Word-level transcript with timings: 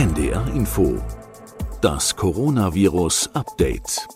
NDR 0.00 0.46
Info. 0.54 0.98
Das 1.82 2.16
Coronavirus 2.16 3.28
Update. 3.34 4.08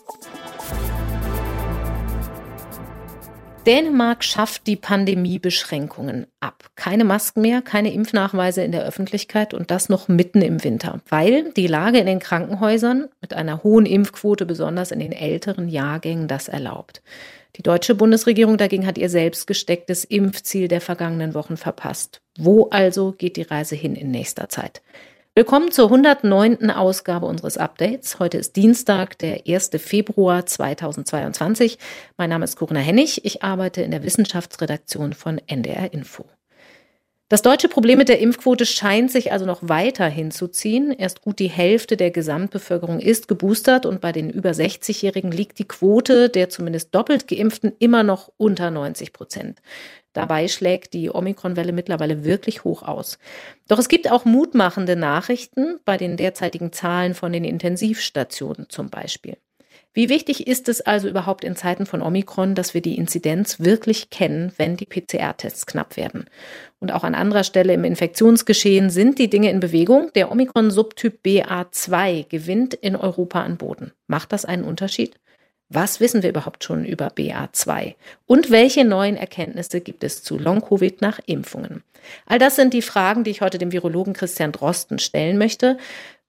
Dänemark 3.67 4.23
schafft 4.23 4.65
die 4.65 4.77
Pandemiebeschränkungen 4.77 6.25
ab. 6.39 6.71
Keine 6.75 7.03
Masken 7.03 7.41
mehr, 7.41 7.61
keine 7.61 7.93
Impfnachweise 7.93 8.63
in 8.63 8.71
der 8.71 8.83
Öffentlichkeit 8.83 9.53
und 9.53 9.69
das 9.69 9.87
noch 9.87 10.07
mitten 10.07 10.41
im 10.41 10.63
Winter, 10.63 11.01
weil 11.07 11.51
die 11.51 11.67
Lage 11.67 11.99
in 11.99 12.07
den 12.07 12.17
Krankenhäusern 12.17 13.09
mit 13.21 13.35
einer 13.35 13.61
hohen 13.61 13.85
Impfquote, 13.85 14.47
besonders 14.47 14.89
in 14.89 14.97
den 14.97 15.11
älteren 15.11 15.69
Jahrgängen, 15.69 16.27
das 16.27 16.47
erlaubt. 16.47 17.03
Die 17.57 17.61
deutsche 17.61 17.93
Bundesregierung 17.93 18.57
dagegen 18.57 18.87
hat 18.87 18.97
ihr 18.97 19.09
selbst 19.09 19.45
gestecktes 19.45 20.03
Impfziel 20.03 20.67
der 20.67 20.81
vergangenen 20.81 21.35
Wochen 21.35 21.57
verpasst. 21.57 22.21
Wo 22.39 22.69
also 22.71 23.11
geht 23.11 23.37
die 23.37 23.43
Reise 23.43 23.75
hin 23.75 23.95
in 23.95 24.09
nächster 24.09 24.49
Zeit? 24.49 24.81
Willkommen 25.37 25.69
zur 25.69 25.87
109. 25.87 26.71
Ausgabe 26.71 27.25
unseres 27.25 27.57
Updates. 27.57 28.19
Heute 28.19 28.37
ist 28.37 28.55
Dienstag, 28.55 29.17
der 29.17 29.41
1. 29.45 29.71
Februar 29.79 30.45
2022. 30.45 31.77
Mein 32.15 32.29
Name 32.29 32.45
ist 32.45 32.55
Corinna 32.55 32.79
Hennig. 32.79 33.25
Ich 33.25 33.43
arbeite 33.43 33.81
in 33.81 33.91
der 33.91 34.01
Wissenschaftsredaktion 34.03 35.11
von 35.11 35.41
NDR 35.45 35.91
Info. 35.91 36.23
Das 37.27 37.41
deutsche 37.41 37.69
Problem 37.69 37.97
mit 37.97 38.07
der 38.07 38.19
Impfquote 38.19 38.67
scheint 38.67 39.09
sich 39.09 39.31
also 39.31 39.47
noch 39.47 39.67
weiter 39.67 40.05
hinzuziehen. 40.05 40.91
Erst 40.91 41.21
gut 41.21 41.39
die 41.39 41.47
Hälfte 41.47 41.97
der 41.97 42.11
Gesamtbevölkerung 42.11 42.99
ist 42.99 43.27
geboostert 43.27 43.87
und 43.87 43.99
bei 43.99 44.11
den 44.11 44.29
über 44.29 44.51
60-Jährigen 44.51 45.31
liegt 45.31 45.57
die 45.57 45.67
Quote 45.67 46.29
der 46.29 46.49
zumindest 46.49 46.93
doppelt 46.93 47.27
geimpften 47.27 47.73
immer 47.79 48.03
noch 48.03 48.31
unter 48.37 48.69
90 48.69 49.11
Prozent. 49.11 49.59
Dabei 50.13 50.47
schlägt 50.47 50.93
die 50.93 51.09
Omikron-Welle 51.09 51.73
mittlerweile 51.73 52.23
wirklich 52.23 52.63
hoch 52.63 52.83
aus. 52.83 53.17
Doch 53.67 53.79
es 53.79 53.89
gibt 53.89 54.11
auch 54.11 54.25
mutmachende 54.25 54.95
Nachrichten 54.95 55.79
bei 55.83 55.97
den 55.97 56.17
derzeitigen 56.17 56.71
Zahlen 56.73 57.15
von 57.15 57.33
den 57.33 57.43
Intensivstationen 57.43 58.69
zum 58.69 58.91
Beispiel. 58.91 59.35
Wie 59.95 60.09
wichtig 60.09 60.45
ist 60.45 60.67
es 60.67 60.81
also 60.81 61.07
überhaupt 61.07 61.45
in 61.45 61.55
Zeiten 61.55 61.85
von 61.85 62.01
Omikron, 62.01 62.53
dass 62.53 62.73
wir 62.73 62.81
die 62.81 62.97
Inzidenz 62.97 63.61
wirklich 63.61 64.09
kennen, 64.09 64.51
wenn 64.57 64.75
die 64.75 64.85
PCR-Tests 64.85 65.65
knapp 65.65 65.95
werden? 65.95 66.25
Und 66.79 66.91
auch 66.91 67.05
an 67.05 67.15
anderer 67.15 67.45
Stelle 67.45 67.73
im 67.73 67.85
Infektionsgeschehen 67.85 68.89
sind 68.89 69.19
die 69.19 69.29
Dinge 69.29 69.49
in 69.49 69.61
Bewegung. 69.61 70.11
Der 70.13 70.33
Omikron-Subtyp 70.33 71.21
BA2 71.25 72.27
gewinnt 72.27 72.73
in 72.73 72.97
Europa 72.97 73.41
an 73.41 73.55
Boden. 73.55 73.93
Macht 74.07 74.33
das 74.33 74.43
einen 74.43 74.65
Unterschied? 74.65 75.15
Was 75.69 76.01
wissen 76.01 76.23
wir 76.23 76.29
überhaupt 76.29 76.65
schon 76.65 76.83
über 76.83 77.07
BA2? 77.07 77.95
Und 78.25 78.51
welche 78.51 78.83
neuen 78.83 79.15
Erkenntnisse 79.15 79.79
gibt 79.79 80.03
es 80.03 80.21
zu 80.21 80.37
Long-Covid 80.37 81.01
nach 81.01 81.19
Impfungen? 81.25 81.83
All 82.25 82.37
das 82.37 82.55
sind 82.55 82.73
die 82.73 82.81
Fragen, 82.81 83.23
die 83.23 83.31
ich 83.31 83.41
heute 83.41 83.57
dem 83.57 83.71
Virologen 83.71 84.13
Christian 84.13 84.51
Drosten 84.51 84.99
stellen 84.99 85.37
möchte. 85.37 85.77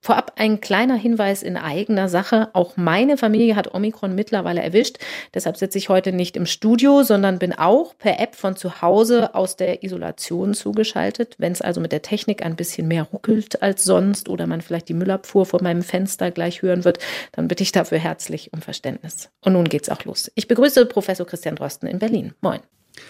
Vorab 0.07 0.35
ein 0.37 0.61
kleiner 0.61 0.95
Hinweis 0.95 1.43
in 1.43 1.57
eigener 1.57 2.09
Sache. 2.09 2.51
Auch 2.53 2.77
meine 2.77 3.17
Familie 3.17 3.57
hat 3.57 3.75
Omikron 3.75 4.15
mittlerweile 4.15 4.63
erwischt. 4.63 4.99
Deshalb 5.35 5.57
sitze 5.57 5.79
ich 5.79 5.89
heute 5.89 6.13
nicht 6.13 6.37
im 6.37 6.47
Studio, 6.47 7.03
sondern 7.03 7.41
bin 7.41 7.53
auch 7.53 7.99
per 7.99 8.21
App 8.21 8.37
von 8.37 8.55
zu 8.55 8.83
Hause 8.83 9.35
aus 9.35 9.57
der 9.57 9.83
Isolation 9.83 10.55
zugeschaltet. 10.55 11.35
Wenn 11.39 11.51
es 11.51 11.61
also 11.61 11.81
mit 11.81 11.91
der 11.91 12.03
Technik 12.03 12.47
ein 12.47 12.55
bisschen 12.55 12.87
mehr 12.87 13.03
ruckelt 13.03 13.63
als 13.63 13.83
sonst 13.83 14.29
oder 14.29 14.47
man 14.47 14.61
vielleicht 14.61 14.89
die 14.89 14.95
Müllabfuhr 14.95 15.45
vor 15.45 15.61
meinem 15.61 15.83
Fenster 15.83 16.31
gleich 16.31 16.63
hören 16.63 16.85
wird, 16.85 17.01
dann 17.33 17.49
bitte 17.49 17.65
ich 17.65 17.73
dafür 17.73 17.99
herzlich 17.99 18.53
um 18.53 18.63
Verständnis. 18.63 19.31
Und 19.41 19.55
nun 19.55 19.65
geht's 19.65 19.89
auch 19.89 20.05
los. 20.05 20.31
Ich 20.37 20.47
begrüße 20.47 20.87
Professor 20.87 21.27
Christian 21.27 21.57
Drosten 21.57 21.89
in 21.89 21.99
Berlin. 21.99 22.33
Moin. 22.43 22.61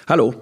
Hallo. 0.08 0.32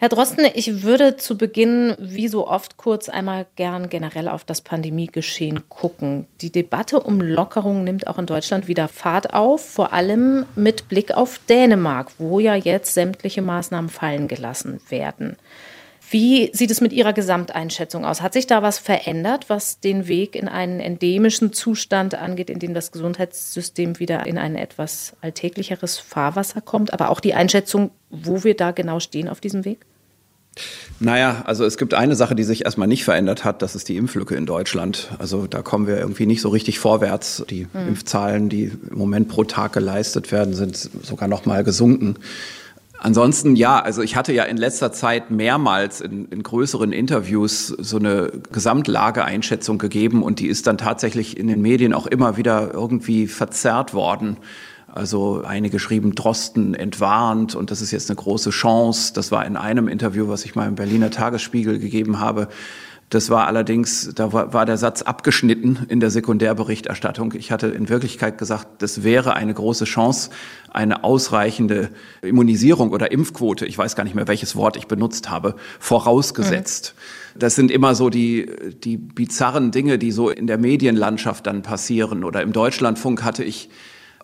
Herr 0.00 0.10
Drosten, 0.10 0.46
ich 0.54 0.84
würde 0.84 1.16
zu 1.16 1.36
Beginn, 1.36 1.96
wie 1.98 2.28
so 2.28 2.46
oft, 2.46 2.76
kurz 2.76 3.08
einmal 3.08 3.46
gern 3.56 3.88
generell 3.88 4.28
auf 4.28 4.44
das 4.44 4.60
Pandemiegeschehen 4.60 5.68
gucken. 5.68 6.28
Die 6.40 6.52
Debatte 6.52 7.00
um 7.00 7.20
Lockerung 7.20 7.82
nimmt 7.82 8.06
auch 8.06 8.16
in 8.16 8.26
Deutschland 8.26 8.68
wieder 8.68 8.86
Fahrt 8.86 9.34
auf, 9.34 9.68
vor 9.68 9.92
allem 9.92 10.46
mit 10.54 10.88
Blick 10.88 11.10
auf 11.10 11.40
Dänemark, 11.48 12.12
wo 12.18 12.38
ja 12.38 12.54
jetzt 12.54 12.94
sämtliche 12.94 13.42
Maßnahmen 13.42 13.90
fallen 13.90 14.28
gelassen 14.28 14.80
werden. 14.88 15.36
Wie 16.10 16.50
sieht 16.54 16.70
es 16.70 16.80
mit 16.80 16.92
Ihrer 16.92 17.12
Gesamteinschätzung 17.12 18.04
aus? 18.04 18.22
Hat 18.22 18.32
sich 18.32 18.46
da 18.46 18.62
was 18.62 18.78
verändert, 18.78 19.46
was 19.48 19.80
den 19.80 20.08
Weg 20.08 20.36
in 20.36 20.48
einen 20.48 20.80
endemischen 20.80 21.52
Zustand 21.52 22.14
angeht, 22.14 22.48
in 22.48 22.58
dem 22.58 22.72
das 22.72 22.92
Gesundheitssystem 22.92 23.98
wieder 23.98 24.26
in 24.26 24.38
ein 24.38 24.56
etwas 24.56 25.14
alltäglicheres 25.20 25.98
Fahrwasser 25.98 26.60
kommt? 26.60 26.92
Aber 26.92 27.10
auch 27.10 27.20
die 27.20 27.34
Einschätzung, 27.34 27.90
wo 28.10 28.42
wir 28.44 28.56
da 28.56 28.70
genau 28.70 29.00
stehen 29.00 29.28
auf 29.28 29.40
diesem 29.40 29.64
Weg? 29.64 29.84
Naja, 31.00 31.42
also 31.46 31.64
es 31.64 31.76
gibt 31.76 31.94
eine 31.94 32.16
Sache, 32.16 32.34
die 32.34 32.42
sich 32.42 32.64
erstmal 32.64 32.88
nicht 32.88 33.04
verändert 33.04 33.44
hat, 33.44 33.62
das 33.62 33.76
ist 33.76 33.88
die 33.88 33.96
Impflücke 33.96 34.34
in 34.34 34.46
Deutschland. 34.46 35.10
Also 35.18 35.46
da 35.46 35.62
kommen 35.62 35.86
wir 35.86 35.98
irgendwie 35.98 36.26
nicht 36.26 36.40
so 36.40 36.48
richtig 36.48 36.78
vorwärts. 36.78 37.44
Die 37.48 37.66
mhm. 37.72 37.88
Impfzahlen, 37.88 38.48
die 38.48 38.72
im 38.90 38.98
Moment 38.98 39.28
pro 39.28 39.44
Tag 39.44 39.74
geleistet 39.74 40.32
werden, 40.32 40.54
sind 40.54 40.76
sogar 40.76 41.28
noch 41.28 41.46
mal 41.46 41.62
gesunken. 41.62 42.16
Ansonsten 43.00 43.54
ja, 43.54 43.78
also 43.78 44.02
ich 44.02 44.16
hatte 44.16 44.32
ja 44.32 44.42
in 44.42 44.56
letzter 44.56 44.90
Zeit 44.90 45.30
mehrmals 45.30 46.00
in, 46.00 46.26
in 46.26 46.42
größeren 46.42 46.92
Interviews 46.92 47.68
so 47.68 47.96
eine 47.96 48.32
Gesamtlageeinschätzung 48.50 49.78
gegeben 49.78 50.24
und 50.24 50.40
die 50.40 50.48
ist 50.48 50.66
dann 50.66 50.78
tatsächlich 50.78 51.36
in 51.36 51.46
den 51.46 51.62
Medien 51.62 51.94
auch 51.94 52.08
immer 52.08 52.36
wieder 52.36 52.74
irgendwie 52.74 53.28
verzerrt 53.28 53.94
worden. 53.94 54.36
Also 54.92 55.44
einige 55.46 55.78
schrieben 55.78 56.16
Drosten 56.16 56.74
entwarnt 56.74 57.54
und 57.54 57.70
das 57.70 57.82
ist 57.82 57.92
jetzt 57.92 58.10
eine 58.10 58.16
große 58.16 58.50
Chance. 58.50 59.12
Das 59.14 59.30
war 59.30 59.46
in 59.46 59.56
einem 59.56 59.86
Interview, 59.86 60.28
was 60.28 60.44
ich 60.44 60.56
mal 60.56 60.66
im 60.66 60.74
Berliner 60.74 61.10
Tagesspiegel 61.10 61.78
gegeben 61.78 62.18
habe. 62.18 62.48
Das 63.10 63.30
war 63.30 63.46
allerdings, 63.46 64.12
da 64.14 64.32
war, 64.34 64.66
der 64.66 64.76
Satz 64.76 65.00
abgeschnitten 65.00 65.86
in 65.88 65.98
der 65.98 66.10
Sekundärberichterstattung. 66.10 67.32
Ich 67.36 67.50
hatte 67.50 67.68
in 67.68 67.88
Wirklichkeit 67.88 68.36
gesagt, 68.36 68.82
das 68.82 69.02
wäre 69.02 69.34
eine 69.34 69.54
große 69.54 69.86
Chance, 69.86 70.28
eine 70.70 71.04
ausreichende 71.04 71.88
Immunisierung 72.20 72.90
oder 72.90 73.10
Impfquote, 73.10 73.64
ich 73.64 73.78
weiß 73.78 73.96
gar 73.96 74.04
nicht 74.04 74.14
mehr, 74.14 74.28
welches 74.28 74.56
Wort 74.56 74.76
ich 74.76 74.88
benutzt 74.88 75.30
habe, 75.30 75.56
vorausgesetzt. 75.80 76.94
Mhm. 77.34 77.38
Das 77.38 77.54
sind 77.54 77.70
immer 77.70 77.94
so 77.94 78.10
die, 78.10 78.50
die 78.84 78.98
bizarren 78.98 79.70
Dinge, 79.70 79.98
die 79.98 80.12
so 80.12 80.28
in 80.28 80.46
der 80.46 80.58
Medienlandschaft 80.58 81.46
dann 81.46 81.62
passieren. 81.62 82.24
Oder 82.24 82.42
im 82.42 82.52
Deutschlandfunk 82.52 83.22
hatte 83.24 83.42
ich 83.42 83.70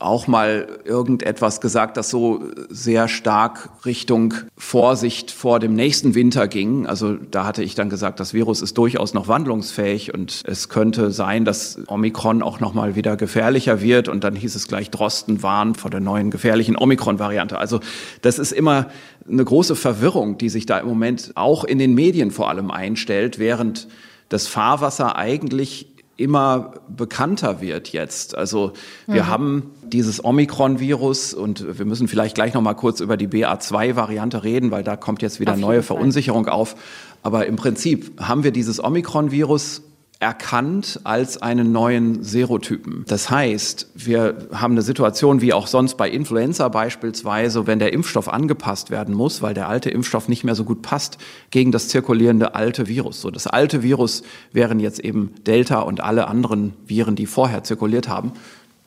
auch 0.01 0.27
mal 0.27 0.67
irgendetwas 0.85 1.61
gesagt, 1.61 1.97
das 1.97 2.11
so 2.11 2.43
sehr 2.69 3.09
stark 3.09 3.71
Richtung 3.85 4.35
Vorsicht 4.57 5.31
vor 5.31 5.61
dem 5.61 5.75
nächsten 5.75 6.15
Winter 6.15 6.49
ging. 6.49 6.87
Also 6.87 7.15
da 7.15 7.45
hatte 7.47 7.63
ich 7.63 7.75
dann 7.75 7.91
gesagt, 7.91 8.19
das 8.19 8.35
Virus 8.35 8.61
ist 8.61 8.77
durchaus 8.77 9.15
noch 9.15 9.29
wandlungsfähig 9.29 10.13
und 10.13 10.43
es 10.47 10.69
könnte 10.69 11.13
sein, 11.13 11.45
dass 11.45 11.79
Omikron 11.87 12.43
auch 12.43 12.61
noch 12.61 12.75
mal 12.75 12.97
wieder 12.97 13.17
gefährlicher 13.17 13.81
wird. 13.81 14.09
Und 14.09 14.25
dann 14.25 14.35
hieß 14.35 14.55
es 14.55 14.67
gleich 14.67 14.91
Drosten 14.91 15.43
warnt 15.43 15.77
vor 15.77 15.91
der 15.91 16.01
neuen 16.01 16.31
gefährlichen 16.31 16.77
Omikron-Variante. 16.77 17.59
Also 17.59 17.81
das 18.23 18.39
ist 18.39 18.53
immer 18.53 18.89
eine 19.29 19.45
große 19.45 19.77
Verwirrung, 19.77 20.39
die 20.39 20.49
sich 20.49 20.67
da 20.67 20.79
im 20.79 20.89
Moment 20.89 21.33
auch 21.37 21.65
in 21.65 21.79
den 21.79 21.95
Medien 21.95 22.31
vor 22.31 22.49
allem 22.49 22.71
einstellt, 22.71 23.39
während 23.39 23.89
das 24.29 24.49
Fahrwasser 24.49 25.17
eigentlich 25.17 25.94
immer 26.17 26.75
bekannter 26.89 27.61
wird 27.61 27.93
jetzt. 27.93 28.37
Also 28.37 28.73
wir 29.07 29.25
mhm. 29.25 29.29
haben 29.29 29.71
dieses 29.83 30.25
Omikron-Virus 30.25 31.35
und 31.35 31.79
wir 31.79 31.85
müssen 31.85 32.09
vielleicht 32.09 32.35
gleich 32.35 32.55
noch 32.55 32.63
mal 32.63 32.75
kurz 32.75 33.01
über 33.01 33.17
die 33.17 33.29
BA2-Variante 33.29 34.45
reden, 34.45 34.71
weil 34.71 34.85
da 34.85 34.97
kommt 34.97 35.23
jetzt 35.23 35.41
wieder 35.41 35.57
neue 35.57 35.83
Verunsicherung 35.83 36.47
auf. 36.47 36.77
Aber 37.23 37.47
im 37.47 37.57
Prinzip 37.57 38.21
haben 38.21 38.45
wir 38.45 38.53
dieses 38.53 38.83
Omikron-Virus 38.83 39.83
erkannt 40.21 41.01
als 41.05 41.43
einen 41.43 41.73
neuen 41.73 42.23
Serotypen. 42.23 43.05
Das 43.09 43.31
heißt, 43.31 43.89
wir 43.95 44.49
haben 44.53 44.73
eine 44.73 44.83
Situation 44.83 45.41
wie 45.41 45.53
auch 45.53 45.67
sonst 45.67 45.97
bei 45.97 46.09
Influenza 46.09 46.69
beispielsweise, 46.69 47.67
wenn 47.67 47.79
der 47.79 47.93
Impfstoff 47.93 48.29
angepasst 48.29 48.91
werden 48.91 49.15
muss, 49.15 49.43
weil 49.43 49.55
der 49.55 49.69
alte 49.69 49.91
Impfstoff 49.91 50.29
nicht 50.29 50.45
mehr 50.45 50.55
so 50.55 50.65
gut 50.65 50.83
passt 50.83 51.19
gegen 51.51 51.73
das 51.73 51.89
zirkulierende 51.89 52.55
alte 52.55 52.89
Virus. 52.89 53.21
So, 53.21 53.31
das 53.31 53.47
alte 53.47 53.83
Virus 53.83 54.23
wären 54.53 54.81
jetzt 54.81 55.01
eben 55.01 55.35
Delta 55.47 55.81
und 55.81 56.01
alle 56.01 56.27
anderen 56.29 56.73
Viren, 56.87 57.17
die 57.17 57.27
vorher 57.27 57.65
zirkuliert 57.65 58.09
haben. 58.09 58.33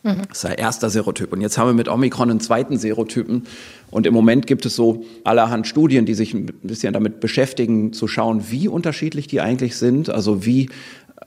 Mhm. 0.04 0.22
Das 0.30 0.38
ist 0.38 0.44
der 0.44 0.58
erste 0.58 0.90
Serotyp. 0.90 1.34
Und 1.34 1.42
jetzt 1.42 1.58
haben 1.58 1.68
wir 1.68 1.74
mit 1.74 1.90
Omikron 1.90 2.30
einen 2.30 2.40
zweiten 2.40 2.78
Serotypen. 2.78 3.44
Und 3.92 4.06
im 4.06 4.14
Moment 4.14 4.48
gibt 4.48 4.66
es 4.66 4.76
so 4.76 5.06
allerhand 5.24 5.68
Studien, 5.68 6.06
die 6.06 6.14
sich 6.14 6.34
ein 6.34 6.46
bisschen 6.64 6.94
damit 6.94 7.20
beschäftigen, 7.20 7.94
zu 7.94 8.08
schauen, 8.08 8.50
wie 8.50 8.68
unterschiedlich 8.68 9.28
die 9.28 9.42
eigentlich 9.42 9.76
sind. 9.76 10.10
Also 10.10 10.46
wie 10.46 10.70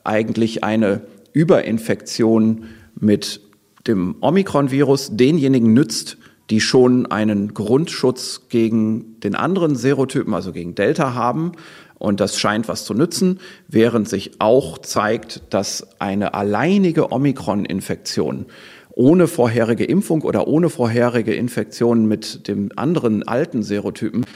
eigentlich 0.04 0.64
eine 0.64 1.02
Überinfektion 1.32 2.64
mit 2.98 3.40
dem 3.86 4.16
Omikron-Virus 4.20 5.16
denjenigen 5.16 5.72
nützt, 5.72 6.18
die 6.50 6.60
schon 6.60 7.06
einen 7.06 7.54
Grundschutz 7.54 8.48
gegen 8.48 9.20
den 9.20 9.34
anderen 9.34 9.76
Serotypen, 9.76 10.34
also 10.34 10.52
gegen 10.52 10.74
Delta 10.74 11.14
haben. 11.14 11.52
Und 11.98 12.20
das 12.20 12.38
scheint 12.38 12.66
was 12.66 12.84
zu 12.84 12.94
nützen, 12.94 13.40
während 13.68 14.08
sich 14.08 14.32
auch 14.40 14.78
zeigt, 14.78 15.42
dass 15.50 16.00
eine 16.00 16.34
alleinige 16.34 17.12
Omikron-Infektion 17.12 18.46
ohne 18.92 19.28
vorherige 19.28 19.84
Impfung 19.84 20.22
oder 20.22 20.48
ohne 20.48 20.68
vorherige 20.68 21.34
Infektion 21.34 22.06
mit 22.06 22.48
dem 22.48 22.70
anderen 22.74 23.22
alten 23.26 23.62
Serotypen 23.62 24.26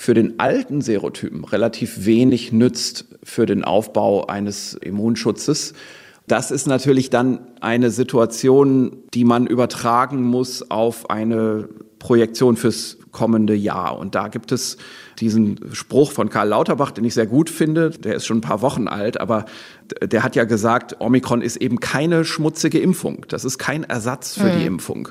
für 0.00 0.14
den 0.14 0.40
alten 0.40 0.80
Serotypen 0.80 1.44
relativ 1.44 2.06
wenig 2.06 2.52
nützt 2.52 3.04
für 3.22 3.44
den 3.44 3.64
Aufbau 3.64 4.24
eines 4.28 4.72
Immunschutzes. 4.72 5.74
Das 6.26 6.50
ist 6.50 6.66
natürlich 6.66 7.10
dann 7.10 7.40
eine 7.60 7.90
Situation, 7.90 8.96
die 9.12 9.26
man 9.26 9.46
übertragen 9.46 10.22
muss 10.22 10.70
auf 10.70 11.10
eine 11.10 11.68
Projektion 11.98 12.56
fürs 12.56 12.96
kommende 13.12 13.54
Jahr. 13.54 13.98
Und 13.98 14.14
da 14.14 14.28
gibt 14.28 14.52
es 14.52 14.78
diesen 15.18 15.60
Spruch 15.74 16.12
von 16.12 16.30
Karl 16.30 16.48
Lauterbach, 16.48 16.92
den 16.92 17.04
ich 17.04 17.12
sehr 17.12 17.26
gut 17.26 17.50
finde. 17.50 17.90
Der 17.90 18.14
ist 18.14 18.24
schon 18.24 18.38
ein 18.38 18.42
paar 18.42 18.62
Wochen 18.62 18.88
alt, 18.88 19.20
aber 19.20 19.44
der 20.00 20.22
hat 20.22 20.34
ja 20.34 20.44
gesagt, 20.44 20.96
Omikron 21.00 21.42
ist 21.42 21.56
eben 21.56 21.78
keine 21.78 22.24
schmutzige 22.24 22.78
Impfung. 22.78 23.26
Das 23.28 23.44
ist 23.44 23.58
kein 23.58 23.84
Ersatz 23.84 24.38
für 24.38 24.50
mhm. 24.50 24.58
die 24.58 24.66
Impfung. 24.66 25.08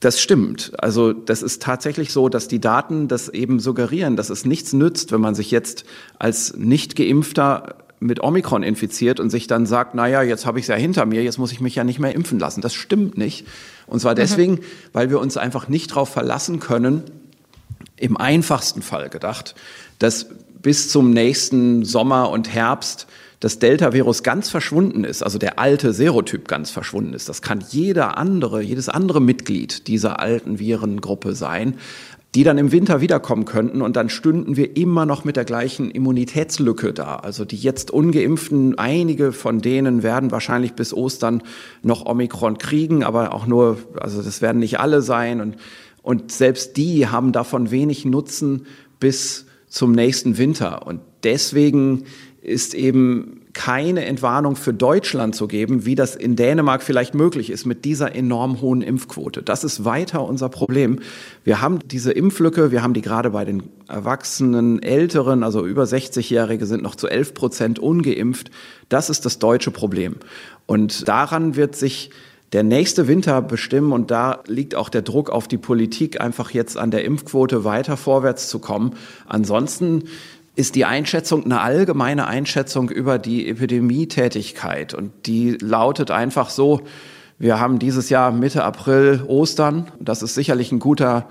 Das 0.00 0.18
stimmt. 0.18 0.72
Also 0.78 1.12
das 1.12 1.42
ist 1.42 1.62
tatsächlich 1.62 2.10
so, 2.12 2.30
dass 2.30 2.48
die 2.48 2.58
Daten 2.58 3.06
das 3.06 3.28
eben 3.28 3.60
suggerieren, 3.60 4.16
dass 4.16 4.30
es 4.30 4.46
nichts 4.46 4.72
nützt, 4.72 5.12
wenn 5.12 5.20
man 5.20 5.34
sich 5.34 5.50
jetzt 5.50 5.84
als 6.18 6.56
nicht 6.56 6.96
geimpfter 6.96 7.76
mit 8.00 8.22
Omikron 8.22 8.62
infiziert 8.62 9.20
und 9.20 9.28
sich 9.28 9.46
dann 9.46 9.66
sagt, 9.66 9.94
naja, 9.94 10.22
jetzt 10.22 10.46
habe 10.46 10.58
ich 10.58 10.64
es 10.64 10.68
ja 10.68 10.74
hinter 10.74 11.04
mir, 11.04 11.22
jetzt 11.22 11.36
muss 11.36 11.52
ich 11.52 11.60
mich 11.60 11.74
ja 11.74 11.84
nicht 11.84 11.98
mehr 11.98 12.14
impfen 12.14 12.38
lassen. 12.38 12.62
Das 12.62 12.72
stimmt 12.72 13.18
nicht. 13.18 13.46
Und 13.86 14.00
zwar 14.00 14.12
mhm. 14.12 14.16
deswegen, 14.16 14.52
mhm. 14.54 14.60
weil 14.94 15.10
wir 15.10 15.20
uns 15.20 15.36
einfach 15.36 15.68
nicht 15.68 15.90
darauf 15.90 16.08
verlassen 16.08 16.60
können, 16.60 17.02
im 17.96 18.16
einfachsten 18.16 18.80
Fall 18.80 19.10
gedacht, 19.10 19.54
dass 19.98 20.28
bis 20.62 20.88
zum 20.88 21.10
nächsten 21.10 21.84
Sommer 21.84 22.30
und 22.30 22.52
Herbst 22.52 23.06
das 23.40 23.58
Delta-Virus 23.58 24.22
ganz 24.22 24.50
verschwunden 24.50 25.02
ist, 25.02 25.22
also 25.22 25.38
der 25.38 25.58
alte 25.58 25.94
Serotyp 25.94 26.46
ganz 26.46 26.70
verschwunden 26.70 27.14
ist. 27.14 27.28
Das 27.28 27.40
kann 27.40 27.64
jeder 27.70 28.18
andere, 28.18 28.60
jedes 28.60 28.90
andere 28.90 29.20
Mitglied 29.20 29.88
dieser 29.88 30.20
alten 30.20 30.58
Virengruppe 30.58 31.34
sein, 31.34 31.76
die 32.34 32.44
dann 32.44 32.58
im 32.58 32.70
Winter 32.70 33.00
wiederkommen 33.00 33.46
könnten 33.46 33.82
und 33.82 33.96
dann 33.96 34.08
stünden 34.08 34.56
wir 34.56 34.76
immer 34.76 35.04
noch 35.04 35.24
mit 35.24 35.36
der 35.36 35.46
gleichen 35.46 35.90
Immunitätslücke 35.90 36.92
da. 36.92 37.16
Also 37.16 37.44
die 37.44 37.56
jetzt 37.56 37.90
ungeimpften, 37.90 38.78
einige 38.78 39.32
von 39.32 39.60
denen 39.60 40.02
werden 40.02 40.30
wahrscheinlich 40.30 40.74
bis 40.74 40.92
Ostern 40.92 41.42
noch 41.82 42.06
Omikron 42.06 42.58
kriegen, 42.58 43.02
aber 43.02 43.34
auch 43.34 43.46
nur, 43.46 43.78
also 43.98 44.22
das 44.22 44.42
werden 44.42 44.58
nicht 44.58 44.78
alle 44.78 45.02
sein 45.02 45.40
und, 45.40 45.56
und 46.02 46.30
selbst 46.30 46.76
die 46.76 47.08
haben 47.08 47.32
davon 47.32 47.70
wenig 47.70 48.04
Nutzen 48.04 48.66
bis 49.00 49.46
zum 49.66 49.92
nächsten 49.92 50.38
Winter 50.38 50.86
und 50.86 51.00
deswegen 51.24 52.04
ist 52.42 52.74
eben 52.74 53.42
keine 53.52 54.04
Entwarnung 54.06 54.56
für 54.56 54.72
Deutschland 54.72 55.34
zu 55.34 55.48
geben, 55.48 55.84
wie 55.84 55.94
das 55.94 56.14
in 56.14 56.36
Dänemark 56.36 56.82
vielleicht 56.82 57.14
möglich 57.14 57.50
ist 57.50 57.66
mit 57.66 57.84
dieser 57.84 58.14
enorm 58.14 58.60
hohen 58.60 58.80
Impfquote. 58.80 59.42
Das 59.42 59.64
ist 59.64 59.84
weiter 59.84 60.24
unser 60.24 60.48
Problem. 60.48 61.00
Wir 61.44 61.60
haben 61.60 61.80
diese 61.84 62.12
Impflücke, 62.12 62.70
wir 62.70 62.82
haben 62.82 62.94
die 62.94 63.02
gerade 63.02 63.30
bei 63.30 63.44
den 63.44 63.64
Erwachsenen, 63.88 64.82
Älteren, 64.82 65.42
also 65.42 65.66
über 65.66 65.84
60-Jährige 65.84 66.64
sind 66.66 66.82
noch 66.82 66.94
zu 66.94 67.08
11 67.08 67.34
Prozent 67.34 67.78
ungeimpft. 67.78 68.50
Das 68.88 69.10
ist 69.10 69.26
das 69.26 69.38
deutsche 69.38 69.70
Problem. 69.70 70.16
Und 70.66 71.08
daran 71.08 71.56
wird 71.56 71.74
sich 71.76 72.10
der 72.52 72.62
nächste 72.62 73.06
Winter 73.06 73.42
bestimmen 73.42 73.92
und 73.92 74.10
da 74.10 74.42
liegt 74.46 74.74
auch 74.74 74.88
der 74.88 75.02
Druck 75.02 75.30
auf 75.30 75.46
die 75.46 75.58
Politik, 75.58 76.20
einfach 76.20 76.50
jetzt 76.50 76.76
an 76.76 76.90
der 76.90 77.04
Impfquote 77.04 77.64
weiter 77.64 77.96
vorwärts 77.96 78.48
zu 78.48 78.58
kommen. 78.58 78.94
Ansonsten 79.26 80.04
ist 80.56 80.74
die 80.74 80.84
Einschätzung 80.84 81.44
eine 81.44 81.60
allgemeine 81.60 82.26
Einschätzung 82.26 82.90
über 82.90 83.18
die 83.18 83.48
Epidemietätigkeit. 83.48 84.94
Und 84.94 85.26
die 85.26 85.52
lautet 85.60 86.10
einfach 86.10 86.50
so, 86.50 86.82
wir 87.38 87.58
haben 87.58 87.78
dieses 87.78 88.10
Jahr 88.10 88.32
Mitte 88.32 88.64
April 88.64 89.22
Ostern. 89.26 89.90
Das 89.98 90.22
ist 90.22 90.34
sicherlich 90.34 90.72
ein 90.72 90.78
guter 90.78 91.28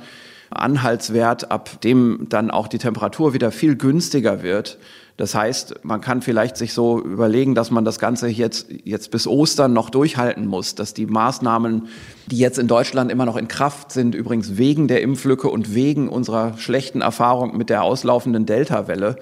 Anhaltswert, 0.50 1.52
ab 1.52 1.82
dem 1.82 2.26
dann 2.30 2.50
auch 2.50 2.68
die 2.68 2.80
Temperatur 2.80 3.34
wieder 3.34 3.52
viel 3.52 3.76
günstiger 3.76 4.42
wird. 4.42 4.80
Das 5.20 5.36
heißt, 5.36 5.84
man 5.84 6.00
kann 6.00 6.22
vielleicht 6.22 6.56
sich 6.56 6.72
so 6.72 7.04
überlegen, 7.04 7.54
dass 7.54 7.72
man 7.72 7.84
das 7.84 8.00
Ganze 8.00 8.30
jetzt, 8.30 8.68
jetzt 8.86 9.12
bis 9.12 9.28
Ostern 9.28 9.74
noch 9.74 9.90
durchhalten 9.90 10.46
muss, 10.46 10.76
dass 10.76 10.94
die 10.94 11.08
Maßnahmen, 11.08 11.90
die 12.28 12.38
jetzt 12.38 12.58
in 12.58 12.70
Deutschland 12.70 13.12
immer 13.12 13.26
noch 13.26 13.36
in 13.36 13.50
Kraft 13.50 13.92
sind, 13.92 14.16
übrigens 14.16 14.56
wegen 14.56 14.88
der 14.88 15.02
Impflücke 15.02 15.50
und 15.50 15.76
wegen 15.76 16.08
unserer 16.08 16.58
schlechten 16.58 17.02
Erfahrung 17.02 17.58
mit 17.58 17.70
der 17.70 17.84
auslaufenden 17.84 18.46
Delta-Welle, 18.46 19.18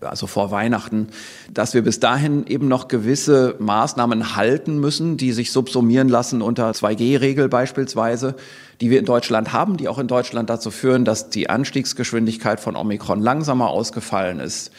also 0.00 0.28
vor 0.28 0.52
Weihnachten, 0.52 1.08
dass 1.52 1.74
wir 1.74 1.82
bis 1.82 1.98
dahin 1.98 2.46
eben 2.46 2.68
noch 2.68 2.86
gewisse 2.86 3.56
Maßnahmen 3.58 4.36
halten 4.36 4.78
müssen, 4.78 5.16
die 5.16 5.32
sich 5.32 5.50
subsumieren 5.50 6.08
lassen 6.08 6.42
unter 6.42 6.70
2G-Regel 6.70 7.48
beispielsweise, 7.48 8.36
die 8.80 8.88
wir 8.88 9.00
in 9.00 9.04
Deutschland 9.04 9.52
haben, 9.52 9.78
die 9.78 9.88
auch 9.88 9.98
in 9.98 10.06
Deutschland 10.06 10.48
dazu 10.48 10.70
führen, 10.70 11.04
dass 11.04 11.28
die 11.28 11.50
Anstiegsgeschwindigkeit 11.50 12.60
von 12.60 12.76
Omikron 12.76 13.20
langsamer 13.20 13.70
ausgefallen 13.70 14.38
ist 14.38 14.70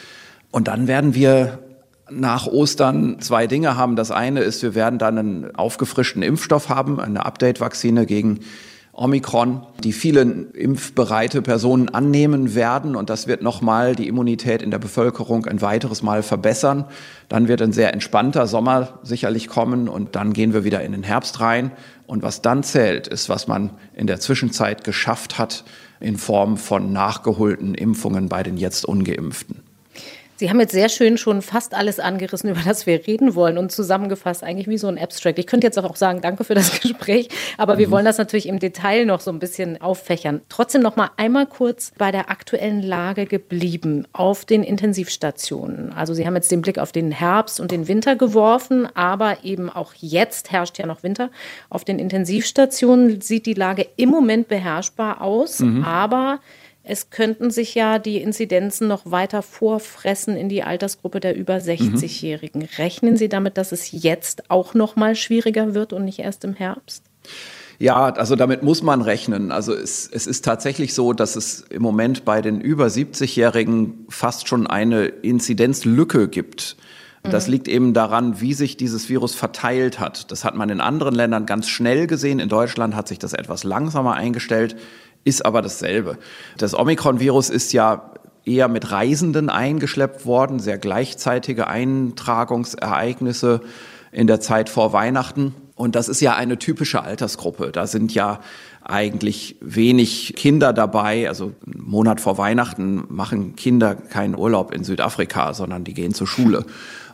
und 0.52 0.68
dann 0.68 0.86
werden 0.86 1.14
wir 1.16 1.58
nach 2.10 2.46
Ostern 2.46 3.20
zwei 3.20 3.46
Dinge 3.46 3.76
haben. 3.76 3.96
Das 3.96 4.10
eine 4.10 4.40
ist, 4.40 4.62
wir 4.62 4.74
werden 4.74 4.98
dann 4.98 5.18
einen 5.18 5.56
aufgefrischten 5.56 6.22
Impfstoff 6.22 6.68
haben, 6.68 7.00
eine 7.00 7.24
Update-Vakzine 7.24 8.06
gegen 8.06 8.40
Omikron, 8.92 9.66
die 9.82 9.94
viele 9.94 10.20
impfbereite 10.20 11.40
Personen 11.40 11.88
annehmen 11.88 12.54
werden. 12.54 12.94
Und 12.94 13.08
das 13.08 13.26
wird 13.26 13.40
nochmal 13.40 13.94
die 13.96 14.06
Immunität 14.06 14.60
in 14.60 14.70
der 14.70 14.78
Bevölkerung 14.78 15.46
ein 15.46 15.62
weiteres 15.62 16.02
Mal 16.02 16.22
verbessern. 16.22 16.84
Dann 17.30 17.48
wird 17.48 17.62
ein 17.62 17.72
sehr 17.72 17.94
entspannter 17.94 18.46
Sommer 18.46 19.00
sicherlich 19.02 19.48
kommen 19.48 19.88
und 19.88 20.14
dann 20.14 20.34
gehen 20.34 20.52
wir 20.52 20.64
wieder 20.64 20.82
in 20.82 20.92
den 20.92 21.02
Herbst 21.02 21.40
rein. 21.40 21.72
Und 22.06 22.22
was 22.22 22.42
dann 22.42 22.62
zählt, 22.62 23.08
ist, 23.08 23.30
was 23.30 23.48
man 23.48 23.70
in 23.94 24.06
der 24.06 24.20
Zwischenzeit 24.20 24.84
geschafft 24.84 25.38
hat 25.38 25.64
in 25.98 26.18
Form 26.18 26.58
von 26.58 26.92
nachgeholten 26.92 27.72
Impfungen 27.74 28.28
bei 28.28 28.42
den 28.42 28.58
jetzt 28.58 28.84
ungeimpften. 28.84 29.71
Sie 30.42 30.50
haben 30.50 30.58
jetzt 30.58 30.72
sehr 30.72 30.88
schön 30.88 31.18
schon 31.18 31.40
fast 31.40 31.72
alles 31.72 32.00
angerissen, 32.00 32.50
über 32.50 32.62
das 32.64 32.84
wir 32.84 33.06
reden 33.06 33.36
wollen 33.36 33.58
und 33.58 33.70
zusammengefasst, 33.70 34.42
eigentlich 34.42 34.66
wie 34.66 34.76
so 34.76 34.88
ein 34.88 34.98
Abstract. 34.98 35.38
Ich 35.38 35.46
könnte 35.46 35.68
jetzt 35.68 35.78
auch 35.78 35.94
sagen, 35.94 36.20
danke 36.20 36.42
für 36.42 36.56
das 36.56 36.80
Gespräch, 36.80 37.28
aber 37.58 37.74
mhm. 37.74 37.78
wir 37.78 37.90
wollen 37.92 38.04
das 38.04 38.18
natürlich 38.18 38.48
im 38.48 38.58
Detail 38.58 39.06
noch 39.06 39.20
so 39.20 39.30
ein 39.30 39.38
bisschen 39.38 39.80
auffächern. 39.80 40.40
Trotzdem 40.48 40.82
noch 40.82 40.96
mal 40.96 41.10
einmal 41.16 41.46
kurz 41.46 41.92
bei 41.96 42.10
der 42.10 42.28
aktuellen 42.28 42.82
Lage 42.82 43.26
geblieben 43.26 44.08
auf 44.12 44.44
den 44.44 44.64
Intensivstationen. 44.64 45.92
Also 45.92 46.12
Sie 46.12 46.26
haben 46.26 46.34
jetzt 46.34 46.50
den 46.50 46.60
Blick 46.60 46.80
auf 46.80 46.90
den 46.90 47.12
Herbst 47.12 47.60
und 47.60 47.70
den 47.70 47.86
Winter 47.86 48.16
geworfen, 48.16 48.88
aber 48.96 49.44
eben 49.44 49.70
auch 49.70 49.94
jetzt 49.94 50.50
herrscht 50.50 50.76
ja 50.76 50.86
noch 50.86 51.04
Winter. 51.04 51.30
Auf 51.70 51.84
den 51.84 52.00
Intensivstationen 52.00 53.20
sieht 53.20 53.46
die 53.46 53.54
Lage 53.54 53.86
im 53.94 54.08
Moment 54.08 54.48
beherrschbar 54.48 55.20
aus, 55.20 55.60
mhm. 55.60 55.84
aber 55.84 56.40
es 56.84 57.10
könnten 57.10 57.50
sich 57.50 57.74
ja 57.74 57.98
die 57.98 58.18
Inzidenzen 58.18 58.88
noch 58.88 59.02
weiter 59.04 59.42
vorfressen 59.42 60.36
in 60.36 60.48
die 60.48 60.64
Altersgruppe 60.64 61.20
der 61.20 61.36
über 61.36 61.56
60-Jährigen. 61.56 62.62
Mhm. 62.62 62.68
Rechnen 62.78 63.16
Sie 63.16 63.28
damit, 63.28 63.56
dass 63.56 63.72
es 63.72 63.92
jetzt 63.92 64.50
auch 64.50 64.74
noch 64.74 64.96
mal 64.96 65.14
schwieriger 65.14 65.74
wird 65.74 65.92
und 65.92 66.04
nicht 66.04 66.18
erst 66.18 66.44
im 66.44 66.54
Herbst? 66.54 67.04
Ja, 67.78 68.10
also 68.10 68.36
damit 68.36 68.62
muss 68.62 68.82
man 68.82 69.00
rechnen. 69.00 69.52
Also 69.52 69.74
es, 69.74 70.08
es 70.12 70.26
ist 70.26 70.44
tatsächlich 70.44 70.94
so, 70.94 71.12
dass 71.12 71.36
es 71.36 71.62
im 71.70 71.82
Moment 71.82 72.24
bei 72.24 72.42
den 72.42 72.60
über 72.60 72.86
70-Jährigen 72.86 74.06
fast 74.08 74.48
schon 74.48 74.66
eine 74.66 75.06
Inzidenzlücke 75.06 76.28
gibt. 76.28 76.76
Das 77.22 77.46
mhm. 77.46 77.52
liegt 77.52 77.68
eben 77.68 77.94
daran, 77.94 78.40
wie 78.40 78.54
sich 78.54 78.76
dieses 78.76 79.08
Virus 79.08 79.36
verteilt 79.36 80.00
hat. 80.00 80.32
Das 80.32 80.44
hat 80.44 80.56
man 80.56 80.68
in 80.70 80.80
anderen 80.80 81.14
Ländern 81.14 81.46
ganz 81.46 81.68
schnell 81.68 82.08
gesehen. 82.08 82.40
In 82.40 82.48
Deutschland 82.48 82.96
hat 82.96 83.06
sich 83.06 83.20
das 83.20 83.32
etwas 83.32 83.62
langsamer 83.62 84.14
eingestellt 84.14 84.76
ist 85.24 85.44
aber 85.44 85.62
dasselbe. 85.62 86.18
Das 86.58 86.74
Omikron-Virus 86.78 87.50
ist 87.50 87.72
ja 87.72 88.12
eher 88.44 88.68
mit 88.68 88.90
Reisenden 88.90 89.50
eingeschleppt 89.50 90.26
worden, 90.26 90.58
sehr 90.58 90.78
gleichzeitige 90.78 91.68
Eintragungsereignisse 91.68 93.60
in 94.10 94.26
der 94.26 94.40
Zeit 94.40 94.68
vor 94.68 94.92
Weihnachten. 94.92 95.54
Und 95.74 95.94
das 95.94 96.08
ist 96.08 96.20
ja 96.20 96.34
eine 96.34 96.58
typische 96.58 97.02
Altersgruppe. 97.02 97.70
Da 97.72 97.86
sind 97.86 98.14
ja 98.14 98.40
eigentlich 98.84 99.56
wenig 99.60 100.34
Kinder 100.36 100.72
dabei. 100.72 101.28
Also 101.28 101.52
einen 101.66 101.82
Monat 101.82 102.20
vor 102.20 102.36
Weihnachten 102.36 103.04
machen 103.08 103.56
Kinder 103.56 103.94
keinen 103.94 104.36
Urlaub 104.36 104.72
in 104.72 104.84
Südafrika, 104.84 105.54
sondern 105.54 105.84
die 105.84 105.94
gehen 105.94 106.14
zur 106.14 106.26
Schule. 106.26 106.64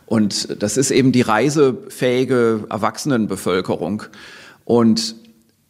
Und 0.05 0.61
das 0.61 0.77
ist 0.77 0.91
eben 0.91 1.11
die 1.11 1.21
reisefähige 1.21 2.65
Erwachsenenbevölkerung. 2.69 4.03
Und 4.65 5.15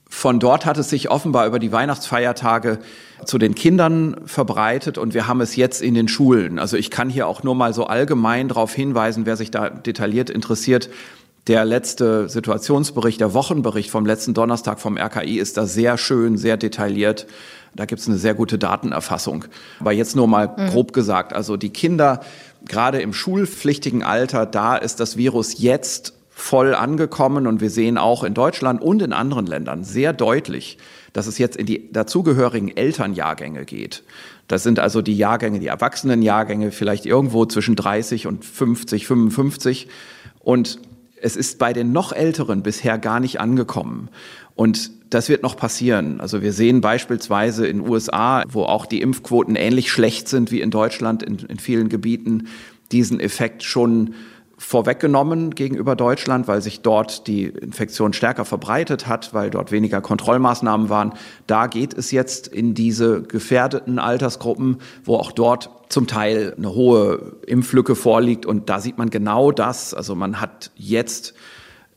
von 0.09 0.39
dort 0.39 0.65
hat 0.65 0.77
es 0.79 0.89
sich 0.89 1.11
offenbar 1.11 1.45
über 1.45 1.59
die 1.59 1.71
Weihnachtsfeiertage 1.71 2.79
zu 3.25 3.37
den 3.37 3.53
Kindern 3.53 4.17
verbreitet 4.25 4.97
und 4.97 5.13
wir 5.13 5.27
haben 5.27 5.39
es 5.39 5.55
jetzt 5.55 5.81
in 5.81 5.93
den 5.93 6.07
Schulen. 6.07 6.57
Also 6.57 6.77
ich 6.77 6.89
kann 6.89 7.09
hier 7.09 7.27
auch 7.27 7.43
nur 7.43 7.55
mal 7.55 7.73
so 7.73 7.85
allgemein 7.85 8.47
darauf 8.47 8.73
hinweisen, 8.73 9.25
wer 9.25 9.37
sich 9.37 9.51
da 9.51 9.69
detailliert 9.69 10.29
interessiert. 10.31 10.89
Der 11.47 11.63
letzte 11.63 12.27
Situationsbericht, 12.27 13.21
der 13.21 13.33
Wochenbericht 13.33 13.91
vom 13.91 14.05
letzten 14.05 14.33
Donnerstag 14.33 14.79
vom 14.79 14.97
RKI 14.97 15.39
ist 15.39 15.57
da 15.57 15.65
sehr 15.65 15.97
schön, 15.97 16.37
sehr 16.37 16.57
detailliert. 16.57 17.27
Da 17.75 17.85
gibt 17.85 18.01
es 18.01 18.07
eine 18.07 18.17
sehr 18.17 18.33
gute 18.33 18.57
Datenerfassung. 18.57 19.45
Aber 19.79 19.91
jetzt 19.91 20.15
nur 20.15 20.27
mal 20.27 20.47
mhm. 20.47 20.69
grob 20.69 20.91
gesagt, 20.91 21.33
also 21.33 21.55
die 21.55 21.69
Kinder, 21.69 22.21
gerade 22.67 23.01
im 23.01 23.13
schulpflichtigen 23.13 24.03
Alter, 24.03 24.45
da 24.45 24.75
ist 24.75 24.99
das 24.99 25.17
Virus 25.17 25.59
jetzt 25.59 26.13
voll 26.39 26.73
angekommen 26.73 27.47
und 27.47 27.61
wir 27.61 27.69
sehen 27.69 27.97
auch 27.97 28.23
in 28.23 28.33
Deutschland 28.33 28.81
und 28.81 29.01
in 29.01 29.13
anderen 29.13 29.45
Ländern 29.45 29.83
sehr 29.83 30.13
deutlich, 30.13 30.77
dass 31.13 31.27
es 31.27 31.37
jetzt 31.37 31.57
in 31.57 31.65
die 31.65 31.91
dazugehörigen 31.91 32.75
Elternjahrgänge 32.75 33.65
geht. 33.65 34.03
Das 34.47 34.63
sind 34.63 34.79
also 34.79 35.01
die 35.01 35.17
Jahrgänge, 35.17 35.59
die 35.59 35.67
Erwachsenenjahrgänge, 35.67 36.71
vielleicht 36.71 37.05
irgendwo 37.05 37.45
zwischen 37.45 37.75
30 37.75 38.25
und 38.25 38.45
50, 38.45 39.05
55. 39.05 39.87
Und 40.39 40.79
es 41.21 41.35
ist 41.35 41.59
bei 41.59 41.73
den 41.73 41.91
noch 41.91 42.13
Älteren 42.13 42.63
bisher 42.63 42.97
gar 42.97 43.19
nicht 43.19 43.39
angekommen. 43.39 44.09
Und 44.55 44.91
das 45.09 45.29
wird 45.29 45.43
noch 45.43 45.57
passieren. 45.57 46.21
Also 46.21 46.41
wir 46.41 46.53
sehen 46.53 46.81
beispielsweise 46.81 47.67
in 47.67 47.81
USA, 47.81 48.43
wo 48.49 48.63
auch 48.63 48.85
die 48.85 49.01
Impfquoten 49.01 49.55
ähnlich 49.55 49.91
schlecht 49.91 50.27
sind 50.27 50.51
wie 50.51 50.61
in 50.61 50.71
Deutschland 50.71 51.21
in, 51.21 51.39
in 51.39 51.59
vielen 51.59 51.89
Gebieten, 51.89 52.47
diesen 52.91 53.19
Effekt 53.19 53.63
schon 53.63 54.15
vorweggenommen 54.59 55.55
gegenüber 55.55 55.95
Deutschland, 55.95 56.47
weil 56.47 56.61
sich 56.61 56.81
dort 56.81 57.27
die 57.27 57.45
Infektion 57.45 58.11
stärker 58.11 58.43
verbreitet 58.43 59.07
hat, 59.07 59.33
weil 59.33 59.49
dort 59.49 59.71
weniger 59.71 60.01
Kontrollmaßnahmen 60.01 60.89
waren. 60.89 61.13
Da 61.47 61.67
geht 61.67 61.97
es 61.97 62.11
jetzt 62.11 62.47
in 62.47 62.73
diese 62.73 63.23
gefährdeten 63.23 63.99
Altersgruppen, 63.99 64.79
wo 65.05 65.15
auch 65.15 65.31
dort 65.31 65.69
zum 65.87 66.07
Teil 66.07 66.53
eine 66.57 66.75
hohe 66.75 67.37
Impflücke 67.47 67.95
vorliegt. 67.95 68.45
Und 68.45 68.69
da 68.69 68.81
sieht 68.81 68.97
man 68.97 69.09
genau 69.09 69.51
das. 69.51 69.93
Also 69.93 70.13
man 70.13 70.41
hat 70.41 70.71
jetzt 70.75 71.33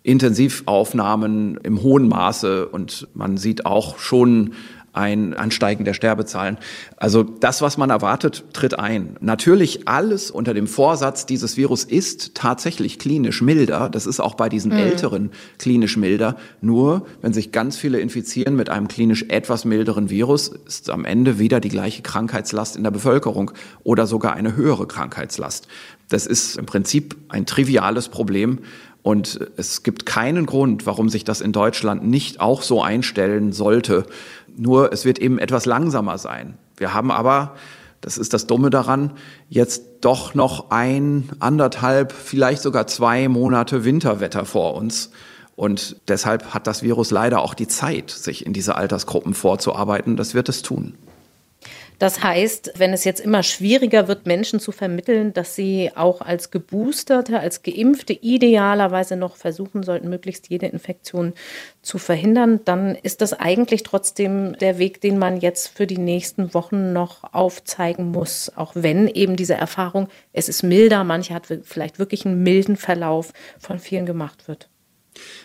Intensivaufnahmen 0.04 1.56
im 1.58 1.82
hohen 1.82 2.08
Maße 2.08 2.68
und 2.68 3.08
man 3.14 3.36
sieht 3.38 3.66
auch 3.66 3.98
schon 3.98 4.54
ein 4.92 5.32
Ansteigen 5.34 5.84
der 5.84 5.94
Sterbezahlen. 5.94 6.58
Also 6.96 7.22
das, 7.22 7.62
was 7.62 7.78
man 7.78 7.90
erwartet, 7.90 8.44
tritt 8.52 8.78
ein. 8.78 9.16
Natürlich 9.20 9.88
alles 9.88 10.30
unter 10.30 10.52
dem 10.52 10.66
Vorsatz, 10.66 11.24
dieses 11.24 11.56
Virus 11.56 11.84
ist 11.84 12.34
tatsächlich 12.34 12.98
klinisch 12.98 13.40
milder. 13.40 13.88
Das 13.88 14.06
ist 14.06 14.20
auch 14.20 14.34
bei 14.34 14.48
diesen 14.48 14.72
mhm. 14.72 14.78
Älteren 14.78 15.30
klinisch 15.58 15.96
milder. 15.96 16.36
Nur, 16.60 17.06
wenn 17.22 17.32
sich 17.32 17.52
ganz 17.52 17.76
viele 17.76 18.00
infizieren 18.00 18.54
mit 18.54 18.68
einem 18.68 18.88
klinisch 18.88 19.24
etwas 19.28 19.64
milderen 19.64 20.10
Virus, 20.10 20.48
ist 20.66 20.90
am 20.90 21.04
Ende 21.06 21.38
wieder 21.38 21.60
die 21.60 21.70
gleiche 21.70 22.02
Krankheitslast 22.02 22.76
in 22.76 22.82
der 22.82 22.90
Bevölkerung 22.90 23.52
oder 23.84 24.06
sogar 24.06 24.34
eine 24.34 24.56
höhere 24.56 24.86
Krankheitslast. 24.86 25.68
Das 26.10 26.26
ist 26.26 26.58
im 26.58 26.66
Prinzip 26.66 27.16
ein 27.28 27.46
triviales 27.46 28.08
Problem. 28.08 28.58
Und 29.02 29.40
es 29.56 29.82
gibt 29.82 30.06
keinen 30.06 30.46
Grund, 30.46 30.86
warum 30.86 31.08
sich 31.08 31.24
das 31.24 31.40
in 31.40 31.50
Deutschland 31.50 32.06
nicht 32.06 32.40
auch 32.40 32.62
so 32.62 32.82
einstellen 32.82 33.52
sollte. 33.52 34.06
Nur 34.56 34.92
es 34.92 35.04
wird 35.04 35.18
eben 35.18 35.38
etwas 35.38 35.66
langsamer 35.66 36.18
sein. 36.18 36.58
Wir 36.76 36.94
haben 36.94 37.10
aber, 37.10 37.54
das 38.00 38.18
ist 38.18 38.32
das 38.32 38.46
Dumme 38.46 38.70
daran, 38.70 39.12
jetzt 39.48 39.84
doch 40.00 40.34
noch 40.34 40.70
ein, 40.70 41.28
anderthalb, 41.38 42.12
vielleicht 42.12 42.62
sogar 42.62 42.86
zwei 42.86 43.28
Monate 43.28 43.84
Winterwetter 43.84 44.44
vor 44.44 44.74
uns. 44.74 45.10
Und 45.54 45.96
deshalb 46.08 46.54
hat 46.54 46.66
das 46.66 46.82
Virus 46.82 47.10
leider 47.10 47.40
auch 47.40 47.54
die 47.54 47.68
Zeit, 47.68 48.10
sich 48.10 48.46
in 48.46 48.52
diese 48.52 48.74
Altersgruppen 48.76 49.34
vorzuarbeiten. 49.34 50.16
Das 50.16 50.34
wird 50.34 50.48
es 50.48 50.62
tun. 50.62 50.94
Das 52.02 52.20
heißt, 52.20 52.72
wenn 52.78 52.92
es 52.92 53.04
jetzt 53.04 53.20
immer 53.20 53.44
schwieriger 53.44 54.08
wird, 54.08 54.26
Menschen 54.26 54.58
zu 54.58 54.72
vermitteln, 54.72 55.32
dass 55.32 55.54
sie 55.54 55.92
auch 55.94 56.20
als 56.20 56.50
Geboosterte, 56.50 57.38
als 57.38 57.62
Geimpfte 57.62 58.12
idealerweise 58.12 59.14
noch 59.14 59.36
versuchen 59.36 59.84
sollten, 59.84 60.08
möglichst 60.08 60.50
jede 60.50 60.66
Infektion 60.66 61.32
zu 61.80 61.98
verhindern, 61.98 62.58
dann 62.64 62.96
ist 62.96 63.20
das 63.20 63.34
eigentlich 63.34 63.84
trotzdem 63.84 64.58
der 64.58 64.78
Weg, 64.78 65.00
den 65.00 65.16
man 65.16 65.36
jetzt 65.36 65.68
für 65.68 65.86
die 65.86 65.98
nächsten 65.98 66.54
Wochen 66.54 66.92
noch 66.92 67.22
aufzeigen 67.32 68.10
muss. 68.10 68.50
Auch 68.56 68.72
wenn 68.74 69.06
eben 69.06 69.36
diese 69.36 69.54
Erfahrung, 69.54 70.08
es 70.32 70.48
ist 70.48 70.64
milder, 70.64 71.04
manche 71.04 71.34
hat 71.34 71.46
vielleicht 71.62 72.00
wirklich 72.00 72.26
einen 72.26 72.42
milden 72.42 72.74
Verlauf 72.74 73.32
von 73.60 73.78
vielen 73.78 74.06
gemacht 74.06 74.48
wird. 74.48 74.68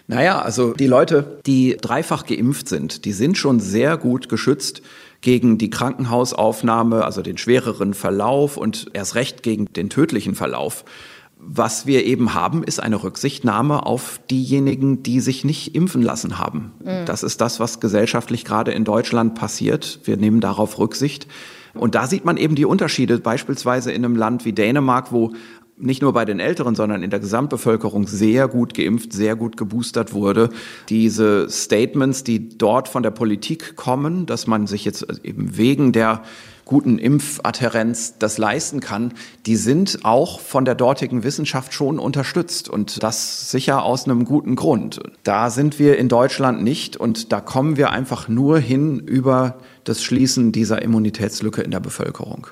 Naja, 0.08 0.42
also 0.42 0.74
die 0.74 0.88
Leute, 0.88 1.40
die 1.46 1.78
dreifach 1.80 2.26
geimpft 2.26 2.70
sind, 2.70 3.06
die 3.06 3.14
sind 3.14 3.38
schon 3.38 3.60
sehr 3.60 3.98
gut 3.98 4.30
geschützt 4.30 4.82
gegen 5.22 5.58
die 5.58 5.70
Krankenhausaufnahme, 5.70 7.04
also 7.04 7.22
den 7.22 7.38
schwereren 7.38 7.94
Verlauf 7.94 8.58
und 8.58 8.88
erst 8.94 9.16
recht 9.16 9.44
gegen 9.44 9.66
den 9.74 9.90
tödlichen 9.90 10.36
Verlauf. 10.36 10.86
Was 11.40 11.86
wir 11.86 12.06
eben 12.06 12.34
haben, 12.34 12.64
ist 12.64 12.82
eine 12.82 13.04
Rücksichtnahme 13.04 13.86
auf 13.86 14.20
diejenigen, 14.32 15.04
die 15.04 15.20
sich 15.20 15.44
nicht 15.44 15.76
impfen 15.76 16.02
lassen 16.02 16.40
haben. 16.40 16.72
Mhm. 16.84 17.06
Das 17.06 17.22
ist 17.22 17.42
das, 17.42 17.60
was 17.60 17.80
gesellschaftlich 17.80 18.44
gerade 18.44 18.72
in 18.72 18.86
Deutschland 18.86 19.36
passiert. 19.36 20.00
Wir 20.04 20.18
nehmen 20.18 20.42
darauf 20.42 20.80
Rücksicht. 20.80 21.28
Und 21.76 21.94
da 21.94 22.08
sieht 22.08 22.26
man 22.26 22.38
eben 22.38 22.56
die 22.56 22.66
Unterschiede, 22.66 23.20
beispielsweise 23.20 23.92
in 23.92 24.04
einem 24.04 24.16
Land 24.16 24.46
wie 24.46 24.54
Dänemark, 24.54 25.12
wo 25.12 25.34
nicht 25.78 26.02
nur 26.02 26.14
bei 26.14 26.26
den 26.26 26.40
Älteren, 26.40 26.76
sondern 26.76 27.04
in 27.04 27.10
der 27.10 27.20
Gesamtbevölkerung 27.20 28.08
sehr 28.08 28.48
gut 28.48 28.74
geimpft, 28.74 29.14
sehr 29.14 29.36
gut 29.36 29.58
geboostert 29.58 30.14
wurde. 30.14 30.50
Diese 30.90 31.50
Statements, 31.50 32.24
die 32.24 32.58
dort 32.58 32.88
von 32.88 33.04
der 33.04 33.12
Politik 33.12 33.76
kommen, 33.76 34.26
dass 34.26 34.48
man 34.48 34.68
sich 34.68 34.86
jetzt 34.86 35.06
eben 35.24 35.58
wegen 35.58 35.92
der 35.92 36.24
guten 36.66 37.00
Impfadherenz 37.00 38.16
das 38.20 38.38
leisten 38.38 38.82
kann, 38.82 39.14
die 39.46 39.56
sind 39.56 40.00
auch 40.04 40.40
von 40.42 40.66
der 40.66 40.76
dortigen 40.76 41.24
Wissenschaft 41.24 41.74
schon 41.74 41.98
unterstützt 41.98 42.70
und 42.70 43.02
das 43.04 43.50
sicher 43.50 43.84
aus 43.84 44.06
einem 44.06 44.26
guten 44.26 44.56
Grund. 44.56 45.00
Da 45.24 45.50
sind 45.50 45.80
wir 45.80 45.98
in 45.98 46.10
Deutschland 46.10 46.62
nicht 46.62 46.98
und 46.98 47.32
da 47.32 47.40
kommen 47.40 47.78
wir 47.78 47.92
einfach 47.92 48.28
nur 48.28 48.60
hin 48.60 49.00
über 49.00 49.60
das 49.86 50.04
Schließen 50.04 50.52
dieser 50.52 50.82
Immunitätslücke 50.82 51.62
in 51.62 51.72
der 51.72 51.80
Bevölkerung. 51.80 52.48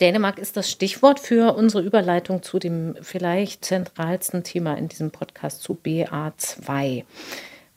Dänemark 0.00 0.38
ist 0.38 0.56
das 0.56 0.70
Stichwort 0.70 1.20
für 1.20 1.54
unsere 1.54 1.82
Überleitung 1.82 2.42
zu 2.42 2.58
dem 2.58 2.96
vielleicht 3.00 3.64
zentralsten 3.64 4.44
Thema 4.44 4.76
in 4.76 4.88
diesem 4.88 5.10
Podcast 5.10 5.62
zu 5.62 5.78
BA2. 5.82 7.04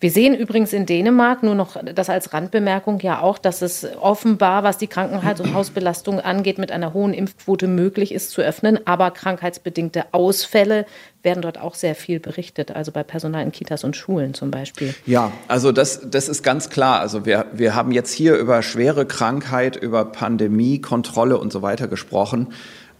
Wir 0.01 0.11
sehen 0.11 0.33
übrigens 0.33 0.71
in 0.71 0.85
Dänemark, 0.85 1.43
nur 1.43 1.55
noch 1.55 1.75
das 1.93 2.09
als 2.09 2.31
Randbemerkung, 2.31 3.01
ja 3.01 3.19
auch, 3.19 3.37
dass 3.37 3.61
es 3.61 3.85
offenbar, 3.99 4.63
was 4.63 4.77
die 4.77 4.87
Krankenhaus- 4.87 5.41
und 5.41 5.53
Hausbelastung 5.53 6.21
angeht, 6.21 6.57
mit 6.57 6.71
einer 6.71 6.93
hohen 6.93 7.13
Impfquote 7.13 7.67
möglich 7.67 8.13
ist 8.13 8.31
zu 8.31 8.41
öffnen. 8.41 8.79
Aber 8.87 9.11
krankheitsbedingte 9.11 10.05
Ausfälle 10.13 10.85
werden 11.21 11.41
dort 11.41 11.59
auch 11.59 11.75
sehr 11.75 11.95
viel 11.95 12.21
berichtet, 12.21 12.71
also 12.71 12.93
bei 12.93 13.03
Personal 13.03 13.43
in 13.43 13.51
Kitas 13.51 13.83
und 13.83 13.97
Schulen 13.97 14.33
zum 14.33 14.51
Beispiel. 14.51 14.95
Ja, 15.05 15.33
also 15.49 15.73
das, 15.73 16.09
das 16.09 16.29
ist 16.29 16.43
ganz 16.43 16.69
klar. 16.69 17.01
Also 17.01 17.25
wir, 17.25 17.47
wir 17.51 17.75
haben 17.75 17.91
jetzt 17.91 18.13
hier 18.13 18.37
über 18.37 18.61
schwere 18.61 19.05
Krankheit, 19.05 19.75
über 19.75 20.05
Pandemie, 20.05 20.79
Kontrolle 20.79 21.37
und 21.37 21.51
so 21.51 21.61
weiter 21.61 21.89
gesprochen. 21.89 22.53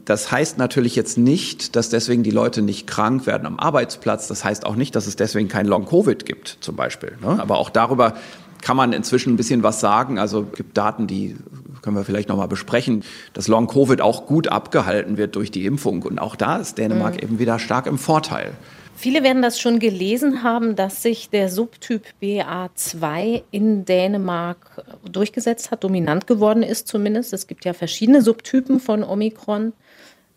Das 0.09 0.31
heißt 0.31 0.57
natürlich 0.57 0.95
jetzt 0.95 1.19
nicht, 1.19 1.75
dass 1.75 1.89
deswegen 1.89 2.23
die 2.23 2.31
Leute 2.31 2.63
nicht 2.63 2.87
krank 2.87 3.27
werden 3.27 3.45
am 3.45 3.59
Arbeitsplatz. 3.59 4.27
Das 4.27 4.43
heißt 4.43 4.65
auch 4.65 4.75
nicht, 4.75 4.95
dass 4.95 5.05
es 5.05 5.15
deswegen 5.15 5.49
kein 5.49 5.67
Long-Covid 5.67 6.25
gibt, 6.25 6.57
zum 6.61 6.75
Beispiel. 6.75 7.15
Ne? 7.21 7.39
Aber 7.39 7.59
auch 7.59 7.69
darüber 7.69 8.15
kann 8.59 8.75
man 8.75 8.91
inzwischen 8.91 9.33
ein 9.33 9.37
bisschen 9.37 9.61
was 9.61 9.81
sagen. 9.81 10.17
Also 10.17 10.47
es 10.51 10.57
gibt 10.57 10.75
Daten, 10.75 11.05
die 11.05 11.35
können 11.83 11.95
wir 11.95 12.05
vielleicht 12.05 12.27
nochmal 12.27 12.47
besprechen, 12.47 13.03
dass 13.33 13.47
Long-Covid 13.47 14.01
auch 14.01 14.25
gut 14.25 14.47
abgehalten 14.47 15.17
wird 15.17 15.35
durch 15.35 15.51
die 15.51 15.67
Impfung. 15.67 16.01
Und 16.01 16.17
auch 16.17 16.35
da 16.35 16.57
ist 16.57 16.79
Dänemark 16.79 17.17
mhm. 17.17 17.21
eben 17.21 17.39
wieder 17.39 17.59
stark 17.59 17.85
im 17.85 17.99
Vorteil. 17.99 18.53
Viele 18.95 19.21
werden 19.21 19.43
das 19.43 19.59
schon 19.59 19.77
gelesen 19.77 20.41
haben, 20.41 20.75
dass 20.75 21.03
sich 21.03 21.29
der 21.29 21.49
Subtyp 21.49 22.01
BA2 22.19 23.43
in 23.51 23.85
Dänemark 23.85 24.83
durchgesetzt 25.07 25.69
hat, 25.69 25.83
dominant 25.83 26.25
geworden 26.25 26.63
ist 26.63 26.87
zumindest. 26.87 27.31
Es 27.31 27.45
gibt 27.45 27.63
ja 27.63 27.73
verschiedene 27.73 28.23
Subtypen 28.23 28.79
von 28.79 29.03
Omikron. 29.03 29.73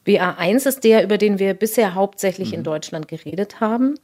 BA1 0.06 0.66
ist 0.66 0.84
der, 0.84 1.04
über 1.04 1.18
den 1.18 1.38
wir 1.38 1.54
bisher 1.54 1.94
hauptsächlich 1.94 2.48
mhm. 2.48 2.58
in 2.58 2.64
Deutschland 2.64 3.08
geredet 3.08 3.60
haben. 3.60 3.94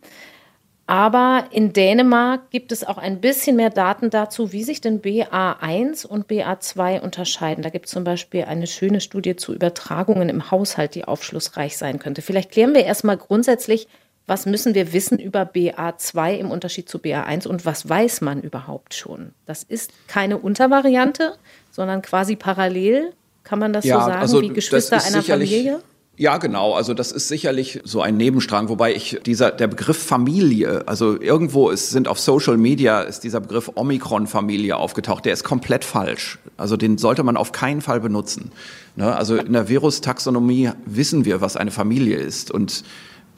Aber 0.88 1.48
in 1.50 1.74
Dänemark 1.74 2.50
gibt 2.50 2.72
es 2.72 2.82
auch 2.82 2.96
ein 2.96 3.20
bisschen 3.20 3.56
mehr 3.56 3.68
Daten 3.68 4.08
dazu, 4.08 4.52
wie 4.52 4.64
sich 4.64 4.80
denn 4.80 5.02
BA1 5.02 6.06
und 6.06 6.28
BA2 6.28 7.00
unterscheiden. 7.00 7.62
Da 7.62 7.68
gibt 7.68 7.86
es 7.86 7.92
zum 7.92 8.04
Beispiel 8.04 8.44
eine 8.44 8.66
schöne 8.66 9.02
Studie 9.02 9.36
zu 9.36 9.52
Übertragungen 9.52 10.30
im 10.30 10.50
Haushalt, 10.50 10.94
die 10.94 11.04
aufschlussreich 11.04 11.76
sein 11.76 11.98
könnte. 11.98 12.22
Vielleicht 12.22 12.52
klären 12.52 12.72
wir 12.72 12.86
erstmal 12.86 13.18
grundsätzlich, 13.18 13.86
was 14.26 14.46
müssen 14.46 14.74
wir 14.74 14.94
wissen 14.94 15.18
über 15.18 15.42
BA2 15.42 16.36
im 16.36 16.50
Unterschied 16.50 16.88
zu 16.88 16.96
BA1 16.96 17.46
und 17.46 17.66
was 17.66 17.86
weiß 17.86 18.22
man 18.22 18.40
überhaupt 18.40 18.94
schon? 18.94 19.34
Das 19.44 19.64
ist 19.64 19.92
keine 20.06 20.38
Untervariante, 20.38 21.34
sondern 21.70 22.00
quasi 22.00 22.36
parallel 22.36 23.12
kann 23.48 23.58
man 23.58 23.72
das 23.72 23.84
ja, 23.84 24.00
so 24.00 24.06
sagen, 24.06 24.20
also 24.20 24.42
wie 24.42 24.50
Geschwister 24.50 25.02
einer 25.02 25.22
Familie? 25.22 25.80
Ja, 26.18 26.38
genau. 26.38 26.74
Also 26.74 26.94
das 26.94 27.12
ist 27.12 27.28
sicherlich 27.28 27.80
so 27.84 28.02
ein 28.02 28.16
Nebenstrang, 28.16 28.68
wobei 28.68 28.92
ich 28.92 29.20
dieser 29.24 29.52
der 29.52 29.68
Begriff 29.68 29.96
Familie, 29.96 30.82
also 30.86 31.18
irgendwo 31.18 31.70
ist, 31.70 31.90
sind 31.90 32.08
auf 32.08 32.18
Social 32.18 32.56
Media 32.56 33.02
ist 33.02 33.20
dieser 33.20 33.40
Begriff 33.40 33.70
Omikron-Familie 33.76 34.76
aufgetaucht. 34.76 35.24
Der 35.24 35.32
ist 35.32 35.44
komplett 35.44 35.84
falsch. 35.84 36.40
Also 36.56 36.76
den 36.76 36.98
sollte 36.98 37.22
man 37.22 37.36
auf 37.36 37.52
keinen 37.52 37.80
Fall 37.80 38.00
benutzen. 38.00 38.50
Ne? 38.96 39.14
Also 39.14 39.36
in 39.36 39.52
der 39.52 39.68
Virustaxonomie 39.68 40.70
wissen 40.84 41.24
wir, 41.24 41.40
was 41.40 41.56
eine 41.56 41.70
Familie 41.70 42.16
ist 42.16 42.50
und 42.50 42.82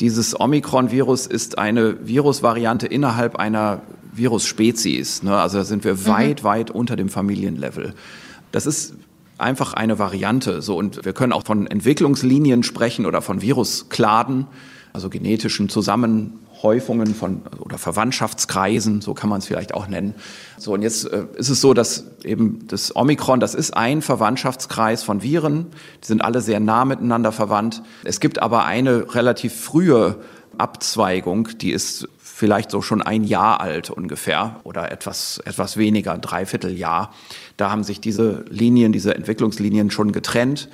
dieses 0.00 0.40
Omikron-Virus 0.40 1.26
ist 1.26 1.58
eine 1.58 2.08
Virusvariante 2.08 2.86
innerhalb 2.86 3.36
einer 3.36 3.82
Virusspezies. 4.14 5.22
Ne? 5.22 5.36
Also 5.36 5.58
da 5.58 5.64
sind 5.64 5.84
wir 5.84 5.94
mhm. 5.94 6.06
weit, 6.06 6.44
weit 6.44 6.70
unter 6.70 6.96
dem 6.96 7.10
Familienlevel. 7.10 7.92
Das 8.52 8.64
ist 8.64 8.94
einfach 9.40 9.74
eine 9.74 9.98
Variante. 9.98 10.62
So, 10.62 10.76
und 10.76 11.04
wir 11.04 11.12
können 11.12 11.32
auch 11.32 11.44
von 11.44 11.66
Entwicklungslinien 11.66 12.62
sprechen 12.62 13.06
oder 13.06 13.22
von 13.22 13.42
Viruskladen, 13.42 14.46
also 14.92 15.08
genetischen 15.08 15.68
Zusammenhäufungen 15.68 16.40
Häufungen 16.62 17.14
von 17.14 17.42
oder 17.58 17.78
Verwandtschaftskreisen, 17.78 19.00
so 19.00 19.14
kann 19.14 19.30
man 19.30 19.38
es 19.38 19.46
vielleicht 19.46 19.74
auch 19.74 19.88
nennen. 19.88 20.14
So 20.58 20.74
und 20.74 20.82
jetzt 20.82 21.10
äh, 21.10 21.24
ist 21.36 21.48
es 21.48 21.60
so, 21.60 21.74
dass 21.74 22.04
eben 22.22 22.66
das 22.68 22.94
Omikron, 22.94 23.40
das 23.40 23.54
ist 23.54 23.76
ein 23.76 24.02
Verwandtschaftskreis 24.02 25.02
von 25.02 25.22
Viren, 25.22 25.66
die 26.02 26.06
sind 26.06 26.22
alle 26.22 26.40
sehr 26.40 26.60
nah 26.60 26.84
miteinander 26.84 27.32
verwandt. 27.32 27.82
Es 28.04 28.20
gibt 28.20 28.42
aber 28.42 28.64
eine 28.64 29.14
relativ 29.14 29.54
frühe 29.54 30.16
Abzweigung, 30.58 31.48
die 31.60 31.72
ist 31.72 32.08
vielleicht 32.40 32.70
so 32.70 32.80
schon 32.80 33.02
ein 33.02 33.22
Jahr 33.22 33.60
alt 33.60 33.90
ungefähr 33.90 34.60
oder 34.64 34.90
etwas, 34.90 35.42
etwas 35.44 35.76
weniger, 35.76 36.14
ein 36.14 36.22
Dreivierteljahr. 36.22 37.12
Da 37.58 37.70
haben 37.70 37.84
sich 37.84 38.00
diese 38.00 38.46
Linien, 38.48 38.92
diese 38.92 39.14
Entwicklungslinien 39.14 39.90
schon 39.90 40.10
getrennt 40.10 40.70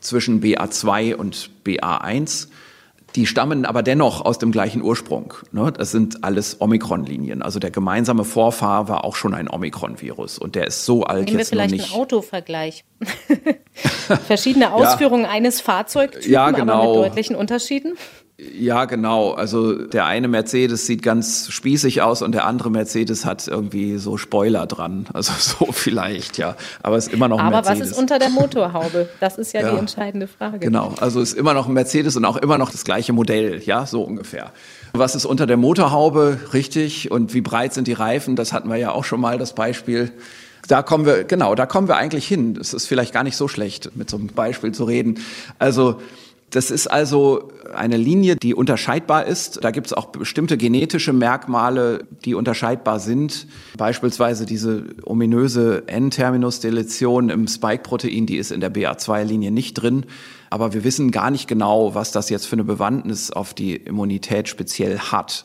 zwischen 0.00 0.42
BA2 0.42 1.14
und 1.14 1.50
BA1. 1.64 2.48
Die 3.14 3.26
stammen 3.26 3.64
aber 3.64 3.82
dennoch 3.82 4.26
aus 4.26 4.38
dem 4.38 4.52
gleichen 4.52 4.82
Ursprung. 4.82 5.32
Ne? 5.52 5.72
Das 5.72 5.90
sind 5.90 6.22
alles 6.22 6.60
Omikron-Linien. 6.60 7.40
Also 7.40 7.60
der 7.60 7.70
gemeinsame 7.70 8.24
Vorfahr 8.24 8.88
war 8.88 9.04
auch 9.04 9.16
schon 9.16 9.32
ein 9.32 9.48
Omikron-Virus 9.48 10.38
und 10.38 10.54
der 10.54 10.66
ist 10.66 10.84
so 10.84 11.04
alt 11.04 11.24
Nehmen 11.24 11.38
jetzt 11.38 11.50
wir 11.50 11.56
vielleicht 11.56 11.70
nicht. 11.76 11.92
einen 11.94 12.02
Autovergleich. 12.02 12.84
Verschiedene 14.26 14.70
Ausführungen 14.70 15.24
ja. 15.24 15.30
eines 15.30 15.62
Fahrzeugtypen, 15.62 16.30
ja, 16.30 16.50
genau. 16.50 16.74
aber 16.74 17.00
mit 17.00 17.10
deutlichen 17.10 17.36
Unterschieden. 17.36 17.94
Ja, 18.38 18.84
genau. 18.84 19.32
Also 19.32 19.72
der 19.86 20.04
eine 20.04 20.28
Mercedes 20.28 20.86
sieht 20.86 21.02
ganz 21.02 21.48
spießig 21.48 22.02
aus 22.02 22.20
und 22.20 22.32
der 22.32 22.44
andere 22.44 22.70
Mercedes 22.70 23.24
hat 23.24 23.48
irgendwie 23.48 23.96
so 23.96 24.18
Spoiler 24.18 24.66
dran. 24.66 25.06
Also 25.14 25.32
so 25.38 25.72
vielleicht, 25.72 26.36
ja. 26.36 26.54
Aber 26.82 26.96
es 26.96 27.06
ist 27.06 27.14
immer 27.14 27.28
noch 27.28 27.38
ein 27.38 27.46
Aber 27.46 27.56
Mercedes. 27.56 27.80
was 27.80 27.90
ist 27.92 27.98
unter 27.98 28.18
der 28.18 28.28
Motorhaube? 28.28 29.08
Das 29.20 29.38
ist 29.38 29.54
ja, 29.54 29.60
ja, 29.62 29.72
die 29.72 29.78
entscheidende 29.78 30.26
Frage. 30.26 30.58
Genau. 30.58 30.94
Also 31.00 31.22
es 31.22 31.30
ist 31.30 31.38
immer 31.38 31.54
noch 31.54 31.66
ein 31.66 31.72
Mercedes 31.72 32.14
und 32.16 32.26
auch 32.26 32.36
immer 32.36 32.58
noch 32.58 32.70
das 32.70 32.84
gleiche 32.84 33.14
Modell, 33.14 33.62
ja, 33.64 33.86
so 33.86 34.02
ungefähr. 34.02 34.52
Was 34.92 35.14
ist 35.14 35.24
unter 35.24 35.46
der 35.46 35.56
Motorhaube? 35.56 36.38
Richtig. 36.52 37.10
Und 37.10 37.32
wie 37.32 37.40
breit 37.40 37.72
sind 37.72 37.88
die 37.88 37.94
Reifen? 37.94 38.36
Das 38.36 38.52
hatten 38.52 38.68
wir 38.68 38.76
ja 38.76 38.92
auch 38.92 39.04
schon 39.04 39.20
mal, 39.20 39.38
das 39.38 39.54
Beispiel. 39.54 40.12
Da 40.68 40.82
kommen 40.82 41.06
wir, 41.06 41.24
genau, 41.24 41.54
da 41.54 41.64
kommen 41.64 41.88
wir 41.88 41.96
eigentlich 41.96 42.26
hin. 42.26 42.58
Es 42.60 42.74
ist 42.74 42.86
vielleicht 42.86 43.14
gar 43.14 43.22
nicht 43.22 43.36
so 43.36 43.48
schlecht, 43.48 43.92
mit 43.94 44.10
so 44.10 44.18
einem 44.18 44.26
Beispiel 44.26 44.72
zu 44.72 44.84
reden. 44.84 45.20
Also, 45.58 46.00
das 46.50 46.70
ist 46.70 46.86
also 46.86 47.50
eine 47.74 47.96
Linie, 47.96 48.36
die 48.36 48.54
unterscheidbar 48.54 49.26
ist. 49.26 49.64
Da 49.64 49.72
gibt 49.72 49.88
es 49.88 49.92
auch 49.92 50.06
bestimmte 50.06 50.56
genetische 50.56 51.12
Merkmale, 51.12 52.04
die 52.24 52.34
unterscheidbar 52.34 53.00
sind. 53.00 53.48
Beispielsweise 53.76 54.46
diese 54.46 54.84
ominöse 55.04 55.82
N-Terminus-Deletion 55.88 57.30
im 57.30 57.48
Spike-Protein, 57.48 58.26
die 58.26 58.36
ist 58.36 58.52
in 58.52 58.60
der 58.60 58.72
BA2-Linie 58.72 59.50
nicht 59.50 59.74
drin. 59.74 60.06
Aber 60.48 60.72
wir 60.72 60.84
wissen 60.84 61.10
gar 61.10 61.30
nicht 61.30 61.48
genau, 61.48 61.94
was 61.94 62.12
das 62.12 62.30
jetzt 62.30 62.46
für 62.46 62.54
eine 62.54 62.64
Bewandtnis 62.64 63.32
auf 63.32 63.52
die 63.52 63.74
Immunität 63.74 64.48
speziell 64.48 64.98
hat. 64.98 65.44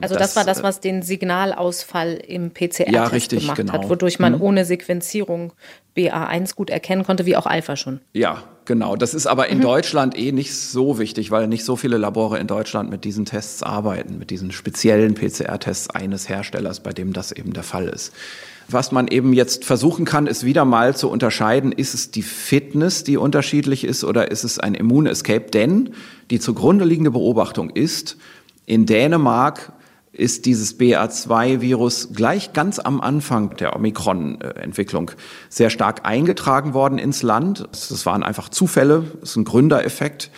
Also 0.00 0.14
das, 0.14 0.34
das, 0.34 0.36
war 0.36 0.44
das, 0.44 0.62
was 0.62 0.80
den 0.80 1.02
Signalausfall 1.02 2.14
im 2.26 2.50
PCR-Test 2.50 2.90
ja, 2.90 3.04
richtig, 3.04 3.40
gemacht 3.40 3.58
genau. 3.58 3.74
hat, 3.74 3.88
wodurch 3.88 4.18
man 4.18 4.34
Mhm. 4.34 4.42
ohne 4.42 4.64
Sequenzierung 4.64 5.52
BA1 5.96 6.54
gut 6.54 6.70
erkennen 6.70 7.04
konnte, 7.04 7.26
wie 7.26 7.36
auch 7.36 7.46
Alpha 7.46 7.76
schon. 7.76 8.00
Ja, 8.14 8.42
genau. 8.64 8.96
Das 8.96 9.12
ist 9.12 9.26
aber 9.26 9.48
in 9.48 9.60
Deutschland 9.60 10.18
eh 10.18 10.32
nicht 10.32 10.54
so 10.54 10.98
wichtig, 10.98 11.30
weil 11.30 11.46
nicht 11.46 11.64
so 11.64 11.76
viele 11.76 11.98
Labore 11.98 12.38
in 12.38 12.46
Deutschland 12.46 12.90
mit 12.90 13.04
diesen 13.04 13.26
Tests 13.26 13.62
arbeiten, 13.62 14.18
mit 14.18 14.30
diesen 14.30 14.50
speziellen 14.50 15.14
PCR-Tests 15.14 15.90
eines 15.90 16.28
Herstellers, 16.28 16.80
bei 16.80 16.92
dem 16.92 17.12
das 17.12 17.30
eben 17.30 17.52
der 17.52 17.62
Fall 17.62 17.88
ist. 17.88 18.12
Was 18.68 18.92
man 18.92 19.08
eben 19.08 19.34
jetzt 19.34 19.66
versuchen 19.66 20.06
kann, 20.06 20.26
ist 20.26 20.44
wieder 20.44 20.64
mal 20.64 20.96
zu 20.96 21.10
unterscheiden, 21.10 21.72
ist 21.72 21.92
es 21.92 22.10
die 22.10 22.22
Fitness, 22.22 23.04
die 23.04 23.18
unterschiedlich 23.18 23.84
ist, 23.84 24.04
oder 24.04 24.30
ist 24.30 24.44
es 24.44 24.58
ein 24.58 24.74
Immunescape? 24.74 25.50
Denn 25.50 25.90
die 26.30 26.40
zugrunde 26.40 26.86
liegende 26.86 27.10
Beobachtung 27.10 27.68
ist, 27.68 28.16
in 28.64 28.86
Dänemark 28.86 29.72
ist 30.12 30.44
dieses 30.44 30.78
BA2-Virus 30.78 32.10
gleich 32.12 32.52
ganz 32.52 32.78
am 32.78 33.00
Anfang 33.00 33.56
der 33.56 33.74
Omikron-Entwicklung 33.74 35.10
sehr 35.48 35.70
stark 35.70 36.04
eingetragen 36.04 36.74
worden 36.74 36.98
ins 36.98 37.22
Land. 37.22 37.66
Das 37.70 38.04
waren 38.04 38.22
einfach 38.22 38.50
Zufälle, 38.50 39.04
das 39.20 39.30
ist 39.30 39.36
ein 39.36 39.44
Gründereffekt 39.44 40.30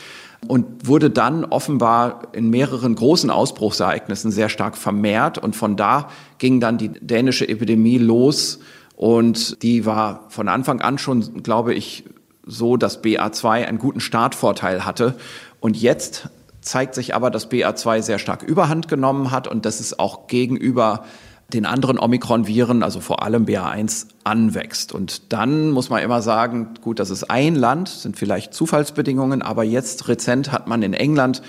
und 0.47 0.87
wurde 0.87 1.11
dann 1.11 1.45
offenbar 1.45 2.29
in 2.33 2.51
mehreren 2.51 2.95
großen 2.95 3.31
Ausbruchsereignissen 3.31 4.31
sehr 4.31 4.49
stark 4.49 4.77
vermehrt. 4.77 5.39
Und 5.39 5.57
von 5.57 5.77
da 5.77 6.09
ging 6.39 6.61
dann 6.61 6.79
die 6.79 6.89
dänische 6.89 7.49
Epidemie 7.49 7.99
los. 7.99 8.61
Und 8.97 9.63
die 9.63 9.87
war 9.87 10.27
von 10.29 10.49
Anfang 10.49 10.81
an 10.81 10.99
schon, 10.99 11.43
glaube 11.43 11.75
ich, 11.75 12.05
so, 12.47 12.77
dass 12.77 13.03
BA2 13.03 13.65
einen 13.65 13.79
guten 13.79 14.01
Startvorteil 14.01 14.85
hatte. 14.85 15.17
Und 15.61 15.81
jetzt 15.81 16.29
zeigt 16.65 16.95
sich 16.95 17.15
aber, 17.15 17.31
dass 17.31 17.51
BA2 17.51 18.03
sehr 18.03 18.19
stark 18.19 18.43
Überhand 18.43 18.89
genommen 18.89 19.31
hat 19.31 19.47
und 19.47 19.65
dass 19.67 19.81
es 19.81 19.99
auch 19.99 20.27
gegenüber 20.27 21.05
den 21.53 21.67
anderen 21.67 21.99
Omikron-Viren, 21.99 22.83
also 22.83 23.01
vor 23.01 23.23
allem 23.23 23.45
BA1, 23.45 24.07
anwächst. 24.25 24.93
Und 24.93 25.33
dann 25.33 25.71
muss 25.71 25.91
man 25.91 26.03
immer 26.03 26.23
sagen, 26.23 26.71
gut, 26.81 26.99
das 26.99 27.11
ist 27.11 27.31
ein 27.31 27.55
Land, 27.55 27.89
sind 27.89 28.19
vielleicht 28.19 28.55
Zufallsbedingungen, 28.55 29.43
aber 29.43 29.63
jetzt 29.63 30.09
rezent 30.09 30.53
hat 30.53 30.67
man 30.67 30.83
in 30.83 30.95
England 30.95 31.43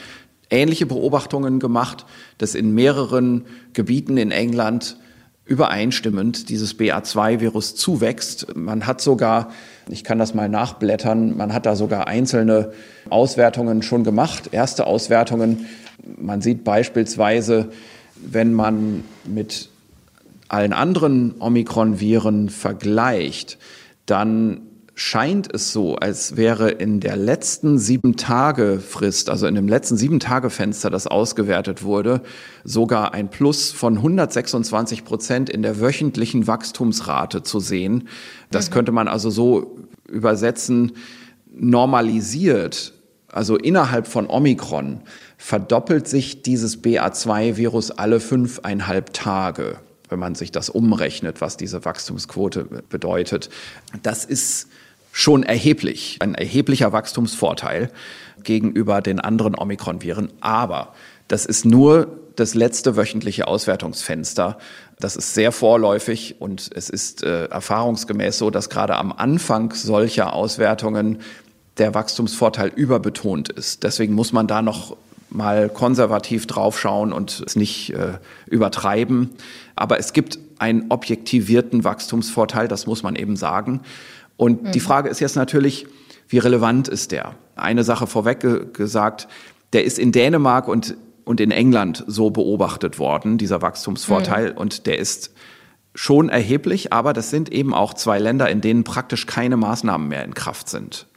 ähnliche 0.50 0.86
Beobachtungen 0.86 1.60
gemacht, 1.60 2.06
dass 2.38 2.54
in 2.54 2.74
mehreren 2.74 3.46
Gebieten 3.74 4.18
in 4.18 4.32
England 4.32 4.98
übereinstimmend 5.46 6.50
dieses 6.50 6.78
BA2-Virus 6.78 7.76
zuwächst. 7.76 8.56
Man 8.56 8.86
hat 8.86 9.00
sogar, 9.00 9.50
ich 9.90 10.04
kann 10.04 10.20
das 10.20 10.34
mal 10.34 10.50
nachblättern, 10.50 11.38
man 11.38 11.54
hat 11.54 11.66
da 11.66 11.76
sogar 11.76 12.08
einzelne 12.08 12.74
Auswertungen 13.10 13.82
schon 13.82 14.04
gemacht, 14.04 14.50
erste 14.52 14.88
Auswertungen. 14.88 15.66
Man 16.18 16.42
sieht 16.42 16.64
beispielsweise, 16.64 17.70
wenn 18.16 18.54
man 18.54 19.04
mit 19.26 19.70
allen 20.48 20.74
anderen 20.74 21.36
Omikron-Viren 21.40 22.50
vergleicht, 22.50 23.58
dann 24.06 24.62
scheint 24.96 25.54
es 25.54 25.74
so, 25.74 25.96
als 25.98 26.38
wäre 26.38 26.72
in 26.72 27.02
der 27.02 27.18
letzten 27.18 27.78
sieben 27.78 28.16
Tage 28.16 28.80
Frist, 28.80 29.30
also 29.30 29.46
in 29.46 29.56
dem 29.56 29.68
letzten 29.68 29.98
sieben 29.98 30.22
Tage 30.22 30.50
Fenster, 30.50 30.90
das 30.90 31.06
ausgewertet 31.06 31.84
wurde, 31.84 32.22
sogar 32.64 33.14
ein 33.14 33.30
Plus 33.30 33.72
von 33.72 33.98
126 33.98 35.04
Prozent 35.04 35.50
in 35.50 35.64
der 35.64 35.82
wöchentlichen 35.82 36.48
Wachstumsrate 36.48 37.44
zu 37.44 37.60
sehen. 37.60 38.08
Das 38.52 38.70
mhm. 38.70 38.74
könnte 38.74 38.92
man 38.94 39.10
also 39.10 39.30
so 39.30 39.78
übersetzen, 40.08 40.94
normalisiert, 41.54 42.94
also 43.36 43.58
innerhalb 43.58 44.08
von 44.08 44.30
Omikron, 44.30 45.02
verdoppelt 45.38 46.08
sich 46.08 46.42
dieses 46.42 46.84
BA2-Virus 46.84 47.92
alle 47.92 48.20
fünfeinhalb 48.20 49.14
Tage 49.14 49.78
wenn 50.10 50.20
man 50.20 50.36
sich 50.36 50.52
das 50.52 50.70
umrechnet, 50.70 51.42
was 51.42 51.58
diese 51.58 51.84
Wachstumsquote 51.84 52.66
bedeutet. 52.90 53.50
Das 54.04 54.26
ist 54.26 54.68
schon 55.12 55.44
erheblich, 55.44 56.18
ein 56.20 56.36
erheblicher 56.36 56.92
Wachstumsvorteil 56.92 57.90
gegenüber 58.44 59.02
den 59.02 59.20
anderen 59.20 59.56
Omikron-Viren. 59.56 60.32
Aber 60.42 60.94
das 61.28 61.46
ist 61.46 61.66
nur 61.66 62.20
das 62.36 62.54
letzte 62.54 62.98
wöchentliche 62.98 63.48
Auswertungsfenster. 63.48 64.58
Das 65.00 65.16
ist 65.16 65.34
sehr 65.34 65.52
vorläufig 65.52 66.36
und 66.40 66.70
es 66.76 66.90
ist 66.90 67.24
äh, 67.24 67.46
erfahrungsgemäß 67.46 68.38
so, 68.38 68.50
dass 68.50 68.70
gerade 68.70 68.96
am 68.98 69.12
Anfang 69.14 69.74
solcher 69.74 70.34
Auswertungen 70.34 71.20
der 71.78 71.94
Wachstumsvorteil 71.94 72.72
überbetont 72.76 73.50
ist. 73.50 73.84
Deswegen 73.84 74.14
muss 74.14 74.32
man 74.32 74.48
da 74.48 74.62
noch 74.62 74.96
mal 75.30 75.70
konservativ 75.70 76.48
draufschauen 76.48 77.12
und 77.12 77.44
es 77.46 77.56
nicht 77.56 77.92
äh, 77.92 78.14
übertreiben. 78.48 79.32
Aber 79.76 80.00
es 80.00 80.14
gibt 80.14 80.40
einen 80.60 80.86
objektivierten 80.90 81.84
Wachstumsvorteil, 81.84 82.68
das 82.68 82.88
muss 82.88 83.04
man 83.04 83.16
eben 83.16 83.36
sagen. 83.36 83.82
Und 84.38 84.64
mhm. 84.64 84.72
die 84.72 84.80
Frage 84.80 85.10
ist 85.10 85.20
jetzt 85.20 85.36
natürlich, 85.36 85.88
wie 86.28 86.38
relevant 86.38 86.88
ist 86.88 87.12
der? 87.12 87.36
Eine 87.56 87.84
Sache 87.84 88.08
vorweg 88.08 88.40
ge 88.40 88.66
gesagt, 88.72 89.28
der 89.74 89.84
ist 89.84 90.00
in 90.00 90.12
Dänemark 90.12 90.68
und, 90.68 90.96
und 91.26 91.42
in 91.42 91.52
England 91.52 92.04
so 92.08 92.30
beobachtet 92.30 92.98
worden, 92.98 93.38
dieser 93.38 93.62
Wachstumsvorteil. 93.62 94.52
Mhm. 94.52 94.58
Und 94.58 94.88
der 94.88 95.00
ist 95.00 95.32
schon 95.94 96.30
erheblich, 96.30 96.94
aber 96.94 97.14
das 97.14 97.30
sind 97.30 97.52
eben 97.52 97.74
auch 97.74 97.94
zwei 97.94 98.20
Länder, 98.20 98.50
in 98.50 98.62
denen 98.62 98.84
praktisch 98.84 99.26
keine 99.26 99.58
Maßnahmen 99.58 100.08
mehr 100.08 100.24
in 100.24 100.34
Kraft 100.34 100.70
sind. 100.70 101.08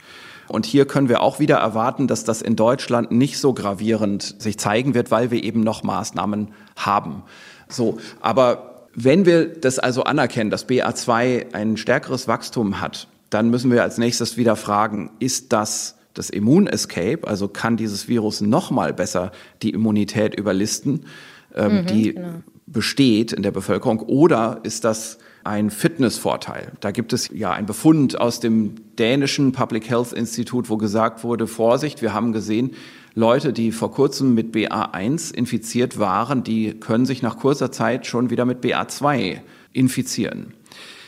Und 0.48 0.66
hier 0.66 0.86
können 0.86 1.08
wir 1.08 1.20
auch 1.20 1.38
wieder 1.38 1.56
erwarten, 1.56 2.06
dass 2.06 2.24
das 2.24 2.42
in 2.42 2.56
Deutschland 2.56 3.12
nicht 3.12 3.38
so 3.38 3.52
gravierend 3.52 4.36
sich 4.38 4.58
zeigen 4.58 4.94
wird, 4.94 5.10
weil 5.10 5.30
wir 5.30 5.42
eben 5.42 5.60
noch 5.60 5.82
Maßnahmen 5.82 6.48
haben. 6.76 7.22
So, 7.68 7.98
aber 8.20 8.86
wenn 8.94 9.26
wir 9.26 9.46
das 9.46 9.78
also 9.78 10.04
anerkennen, 10.04 10.50
dass 10.50 10.68
BA2 10.68 11.54
ein 11.54 11.76
stärkeres 11.76 12.26
Wachstum 12.26 12.80
hat, 12.80 13.08
dann 13.30 13.50
müssen 13.50 13.70
wir 13.70 13.82
als 13.82 13.98
nächstes 13.98 14.36
wieder 14.36 14.56
fragen, 14.56 15.10
ist 15.18 15.52
das 15.52 15.94
das 16.14 16.30
Immunescape, 16.30 17.20
also 17.28 17.46
kann 17.46 17.76
dieses 17.76 18.08
Virus 18.08 18.40
noch 18.40 18.72
mal 18.72 18.92
besser 18.92 19.30
die 19.62 19.70
Immunität 19.70 20.34
überlisten, 20.34 21.06
ähm, 21.54 21.82
mhm, 21.82 21.86
die 21.86 22.14
genau. 22.14 22.28
besteht 22.66 23.32
in 23.32 23.44
der 23.44 23.52
Bevölkerung, 23.52 24.00
oder 24.00 24.58
ist 24.64 24.84
das 24.84 25.18
ein 25.48 25.70
Fitnessvorteil. 25.70 26.72
Da 26.80 26.90
gibt 26.90 27.14
es 27.14 27.30
ja 27.32 27.52
einen 27.52 27.66
Befund 27.66 28.20
aus 28.20 28.38
dem 28.38 28.74
dänischen 28.98 29.52
Public 29.52 29.88
Health 29.88 30.12
Institute, 30.12 30.68
wo 30.68 30.76
gesagt 30.76 31.24
wurde, 31.24 31.46
Vorsicht, 31.46 32.02
wir 32.02 32.12
haben 32.12 32.32
gesehen, 32.32 32.72
Leute, 33.14 33.54
die 33.54 33.72
vor 33.72 33.90
kurzem 33.90 34.34
mit 34.34 34.54
BA1 34.54 35.34
infiziert 35.34 35.98
waren, 35.98 36.44
die 36.44 36.74
können 36.74 37.06
sich 37.06 37.22
nach 37.22 37.38
kurzer 37.38 37.72
Zeit 37.72 38.06
schon 38.06 38.28
wieder 38.28 38.44
mit 38.44 38.62
BA2 38.62 39.40
infizieren. 39.72 40.52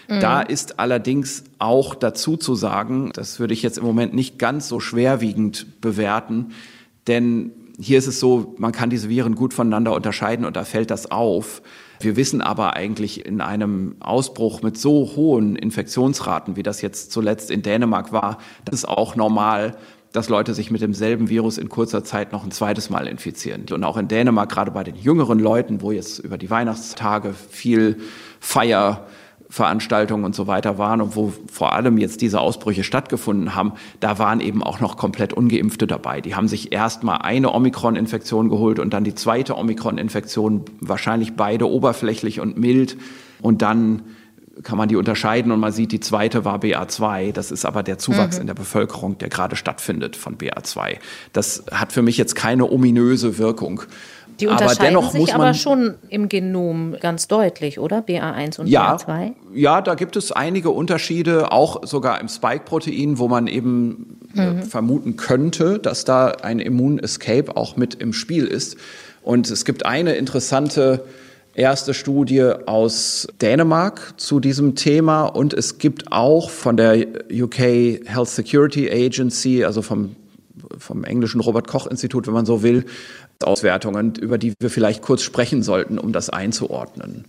Mhm. 0.09 0.21
Da 0.21 0.41
ist 0.41 0.81
allerdings 0.81 1.45
auch 1.59 1.95
dazu 1.95 2.39
zu 2.39 2.55
sagen, 2.55 3.11
das 3.13 3.41
würde 3.41 3.53
ich 3.53 3.63
jetzt 3.63 3.77
im 3.77 3.85
Moment 3.85 4.15
nicht 4.15 4.39
ganz 4.39 4.69
so 4.69 4.81
schwerwiegend 4.81 5.81
bewerten, 5.83 6.53
denn 7.07 7.53
hier 7.79 7.99
ist 7.99 8.07
es 8.07 8.21
so, 8.21 8.55
man 8.59 8.73
kann 8.73 8.91
diese 8.91 9.09
Viren 9.11 9.35
gut 9.35 9.55
voneinander 9.55 9.95
unterscheiden 9.95 10.47
und 10.47 10.57
da 10.57 10.65
fällt 10.65 10.91
das 10.91 11.11
auf. 11.11 11.63
Wir 12.01 12.17
wissen 12.17 12.41
aber 12.41 12.77
eigentlich 12.77 13.27
in 13.27 13.43
einem 13.43 13.97
Ausbruch 14.01 14.63
mit 14.63 14.79
so 14.79 15.13
hohen 15.17 15.55
Infektionsraten, 15.55 16.57
wie 16.57 16.63
das 16.63 16.81
jetzt 16.81 17.13
zuletzt 17.13 17.51
in 17.51 17.61
Dänemark 17.61 18.11
war, 18.11 18.39
das 18.65 18.77
ist 18.77 18.89
auch 18.89 19.17
normal, 19.17 19.77
dass 20.13 20.31
Leute 20.31 20.55
sich 20.55 20.71
mit 20.71 20.81
demselben 20.81 21.29
Virus 21.29 21.59
in 21.59 21.69
kurzer 21.69 22.03
Zeit 22.03 22.33
noch 22.33 22.43
ein 22.43 22.51
zweites 22.51 22.91
Mal 22.91 23.07
infizieren. 23.07 23.67
Und 23.71 23.85
auch 23.85 23.99
in 23.99 24.09
Dänemark, 24.09 24.51
gerade 24.51 24.71
bei 24.71 24.83
den 24.83 24.97
jüngeren 24.97 25.39
Leuten, 25.39 25.83
wo 25.83 25.93
jetzt 25.93 26.19
über 26.19 26.39
die 26.39 26.51
Weihnachtstage 26.51 27.35
viel 27.35 27.99
Feier 28.41 29.07
Veranstaltungen 29.51 30.25
und 30.25 30.35
so 30.35 30.47
weiter 30.47 30.79
waren 30.79 31.01
und 31.01 31.17
wo 31.17 31.33
vor 31.53 31.73
allem 31.73 31.99
jetzt 31.99 32.21
diese 32.23 32.41
Ausbrüche 32.41 32.85
stattgefunden 32.85 33.55
haben, 33.57 33.73
da 33.99 34.19
waren 34.19 34.41
eben 34.41 34.63
auch 34.63 34.79
noch 34.79 34.97
komplett 34.97 35.33
ungeimpfte 35.33 35.89
dabei. 35.89 36.21
Die 36.21 36.37
haben 36.37 36.47
sich 36.47 36.73
erst 36.73 37.03
mal 37.03 37.17
eine 37.17 37.53
Omikron-Infektion 37.53 38.49
geholt 38.49 38.79
und 38.79 38.95
dann 38.95 39.03
die 39.03 39.15
zweite 39.15 39.59
Omikron-Infektion, 39.59 40.65
wahrscheinlich 40.81 41.35
beide 41.35 41.69
oberflächlich 41.69 42.39
und 42.39 42.57
mild 42.57 42.97
und 43.43 43.61
dann 43.61 44.03
kann 44.63 44.79
man 44.79 44.89
die 44.89 44.97
unterscheiden 44.97 45.53
und 45.53 45.61
man 45.61 45.73
sieht, 45.73 45.93
die 45.93 46.01
zweite 46.01 46.45
war 46.45 46.59
BA2. 46.59 47.33
Das 47.33 47.51
ist 47.51 47.65
aber 47.65 47.83
der 47.83 47.99
Zuwachs 47.99 48.37
mhm. 48.37 48.43
in 48.43 48.47
der 48.49 48.55
Bevölkerung, 48.55 49.19
der 49.19 49.29
gerade 49.29 49.57
stattfindet 49.57 50.17
von 50.17 50.37
BA2. 50.37 50.99
Das 51.33 51.65
hat 51.73 51.93
für 51.93 52.03
mich 52.03 52.17
jetzt 52.19 52.35
keine 52.35 52.71
ominöse 52.71 53.39
Wirkung. 53.39 53.83
Die 54.41 54.47
unterscheiden 54.47 54.97
aber 54.97 55.11
sich 55.11 55.35
aber 55.35 55.55
schon 55.55 55.95
im 56.09 56.29
Genom 56.29 56.97
ganz 57.01 57.29
deutlich, 57.29 57.79
oder? 57.79 58.01
BA1 58.01 58.61
und 58.61 58.67
ja, 58.67 58.97
BA2? 58.97 59.33
Ja, 59.55 59.83
da 59.83 59.95
gibt 59.95 60.17
es 60.17 60.33
einige 60.33 60.71
Unterschiede, 60.71 61.53
auch 61.53 61.87
sogar 61.87 62.21
im 62.21 62.29
Spike-Protein, 62.29 63.19
wo 63.19 63.29
man 63.29 63.47
eben 63.47 64.19
äh, 64.37 64.51
mhm. 64.51 64.63
vermuten 64.63 65.17
könnte, 65.17 65.79
dass 65.79 66.05
da 66.05 66.29
ein 66.29 66.59
Immun-Escape 66.59 67.57
auch 67.57 67.77
mit 67.77 67.95
im 67.95 68.13
Spiel 68.13 68.47
ist. 68.47 68.77
Und 69.23 69.51
es 69.51 69.65
gibt 69.65 69.85
eine 69.85 70.15
interessante 70.15 71.05
erste 71.55 71.95
Studie 71.95 72.53
aus 72.67 73.29
Dänemark 73.41 74.15
zu 74.17 74.41
diesem 74.41 74.77
Thema 74.77 75.25
und 75.25 75.53
es 75.53 75.79
gibt 75.79 76.13
auch 76.13 76.49
von 76.49 76.77
der 76.77 77.07
UK 77.31 77.59
Health 78.07 78.29
Security 78.29 78.91
Agency, 78.91 79.65
also 79.65 79.83
vom 79.83 80.17
vom 80.79 81.05
englischen 81.05 81.41
Robert 81.41 81.69
Koch 81.69 81.87
Institut, 81.87 82.27
wenn 82.27 82.35
man 82.35 82.47
so 82.47 82.63
will, 82.63 82.85
Auswertungen, 83.43 84.15
über 84.17 84.39
die 84.39 84.55
wir 84.61 84.71
vielleicht 84.71 85.03
kurz 85.03 85.23
sprechen 85.23 85.63
sollten, 85.63 85.99
um 85.99 86.13
das 86.13 86.31
einzuordnen. 86.31 87.25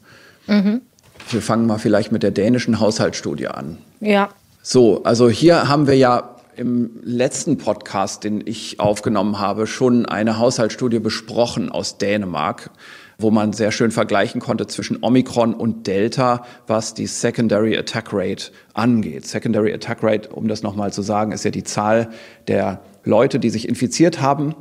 Mhm. 0.47 0.81
Wir 1.29 1.41
fangen 1.41 1.65
mal 1.65 1.77
vielleicht 1.77 2.11
mit 2.11 2.23
der 2.23 2.31
dänischen 2.31 2.79
Haushaltsstudie 2.79 3.47
an. 3.47 3.77
Ja. 3.99 4.29
So, 4.61 5.03
also 5.03 5.29
hier 5.29 5.69
haben 5.69 5.87
wir 5.87 5.95
ja 5.95 6.35
im 6.55 6.99
letzten 7.03 7.57
Podcast, 7.57 8.23
den 8.23 8.45
ich 8.45 8.79
aufgenommen 8.79 9.39
habe, 9.39 9.67
schon 9.67 10.05
eine 10.05 10.37
Haushaltsstudie 10.37 10.99
besprochen 10.99 11.71
aus 11.71 11.97
Dänemark, 11.97 12.71
wo 13.17 13.31
man 13.31 13.53
sehr 13.53 13.71
schön 13.71 13.91
vergleichen 13.91 14.41
konnte 14.41 14.67
zwischen 14.67 14.97
Omikron 15.01 15.53
und 15.53 15.87
Delta, 15.87 16.43
was 16.67 16.93
die 16.93 17.07
Secondary 17.07 17.77
Attack 17.77 18.09
Rate 18.11 18.51
angeht. 18.73 19.25
Secondary 19.25 19.73
Attack 19.73 20.03
Rate, 20.03 20.29
um 20.29 20.47
das 20.47 20.61
nochmal 20.61 20.91
zu 20.91 21.01
sagen, 21.01 21.31
ist 21.31 21.45
ja 21.45 21.51
die 21.51 21.63
Zahl 21.63 22.09
der 22.47 22.81
Leute, 23.03 23.39
die 23.39 23.49
sich 23.49 23.67
infiziert 23.67 24.21
haben 24.21 24.55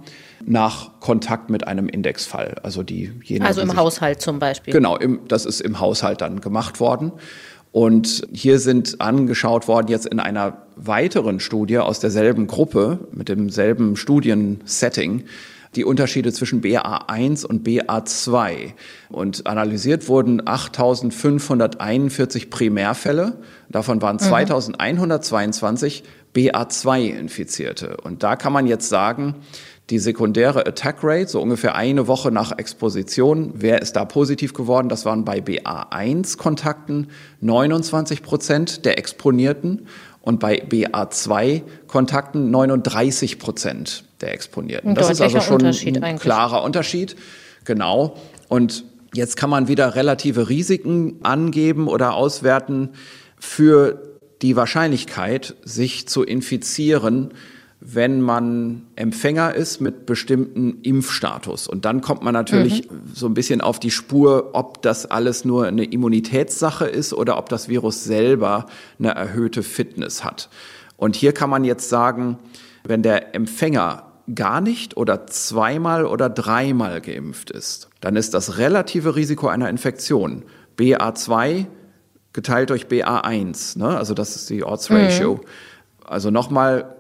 nach 0.45 1.01
Kontakt 1.01 1.51
mit 1.51 1.67
einem 1.67 1.89
Indexfall. 1.89 2.57
Also 2.63 2.83
diejenigen, 2.83 3.45
Also 3.45 3.61
im 3.61 3.77
Haushalt 3.77 4.23
zum 4.23 4.39
Beispiel. 4.39 4.73
Genau, 4.73 4.97
im, 4.97 5.21
das 5.29 5.47
ist 5.47 5.61
im 5.61 5.81
Haushalt 5.81 6.21
dann 6.21 6.41
gemacht 6.41 6.81
worden. 6.81 7.13
Und 7.73 8.27
hier 8.33 8.59
sind 8.59 9.01
angeschaut 9.01 9.69
worden 9.69 9.89
jetzt 9.89 10.07
in 10.07 10.19
einer 10.19 10.67
weiteren 10.77 11.39
Studie 11.39 11.79
aus 11.79 12.01
derselben 12.01 12.47
Gruppe 12.47 13.07
mit 13.13 13.29
demselben 13.29 13.97
Studiensetting 13.97 15.25
die 15.77 15.85
Unterschiede 15.85 16.33
zwischen 16.33 16.63
BA1 16.63 17.47
und 17.47 17.65
BA2. 17.67 18.73
Und 19.09 19.47
analysiert 19.47 20.09
wurden 20.09 20.43
8.541 20.43 22.51
Primärfälle. 22.51 23.39
Davon 23.69 24.03
waren 24.03 24.19
2.122 24.19 26.03
BA2-Infizierte. 26.35 27.97
Und 28.03 28.23
da 28.23 28.37
kann 28.37 28.53
man 28.53 28.67
jetzt 28.67 28.89
sagen, 28.89 29.37
die 29.91 29.99
sekundäre 29.99 30.67
Attack 30.67 30.99
Rate, 31.03 31.29
so 31.29 31.41
ungefähr 31.41 31.75
eine 31.75 32.07
Woche 32.07 32.31
nach 32.31 32.57
Exposition, 32.57 33.53
wer 33.57 33.83
ist 33.83 33.97
da 33.97 34.05
positiv 34.05 34.55
geworden? 34.55 34.89
Das 34.89 35.05
waren 35.05 35.25
bei 35.25 35.39
BA1-Kontakten 35.41 37.09
29 37.41 38.23
Prozent 38.23 38.85
der 38.85 38.99
Exponierten 38.99 39.89
und 40.23 40.39
bei 40.39 40.63
BA2-Kontakten 40.63 42.51
39 42.51 43.39
Prozent 43.41 44.05
der 44.21 44.33
Exponierten. 44.33 44.91
Ein 44.91 44.95
das 44.95 45.11
ist 45.11 45.21
also 45.21 45.41
schon 45.41 45.65
ein 45.65 46.05
eigentlich. 46.05 46.21
klarer 46.21 46.63
Unterschied. 46.63 47.17
Genau. 47.65 48.17
Und 48.49 48.85
jetzt 49.13 49.37
kann 49.37 49.51
man 49.51 49.67
wieder 49.67 49.97
relative 49.97 50.49
Risiken 50.49 51.19
angeben 51.25 51.89
oder 51.89 52.15
auswerten 52.15 52.91
für 53.39 54.10
die 54.43 54.57
Wahrscheinlichkeit, 54.57 55.57
sich 55.65 56.09
zu 56.09 56.23
infizieren, 56.23 57.35
wenn 57.81 58.21
man 58.21 58.83
Empfänger 58.97 59.55
ist 59.55 59.81
mit 59.81 60.05
bestimmten 60.05 60.81
Impfstatus. 60.83 61.67
Und 61.67 61.87
dann 61.87 62.03
kommt 62.03 62.23
man 62.23 62.35
natürlich 62.35 62.91
mhm. 62.91 63.01
so 63.15 63.27
ein 63.27 63.35
bisschen 63.35 63.63
auf 63.63 63.81
die 63.81 63.91
Spur, 63.91 64.51
ob 64.53 64.83
das 64.83 65.07
alles 65.07 65.47
nur 65.47 65.67
eine 65.67 65.85
Immunitätssache 65.85 66.87
ist 66.87 67.15
oder 67.15 67.39
ob 67.39 67.49
das 67.49 67.69
Virus 67.69 68.05
selber 68.05 68.67
eine 68.99 69.13
erhöhte 69.13 69.63
Fitness 69.63 70.25
hat. 70.25 70.51
Und 70.99 71.17
hier 71.17 71.33
kann 71.33 71.49
man 71.49 71.65
jetzt 71.65 71.89
sagen, 71.89 72.39
wenn 72.85 73.03
der 73.03 73.35
Empfänger 73.35 74.05
gar 74.35 74.61
nicht 74.61 74.97
oder 74.99 75.27
zweimal 75.27 76.05
oder 76.05 76.29
dreimal 76.29 77.01
geimpft 77.01 77.51
ist, 77.51 77.89
dann 78.01 78.17
ist 78.17 78.35
das 78.35 78.59
relative 78.59 79.17
Risiko 79.17 79.49
einer 79.49 79.71
Infektion 79.71 80.45
BA2 80.79 81.67
geteilt 82.33 82.71
durch 82.71 82.87
BA1, 82.87 83.79
ne? 83.79 83.97
also 83.97 84.15
das 84.15 84.37
ist 84.37 84.51
die 84.51 84.65
Odds 84.65 84.91
Ratio. 84.91 85.37
Mhm. 85.37 85.41
Also 86.05 86.31
nochmal 86.31 86.97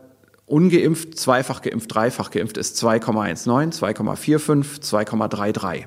ungeimpft, 0.46 1.16
zweifach 1.18 1.62
geimpft, 1.62 1.94
dreifach 1.94 2.30
geimpft 2.30 2.56
ist 2.56 2.82
2,19, 2.82 3.78
2,45, 3.78 4.82
2,33. 4.82 5.84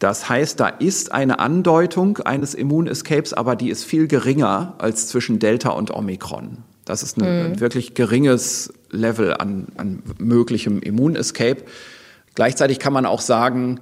Das 0.00 0.28
heißt, 0.28 0.58
da 0.58 0.68
ist 0.68 1.12
eine 1.12 1.38
Andeutung 1.38 2.18
eines 2.18 2.54
Immunescapes, 2.54 3.32
aber 3.32 3.54
die 3.54 3.70
ist 3.70 3.84
viel 3.84 4.08
geringer 4.08 4.74
als 4.78 5.06
zwischen 5.08 5.38
Delta 5.38 5.70
und 5.70 5.92
Omikron. 5.92 6.58
Das 6.84 7.02
ist 7.02 7.16
ein, 7.16 7.22
mhm. 7.22 7.52
ein 7.52 7.60
wirklich 7.60 7.94
geringes 7.94 8.72
Level 8.90 9.34
an, 9.34 9.68
an 9.76 10.02
möglichem 10.18 10.80
Immunescape. 10.80 11.62
Gleichzeitig 12.34 12.80
kann 12.80 12.92
man 12.92 13.06
auch 13.06 13.20
sagen, 13.20 13.80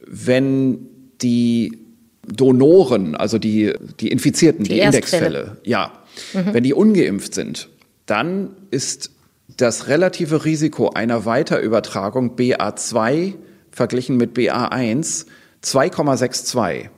wenn 0.00 0.88
die 1.20 1.81
Donoren, 2.26 3.16
also 3.16 3.38
die, 3.38 3.72
die 4.00 4.08
Infizierten, 4.08 4.64
die, 4.64 4.74
die 4.74 4.80
Indexfälle, 4.80 5.56
ja, 5.64 5.92
mhm. 6.32 6.54
wenn 6.54 6.62
die 6.62 6.74
ungeimpft 6.74 7.34
sind, 7.34 7.68
dann 8.06 8.50
ist 8.70 9.10
das 9.56 9.88
relative 9.88 10.44
Risiko 10.44 10.90
einer 10.90 11.24
Weiterübertragung 11.24 12.36
BA2 12.36 13.34
verglichen 13.70 14.16
mit 14.16 14.36
BA1 14.36 15.26
2,62. 15.62 16.88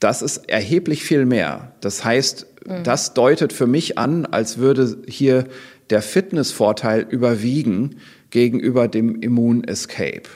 Das 0.00 0.22
ist 0.22 0.48
erheblich 0.48 1.04
viel 1.04 1.24
mehr. 1.24 1.72
Das 1.80 2.04
heißt, 2.04 2.46
mhm. 2.66 2.84
das 2.84 3.14
deutet 3.14 3.52
für 3.52 3.66
mich 3.66 3.98
an, 3.98 4.26
als 4.26 4.58
würde 4.58 4.98
hier 5.06 5.44
der 5.90 6.02
Fitnessvorteil 6.02 7.06
überwiegen 7.08 7.96
gegenüber 8.30 8.88
dem 8.88 9.20
Immun-Escape. 9.20 10.28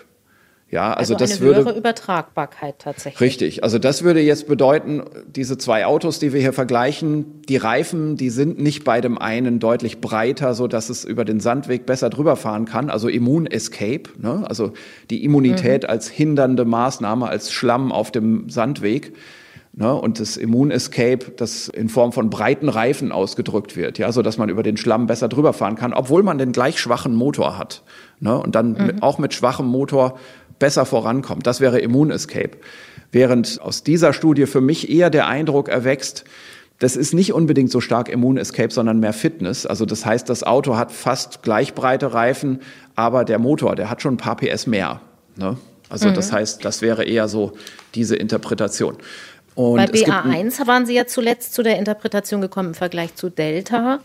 Ja, 0.68 0.92
also, 0.92 1.14
also 1.14 1.24
das 1.24 1.36
eine 1.36 1.48
höhere 1.48 1.64
würde, 1.66 1.78
Übertragbarkeit 1.78 2.80
tatsächlich. 2.80 3.20
Richtig. 3.20 3.62
Also 3.62 3.78
das 3.78 4.02
würde 4.02 4.20
jetzt 4.20 4.48
bedeuten, 4.48 5.04
diese 5.28 5.58
zwei 5.58 5.86
Autos, 5.86 6.18
die 6.18 6.32
wir 6.32 6.40
hier 6.40 6.52
vergleichen, 6.52 7.42
die 7.42 7.56
Reifen, 7.56 8.16
die 8.16 8.30
sind 8.30 8.58
nicht 8.58 8.82
bei 8.82 9.00
dem 9.00 9.16
einen 9.16 9.60
deutlich 9.60 10.00
breiter, 10.00 10.54
so 10.54 10.66
dass 10.66 10.90
es 10.90 11.04
über 11.04 11.24
den 11.24 11.38
Sandweg 11.38 11.86
besser 11.86 12.10
drüber 12.10 12.34
fahren 12.34 12.64
kann. 12.64 12.90
Also 12.90 13.06
Immun 13.08 13.46
Escape, 13.46 14.10
ne? 14.18 14.44
also 14.48 14.72
die 15.08 15.24
Immunität 15.24 15.84
mhm. 15.84 15.88
als 15.88 16.08
hindernde 16.08 16.64
Maßnahme, 16.64 17.28
als 17.28 17.52
Schlamm 17.52 17.92
auf 17.92 18.10
dem 18.10 18.50
Sandweg. 18.50 19.12
Ne? 19.78 19.94
Und 19.94 20.18
das 20.18 20.36
Immun 20.36 20.72
Escape, 20.72 21.32
das 21.36 21.68
in 21.68 21.90
Form 21.90 22.10
von 22.10 22.28
breiten 22.28 22.70
Reifen 22.70 23.12
ausgedrückt 23.12 23.76
wird, 23.76 23.98
ja, 23.98 24.10
so 24.10 24.22
dass 24.22 24.38
man 24.38 24.48
über 24.48 24.62
den 24.62 24.78
Schlamm 24.78 25.06
besser 25.06 25.28
drüber 25.28 25.52
fahren 25.52 25.76
kann, 25.76 25.92
obwohl 25.92 26.22
man 26.22 26.38
den 26.38 26.52
gleich 26.52 26.80
schwachen 26.80 27.14
Motor 27.14 27.56
hat. 27.58 27.82
Ne? 28.18 28.36
Und 28.36 28.54
dann 28.54 28.72
mhm. 28.72 28.86
mit, 28.86 29.02
auch 29.02 29.18
mit 29.18 29.34
schwachem 29.34 29.66
Motor 29.66 30.18
besser 30.58 30.86
vorankommt. 30.86 31.46
Das 31.46 31.60
wäre 31.60 31.78
Immunescape. 31.78 32.56
Während 33.12 33.60
aus 33.60 33.82
dieser 33.82 34.12
Studie 34.12 34.46
für 34.46 34.60
mich 34.60 34.90
eher 34.90 35.10
der 35.10 35.26
Eindruck 35.26 35.68
erwächst, 35.68 36.24
das 36.78 36.96
ist 36.96 37.14
nicht 37.14 37.32
unbedingt 37.32 37.70
so 37.70 37.80
stark 37.80 38.08
Immunescape, 38.08 38.70
sondern 38.70 39.00
mehr 39.00 39.14
Fitness. 39.14 39.64
Also 39.64 39.86
das 39.86 40.04
heißt, 40.04 40.28
das 40.28 40.42
Auto 40.42 40.76
hat 40.76 40.92
fast 40.92 41.42
gleich 41.42 41.74
breite 41.74 42.12
Reifen, 42.12 42.60
aber 42.94 43.24
der 43.24 43.38
Motor, 43.38 43.76
der 43.76 43.88
hat 43.88 44.02
schon 44.02 44.14
ein 44.14 44.18
paar 44.18 44.36
PS 44.36 44.66
mehr. 44.66 45.00
Ne? 45.36 45.56
Also 45.88 46.08
mhm. 46.08 46.14
das 46.14 46.32
heißt, 46.32 46.64
das 46.64 46.82
wäre 46.82 47.04
eher 47.04 47.28
so 47.28 47.52
diese 47.94 48.16
Interpretation. 48.16 48.96
Und 49.54 49.76
Bei 49.76 49.86
BA1 49.86 50.66
waren 50.66 50.84
Sie 50.84 50.94
ja 50.94 51.06
zuletzt 51.06 51.54
zu 51.54 51.62
der 51.62 51.78
Interpretation 51.78 52.42
gekommen 52.42 52.70
im 52.70 52.74
Vergleich 52.74 53.14
zu 53.14 53.30
Delta 53.30 54.00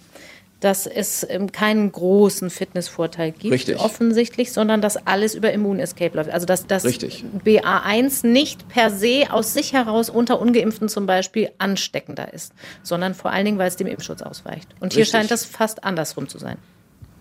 dass 0.62 0.88
es 0.88 1.26
ähm, 1.30 1.52
keinen 1.52 1.92
großen 1.92 2.50
Fitnessvorteil 2.50 3.32
gibt, 3.32 3.54
Richtig. 3.54 3.80
offensichtlich, 3.80 4.54
sondern 4.54 4.80
dass 4.80 4.96
alles 5.08 5.36
über 5.36 5.52
Immunescape 5.52 6.16
läuft. 6.16 6.30
Also 6.30 6.46
dass 6.46 6.68
das 6.68 6.86
BA1 6.86 8.26
nicht 8.26 8.70
per 8.70 8.90
se 8.90 9.26
aus 9.30 9.54
sich 9.54 9.74
heraus 9.74 10.10
unter 10.10 10.40
Ungeimpften 10.40 10.88
zum 10.88 11.06
Beispiel 11.08 11.50
ansteckender 11.58 12.34
ist, 12.34 12.54
sondern 12.84 13.14
vor 13.16 13.32
allen 13.32 13.46
Dingen, 13.46 13.58
weil 13.58 13.68
es 13.68 13.76
dem 13.76 13.88
Impfschutz 13.88 14.22
ausweicht. 14.22 14.70
Und 14.80 14.94
hier 14.94 15.02
Richtig. 15.02 15.20
scheint 15.20 15.32
das 15.32 15.46
fast 15.46 15.84
andersrum 15.84 16.30
zu 16.30 16.38
sein. 16.38 16.58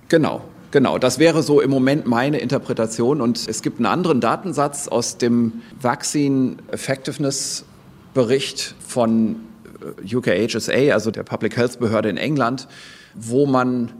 Genau, 0.08 0.42
Genau, 0.72 0.98
das 0.98 1.18
wäre 1.18 1.42
so 1.42 1.60
im 1.60 1.68
Moment 1.68 2.06
meine 2.06 2.38
Interpretation. 2.38 3.20
Und 3.20 3.48
es 3.48 3.62
gibt 3.62 3.78
einen 3.78 3.86
anderen 3.86 4.20
Datensatz 4.20 4.86
aus 4.86 5.18
dem 5.18 5.62
Vaccine 5.80 6.58
Effectiveness 6.70 7.64
Bericht 8.14 8.76
von 8.86 9.36
äh, 10.04 10.14
UKHSA, 10.14 10.92
also 10.92 11.10
der 11.10 11.24
Public 11.24 11.56
Health 11.56 11.80
Behörde 11.80 12.08
in 12.08 12.16
England, 12.16 12.68
wo 13.14 13.46
man 13.46 13.92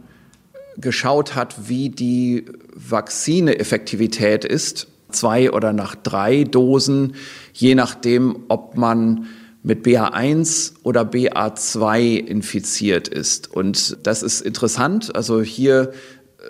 geschaut 0.77 1.35
hat, 1.35 1.69
wie 1.69 1.89
die 1.89 2.45
Vakzineeffektivität 2.73 4.45
ist, 4.45 4.87
zwei 5.09 5.51
oder 5.51 5.73
nach 5.73 5.95
drei 5.95 6.43
Dosen, 6.43 7.15
je 7.53 7.75
nachdem, 7.75 8.45
ob 8.47 8.77
man 8.77 9.27
mit 9.63 9.85
BA1 9.85 10.73
oder 10.83 11.01
BA2 11.01 12.17
infiziert 12.17 13.07
ist. 13.07 13.53
Und 13.53 13.97
das 14.03 14.23
ist 14.23 14.41
interessant. 14.41 15.15
Also 15.15 15.41
hier 15.41 15.91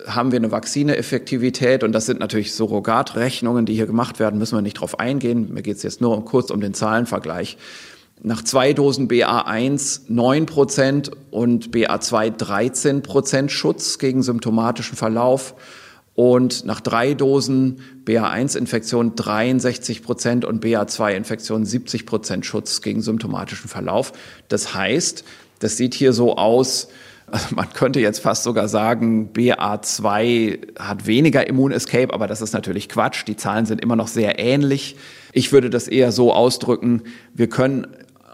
haben 0.06 0.32
wir 0.32 0.38
eine 0.38 0.50
Vakzineeffektivität 0.50 1.84
und 1.84 1.92
das 1.92 2.06
sind 2.06 2.20
natürlich 2.20 2.54
Surrogatrechnungen, 2.54 3.66
die 3.66 3.74
hier 3.74 3.86
gemacht 3.86 4.18
werden, 4.18 4.38
müssen 4.38 4.56
wir 4.56 4.62
nicht 4.62 4.80
drauf 4.80 4.98
eingehen. 4.98 5.52
Mir 5.52 5.62
geht 5.62 5.76
es 5.76 5.82
jetzt 5.82 6.00
nur 6.00 6.24
kurz 6.24 6.50
um 6.50 6.60
den 6.60 6.72
Zahlenvergleich 6.72 7.58
nach 8.20 8.42
zwei 8.42 8.72
Dosen 8.72 9.08
BA1 9.08 10.02
9 10.08 10.46
Prozent 10.46 11.10
und 11.30 11.70
BA2 11.70 12.30
13 12.30 13.02
Prozent 13.02 13.50
Schutz 13.50 13.98
gegen 13.98 14.22
symptomatischen 14.22 14.96
Verlauf 14.96 15.54
und 16.14 16.64
nach 16.66 16.80
drei 16.80 17.14
Dosen 17.14 17.80
BA1-Infektion 18.04 19.16
63 19.16 20.02
Prozent 20.02 20.44
und 20.44 20.62
BA2-Infektion 20.64 21.64
70 21.64 22.06
Prozent 22.06 22.44
Schutz 22.44 22.82
gegen 22.82 23.00
symptomatischen 23.00 23.68
Verlauf. 23.68 24.12
Das 24.48 24.74
heißt, 24.74 25.24
das 25.58 25.76
sieht 25.76 25.94
hier 25.94 26.12
so 26.12 26.36
aus, 26.36 26.88
also 27.32 27.54
man 27.54 27.72
könnte 27.72 27.98
jetzt 27.98 28.20
fast 28.20 28.42
sogar 28.42 28.68
sagen, 28.68 29.30
BA2 29.32 30.78
hat 30.78 31.06
weniger 31.06 31.46
Immunescape, 31.46 32.12
aber 32.12 32.26
das 32.26 32.42
ist 32.42 32.52
natürlich 32.52 32.90
Quatsch. 32.90 33.24
Die 33.26 33.36
Zahlen 33.36 33.64
sind 33.64 33.80
immer 33.80 33.96
noch 33.96 34.08
sehr 34.08 34.38
ähnlich. 34.38 34.96
Ich 35.32 35.50
würde 35.50 35.70
das 35.70 35.88
eher 35.88 36.12
so 36.12 36.32
ausdrücken, 36.32 37.02
wir 37.32 37.48
können 37.48 37.86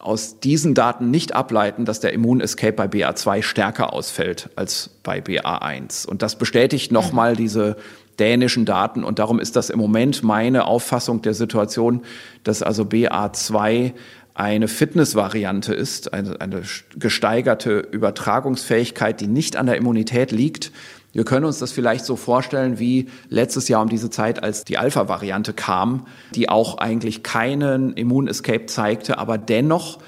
aus 0.02 0.40
diesen 0.40 0.74
Daten 0.74 1.10
nicht 1.10 1.34
ableiten, 1.34 1.84
dass 1.84 2.00
der 2.00 2.12
Immunescape 2.12 2.72
bei 2.72 2.86
BA2 2.86 3.42
stärker 3.42 3.92
ausfällt 3.92 4.50
als 4.56 4.90
bei 5.02 5.20
BA1. 5.20 6.06
Und 6.06 6.22
das 6.22 6.36
bestätigt 6.36 6.90
nochmal 6.90 7.36
diese 7.36 7.76
dänischen 8.18 8.64
Daten. 8.64 9.04
Und 9.04 9.18
darum 9.18 9.38
ist 9.38 9.56
das 9.56 9.70
im 9.70 9.78
Moment 9.78 10.22
meine 10.22 10.66
Auffassung 10.66 11.22
der 11.22 11.34
Situation, 11.34 12.02
dass 12.42 12.62
also 12.62 12.82
BA2 12.82 13.92
eine 14.38 14.68
Fitnessvariante 14.68 15.74
ist, 15.74 16.14
eine, 16.14 16.40
eine 16.40 16.62
gesteigerte 16.96 17.80
Übertragungsfähigkeit, 17.80 19.20
die 19.20 19.26
nicht 19.26 19.56
an 19.56 19.66
der 19.66 19.76
Immunität 19.76 20.30
liegt, 20.30 20.70
wir 21.12 21.24
können 21.24 21.46
uns 21.46 21.58
das 21.58 21.72
vielleicht 21.72 22.04
so 22.04 22.14
vorstellen 22.14 22.78
wie 22.78 23.08
letztes 23.28 23.66
Jahr 23.66 23.82
um 23.82 23.88
diese 23.88 24.10
Zeit, 24.10 24.42
als 24.42 24.64
die 24.64 24.78
Alpha-Variante 24.78 25.54
kam, 25.54 26.06
die 26.34 26.48
auch 26.48 26.78
eigentlich 26.78 27.24
keinen 27.24 27.94
Immunescape 27.94 28.66
zeigte, 28.66 29.18
aber 29.18 29.38
dennoch 29.38 29.98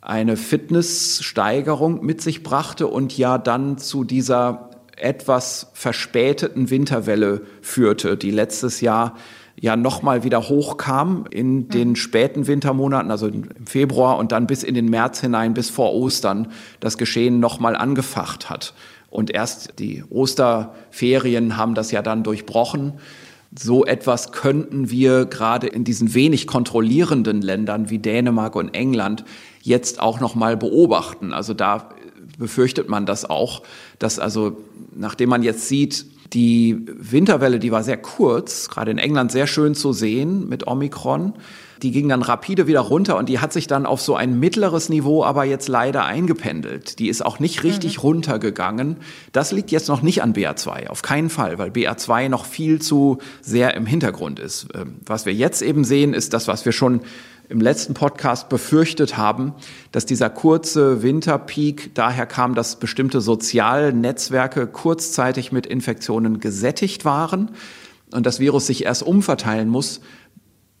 eine 0.00 0.36
Fitnesssteigerung 0.36 2.04
mit 2.04 2.20
sich 2.20 2.44
brachte 2.44 2.86
und 2.86 3.18
ja 3.18 3.38
dann 3.38 3.78
zu 3.78 4.04
dieser 4.04 4.70
etwas 4.96 5.68
verspäteten 5.72 6.70
Winterwelle 6.70 7.42
führte, 7.62 8.16
die 8.16 8.30
letztes 8.30 8.80
Jahr 8.80 9.16
ja 9.60 9.76
nochmal 9.76 10.24
wieder 10.24 10.48
hochkam 10.48 11.26
in 11.30 11.68
den 11.68 11.90
mhm. 11.90 11.96
späten 11.96 12.46
Wintermonaten, 12.46 13.10
also 13.10 13.28
im 13.28 13.44
Februar 13.66 14.18
und 14.18 14.32
dann 14.32 14.46
bis 14.46 14.62
in 14.62 14.74
den 14.74 14.86
März 14.86 15.20
hinein, 15.20 15.54
bis 15.54 15.70
vor 15.70 15.94
Ostern 15.94 16.48
das 16.80 16.98
Geschehen 16.98 17.40
nochmal 17.40 17.76
angefacht 17.76 18.48
hat. 18.48 18.74
Und 19.10 19.30
erst 19.30 19.78
die 19.78 20.02
Osterferien 20.08 21.56
haben 21.56 21.74
das 21.74 21.90
ja 21.90 22.00
dann 22.00 22.22
durchbrochen. 22.22 22.94
So 23.56 23.84
etwas 23.84 24.32
könnten 24.32 24.90
wir 24.90 25.26
gerade 25.26 25.66
in 25.66 25.84
diesen 25.84 26.14
wenig 26.14 26.46
kontrollierenden 26.46 27.42
Ländern 27.42 27.90
wie 27.90 27.98
Dänemark 27.98 28.54
und 28.54 28.74
England 28.74 29.24
jetzt 29.60 30.00
auch 30.00 30.20
noch 30.20 30.36
mal 30.36 30.56
beobachten. 30.56 31.32
Also 31.32 31.52
da 31.52 31.90
befürchtet 32.38 32.88
man 32.88 33.06
das 33.06 33.28
auch, 33.28 33.62
dass 33.98 34.18
also 34.18 34.56
nachdem 34.94 35.28
man 35.28 35.42
jetzt 35.42 35.68
sieht, 35.68 36.06
die 36.32 36.84
Winterwelle, 36.86 37.58
die 37.58 37.72
war 37.72 37.82
sehr 37.82 37.96
kurz, 37.96 38.68
gerade 38.68 38.90
in 38.90 38.98
England 38.98 39.32
sehr 39.32 39.46
schön 39.46 39.74
zu 39.74 39.92
sehen 39.92 40.48
mit 40.48 40.66
Omikron. 40.66 41.34
Die 41.82 41.92
ging 41.92 42.08
dann 42.10 42.22
rapide 42.22 42.66
wieder 42.66 42.80
runter 42.80 43.16
und 43.16 43.28
die 43.28 43.38
hat 43.38 43.54
sich 43.54 43.66
dann 43.66 43.86
auf 43.86 44.02
so 44.02 44.14
ein 44.14 44.38
mittleres 44.38 44.90
Niveau 44.90 45.24
aber 45.24 45.44
jetzt 45.44 45.66
leider 45.66 46.04
eingependelt. 46.04 46.98
Die 46.98 47.08
ist 47.08 47.24
auch 47.24 47.38
nicht 47.38 47.64
richtig 47.64 47.96
mhm. 47.96 48.02
runtergegangen. 48.02 48.96
Das 49.32 49.50
liegt 49.50 49.70
jetzt 49.70 49.88
noch 49.88 50.02
nicht 50.02 50.22
an 50.22 50.34
BA2, 50.34 50.88
auf 50.88 51.02
keinen 51.02 51.30
Fall, 51.30 51.58
weil 51.58 51.70
BA2 51.70 52.28
noch 52.28 52.44
viel 52.44 52.82
zu 52.82 53.18
sehr 53.40 53.74
im 53.74 53.86
Hintergrund 53.86 54.38
ist. 54.38 54.68
Ähm, 54.74 54.96
was 55.06 55.24
wir 55.24 55.32
jetzt 55.32 55.62
eben 55.62 55.84
sehen, 55.84 56.12
ist 56.12 56.34
das, 56.34 56.48
was 56.48 56.64
wir 56.64 56.72
schon 56.72 57.00
im 57.50 57.60
letzten 57.60 57.94
Podcast 57.94 58.48
befürchtet 58.48 59.16
haben, 59.16 59.54
dass 59.90 60.06
dieser 60.06 60.30
kurze 60.30 61.02
Winterpeak 61.02 61.94
daher 61.94 62.26
kam, 62.26 62.54
dass 62.54 62.76
bestimmte 62.76 63.20
Sozialnetzwerke 63.20 64.68
kurzzeitig 64.68 65.50
mit 65.50 65.66
Infektionen 65.66 66.38
gesättigt 66.38 67.04
waren 67.04 67.50
und 68.12 68.24
das 68.24 68.38
Virus 68.38 68.68
sich 68.68 68.84
erst 68.84 69.02
umverteilen 69.02 69.68
muss, 69.68 70.00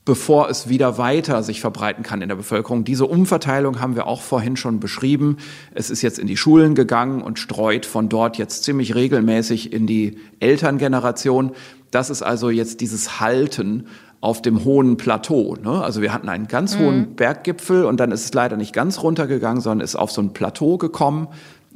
bevor 0.04 0.48
es 0.48 0.68
wieder 0.68 0.96
weiter 0.96 1.42
sich 1.42 1.60
verbreiten 1.60 2.04
kann 2.04 2.22
in 2.22 2.28
der 2.28 2.36
Bevölkerung. 2.36 2.84
Diese 2.84 3.06
Umverteilung 3.06 3.80
haben 3.80 3.96
wir 3.96 4.06
auch 4.06 4.22
vorhin 4.22 4.56
schon 4.56 4.78
beschrieben. 4.78 5.38
Es 5.74 5.90
ist 5.90 6.02
jetzt 6.02 6.20
in 6.20 6.28
die 6.28 6.36
Schulen 6.36 6.76
gegangen 6.76 7.20
und 7.20 7.40
streut 7.40 7.84
von 7.84 8.08
dort 8.08 8.38
jetzt 8.38 8.62
ziemlich 8.62 8.94
regelmäßig 8.94 9.72
in 9.72 9.88
die 9.88 10.18
Elterngeneration. 10.38 11.52
Das 11.90 12.10
ist 12.10 12.22
also 12.22 12.48
jetzt 12.48 12.80
dieses 12.80 13.18
Halten 13.20 13.88
auf 14.20 14.42
dem 14.42 14.64
hohen 14.64 14.96
Plateau. 14.96 15.56
Ne? 15.62 15.82
Also 15.82 16.02
wir 16.02 16.12
hatten 16.12 16.28
einen 16.28 16.46
ganz 16.46 16.76
mhm. 16.76 16.80
hohen 16.80 17.14
Berggipfel 17.16 17.84
und 17.84 17.98
dann 17.98 18.12
ist 18.12 18.24
es 18.24 18.34
leider 18.34 18.56
nicht 18.56 18.72
ganz 18.72 19.02
runtergegangen, 19.02 19.62
sondern 19.62 19.84
ist 19.84 19.96
auf 19.96 20.10
so 20.10 20.20
ein 20.20 20.32
Plateau 20.32 20.76
gekommen. 20.76 21.28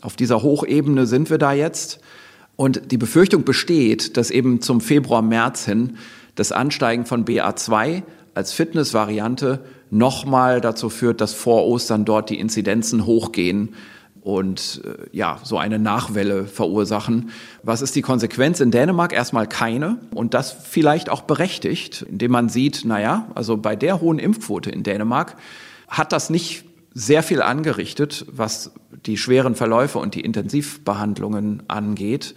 Auf 0.03 0.17
dieser 0.17 0.43
Hochebene 0.43 1.07
sind 1.07 1.31
wir 1.31 1.39
da 1.39 1.53
jetzt. 1.53 2.01
Und 2.57 2.93
die 2.93 2.99
Befürchtung 2.99 3.45
besteht, 3.45 4.17
dass 4.17 4.31
eben 4.31 4.61
zum 4.61 4.81
Februar, 4.81 5.23
März 5.23 5.65
hin 5.65 5.97
das 6.35 6.53
Ansteigen 6.53 7.07
von 7.07 7.25
BA2 7.25 8.03
als 8.35 8.53
Fitnessvariante 8.53 9.61
nochmal 9.91 10.61
dazu 10.61 10.91
führt, 10.91 11.21
dass 11.21 11.33
vor 11.33 11.65
Ostern 11.65 12.05
dort 12.05 12.31
die 12.31 12.39
Inzidenzen 12.39 13.07
hochgehen 13.07 13.75
und 14.25 14.81
äh, 14.85 15.07
ja, 15.13 15.39
so 15.45 15.59
eine 15.59 15.79
Nachwelle 15.79 16.47
verursachen. 16.47 17.31
Was 17.63 17.83
ist 17.83 17.95
die 17.95 18.01
Konsequenz 18.01 18.59
in 18.59 18.71
Dänemark? 18.71 19.13
Erstmal 19.13 19.47
keine 19.47 19.99
und 20.15 20.33
das 20.33 20.51
vielleicht 20.51 21.11
auch 21.11 21.21
berechtigt, 21.21 22.07
indem 22.09 22.33
man 22.33 22.49
sieht, 22.49 22.87
naja, 22.87 23.29
also 23.35 23.59
bei 23.59 23.77
der 23.77 24.01
hohen 24.01 24.19
Impfquote 24.19 24.71
in 24.71 24.83
Dänemark 24.83 25.37
hat 25.89 26.13
das 26.13 26.31
nicht 26.31 26.65
sehr 26.95 27.23
viel 27.23 27.43
angerichtet, 27.43 28.25
was 28.31 28.73
die 29.05 29.19
schweren 29.19 29.55
Verläufe 29.57 29.99
und 29.99 30.15
die 30.15 30.23
Intensivbehandlungen 30.23 31.65
angeht. 31.69 32.35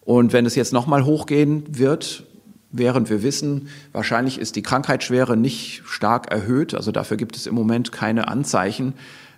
Und 0.00 0.32
wenn 0.32 0.44
es 0.44 0.56
jetzt 0.56 0.72
nochmal 0.72 1.04
hochgehen 1.04 1.62
wird, 1.68 2.24
während 2.72 3.10
wir 3.10 3.22
wissen, 3.22 3.68
wahrscheinlich 3.92 4.40
ist 4.40 4.56
die 4.56 4.62
Krankheitsschwere 4.62 5.36
nicht 5.36 5.82
stark 5.86 6.32
erhöht, 6.32 6.74
also 6.74 6.90
dafür 6.90 7.16
gibt 7.16 7.36
es 7.36 7.46
im 7.46 7.54
Moment 7.54 7.92
keine 7.92 8.26
Anzeichen, 8.26 8.94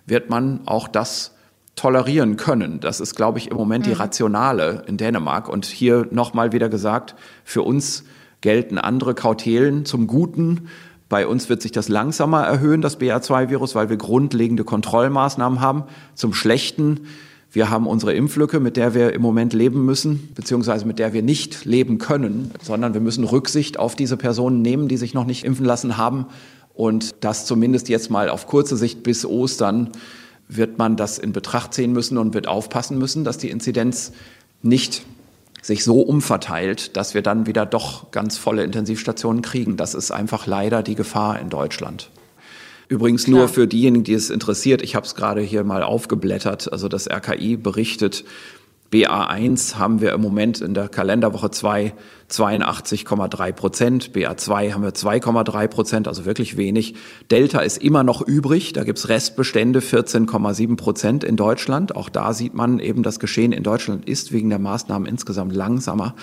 wird 0.07 0.31
man 0.31 0.61
auch 0.65 0.87
das 0.87 1.35
tolerieren 1.75 2.37
können. 2.37 2.79
Das 2.79 2.99
ist, 2.99 3.15
glaube 3.15 3.39
ich, 3.39 3.49
im 3.49 3.57
Moment 3.57 3.85
die 3.85 3.91
mhm. 3.91 3.97
Rationale 3.97 4.83
in 4.87 4.97
Dänemark. 4.97 5.49
Und 5.49 5.65
hier 5.65 6.07
nochmal 6.11 6.51
wieder 6.51 6.69
gesagt, 6.69 7.15
für 7.43 7.63
uns 7.63 8.03
gelten 8.41 8.77
andere 8.77 9.13
Kautelen 9.13 9.85
zum 9.85 10.07
Guten. 10.07 10.67
Bei 11.09 11.27
uns 11.27 11.49
wird 11.49 11.61
sich 11.61 11.71
das 11.71 11.89
langsamer 11.89 12.43
erhöhen, 12.43 12.81
das 12.81 12.99
BA2-Virus, 12.99 13.75
weil 13.75 13.89
wir 13.89 13.97
grundlegende 13.97 14.63
Kontrollmaßnahmen 14.63 15.59
haben. 15.59 15.83
Zum 16.15 16.33
Schlechten 16.33 17.01
wir 17.53 17.69
haben 17.69 17.85
unsere 17.85 18.13
Impflücke, 18.13 18.61
mit 18.61 18.77
der 18.77 18.93
wir 18.93 19.11
im 19.11 19.21
Moment 19.21 19.51
leben 19.51 19.85
müssen, 19.85 20.29
beziehungsweise 20.35 20.85
mit 20.85 20.99
der 20.99 21.11
wir 21.11 21.21
nicht 21.21 21.65
leben 21.65 21.97
können, 21.97 22.51
sondern 22.61 22.93
wir 22.93 23.01
müssen 23.01 23.25
Rücksicht 23.25 23.77
auf 23.77 23.95
diese 23.95 24.15
Personen 24.15 24.61
nehmen, 24.61 24.87
die 24.87 24.95
sich 24.95 25.13
noch 25.13 25.25
nicht 25.25 25.43
impfen 25.43 25.65
lassen 25.65 25.97
haben. 25.97 26.27
Und 26.73 27.13
das 27.19 27.45
zumindest 27.45 27.89
jetzt 27.89 28.09
mal 28.09 28.29
auf 28.29 28.47
kurze 28.47 28.77
Sicht 28.77 29.03
bis 29.03 29.25
Ostern 29.25 29.89
wird 30.55 30.77
man 30.77 30.97
das 30.97 31.17
in 31.17 31.31
Betracht 31.31 31.73
ziehen 31.73 31.93
müssen 31.93 32.17
und 32.17 32.33
wird 32.33 32.47
aufpassen 32.47 32.97
müssen, 32.97 33.23
dass 33.23 33.37
die 33.37 33.49
Inzidenz 33.49 34.11
nicht 34.61 35.03
sich 35.61 35.83
so 35.83 36.01
umverteilt, 36.01 36.97
dass 36.97 37.13
wir 37.13 37.21
dann 37.21 37.45
wieder 37.45 37.65
doch 37.65 38.11
ganz 38.11 38.37
volle 38.37 38.63
Intensivstationen 38.63 39.41
kriegen. 39.41 39.77
Das 39.77 39.93
ist 39.93 40.11
einfach 40.11 40.47
leider 40.47 40.83
die 40.83 40.95
Gefahr 40.95 41.39
in 41.39 41.49
Deutschland. 41.49 42.09
Übrigens 42.89 43.23
Klar. 43.23 43.37
nur 43.37 43.47
für 43.47 43.67
diejenigen, 43.67 44.03
die 44.03 44.13
es 44.13 44.29
interessiert, 44.29 44.81
ich 44.81 44.95
habe 44.95 45.05
es 45.05 45.15
gerade 45.15 45.39
hier 45.39 45.63
mal 45.63 45.83
aufgeblättert, 45.83 46.71
also 46.73 46.89
das 46.89 47.09
RKI 47.09 47.55
berichtet, 47.55 48.25
BA1 48.91 49.77
haben 49.77 50.01
wir 50.01 50.11
im 50.11 50.21
Moment 50.21 50.59
in 50.59 50.73
der 50.73 50.89
Kalenderwoche 50.89 51.49
2 51.49 51.93
82,3 52.31 53.51
Prozent. 53.51 54.11
BA2 54.13 54.73
haben 54.73 54.83
wir 54.83 54.91
2,3 54.91 55.67
Prozent, 55.67 56.07
also 56.07 56.25
wirklich 56.25 56.57
wenig. 56.57 56.95
Delta 57.29 57.59
ist 57.59 57.77
immer 57.77 58.03
noch 58.03 58.21
übrig. 58.21 58.73
Da 58.73 58.83
gibt's 58.83 59.09
Restbestände 59.09 59.79
14,7 59.79 60.77
Prozent 60.77 61.23
in 61.23 61.35
Deutschland. 61.35 61.95
Auch 61.95 62.09
da 62.09 62.33
sieht 62.33 62.53
man 62.53 62.79
eben, 62.79 63.03
das 63.03 63.19
Geschehen 63.19 63.51
in 63.51 63.63
Deutschland 63.63 64.07
ist 64.07 64.31
wegen 64.31 64.49
der 64.49 64.59
Maßnahmen 64.59 65.07
insgesamt 65.07 65.55
langsamer. 65.55 66.15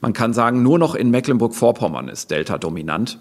Man 0.00 0.12
kann 0.12 0.32
sagen, 0.32 0.62
nur 0.62 0.78
noch 0.78 0.94
in 0.94 1.10
Mecklenburg-Vorpommern 1.10 2.08
ist 2.08 2.30
Delta 2.30 2.58
dominant. 2.58 3.18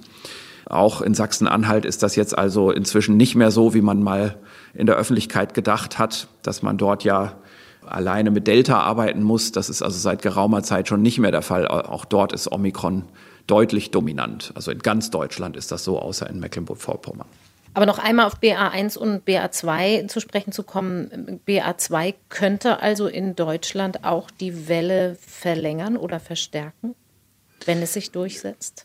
Auch 0.66 1.02
in 1.02 1.14
Sachsen-Anhalt 1.14 1.86
ist 1.86 2.02
das 2.02 2.16
jetzt 2.16 2.38
also 2.38 2.72
inzwischen 2.72 3.18
nicht 3.18 3.36
mehr 3.36 3.52
so, 3.52 3.74
wie 3.74 3.82
man 3.82 4.02
mal 4.04 4.38
in 4.74 4.86
der 4.86 4.96
Öffentlichkeit 4.96 5.54
gedacht 5.54 6.00
hat, 6.00 6.28
dass 6.44 6.62
man 6.62 6.78
dort 6.78 7.04
ja 7.04 7.41
alleine 7.92 8.32
mit 8.32 8.48
Delta 8.48 8.80
arbeiten 8.80 9.24
muss. 9.24 9.52
Das 9.52 9.70
ist 9.70 9.82
also 9.82 9.98
seit 9.98 10.22
geraumer 10.22 10.64
Zeit 10.64 10.88
schon 10.88 11.02
nicht 11.02 11.20
mehr 11.20 11.32
der 11.32 11.42
Fall. 11.42 11.68
Auch 11.68 12.06
dort 12.06 12.34
ist 12.34 12.52
Omikron 12.52 13.04
deutlich 13.48 13.92
dominant. 13.92 14.52
Also 14.56 14.72
in 14.72 14.80
ganz 14.80 15.10
Deutschland 15.10 15.58
ist 15.58 15.72
das 15.72 15.84
so, 15.84 16.00
außer 16.00 16.30
in 16.30 16.40
Mecklenburg-Vorpommern. 16.40 17.28
Aber 17.74 17.86
noch 17.86 18.00
einmal 18.00 18.26
auf 18.26 18.40
BA1 18.40 18.98
und 18.98 19.26
BA2 19.26 20.08
zu 20.08 20.20
sprechen 20.20 20.52
zu 20.52 20.64
kommen. 20.64 21.40
BA2 21.48 22.16
könnte 22.30 22.82
also 22.82 23.08
in 23.08 23.36
Deutschland 23.36 24.04
auch 24.04 24.30
die 24.30 24.68
Welle 24.68 25.16
verlängern 25.16 25.96
oder 25.96 26.20
verstärken, 26.20 26.96
wenn 27.66 27.82
es 27.82 27.94
sich 27.94 28.12
durchsetzt? 28.12 28.84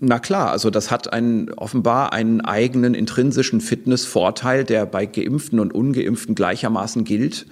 Na 0.00 0.18
klar, 0.18 0.50
also 0.50 0.70
das 0.70 0.90
hat 0.90 1.12
einen, 1.12 1.52
offenbar 1.54 2.12
einen 2.12 2.40
eigenen 2.40 2.94
intrinsischen 2.94 3.60
Fitnessvorteil, 3.60 4.64
der 4.64 4.86
bei 4.86 5.06
Geimpften 5.06 5.60
und 5.60 5.72
Ungeimpften 5.72 6.34
gleichermaßen 6.34 7.04
gilt. 7.04 7.46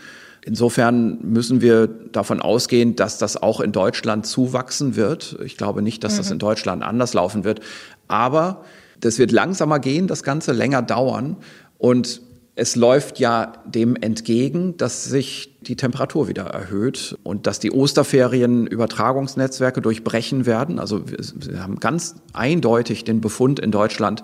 Insofern 0.45 1.19
müssen 1.23 1.61
wir 1.61 1.87
davon 1.87 2.41
ausgehen, 2.41 2.97
dass 2.97 3.19
das 3.19 3.37
auch 3.37 3.61
in 3.61 3.71
Deutschland 3.71 4.27
zuwachsen 4.27 4.97
wird. 4.97 5.39
Ich 5.45 5.57
glaube 5.57 5.83
nicht, 5.83 6.03
dass 6.03 6.15
mhm. 6.15 6.19
das 6.19 6.31
in 6.33 6.39
Deutschland 6.39 6.83
anders 6.83 7.15
laufen 7.15 7.45
wird. 7.45 7.61
Aber 8.09 8.65
das 9.01 9.19
wird 9.19 9.31
langsamer 9.31 9.79
gehen, 9.79 10.09
das 10.09 10.23
Ganze 10.23 10.53
länger 10.53 10.83
dauern. 10.83 11.37
Und 11.79 12.23
es 12.55 12.77
läuft 12.77 13.19
ja 13.19 13.53
dem 13.65 13.97
entgegen, 13.97 14.77
dass 14.77 15.05
sich 15.05 15.57
die 15.63 15.77
Temperatur 15.77 16.29
wieder 16.29 16.45
erhöht 16.45 17.17
und 17.23 17.47
dass 17.47 17.61
die 17.61 17.71
Osterferien 17.71 18.67
Übertragungsnetzwerke 18.67 19.81
durchbrechen 19.81 20.45
werden. 20.45 20.79
Also 20.79 21.05
wir 21.07 21.63
haben 21.63 21.81
ganz 21.81 22.17
eindeutig 22.33 23.05
den 23.05 23.21
Befund 23.21 23.59
in 23.59 23.71
Deutschland, 23.71 24.23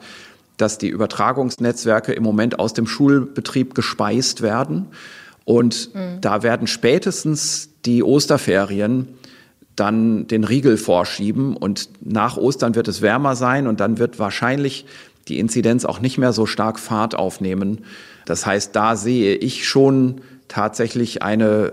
dass 0.59 0.77
die 0.79 0.89
Übertragungsnetzwerke 0.89 2.13
im 2.13 2.23
Moment 2.23 2.59
aus 2.59 2.75
dem 2.75 2.87
Schulbetrieb 2.87 3.75
gespeist 3.75 4.43
werden. 4.43 4.89
Und 5.49 5.95
mhm. 5.95 6.21
da 6.21 6.43
werden 6.43 6.67
spätestens 6.67 7.71
die 7.87 8.03
Osterferien 8.03 9.09
dann 9.77 10.27
den 10.27 10.45
Riegel 10.45 10.77
vorschieben 10.77 11.57
und 11.57 11.89
nach 12.03 12.37
Ostern 12.37 12.75
wird 12.75 12.87
es 12.87 13.01
wärmer 13.01 13.35
sein 13.35 13.67
und 13.67 13.81
dann 13.81 13.97
wird 13.97 14.19
wahrscheinlich 14.19 14.85
die 15.27 15.39
Inzidenz 15.39 15.87
auch 15.87 16.01
nicht 16.01 16.19
mehr 16.19 16.35
so 16.35 16.45
stark 16.45 16.79
Fahrt 16.79 17.15
aufnehmen. 17.15 17.87
Das 18.27 18.45
heißt, 18.45 18.77
da 18.77 18.95
sehe 18.95 19.37
ich 19.37 19.67
schon 19.67 20.21
tatsächlich 20.49 21.23
eine, 21.23 21.73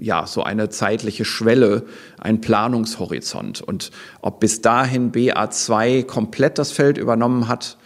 ja, 0.00 0.26
so 0.26 0.42
eine 0.42 0.68
zeitliche 0.70 1.24
Schwelle, 1.24 1.84
ein 2.18 2.40
Planungshorizont. 2.40 3.60
Und 3.60 3.92
ob 4.20 4.40
bis 4.40 4.62
dahin 4.62 5.12
BA2 5.12 6.02
komplett 6.02 6.58
das 6.58 6.72
Feld 6.72 6.98
übernommen 6.98 7.46
hat, 7.46 7.78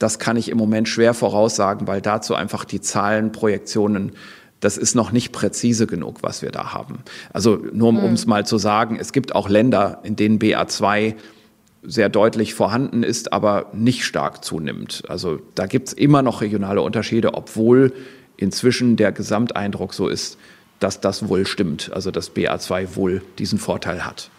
das 0.00 0.18
kann 0.18 0.36
ich 0.36 0.48
im 0.48 0.58
Moment 0.58 0.88
schwer 0.88 1.14
voraussagen, 1.14 1.86
weil 1.86 2.00
dazu 2.00 2.34
einfach 2.34 2.64
die 2.64 2.80
Zahlenprojektionen 2.80 4.16
das 4.62 4.78
ist 4.78 4.94
noch 4.94 5.10
nicht 5.10 5.32
präzise 5.32 5.86
genug, 5.88 6.22
was 6.22 6.40
wir 6.40 6.52
da 6.52 6.72
haben. 6.72 7.00
Also 7.32 7.60
nur 7.72 7.88
um 7.88 7.96
mhm. 7.96 8.14
es 8.14 8.26
mal 8.26 8.46
zu 8.46 8.58
sagen, 8.58 8.96
es 8.98 9.12
gibt 9.12 9.34
auch 9.34 9.48
Länder, 9.48 9.98
in 10.04 10.14
denen 10.14 10.38
BA2 10.38 11.16
sehr 11.82 12.08
deutlich 12.08 12.54
vorhanden 12.54 13.02
ist, 13.02 13.32
aber 13.32 13.66
nicht 13.72 14.04
stark 14.04 14.44
zunimmt. 14.44 15.02
Also 15.08 15.40
da 15.56 15.66
gibt 15.66 15.88
es 15.88 15.94
immer 15.94 16.22
noch 16.22 16.40
regionale 16.40 16.80
Unterschiede, 16.80 17.34
obwohl 17.34 17.92
inzwischen 18.36 18.96
der 18.96 19.10
Gesamteindruck 19.10 19.94
so 19.94 20.06
ist, 20.06 20.38
dass 20.78 21.00
das 21.00 21.28
wohl 21.28 21.44
stimmt, 21.44 21.90
also 21.92 22.12
dass 22.12 22.32
BA2 22.32 22.94
wohl 22.94 23.22
diesen 23.38 23.58
Vorteil 23.58 24.06
hat. 24.06 24.30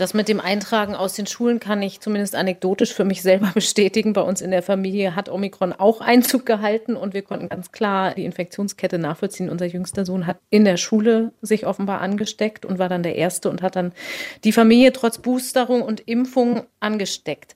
Das 0.00 0.14
mit 0.14 0.28
dem 0.28 0.40
Eintragen 0.40 0.94
aus 0.94 1.12
den 1.12 1.26
Schulen 1.26 1.60
kann 1.60 1.82
ich 1.82 2.00
zumindest 2.00 2.34
anekdotisch 2.34 2.94
für 2.94 3.04
mich 3.04 3.20
selber 3.20 3.50
bestätigen. 3.54 4.14
Bei 4.14 4.22
uns 4.22 4.40
in 4.40 4.50
der 4.50 4.62
Familie 4.62 5.14
hat 5.14 5.28
Omikron 5.28 5.74
auch 5.74 6.00
Einzug 6.00 6.46
gehalten 6.46 6.96
und 6.96 7.12
wir 7.12 7.20
konnten 7.20 7.50
ganz 7.50 7.70
klar 7.70 8.14
die 8.14 8.24
Infektionskette 8.24 8.98
nachvollziehen. 8.98 9.50
Unser 9.50 9.66
jüngster 9.66 10.06
Sohn 10.06 10.26
hat 10.26 10.38
in 10.48 10.64
der 10.64 10.78
Schule 10.78 11.32
sich 11.42 11.66
offenbar 11.66 12.00
angesteckt 12.00 12.64
und 12.64 12.78
war 12.78 12.88
dann 12.88 13.02
der 13.02 13.16
Erste 13.16 13.50
und 13.50 13.60
hat 13.60 13.76
dann 13.76 13.92
die 14.42 14.52
Familie 14.52 14.94
trotz 14.94 15.18
Boosterung 15.18 15.82
und 15.82 16.00
Impfung 16.00 16.62
angesteckt. 16.80 17.54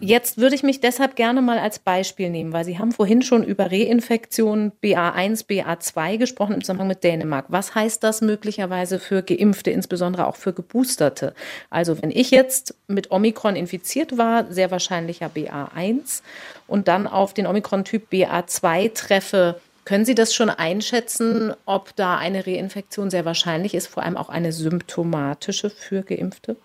Jetzt 0.00 0.36
würde 0.36 0.54
ich 0.54 0.62
mich 0.62 0.80
deshalb 0.80 1.16
gerne 1.16 1.40
mal 1.40 1.58
als 1.58 1.78
Beispiel 1.78 2.28
nehmen, 2.28 2.52
weil 2.52 2.64
Sie 2.64 2.78
haben 2.78 2.92
vorhin 2.92 3.22
schon 3.22 3.42
über 3.42 3.70
Reinfektionen 3.72 4.72
BA1, 4.82 5.46
BA2 5.46 6.18
gesprochen 6.18 6.54
im 6.54 6.60
Zusammenhang 6.60 6.88
mit 6.88 7.04
Dänemark. 7.04 7.46
Was 7.48 7.74
heißt 7.74 8.04
das 8.04 8.20
möglicherweise 8.20 8.98
für 8.98 9.22
Geimpfte, 9.22 9.70
insbesondere 9.70 10.26
auch 10.26 10.36
für 10.36 10.52
Geboosterte? 10.52 11.34
Also 11.70 12.02
wenn 12.02 12.10
ich 12.10 12.30
jetzt 12.30 12.74
mit 12.86 13.10
Omikron 13.10 13.56
infiziert 13.56 14.18
war, 14.18 14.52
sehr 14.52 14.70
wahrscheinlicher 14.70 15.30
BA1 15.34 16.22
und 16.66 16.88
dann 16.88 17.06
auf 17.06 17.32
den 17.32 17.46
Omikron-Typ 17.46 18.12
BA2 18.12 18.92
treffe, 18.92 19.60
können 19.86 20.04
Sie 20.04 20.14
das 20.14 20.34
schon 20.34 20.50
einschätzen, 20.50 21.54
ob 21.64 21.96
da 21.96 22.18
eine 22.18 22.46
Reinfektion 22.46 23.08
sehr 23.08 23.24
wahrscheinlich 23.24 23.74
ist, 23.74 23.86
vor 23.86 24.02
allem 24.02 24.18
auch 24.18 24.28
eine 24.28 24.52
symptomatische 24.52 25.70
für 25.70 26.02
Geimpfte? 26.02 26.56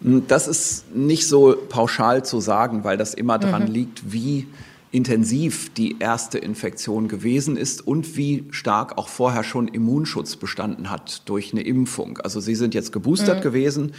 Das 0.00 0.48
ist 0.48 0.94
nicht 0.94 1.28
so 1.28 1.56
pauschal 1.68 2.24
zu 2.24 2.40
sagen, 2.40 2.84
weil 2.84 2.96
das 2.96 3.14
immer 3.14 3.38
dran 3.38 3.64
mhm. 3.64 3.72
liegt, 3.72 4.12
wie 4.12 4.48
intensiv 4.90 5.72
die 5.72 5.98
erste 5.98 6.38
Infektion 6.38 7.08
gewesen 7.08 7.56
ist 7.56 7.86
und 7.86 8.16
wie 8.16 8.44
stark 8.50 8.98
auch 8.98 9.08
vorher 9.08 9.42
schon 9.42 9.68
Immunschutz 9.68 10.36
bestanden 10.36 10.90
hat 10.90 11.22
durch 11.24 11.52
eine 11.52 11.62
Impfung. 11.62 12.18
Also 12.18 12.40
Sie 12.40 12.54
sind 12.54 12.74
jetzt 12.74 12.92
geboostert 12.92 13.38
mhm. 13.38 13.42
gewesen. 13.42 13.92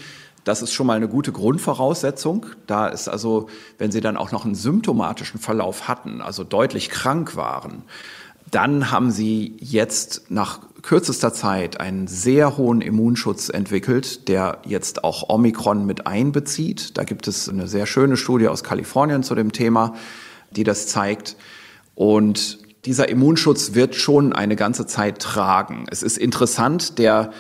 Das 0.44 0.62
ist 0.62 0.74
schon 0.74 0.86
mal 0.86 0.98
eine 0.98 1.08
gute 1.08 1.32
Grundvoraussetzung. 1.32 2.46
Da 2.68 2.88
ist 2.88 3.08
also, 3.08 3.48
wenn 3.80 3.92
Sie 3.92 4.02
dann 4.02 4.18
auch 4.18 4.32
noch 4.32 4.46
einen 4.46 4.56
symptomatischen 4.56 5.40
Verlauf 5.40 5.88
hatten, 5.88 6.22
also 6.22 6.44
deutlich 6.44 6.90
krank 6.90 7.36
waren, 7.36 7.84
dann 8.52 8.92
haben 8.92 9.10
Sie 9.10 9.56
jetzt 9.60 10.30
nach 10.30 10.60
kürzester 10.84 11.34
Zeit 11.34 11.80
einen 11.80 12.08
sehr 12.08 12.58
hohen 12.58 12.82
Immunschutz 12.82 13.50
entwickelt, 13.50 14.28
der 14.28 14.60
jetzt 14.66 15.04
auch 15.04 15.30
Omikron 15.30 15.86
mit 15.86 16.06
einbezieht. 16.06 16.98
Da 16.98 17.06
gibt 17.06 17.28
es 17.28 17.50
eine 17.50 17.68
sehr 17.68 17.86
schöne 17.86 18.18
Studie 18.18 18.50
aus 18.50 18.64
Kalifornien 18.64 19.24
zu 19.24 19.34
dem 19.34 19.54
Thema, 19.54 19.96
die 20.52 20.66
das 20.66 20.88
zeigt. 20.88 21.38
Und 21.96 22.60
dieser 22.86 23.08
Immunschutz 23.08 23.74
wird 23.74 23.96
schon 23.96 24.34
eine 24.34 24.58
ganze 24.58 24.86
Zeit 24.86 25.20
tragen. 25.20 25.86
Es 25.90 26.04
ist 26.04 26.18
interessant, 26.18 27.00
der, 27.00 27.32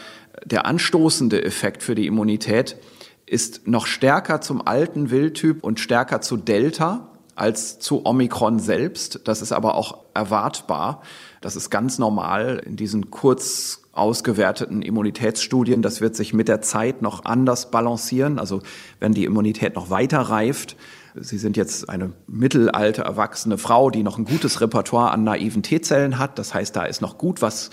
der 0.45 0.65
anstoßende 0.65 1.43
Effekt 1.43 1.83
für 1.83 1.95
die 1.95 2.07
Immunität 2.07 2.77
ist 3.25 3.67
noch 3.67 3.87
stärker 3.87 4.39
zum 4.39 4.65
alten 4.65 5.11
Wildtyp 5.11 5.63
und 5.63 5.81
stärker 5.81 6.21
zu 6.21 6.37
Delta 6.37 7.09
als 7.35 7.79
zu 7.79 8.05
Omikron 8.05 8.59
selbst. 8.59 9.21
Das 9.25 9.41
ist 9.41 9.51
aber 9.51 9.75
auch 9.75 10.05
erwartbar. 10.13 11.01
Das 11.43 11.57
ist 11.57 11.69
ganz 11.69 11.99
normal 11.99 12.61
in 12.65 12.77
diesen 12.77 13.11
kurz 13.11 13.81
ausgewerteten 13.91 14.81
Immunitätsstudien. 14.81 15.81
Das 15.81 15.99
wird 15.99 16.15
sich 16.15 16.33
mit 16.33 16.47
der 16.47 16.61
Zeit 16.61 17.01
noch 17.01 17.25
anders 17.25 17.69
balancieren. 17.69 18.39
Also 18.39 18.61
wenn 19.01 19.13
die 19.13 19.25
Immunität 19.25 19.75
noch 19.75 19.89
weiter 19.89 20.19
reift, 20.21 20.77
Sie 21.15 21.37
sind 21.37 21.57
jetzt 21.57 21.89
eine 21.89 22.11
mittelalte, 22.25 23.03
erwachsene 23.03 23.59
Frau, 23.59 23.91
die 23.91 24.01
noch 24.01 24.17
ein 24.17 24.25
gutes 24.25 24.61
Repertoire 24.61 25.11
an 25.11 25.23
naiven 25.23 25.61
T-Zellen 25.61 26.17
hat. 26.17 26.39
Das 26.39 26.55
heißt, 26.55 26.75
da 26.75 26.85
ist 26.85 27.01
noch 27.01 27.19
gut 27.19 27.43
was 27.43 27.69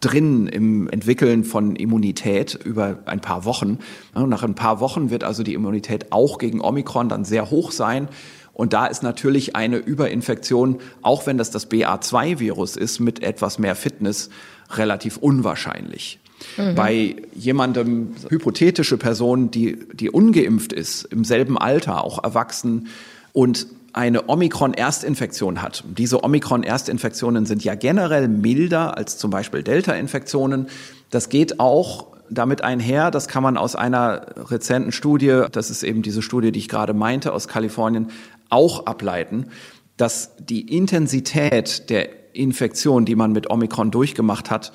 drin 0.00 0.46
im 0.48 0.90
Entwickeln 0.90 1.44
von 1.44 1.76
Immunität 1.76 2.58
über 2.62 2.98
ein 3.06 3.20
paar 3.20 3.46
Wochen. 3.46 3.78
Nach 4.14 4.42
ein 4.42 4.54
paar 4.54 4.80
Wochen 4.80 5.08
wird 5.08 5.24
also 5.24 5.42
die 5.42 5.54
Immunität 5.54 6.12
auch 6.12 6.36
gegen 6.36 6.60
Omikron 6.60 7.08
dann 7.08 7.24
sehr 7.24 7.50
hoch 7.50 7.70
sein. 7.70 8.08
Und 8.54 8.72
da 8.72 8.86
ist 8.86 9.02
natürlich 9.02 9.56
eine 9.56 9.76
Überinfektion, 9.76 10.78
auch 11.02 11.26
wenn 11.26 11.36
das 11.36 11.50
das 11.50 11.70
BA2-Virus 11.70 12.76
ist, 12.76 13.00
mit 13.00 13.22
etwas 13.22 13.58
mehr 13.58 13.74
Fitness, 13.74 14.30
relativ 14.70 15.16
unwahrscheinlich. 15.16 16.20
Mhm. 16.56 16.74
Bei 16.74 17.16
jemandem, 17.34 18.14
hypothetische 18.28 18.96
Person, 18.96 19.50
die, 19.50 19.78
die 19.92 20.10
ungeimpft 20.10 20.72
ist, 20.72 21.04
im 21.04 21.24
selben 21.24 21.58
Alter, 21.58 22.04
auch 22.04 22.22
erwachsen 22.22 22.88
und 23.32 23.66
eine 23.92 24.28
Omikron-Erstinfektion 24.28 25.62
hat. 25.62 25.84
Diese 25.86 26.24
Omikron-Erstinfektionen 26.24 27.46
sind 27.46 27.62
ja 27.62 27.76
generell 27.76 28.26
milder 28.28 28.96
als 28.96 29.18
zum 29.18 29.30
Beispiel 29.30 29.62
Delta-Infektionen. 29.62 30.66
Das 31.10 31.28
geht 31.28 31.60
auch 31.60 32.08
damit 32.30 32.62
einher, 32.62 33.10
das 33.10 33.28
kann 33.28 33.42
man 33.42 33.56
aus 33.56 33.76
einer 33.76 34.26
rezenten 34.50 34.92
Studie, 34.92 35.42
das 35.52 35.70
ist 35.70 35.82
eben 35.82 36.02
diese 36.02 36.22
Studie, 36.22 36.50
die 36.52 36.58
ich 36.58 36.68
gerade 36.68 36.94
meinte, 36.94 37.32
aus 37.32 37.48
Kalifornien, 37.48 38.08
auch 38.54 38.86
ableiten, 38.86 39.46
dass 39.96 40.36
die 40.38 40.76
Intensität 40.76 41.90
der 41.90 42.34
Infektion, 42.34 43.04
die 43.04 43.16
man 43.16 43.32
mit 43.32 43.50
Omikron 43.50 43.90
durchgemacht 43.90 44.50
hat, 44.50 44.72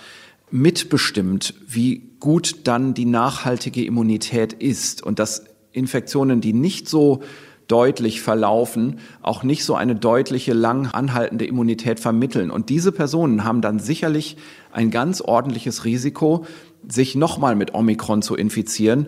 mitbestimmt, 0.51 1.53
wie 1.67 2.11
gut 2.19 2.67
dann 2.67 2.93
die 2.93 3.05
nachhaltige 3.05 3.84
Immunität 3.84 4.53
ist 4.53 5.03
und 5.03 5.19
dass 5.19 5.45
Infektionen, 5.71 6.41
die 6.41 6.53
nicht 6.53 6.89
so 6.89 7.21
deutlich 7.67 8.21
verlaufen, 8.21 8.99
auch 9.21 9.43
nicht 9.43 9.63
so 9.63 9.75
eine 9.75 9.95
deutliche, 9.95 10.53
lang 10.53 10.88
anhaltende 10.88 11.45
Immunität 11.45 11.99
vermitteln. 11.99 12.49
Und 12.49 12.69
diese 12.69 12.91
Personen 12.91 13.43
haben 13.43 13.61
dann 13.61 13.77
sicherlich 13.77 14.38
ein 14.71 14.89
ganz 14.89 15.21
ordentliches 15.21 15.86
Risiko, 15.86 16.45
sich 16.88 17.15
nochmal 17.15 17.55
mit 17.55 17.75
Omikron 17.75 18.23
zu 18.23 18.36
infizieren, 18.36 19.07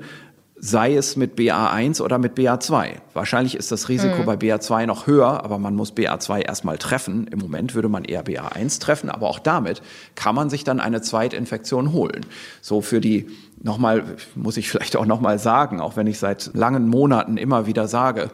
sei 0.63 0.95
es 0.95 1.15
mit 1.15 1.39
BA1 1.39 2.03
oder 2.03 2.19
mit 2.19 2.37
BA2. 2.37 2.91
Wahrscheinlich 3.13 3.55
ist 3.55 3.71
das 3.71 3.89
Risiko 3.89 4.21
mhm. 4.21 4.25
bei 4.25 4.35
BA2 4.35 4.85
noch 4.85 5.07
höher, 5.07 5.43
aber 5.43 5.57
man 5.57 5.75
muss 5.75 5.91
BA2 5.91 6.41
erstmal 6.41 6.77
treffen. 6.77 7.25
Im 7.25 7.39
Moment 7.39 7.73
würde 7.73 7.89
man 7.89 8.05
eher 8.05 8.23
BA1 8.23 8.79
treffen, 8.79 9.09
aber 9.09 9.27
auch 9.27 9.39
damit 9.39 9.81
kann 10.13 10.35
man 10.35 10.51
sich 10.51 10.63
dann 10.63 10.79
eine 10.79 11.01
Zweitinfektion 11.01 11.93
holen. 11.93 12.27
So 12.61 12.81
für 12.81 13.01
die 13.01 13.27
nochmal, 13.59 14.03
muss 14.35 14.55
ich 14.55 14.69
vielleicht 14.69 14.95
auch 14.95 15.07
nochmal 15.07 15.39
sagen, 15.39 15.81
auch 15.81 15.95
wenn 15.95 16.05
ich 16.05 16.19
seit 16.19 16.51
langen 16.53 16.87
Monaten 16.87 17.37
immer 17.37 17.65
wieder 17.65 17.87
sage, 17.87 18.29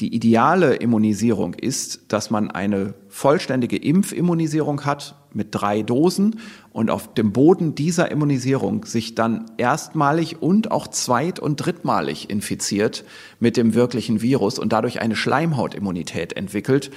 die 0.00 0.12
ideale 0.12 0.74
Immunisierung 0.74 1.54
ist, 1.54 2.12
dass 2.12 2.28
man 2.28 2.50
eine 2.50 2.94
vollständige 3.08 3.76
Impfimmunisierung 3.76 4.84
hat 4.84 5.14
mit 5.32 5.48
drei 5.52 5.82
Dosen 5.82 6.40
und 6.72 6.90
auf 6.90 7.14
dem 7.14 7.32
Boden 7.32 7.76
dieser 7.76 8.10
Immunisierung 8.10 8.84
sich 8.86 9.14
dann 9.14 9.44
erstmalig 9.56 10.42
und 10.42 10.72
auch 10.72 10.88
zweit- 10.88 11.38
und 11.38 11.56
drittmalig 11.56 12.28
infiziert 12.28 13.04
mit 13.38 13.56
dem 13.56 13.74
wirklichen 13.74 14.20
Virus 14.20 14.58
und 14.58 14.72
dadurch 14.72 15.00
eine 15.00 15.14
Schleimhautimmunität 15.14 16.32
entwickelt, 16.32 16.90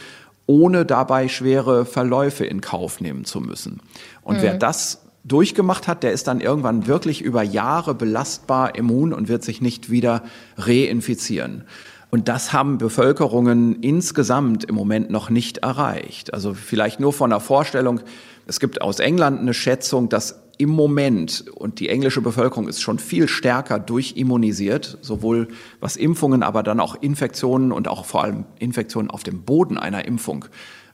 ohne 0.48 0.84
dabei 0.84 1.28
schwere 1.28 1.86
Verläufe 1.86 2.46
in 2.46 2.62
Kauf 2.62 3.00
nehmen 3.00 3.26
zu 3.26 3.42
müssen. 3.42 3.80
Und 4.24 4.38
mhm. 4.38 4.42
wer 4.42 4.58
das 4.58 5.04
durchgemacht 5.24 5.88
hat, 5.88 6.02
der 6.02 6.14
ist 6.14 6.28
dann 6.28 6.40
irgendwann 6.40 6.88
wirklich 6.88 7.22
über 7.22 7.44
Jahre 7.44 7.94
belastbar 7.94 8.76
immun 8.76 9.14
und 9.14 9.28
wird 9.28 9.44
sich 9.44 9.62
nicht 9.62 9.92
wieder 9.92 10.24
reinfizieren. 10.58 11.66
Und 12.10 12.30
das 12.30 12.54
haben 12.54 12.78
Bevölkerungen 12.78 13.82
insgesamt 13.82 14.64
im 14.64 14.76
Moment 14.76 15.10
noch 15.10 15.30
nicht 15.30 15.60
erreicht. 15.60 16.34
Also 16.34 16.54
vielleicht 16.54 17.00
nur 17.00 17.12
von 17.12 17.30
der 17.30 17.42
Vorstellung, 17.42 18.00
es 18.46 18.60
gibt 18.60 18.82
aus 18.82 19.00
England 19.00 19.42
eine 19.42 19.54
Schätzung, 19.54 20.08
dass 20.08 20.42
im 20.58 20.70
Moment, 20.70 21.46
und 21.54 21.80
die 21.80 21.90
englische 21.90 22.22
Bevölkerung 22.22 22.68
ist 22.68 22.82
schon 22.82 22.98
viel 22.98 23.28
stärker 23.28 23.78
durchimmunisiert, 23.78 24.98
sowohl 25.02 25.50
was 25.80 25.98
Impfungen, 25.98 26.44
aber 26.44 26.64
dann 26.64 26.80
auch 26.80 26.96
Infektionen 26.96 27.72
und 27.72 27.88
auch 27.88 28.06
vor 28.06 28.24
allem 28.24 28.46
Infektionen 28.58 29.12
auf 29.12 29.24
dem 29.24 29.44
Boden 29.44 29.78
einer 29.78 30.06
Impfung 30.06 30.46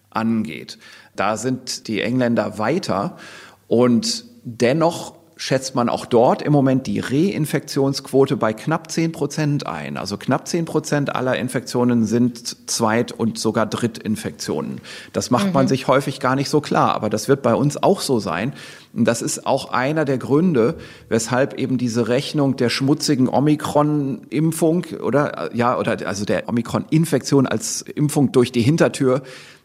angeht. 0.09 0.77
Da 1.15 1.37
sind 1.37 1.87
die 1.87 2.01
Engländer 2.01 2.57
weiter 2.57 3.17
und 3.67 4.25
dennoch 4.43 5.15
schätzt 5.35 5.75
man 5.75 5.89
auch 5.89 6.05
dort 6.05 6.41
im 6.41 6.53
Moment 6.53 6.87
die 6.87 6.99
Reinfektionsquote 6.99 8.37
bei 8.37 8.53
knapp 8.53 8.91
10 8.91 9.11
Prozent 9.11 9.67
ein. 9.67 9.97
Also 9.97 10.17
knapp 10.17 10.47
10 10.47 10.65
Prozent 10.65 11.15
aller 11.15 11.37
Infektionen 11.37 12.05
sind 12.05 12.69
Zweit- 12.69 13.11
und 13.11 13.37
sogar 13.37 13.65
Drittinfektionen. 13.65 14.81
Das 15.11 15.31
macht 15.31 15.47
mhm. 15.47 15.53
man 15.53 15.67
sich 15.67 15.87
häufig 15.87 16.19
gar 16.19 16.35
nicht 16.35 16.49
so 16.49 16.61
klar, 16.61 16.93
aber 16.93 17.09
das 17.09 17.27
wird 17.27 17.41
bei 17.41 17.55
uns 17.55 17.81
auch 17.81 18.01
so 18.01 18.19
sein. 18.19 18.53
Und 18.93 19.05
das 19.05 19.21
ist 19.21 19.47
auch 19.47 19.71
einer 19.71 20.05
der 20.05 20.17
Gründe, 20.17 20.75
weshalb 21.09 21.55
eben 21.55 21.77
diese 21.77 22.07
Rechnung 22.07 22.55
der 22.55 22.69
schmutzigen 22.69 23.27
Omikron-Impfung 23.27 24.85
oder 25.01 25.49
ja 25.53 25.77
oder 25.77 25.97
also 26.05 26.25
der 26.25 26.47
Omikron-Infektion 26.47 27.47
als 27.47 27.81
Impfung 27.81 28.31
durch 28.31 28.51
die 28.51 28.61
Hintertür, 28.61 29.23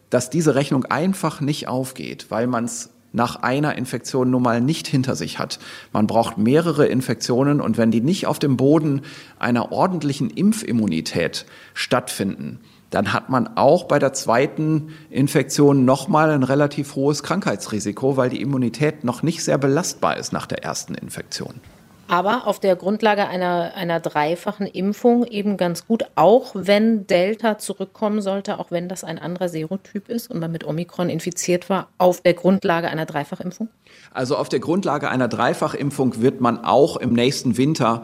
dass 0.09 0.31
diese 0.31 0.55
Rechnung 0.55 0.85
einfach 0.85 1.41
nicht 1.41 1.67
aufgeht, 1.67 2.25
weil 2.29 2.47
man 2.47 2.65
es 2.65 2.89
nach 3.11 3.37
einer 3.37 3.75
Infektion 3.75 4.29
nun 4.29 4.43
mal 4.43 4.61
nicht 4.61 4.87
hinter 4.87 5.15
sich 5.15 5.39
hat. 5.39 5.59
Man 5.93 6.07
braucht 6.07 6.37
mehrere 6.37 6.85
Infektionen 6.85 7.61
und 7.61 7.77
wenn 7.77 7.91
die 7.91 8.01
nicht 8.01 8.27
auf 8.27 8.39
dem 8.39 8.57
Boden 8.57 9.01
einer 9.39 9.71
ordentlichen 9.71 10.29
Impfimmunität 10.29 11.45
stattfinden, 11.73 12.59
dann 12.89 13.13
hat 13.13 13.29
man 13.29 13.55
auch 13.55 13.83
bei 13.83 13.99
der 13.99 14.13
zweiten 14.13 14.89
Infektion 15.09 15.85
nochmal 15.85 16.31
ein 16.31 16.43
relativ 16.43 16.95
hohes 16.95 17.23
Krankheitsrisiko, 17.23 18.17
weil 18.17 18.29
die 18.29 18.41
Immunität 18.41 19.03
noch 19.03 19.21
nicht 19.21 19.43
sehr 19.43 19.57
belastbar 19.57 20.17
ist 20.17 20.33
nach 20.33 20.47
der 20.47 20.63
ersten 20.63 20.95
Infektion 20.95 21.61
aber 22.09 22.47
auf 22.47 22.59
der 22.59 22.75
Grundlage 22.75 23.27
einer, 23.27 23.75
einer 23.75 23.99
dreifachen 23.99 24.65
Impfung 24.65 25.25
eben 25.25 25.57
ganz 25.57 25.85
gut, 25.85 26.05
auch 26.15 26.51
wenn 26.55 27.05
Delta 27.05 27.59
zurückkommen 27.59 28.21
sollte, 28.21 28.59
auch 28.59 28.71
wenn 28.71 28.89
das 28.89 29.03
ein 29.03 29.19
anderer 29.19 29.47
Serotyp 29.47 30.09
ist 30.09 30.31
und 30.31 30.39
man 30.39 30.51
mit 30.51 30.65
Omikron 30.65 31.09
infiziert 31.09 31.69
war, 31.69 31.87
auf 31.99 32.21
der 32.21 32.33
Grundlage 32.33 32.89
einer 32.89 33.05
Dreifachimpfung? 33.05 33.69
Also 34.11 34.37
auf 34.37 34.49
der 34.49 34.59
Grundlage 34.59 35.09
einer 35.09 35.27
Dreifachimpfung 35.27 36.19
wird 36.19 36.41
man 36.41 36.63
auch 36.63 36.97
im 36.97 37.13
nächsten 37.13 37.57
Winter 37.57 38.03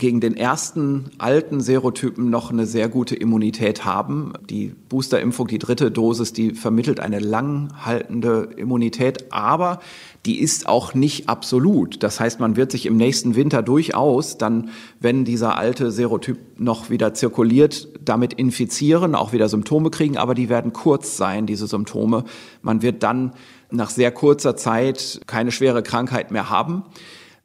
gegen 0.00 0.20
den 0.20 0.34
ersten 0.34 1.10
alten 1.18 1.60
Serotypen 1.60 2.30
noch 2.30 2.50
eine 2.50 2.66
sehr 2.66 2.88
gute 2.88 3.14
Immunität 3.14 3.84
haben. 3.84 4.32
Die 4.48 4.74
Boosterimpfung, 4.88 5.46
die 5.46 5.58
dritte 5.58 5.90
Dosis, 5.90 6.32
die 6.32 6.54
vermittelt 6.54 7.00
eine 7.00 7.20
langhaltende 7.20 8.48
Immunität, 8.56 9.30
aber 9.30 9.78
die 10.24 10.40
ist 10.40 10.68
auch 10.68 10.94
nicht 10.94 11.28
absolut. 11.28 12.02
Das 12.02 12.18
heißt, 12.18 12.40
man 12.40 12.56
wird 12.56 12.72
sich 12.72 12.86
im 12.86 12.96
nächsten 12.96 13.36
Winter 13.36 13.62
durchaus 13.62 14.38
dann, 14.38 14.70
wenn 15.00 15.26
dieser 15.26 15.58
alte 15.58 15.90
Serotyp 15.90 16.38
noch 16.56 16.88
wieder 16.88 17.12
zirkuliert, 17.12 17.88
damit 18.02 18.32
infizieren, 18.32 19.14
auch 19.14 19.32
wieder 19.34 19.50
Symptome 19.50 19.90
kriegen, 19.90 20.16
aber 20.16 20.34
die 20.34 20.48
werden 20.48 20.72
kurz 20.72 21.18
sein, 21.18 21.44
diese 21.44 21.66
Symptome. 21.66 22.24
Man 22.62 22.80
wird 22.80 23.02
dann 23.02 23.32
nach 23.70 23.90
sehr 23.90 24.10
kurzer 24.12 24.56
Zeit 24.56 25.20
keine 25.26 25.52
schwere 25.52 25.82
Krankheit 25.82 26.30
mehr 26.30 26.48
haben 26.48 26.84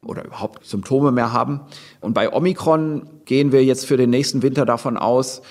oder 0.06 0.24
überhaupt 0.24 0.64
Symptome 0.64 1.12
mehr 1.12 1.32
haben. 1.32 1.60
Und 2.00 2.14
bei 2.14 2.32
Omikron 2.32 3.08
gehen 3.24 3.52
wir 3.52 3.64
jetzt 3.64 3.86
für 3.86 3.96
den 3.96 4.10
nächsten 4.10 4.42
Winter 4.42 4.64
davon 4.64 4.96
aus, 4.96 5.42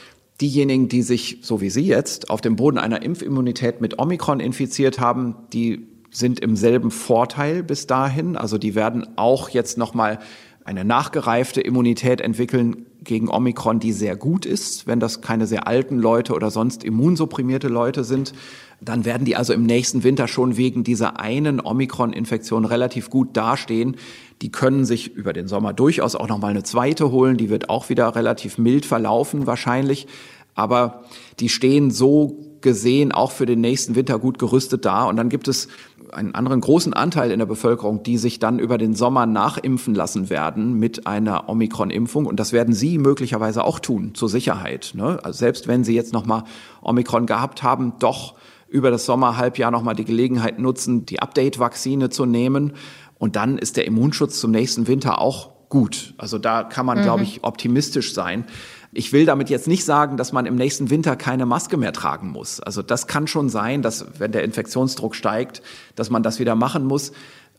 diejenigen, 0.41 0.89
die 0.89 1.01
sich, 1.01 1.39
so 1.41 1.61
wie 1.61 1.69
Sie 1.69 1.85
jetzt, 1.85 2.29
auf 2.29 2.41
dem 2.41 2.55
Boden 2.55 2.77
einer 2.77 3.01
Impfimmunität 3.01 3.81
mit 3.81 3.99
Omikron 3.99 4.39
infiziert 4.39 4.99
haben, 4.99 5.35
die 5.53 5.87
sind 6.11 6.39
im 6.39 6.55
selben 6.55 6.91
Vorteil 6.91 7.63
bis 7.63 7.87
dahin. 7.87 8.35
Also 8.35 8.57
die 8.57 8.75
werden 8.75 9.07
auch 9.17 9.49
jetzt 9.49 9.77
nochmal 9.77 10.19
eine 10.63 10.83
nachgereifte 10.83 11.61
Immunität 11.61 12.21
entwickeln 12.21 12.87
gegen 13.03 13.29
Omikron, 13.29 13.79
die 13.79 13.93
sehr 13.93 14.15
gut 14.15 14.45
ist, 14.45 14.87
wenn 14.87 14.99
das 14.99 15.21
keine 15.21 15.45
sehr 15.45 15.67
alten 15.67 15.99
Leute 15.99 16.33
oder 16.33 16.49
sonst 16.49 16.83
immunsupprimierte 16.83 17.67
Leute 17.67 18.03
sind. 18.03 18.33
Dann 18.81 19.05
werden 19.05 19.25
die 19.25 19.35
also 19.35 19.53
im 19.53 19.63
nächsten 19.63 20.03
Winter 20.03 20.27
schon 20.27 20.57
wegen 20.57 20.83
dieser 20.83 21.19
einen 21.19 21.59
Omikron-Infektion 21.59 22.65
relativ 22.65 23.09
gut 23.09 23.35
dastehen. 23.35 23.95
Die 24.41 24.51
können 24.51 24.85
sich 24.85 25.13
über 25.13 25.33
den 25.33 25.47
Sommer 25.47 25.73
durchaus 25.73 26.15
auch 26.15 26.27
nochmal 26.27 26.51
eine 26.51 26.63
zweite 26.63 27.11
holen. 27.11 27.37
Die 27.37 27.49
wird 27.49 27.69
auch 27.69 27.89
wieder 27.89 28.15
relativ 28.15 28.57
mild 28.57 28.85
verlaufen 28.85 29.47
wahrscheinlich. 29.47 30.07
Aber 30.55 31.03
die 31.39 31.49
stehen 31.49 31.91
so 31.91 32.39
gesehen 32.61 33.11
auch 33.11 33.31
für 33.31 33.45
den 33.45 33.61
nächsten 33.61 33.95
Winter 33.95 34.17
gut 34.19 34.39
gerüstet 34.39 34.85
da. 34.85 35.05
Und 35.05 35.17
dann 35.17 35.29
gibt 35.29 35.47
es 35.47 35.67
einen 36.11 36.33
anderen 36.33 36.61
großen 36.61 36.93
Anteil 36.93 37.31
in 37.31 37.39
der 37.39 37.45
Bevölkerung, 37.45 38.03
die 38.03 38.17
sich 38.17 38.39
dann 38.39 38.59
über 38.59 38.77
den 38.77 38.93
Sommer 38.93 39.25
nachimpfen 39.25 39.93
lassen 39.93 40.29
werden 40.29 40.73
mit 40.73 41.07
einer 41.07 41.49
Omikron-Impfung. 41.49 42.25
Und 42.25 42.39
das 42.39 42.53
werden 42.53 42.73
Sie 42.73 42.97
möglicherweise 42.97 43.63
auch 43.63 43.79
tun, 43.79 44.15
zur 44.15 44.29
Sicherheit. 44.29 44.93
Ne? 44.95 45.19
Also 45.23 45.39
selbst 45.39 45.67
wenn 45.67 45.83
Sie 45.83 45.93
jetzt 45.93 46.13
nochmal 46.13 46.43
Omikron 46.81 47.25
gehabt 47.25 47.63
haben, 47.63 47.93
doch 47.99 48.35
über 48.75 48.91
das 48.91 49.05
Sommerhalbjahr 49.05 49.71
nochmal 49.71 49.95
die 49.95 50.03
Gelegenheit 50.03 50.59
nutzen, 50.59 51.05
die 51.05 51.21
Update-Vakzine 51.21 52.09
zu 52.09 52.25
nehmen. 52.25 52.73
Und 53.17 53.37
dann 53.37 53.57
ist 53.57 53.77
der 53.77 53.87
Immunschutz 53.87 54.41
zum 54.41 54.51
nächsten 54.51 54.87
Winter 54.87 55.19
auch 55.19 55.69
gut. 55.69 56.13
Also 56.17 56.37
da 56.37 56.63
kann 56.63 56.85
man, 56.85 56.99
mhm. 56.99 57.03
glaube 57.03 57.23
ich, 57.23 57.45
optimistisch 57.45 58.13
sein. 58.13 58.43
Ich 58.91 59.13
will 59.13 59.25
damit 59.25 59.49
jetzt 59.49 59.69
nicht 59.69 59.85
sagen, 59.85 60.17
dass 60.17 60.33
man 60.33 60.45
im 60.45 60.55
nächsten 60.55 60.89
Winter 60.89 61.15
keine 61.15 61.45
Maske 61.45 61.77
mehr 61.77 61.93
tragen 61.93 62.31
muss. 62.31 62.59
Also 62.59 62.81
das 62.81 63.07
kann 63.07 63.27
schon 63.27 63.47
sein, 63.47 63.81
dass 63.81 64.19
wenn 64.19 64.33
der 64.33 64.43
Infektionsdruck 64.43 65.15
steigt, 65.15 65.61
dass 65.95 66.09
man 66.09 66.21
das 66.21 66.39
wieder 66.41 66.55
machen 66.55 66.83
muss. 66.83 67.13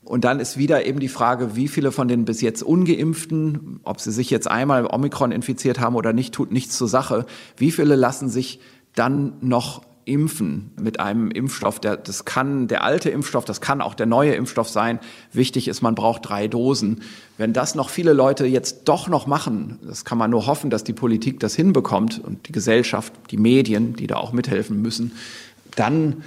Und 0.05 0.25
dann 0.25 0.39
ist 0.39 0.59
wieder 0.59 0.85
eben 0.85 1.01
die 1.01 1.09
Frage, 1.09 1.57
wie 1.57 1.67
viele 1.67 1.93
von 1.93 2.09
den 2.09 2.27
bis 2.27 2.43
jetzt 2.43 2.62
ungeimpften, 2.62 3.81
ob 3.85 4.03
sie 4.03 4.12
sich 4.12 4.29
jetzt 4.29 4.49
einmal 4.49 4.87
Omikron 4.87 5.33
infiziert 5.33 5.81
haben 5.81 5.97
oder 5.97 6.12
nicht, 6.12 6.35
tut 6.35 6.53
nichts 6.53 6.77
zur 6.77 6.89
Sache. 6.89 7.25
Wie 7.57 7.71
viele 7.71 7.97
lassen 7.97 8.29
sich 8.29 8.61
dann 8.95 9.33
noch 9.41 9.83
impfen 10.07 10.70
mit 10.80 11.00
einem 11.00 11.30
Impfstoff, 11.30 11.80
der, 11.80 11.96
das 11.96 12.24
kann 12.24 12.68
der 12.68 12.84
alte 12.84 13.11
Impfstoff, 13.11 13.44
das 13.44 13.61
kann 13.61 13.82
auch 13.82 13.94
der 13.94 14.07
neue 14.07 14.34
Impfstoff 14.34 14.68
sein. 14.68 15.00
Wichtig 15.32 15.68
ist, 15.68 15.82
man 15.82 15.96
braucht 15.96 16.28
drei 16.28 16.46
Dosen. 16.46 17.02
Wenn 17.38 17.52
das 17.52 17.74
noch 17.74 17.90
viele 17.90 18.12
Leute 18.12 18.46
jetzt 18.46 18.84
doch 18.84 19.09
noch 19.09 19.26
machen, 19.26 19.78
das 19.82 20.04
kann 20.04 20.16
man 20.16 20.30
nur 20.30 20.46
hoffen, 20.46 20.70
dass 20.70 20.84
die 20.84 20.92
Politik 20.92 21.40
das 21.40 21.57
hinbekommt 21.57 22.22
und 22.22 22.46
die 22.48 22.52
Gesellschaft, 22.52 23.12
die 23.32 23.36
Medien, 23.36 23.96
die 23.96 24.07
da 24.07 24.16
auch 24.16 24.32
mithelfen 24.32 24.80
müssen, 24.80 25.12
dann 25.74 26.22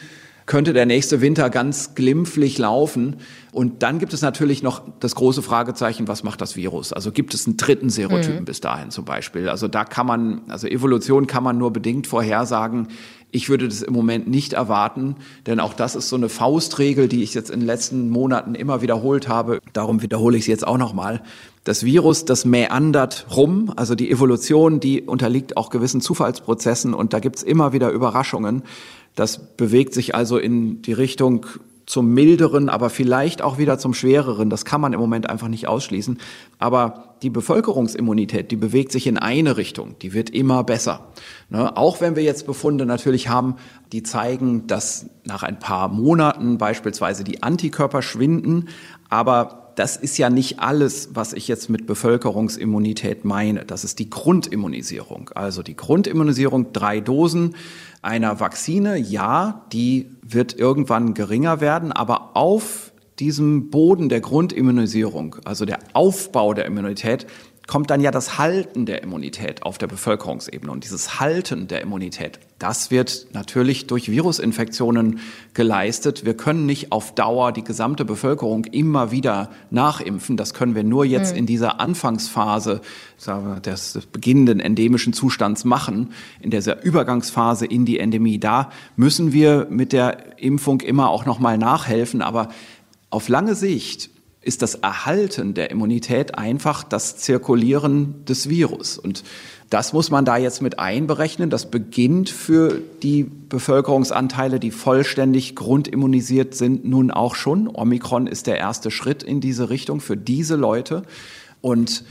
könnte 0.49 0.73
der 0.73 0.87
nächste 0.87 1.21
Winter 1.21 1.51
ganz 1.51 1.93
glimpflich 1.93 2.57
laufen. 2.57 3.17
Und 3.51 3.83
dann 3.83 3.99
gibt 3.99 4.13
es 4.13 4.23
natürlich 4.23 4.63
noch 4.63 4.81
das 4.99 5.13
große 5.13 5.43
Fragezeichen, 5.43 6.07
was 6.07 6.23
macht 6.23 6.41
das 6.41 6.55
Virus? 6.55 6.91
Also 6.91 7.11
gibt 7.11 7.35
es 7.35 7.45
einen 7.45 7.55
dritten 7.55 7.91
Serotypen 7.91 8.39
mhm. 8.39 8.45
bis 8.45 8.59
dahin 8.59 8.89
zum 8.89 9.05
Beispiel? 9.05 9.47
Also 9.47 9.67
da 9.67 9.85
kann 9.85 10.07
man, 10.07 10.41
also 10.47 10.67
Evolution 10.67 11.27
kann 11.27 11.43
man 11.43 11.59
nur 11.59 11.71
bedingt 11.71 12.07
vorhersagen. 12.07 12.87
Ich 13.29 13.49
würde 13.49 13.67
das 13.67 13.83
im 13.83 13.93
Moment 13.93 14.27
nicht 14.27 14.53
erwarten, 14.53 15.17
denn 15.45 15.59
auch 15.59 15.75
das 15.75 15.95
ist 15.95 16.09
so 16.09 16.15
eine 16.15 16.29
Faustregel, 16.29 17.07
die 17.07 17.21
ich 17.21 17.35
jetzt 17.35 17.51
in 17.51 17.59
den 17.59 17.67
letzten 17.67 18.09
Monaten 18.09 18.55
immer 18.55 18.81
wiederholt 18.81 19.27
habe. 19.27 19.59
Darum 19.73 20.01
wiederhole 20.01 20.35
ich 20.35 20.45
sie 20.45 20.51
jetzt 20.51 20.65
auch 20.65 20.79
nochmal. 20.79 21.21
Das 21.63 21.83
Virus, 21.83 22.25
das 22.25 22.45
mäandert 22.45 23.27
rum, 23.35 23.71
also 23.75 23.93
die 23.93 24.09
Evolution, 24.09 24.79
die 24.79 25.03
unterliegt 25.03 25.57
auch 25.57 25.69
gewissen 25.69 26.01
Zufallsprozessen 26.01 26.95
und 26.95 27.13
da 27.13 27.19
gibt's 27.19 27.43
immer 27.43 27.71
wieder 27.71 27.91
Überraschungen. 27.91 28.63
Das 29.19 29.57
bewegt 29.57 29.93
sich 29.93 30.15
also 30.15 30.37
in 30.37 30.81
die 30.81 30.93
Richtung 30.93 31.45
zum 31.85 32.13
milderen, 32.13 32.69
aber 32.69 32.89
vielleicht 32.89 33.41
auch 33.41 33.57
wieder 33.57 33.77
zum 33.77 33.93
schwereren. 33.93 34.49
Das 34.49 34.63
kann 34.63 34.79
man 34.79 34.93
im 34.93 34.99
Moment 35.01 35.29
einfach 35.29 35.49
nicht 35.49 35.67
ausschließen. 35.67 36.19
Aber 36.57 37.15
die 37.21 37.29
Bevölkerungsimmunität, 37.29 38.49
die 38.49 38.55
bewegt 38.55 38.93
sich 38.93 39.07
in 39.07 39.17
eine 39.17 39.57
Richtung. 39.57 39.97
Die 40.01 40.13
wird 40.13 40.29
immer 40.29 40.63
besser. 40.63 41.07
Ne? 41.49 41.75
Auch 41.75 41.99
wenn 41.99 42.15
wir 42.15 42.23
jetzt 42.23 42.45
Befunde 42.45 42.85
natürlich 42.85 43.27
haben, 43.27 43.55
die 43.91 44.03
zeigen, 44.03 44.67
dass 44.67 45.07
nach 45.25 45.43
ein 45.43 45.59
paar 45.59 45.89
Monaten 45.89 46.57
beispielsweise 46.57 47.25
die 47.25 47.43
Antikörper 47.43 48.01
schwinden. 48.01 48.69
Aber 49.09 49.73
das 49.79 49.95
ist 49.95 50.17
ja 50.17 50.29
nicht 50.29 50.59
alles, 50.59 51.09
was 51.13 51.33
ich 51.33 51.47
jetzt 51.47 51.69
mit 51.69 51.87
Bevölkerungsimmunität 51.87 53.25
meine. 53.25 53.65
Das 53.65 53.83
ist 53.83 53.99
die 53.99 54.09
Grundimmunisierung. 54.09 55.31
Also 55.35 55.63
die 55.63 55.75
Grundimmunisierung, 55.75 56.73
drei 56.73 56.99
Dosen 56.99 57.55
einer 58.01 58.39
Vakzine, 58.39 58.97
ja, 58.97 59.65
die 59.73 60.09
wird 60.21 60.53
irgendwann 60.53 61.13
geringer 61.13 61.61
werden, 61.61 61.91
aber 61.91 62.35
auf 62.35 62.93
diesem 63.19 63.69
Boden 63.69 64.09
der 64.09 64.21
Grundimmunisierung, 64.21 65.35
also 65.45 65.65
der 65.65 65.79
Aufbau 65.93 66.53
der 66.53 66.65
Immunität, 66.65 67.27
kommt 67.69 67.91
dann 67.91 68.01
ja 68.01 68.09
das 68.09 68.39
Halten 68.39 68.87
der 68.87 69.03
Immunität 69.03 69.61
auf 69.61 69.77
der 69.77 69.85
Bevölkerungsebene. 69.85 70.71
Und 70.71 70.85
dieses 70.85 71.19
Halten 71.19 71.67
der 71.67 71.81
Immunität, 71.81 72.39
das 72.57 72.89
wird 72.89 73.27
natürlich 73.33 73.85
durch 73.85 74.09
Virusinfektionen 74.09 75.19
geleistet. 75.53 76.25
Wir 76.25 76.35
können 76.35 76.65
nicht 76.65 76.91
auf 76.91 77.13
Dauer 77.13 77.51
die 77.51 77.63
gesamte 77.63 78.05
Bevölkerung 78.05 78.65
immer 78.65 79.11
wieder 79.11 79.51
nachimpfen. 79.69 80.35
Das 80.35 80.55
können 80.55 80.73
wir 80.73 80.83
nur 80.83 81.05
jetzt 81.05 81.33
mhm. 81.33 81.39
in 81.39 81.45
dieser 81.45 81.79
Anfangsphase 81.79 82.81
wir, 83.23 83.59
des 83.59 83.99
beginnenden 84.11 84.59
endemischen 84.59 85.13
Zustands 85.13 85.63
machen, 85.63 86.13
in 86.41 86.49
dieser 86.49 86.83
Übergangsphase 86.83 87.67
in 87.67 87.85
die 87.85 87.99
Endemie. 87.99 88.39
Da 88.39 88.71
müssen 88.95 89.31
wir 89.31 89.67
mit 89.69 89.93
der 89.93 90.41
Impfung 90.41 90.81
immer 90.81 91.11
auch 91.11 91.27
noch 91.27 91.37
mal 91.37 91.59
nachhelfen. 91.59 92.23
Aber 92.23 92.49
auf 93.11 93.29
lange 93.29 93.53
Sicht 93.53 94.09
ist 94.41 94.61
das 94.61 94.75
Erhalten 94.75 95.53
der 95.53 95.69
Immunität 95.69 96.37
einfach 96.37 96.83
das 96.83 97.17
Zirkulieren 97.17 98.23
des 98.25 98.47
Virus. 98.47 98.97
Und 98.97 99.23
das 99.69 99.93
muss 99.93 100.09
man 100.09 100.25
da 100.25 100.37
jetzt 100.37 100.61
mit 100.61 100.79
einberechnen. 100.79 101.49
Das 101.49 101.69
beginnt 101.69 102.29
für 102.29 102.81
die 103.03 103.23
Bevölkerungsanteile, 103.23 104.59
die 104.59 104.71
vollständig 104.71 105.55
grundimmunisiert 105.55 106.55
sind, 106.55 106.85
nun 106.85 107.11
auch 107.11 107.35
schon. 107.35 107.67
Omikron 107.67 108.27
ist 108.27 108.47
der 108.47 108.57
erste 108.57 108.91
Schritt 108.91 109.23
in 109.23 109.41
diese 109.41 109.69
Richtung 109.69 109.99
für 109.99 110.17
diese 110.17 110.55
Leute. 110.55 111.03
Und 111.61 112.05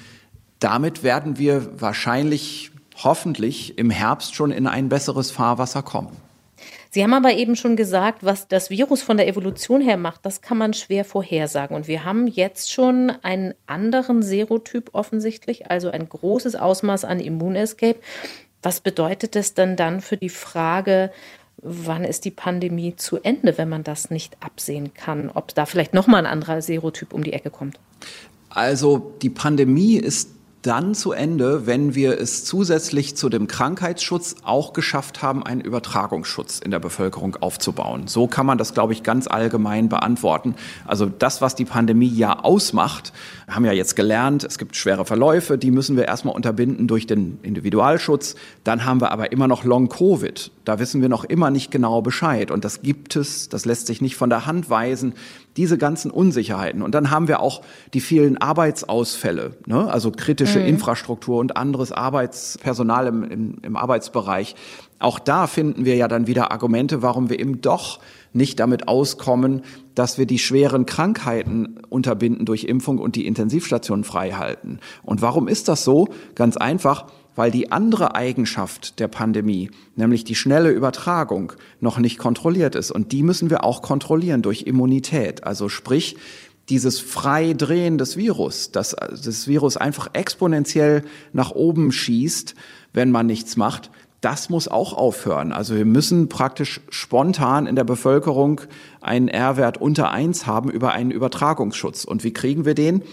damit 0.60 1.02
werden 1.02 1.38
wir 1.38 1.80
wahrscheinlich, 1.80 2.70
hoffentlich 3.02 3.78
im 3.78 3.90
Herbst 3.90 4.34
schon 4.34 4.50
in 4.50 4.66
ein 4.66 4.88
besseres 4.88 5.30
Fahrwasser 5.30 5.82
kommen. 5.82 6.27
Sie 6.98 7.04
haben 7.04 7.14
aber 7.14 7.34
eben 7.34 7.54
schon 7.54 7.76
gesagt, 7.76 8.24
was 8.24 8.48
das 8.48 8.70
Virus 8.70 9.02
von 9.02 9.18
der 9.18 9.28
Evolution 9.28 9.80
her 9.80 9.96
macht, 9.96 10.26
das 10.26 10.40
kann 10.40 10.58
man 10.58 10.74
schwer 10.74 11.04
vorhersagen. 11.04 11.76
Und 11.76 11.86
wir 11.86 12.04
haben 12.04 12.26
jetzt 12.26 12.72
schon 12.72 13.12
einen 13.22 13.54
anderen 13.68 14.20
Serotyp 14.20 14.90
offensichtlich, 14.94 15.70
also 15.70 15.90
ein 15.90 16.08
großes 16.08 16.56
Ausmaß 16.56 17.04
an 17.04 17.20
Immunescape. 17.20 18.00
Was 18.64 18.80
bedeutet 18.80 19.36
das 19.36 19.54
denn 19.54 19.76
dann 19.76 20.00
für 20.00 20.16
die 20.16 20.28
Frage, 20.28 21.12
wann 21.58 22.02
ist 22.02 22.24
die 22.24 22.32
Pandemie 22.32 22.96
zu 22.96 23.18
Ende, 23.22 23.58
wenn 23.58 23.68
man 23.68 23.84
das 23.84 24.10
nicht 24.10 24.36
absehen 24.40 24.92
kann? 24.92 25.30
Ob 25.32 25.54
da 25.54 25.66
vielleicht 25.66 25.94
nochmal 25.94 26.26
ein 26.26 26.32
anderer 26.32 26.62
Serotyp 26.62 27.12
um 27.12 27.22
die 27.22 27.32
Ecke 27.32 27.50
kommt? 27.50 27.78
Also 28.50 29.14
die 29.22 29.30
Pandemie 29.30 29.98
ist 29.98 30.30
dann 30.62 30.94
zu 30.94 31.12
Ende, 31.12 31.66
wenn 31.66 31.94
wir 31.94 32.20
es 32.20 32.44
zusätzlich 32.44 33.16
zu 33.16 33.28
dem 33.28 33.46
Krankheitsschutz 33.46 34.36
auch 34.42 34.72
geschafft 34.72 35.22
haben, 35.22 35.44
einen 35.44 35.60
Übertragungsschutz 35.60 36.58
in 36.58 36.72
der 36.72 36.80
Bevölkerung 36.80 37.36
aufzubauen. 37.36 38.08
So 38.08 38.26
kann 38.26 38.44
man 38.44 38.58
das, 38.58 38.74
glaube 38.74 38.92
ich, 38.92 39.02
ganz 39.04 39.28
allgemein 39.28 39.88
beantworten. 39.88 40.56
Also 40.84 41.06
das, 41.06 41.40
was 41.40 41.54
die 41.54 41.64
Pandemie 41.64 42.08
ja 42.08 42.40
ausmacht, 42.40 43.12
haben 43.48 43.64
ja 43.64 43.72
jetzt 43.72 43.94
gelernt, 43.94 44.42
es 44.42 44.58
gibt 44.58 44.74
schwere 44.74 45.04
Verläufe, 45.04 45.58
die 45.58 45.70
müssen 45.70 45.96
wir 45.96 46.06
erstmal 46.06 46.34
unterbinden 46.34 46.88
durch 46.88 47.06
den 47.06 47.38
Individualschutz. 47.42 48.34
Dann 48.64 48.84
haben 48.84 49.00
wir 49.00 49.12
aber 49.12 49.30
immer 49.30 49.46
noch 49.46 49.64
Long-Covid. 49.64 50.50
Da 50.64 50.78
wissen 50.78 51.00
wir 51.00 51.08
noch 51.08 51.24
immer 51.24 51.50
nicht 51.50 51.70
genau 51.70 52.02
Bescheid. 52.02 52.50
Und 52.50 52.64
das 52.64 52.82
gibt 52.82 53.14
es, 53.16 53.48
das 53.48 53.64
lässt 53.64 53.86
sich 53.86 54.00
nicht 54.00 54.16
von 54.16 54.28
der 54.28 54.44
Hand 54.44 54.68
weisen 54.68 55.14
diese 55.58 55.76
ganzen 55.76 56.10
Unsicherheiten. 56.10 56.82
Und 56.82 56.94
dann 56.94 57.10
haben 57.10 57.28
wir 57.28 57.40
auch 57.40 57.62
die 57.92 58.00
vielen 58.00 58.38
Arbeitsausfälle, 58.38 59.56
ne? 59.66 59.92
also 59.92 60.12
kritische 60.12 60.60
mhm. 60.60 60.66
Infrastruktur 60.66 61.38
und 61.38 61.56
anderes 61.56 61.90
Arbeitspersonal 61.90 63.08
im, 63.08 63.24
im, 63.24 63.54
im 63.62 63.76
Arbeitsbereich. 63.76 64.54
Auch 65.00 65.18
da 65.18 65.48
finden 65.48 65.84
wir 65.84 65.96
ja 65.96 66.06
dann 66.08 66.28
wieder 66.28 66.52
Argumente, 66.52 67.02
warum 67.02 67.28
wir 67.28 67.40
eben 67.40 67.60
doch 67.60 67.98
nicht 68.32 68.60
damit 68.60 68.86
auskommen, 68.86 69.62
dass 69.96 70.16
wir 70.16 70.26
die 70.26 70.38
schweren 70.38 70.86
Krankheiten 70.86 71.80
unterbinden 71.88 72.46
durch 72.46 72.64
Impfung 72.64 72.98
und 72.98 73.16
die 73.16 73.26
Intensivstationen 73.26 74.04
frei 74.04 74.32
halten. 74.32 74.78
Und 75.02 75.22
warum 75.22 75.48
ist 75.48 75.66
das 75.66 75.82
so? 75.82 76.08
Ganz 76.36 76.56
einfach, 76.56 77.06
weil 77.38 77.52
die 77.52 77.70
andere 77.70 78.16
Eigenschaft 78.16 78.98
der 78.98 79.06
Pandemie, 79.06 79.70
nämlich 79.94 80.24
die 80.24 80.34
schnelle 80.34 80.70
Übertragung, 80.70 81.52
noch 81.78 81.98
nicht 81.98 82.18
kontrolliert 82.18 82.74
ist. 82.74 82.90
Und 82.90 83.12
die 83.12 83.22
müssen 83.22 83.48
wir 83.48 83.62
auch 83.62 83.80
kontrollieren 83.80 84.42
durch 84.42 84.62
Immunität. 84.62 85.44
Also 85.44 85.68
sprich, 85.68 86.16
dieses 86.68 86.98
Freidrehen 86.98 87.96
des 87.96 88.16
Virus, 88.16 88.72
dass 88.72 88.96
das 89.10 89.46
Virus 89.46 89.76
einfach 89.76 90.10
exponentiell 90.14 91.04
nach 91.32 91.52
oben 91.52 91.92
schießt, 91.92 92.56
wenn 92.92 93.12
man 93.12 93.26
nichts 93.26 93.56
macht, 93.56 93.92
das 94.20 94.50
muss 94.50 94.66
auch 94.66 94.92
aufhören. 94.92 95.52
Also 95.52 95.76
wir 95.76 95.84
müssen 95.84 96.28
praktisch 96.28 96.80
spontan 96.88 97.68
in 97.68 97.76
der 97.76 97.84
Bevölkerung 97.84 98.62
einen 99.00 99.28
R-Wert 99.28 99.80
unter 99.80 100.10
eins 100.10 100.48
haben 100.48 100.72
über 100.72 100.90
einen 100.90 101.12
Übertragungsschutz. 101.12 102.02
Und 102.02 102.24
wie 102.24 102.32
kriegen 102.32 102.64
wir 102.64 102.74
den? 102.74 103.04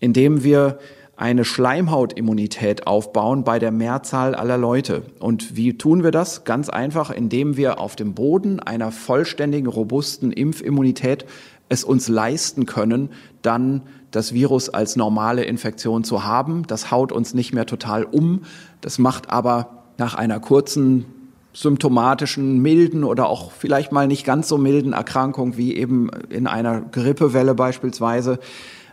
Indem 0.00 0.42
wir 0.42 0.80
eine 1.18 1.44
Schleimhautimmunität 1.44 2.86
aufbauen 2.86 3.42
bei 3.42 3.58
der 3.58 3.72
Mehrzahl 3.72 4.36
aller 4.36 4.56
Leute. 4.56 5.02
Und 5.18 5.56
wie 5.56 5.76
tun 5.76 6.04
wir 6.04 6.12
das? 6.12 6.44
Ganz 6.44 6.68
einfach, 6.68 7.10
indem 7.10 7.56
wir 7.56 7.80
auf 7.80 7.96
dem 7.96 8.14
Boden 8.14 8.60
einer 8.60 8.92
vollständigen, 8.92 9.66
robusten 9.66 10.32
Impfimmunität 10.32 11.26
es 11.68 11.82
uns 11.82 12.08
leisten 12.08 12.66
können, 12.66 13.10
dann 13.42 13.82
das 14.12 14.32
Virus 14.32 14.68
als 14.70 14.94
normale 14.94 15.42
Infektion 15.42 16.04
zu 16.04 16.24
haben. 16.24 16.62
Das 16.68 16.92
haut 16.92 17.10
uns 17.10 17.34
nicht 17.34 17.52
mehr 17.52 17.66
total 17.66 18.04
um. 18.04 18.42
Das 18.80 18.98
macht 18.98 19.28
aber 19.28 19.84
nach 19.98 20.14
einer 20.14 20.38
kurzen 20.38 21.04
symptomatischen, 21.52 22.58
milden 22.58 23.02
oder 23.02 23.28
auch 23.28 23.50
vielleicht 23.50 23.90
mal 23.90 24.06
nicht 24.06 24.24
ganz 24.24 24.46
so 24.46 24.56
milden 24.56 24.92
Erkrankung 24.92 25.56
wie 25.56 25.76
eben 25.76 26.10
in 26.30 26.46
einer 26.46 26.80
Grippewelle 26.80 27.56
beispielsweise, 27.56 28.38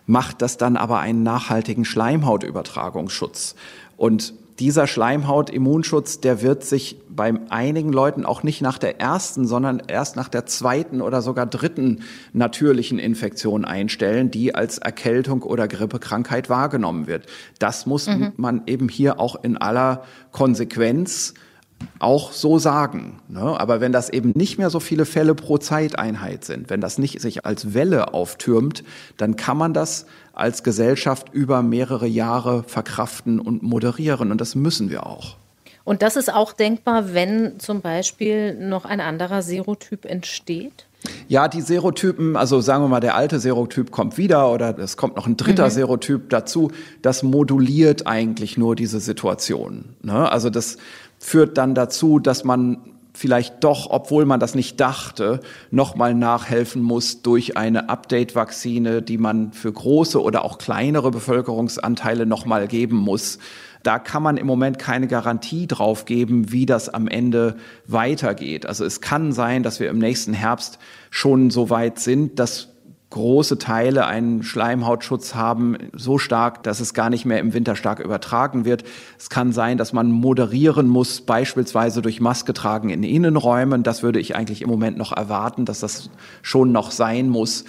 macht 0.06 0.42
das 0.42 0.58
dann 0.58 0.78
aber 0.78 1.00
einen 1.00 1.24
nachhaltigen 1.24 1.86
Schleimhautübertragungsschutz. 1.86 3.56
Und 3.98 4.34
dieser 4.60 4.88
Schleimhautimmunschutz, 4.88 6.22
der 6.22 6.42
wird 6.42 6.64
sich 6.64 6.98
bei 7.10 7.34
einigen 7.50 7.92
Leuten 7.92 8.26
auch 8.26 8.42
nicht 8.42 8.62
nach 8.62 8.78
der 8.78 9.02
ersten, 9.02 9.46
sondern 9.46 9.82
erst 9.88 10.16
nach 10.16 10.30
der 10.30 10.46
zweiten 10.46 11.02
oder 11.02 11.22
sogar 11.22 11.46
dritten 11.46 12.04
natürlichen 12.32 12.98
Infektion 12.98 13.66
einstellen, 13.66 14.32
die 14.32 14.56
als 14.56 14.78
Erkältung 14.78 15.44
oder 15.44 15.68
Grippekrankheit 15.68 16.50
wahrgenommen 16.50 17.08
wird. 17.08 17.26
Das 17.60 17.86
muss 17.86 18.08
mhm. 18.08 18.32
man 18.38 18.62
eben 18.66 18.88
hier 18.88 19.20
auch 19.20 19.44
in 19.44 19.58
aller 19.58 20.04
Konsequenz 20.32 21.34
auch 22.00 22.32
so 22.32 22.58
sagen. 22.58 23.22
Ne? 23.28 23.42
Aber 23.42 23.82
wenn 23.82 23.92
das 23.92 24.10
eben 24.10 24.32
nicht 24.36 24.58
mehr 24.58 24.70
so 24.70 24.80
viele 24.80 25.06
Fälle 25.06 25.36
pro 25.36 25.58
Zeiteinheit 25.58 26.46
sind, 26.46 26.70
wenn 26.70 26.82
das 26.82 26.98
nicht 26.98 27.22
sich 27.22 27.46
als 27.46 27.74
Welle 27.74 28.14
auftürmt, 28.14 28.84
dann 29.18 29.36
kann 29.36 29.58
man 29.58 29.74
das 29.74 30.06
als 30.34 30.64
Gesellschaft 30.64 31.28
über 31.32 31.62
mehrere 31.62 32.08
Jahre 32.08 32.64
verkraften 32.64 33.40
und 33.40 33.64
moderieren. 33.64 34.32
Und 34.32 34.42
das 34.42 34.56
müssen 34.56 34.90
wir 34.90 35.06
auch. 35.06 35.38
Und 35.84 36.02
das 36.02 36.16
ist 36.16 36.34
auch 36.34 36.52
denkbar, 36.52 37.14
wenn 37.14 37.60
zum 37.60 37.82
Beispiel 37.82 38.56
noch 38.56 38.86
ein 38.86 39.00
anderer 39.00 39.42
Serotyp 39.42 40.06
entsteht? 40.06 40.88
Ja, 41.28 41.48
die 41.48 41.62
Serotypen, 41.62 42.36
also 42.36 42.62
sagen 42.62 42.84
wir 42.84 42.88
mal, 42.88 43.00
der 43.00 43.16
alte 43.16 43.40
Serotyp 43.40 43.92
kommt 43.92 44.18
wieder 44.18 44.52
oder 44.52 44.78
es 44.80 44.98
kommt 44.98 45.16
noch 45.16 45.28
ein 45.28 45.38
dritter 45.38 45.66
mhm. 45.66 45.72
Serotyp 45.72 46.30
dazu. 46.30 46.72
Das 47.04 47.22
moduliert 47.22 48.08
eigentlich 48.08 48.58
nur 48.58 48.76
diese 48.76 49.00
Situation. 49.00 49.96
Ne? 50.02 50.32
Also 50.32 50.50
das 50.50 50.78
führt 51.26 51.58
dann 51.58 51.74
dazu, 51.74 52.20
dass 52.20 52.44
man 52.44 52.78
vielleicht 53.16 53.64
doch, 53.64 53.90
obwohl 53.90 54.26
man 54.26 54.40
das 54.40 54.54
nicht 54.54 54.80
dachte, 54.80 55.40
nochmal 55.72 56.14
nachhelfen 56.14 56.84
muss 56.84 57.24
durch 57.24 57.58
eine 57.58 57.90
Update-Vakzine, 57.90 59.02
die 59.02 59.18
man 59.18 59.52
für 59.52 59.74
große 59.74 60.22
oder 60.22 60.46
auch 60.46 60.60
kleinere 60.60 61.10
Bevölkerungsanteile 61.10 62.28
nochmal 62.28 62.68
geben 62.68 62.98
muss. 62.98 63.40
Da 63.82 63.98
kann 63.98 64.22
man 64.22 64.38
im 64.38 64.46
Moment 64.46 64.78
keine 64.78 65.08
Garantie 65.08 65.66
drauf 65.66 66.06
geben, 66.06 66.52
wie 66.52 66.68
das 66.68 66.90
am 66.90 67.08
Ende 67.08 67.56
weitergeht. 67.88 68.68
Also 68.68 68.86
es 68.86 69.02
kann 69.02 69.32
sein, 69.32 69.64
dass 69.64 69.80
wir 69.80 69.90
im 69.90 69.98
nächsten 69.98 70.34
Herbst 70.34 70.78
schon 71.10 71.50
so 71.50 71.72
weit 71.72 71.98
sind, 71.98 72.38
dass 72.38 72.75
große 73.10 73.58
Teile 73.58 74.08
einen 74.08 74.44
Schleimhautschutz 74.44 75.36
haben, 75.36 75.78
so 75.94 76.18
stark, 76.18 76.64
dass 76.64 76.80
es 76.80 76.94
gar 76.94 77.10
nicht 77.10 77.26
mehr 77.26 77.40
im 77.40 77.54
Winter 77.54 77.76
stark 77.76 78.00
übertragen 78.00 78.66
wird. 78.66 78.84
Es 79.18 79.30
kann 79.30 79.52
sein, 79.52 79.78
dass 79.78 79.94
man 79.94 80.12
moderieren 80.12 80.88
muss, 80.88 81.22
beispielsweise 81.22 82.02
durch 82.02 82.20
Maske 82.20 82.54
tragen 82.54 82.90
in 82.90 83.04
Innenräumen. 83.04 83.84
Das 83.84 84.04
würde 84.04 84.20
ich 84.20 84.36
eigentlich 84.36 84.62
im 84.62 84.70
Moment 84.70 84.98
noch 84.98 85.12
erwarten, 85.12 85.66
dass 85.66 85.80
das 85.80 86.10
schon 86.42 86.72
noch 86.72 86.92
sein 86.92 87.30
muss. 87.30 87.66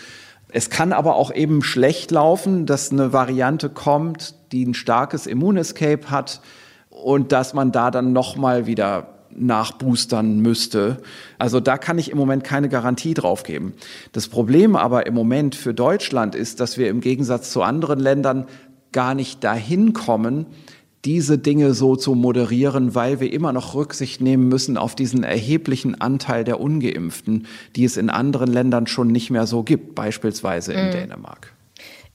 Es 0.48 0.70
kann 0.70 0.92
aber 0.92 1.16
auch 1.16 1.32
eben 1.32 1.62
schlecht 1.62 2.10
laufen, 2.10 2.66
dass 2.66 2.90
eine 2.90 3.12
Variante 3.12 3.68
kommt, 3.68 4.34
die 4.52 4.64
ein 4.64 4.74
starkes 4.74 5.26
Immunescape 5.26 6.10
hat 6.10 6.40
und 6.88 7.32
dass 7.32 7.52
man 7.52 7.72
da 7.72 7.90
dann 7.90 8.12
noch 8.12 8.36
mal 8.36 8.66
wieder 8.66 9.15
nachboostern 9.38 10.40
müsste. 10.40 10.98
Also 11.38 11.60
da 11.60 11.78
kann 11.78 11.98
ich 11.98 12.10
im 12.10 12.18
Moment 12.18 12.44
keine 12.44 12.68
Garantie 12.68 13.14
drauf 13.14 13.42
geben. 13.42 13.74
Das 14.12 14.28
Problem 14.28 14.76
aber 14.76 15.06
im 15.06 15.14
Moment 15.14 15.54
für 15.54 15.74
Deutschland 15.74 16.34
ist, 16.34 16.60
dass 16.60 16.78
wir 16.78 16.88
im 16.88 17.00
Gegensatz 17.00 17.50
zu 17.50 17.62
anderen 17.62 18.00
Ländern 18.00 18.46
gar 18.92 19.14
nicht 19.14 19.44
dahin 19.44 19.92
kommen, 19.92 20.46
diese 21.04 21.38
Dinge 21.38 21.72
so 21.72 21.94
zu 21.94 22.14
moderieren, 22.14 22.94
weil 22.96 23.20
wir 23.20 23.32
immer 23.32 23.52
noch 23.52 23.74
Rücksicht 23.74 24.20
nehmen 24.20 24.48
müssen 24.48 24.76
auf 24.76 24.96
diesen 24.96 25.22
erheblichen 25.22 26.00
Anteil 26.00 26.42
der 26.42 26.60
ungeimpften, 26.60 27.46
die 27.76 27.84
es 27.84 27.96
in 27.96 28.10
anderen 28.10 28.52
Ländern 28.52 28.88
schon 28.88 29.08
nicht 29.08 29.30
mehr 29.30 29.46
so 29.46 29.62
gibt, 29.62 29.94
beispielsweise 29.94 30.72
in 30.72 30.88
mhm. 30.88 30.92
Dänemark. 30.92 31.55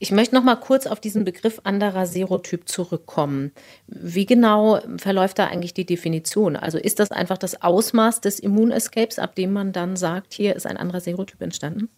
Ich 0.02 0.10
möchte 0.10 0.34
noch 0.34 0.42
mal 0.42 0.56
kurz 0.56 0.88
auf 0.88 0.98
diesen 0.98 1.22
Begriff 1.22 1.60
anderer 1.62 2.06
Serotyp 2.06 2.68
zurückkommen. 2.68 3.52
Wie 3.86 4.26
genau 4.26 4.80
verläuft 4.96 5.38
da 5.38 5.46
eigentlich 5.46 5.74
die 5.74 5.86
Definition? 5.86 6.56
Also 6.56 6.76
ist 6.76 6.98
das 6.98 7.12
einfach 7.12 7.38
das 7.38 7.62
Ausmaß 7.62 8.20
des 8.20 8.40
Immunescapes, 8.40 9.20
ab 9.20 9.36
dem 9.36 9.52
man 9.52 9.70
dann 9.70 9.94
sagt, 9.94 10.34
hier 10.34 10.56
ist 10.56 10.66
ein 10.66 10.76
anderer 10.76 11.00
Serotyp 11.00 11.40
entstanden? 11.40 11.88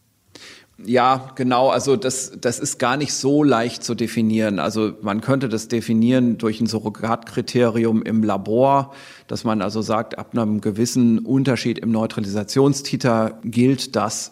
Ja, 0.84 1.30
genau. 1.34 1.70
Also 1.70 1.96
das, 1.96 2.32
das 2.38 2.58
ist 2.58 2.78
gar 2.78 2.98
nicht 2.98 3.14
so 3.14 3.42
leicht 3.42 3.82
zu 3.82 3.94
definieren. 3.94 4.58
Also 4.58 4.92
man 5.00 5.22
könnte 5.22 5.48
das 5.48 5.68
definieren 5.68 6.36
durch 6.36 6.60
ein 6.60 6.66
Surrogatkriterium 6.66 8.02
im 8.02 8.22
Labor, 8.22 8.92
dass 9.28 9.44
man 9.44 9.62
also 9.62 9.80
sagt, 9.80 10.18
ab 10.18 10.32
einem 10.32 10.60
gewissen 10.60 11.20
Unterschied 11.20 11.78
im 11.78 11.90
Neutralisationstiter 11.90 13.38
gilt 13.44 13.96
das 13.96 14.30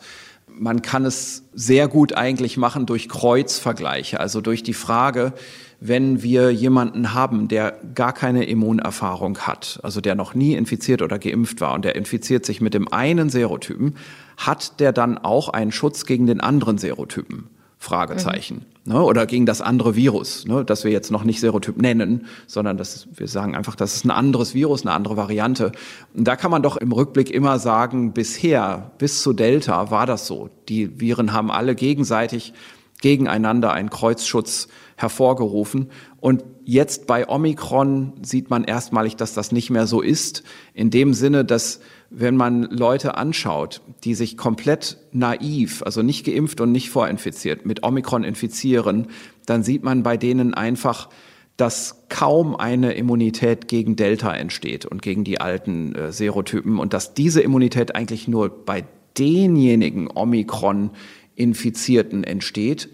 man 0.58 0.82
kann 0.82 1.04
es 1.04 1.44
sehr 1.52 1.88
gut 1.88 2.14
eigentlich 2.14 2.56
machen 2.56 2.86
durch 2.86 3.08
Kreuzvergleiche, 3.08 4.20
also 4.20 4.40
durch 4.40 4.62
die 4.62 4.74
Frage, 4.74 5.32
wenn 5.80 6.22
wir 6.22 6.50
jemanden 6.52 7.12
haben, 7.12 7.48
der 7.48 7.76
gar 7.94 8.12
keine 8.12 8.44
Immunerfahrung 8.44 9.38
hat, 9.38 9.80
also 9.82 10.00
der 10.00 10.14
noch 10.14 10.34
nie 10.34 10.54
infiziert 10.54 11.02
oder 11.02 11.18
geimpft 11.18 11.60
war 11.60 11.74
und 11.74 11.84
der 11.84 11.96
infiziert 11.96 12.46
sich 12.46 12.60
mit 12.60 12.74
dem 12.74 12.92
einen 12.92 13.30
Serotypen, 13.30 13.96
hat 14.36 14.78
der 14.78 14.92
dann 14.92 15.18
auch 15.18 15.48
einen 15.48 15.72
Schutz 15.72 16.06
gegen 16.06 16.26
den 16.26 16.40
anderen 16.40 16.78
Serotypen? 16.78 17.48
Fragezeichen. 17.82 18.64
Mhm. 18.84 18.92
Ne? 18.92 19.02
Oder 19.02 19.26
gegen 19.26 19.44
das 19.44 19.60
andere 19.60 19.96
Virus, 19.96 20.46
ne? 20.46 20.64
das 20.64 20.84
wir 20.84 20.92
jetzt 20.92 21.10
noch 21.10 21.24
nicht 21.24 21.40
Serotyp 21.40 21.82
nennen, 21.82 22.26
sondern 22.46 22.76
das, 22.76 23.08
wir 23.12 23.26
sagen 23.26 23.56
einfach, 23.56 23.74
das 23.74 23.96
ist 23.96 24.04
ein 24.04 24.12
anderes 24.12 24.54
Virus, 24.54 24.82
eine 24.82 24.94
andere 24.94 25.16
Variante. 25.16 25.72
Und 26.14 26.28
da 26.28 26.36
kann 26.36 26.52
man 26.52 26.62
doch 26.62 26.76
im 26.76 26.92
Rückblick 26.92 27.28
immer 27.30 27.58
sagen, 27.58 28.12
bisher, 28.12 28.92
bis 28.98 29.22
zu 29.22 29.32
Delta 29.32 29.90
war 29.90 30.06
das 30.06 30.28
so. 30.28 30.48
Die 30.68 31.00
Viren 31.00 31.32
haben 31.32 31.50
alle 31.50 31.74
gegenseitig 31.74 32.54
gegeneinander 33.00 33.72
einen 33.72 33.90
Kreuzschutz 33.90 34.68
hervorgerufen. 34.94 35.90
Und 36.20 36.44
jetzt 36.64 37.08
bei 37.08 37.28
Omikron 37.28 38.12
sieht 38.22 38.48
man 38.48 38.62
erstmalig, 38.62 39.16
dass 39.16 39.34
das 39.34 39.50
nicht 39.50 39.70
mehr 39.70 39.88
so 39.88 40.00
ist, 40.00 40.44
in 40.72 40.90
dem 40.90 41.14
Sinne, 41.14 41.44
dass 41.44 41.80
wenn 42.14 42.36
man 42.36 42.64
Leute 42.64 43.16
anschaut, 43.16 43.80
die 44.04 44.14
sich 44.14 44.36
komplett 44.36 44.98
naiv, 45.12 45.82
also 45.82 46.02
nicht 46.02 46.26
geimpft 46.26 46.60
und 46.60 46.70
nicht 46.70 46.90
vorinfiziert, 46.90 47.64
mit 47.64 47.82
Omikron 47.82 48.22
infizieren, 48.22 49.06
dann 49.46 49.62
sieht 49.62 49.82
man 49.82 50.02
bei 50.02 50.18
denen 50.18 50.52
einfach, 50.52 51.08
dass 51.56 52.04
kaum 52.08 52.54
eine 52.54 52.92
Immunität 52.92 53.66
gegen 53.68 53.96
Delta 53.96 54.34
entsteht 54.34 54.84
und 54.84 55.00
gegen 55.02 55.24
die 55.24 55.40
alten 55.40 55.94
äh, 55.94 56.12
Serotypen 56.12 56.78
und 56.78 56.92
dass 56.92 57.14
diese 57.14 57.40
Immunität 57.40 57.94
eigentlich 57.94 58.28
nur 58.28 58.50
bei 58.64 58.84
denjenigen 59.18 60.10
Omikron-Infizierten 60.12 62.24
entsteht, 62.24 62.90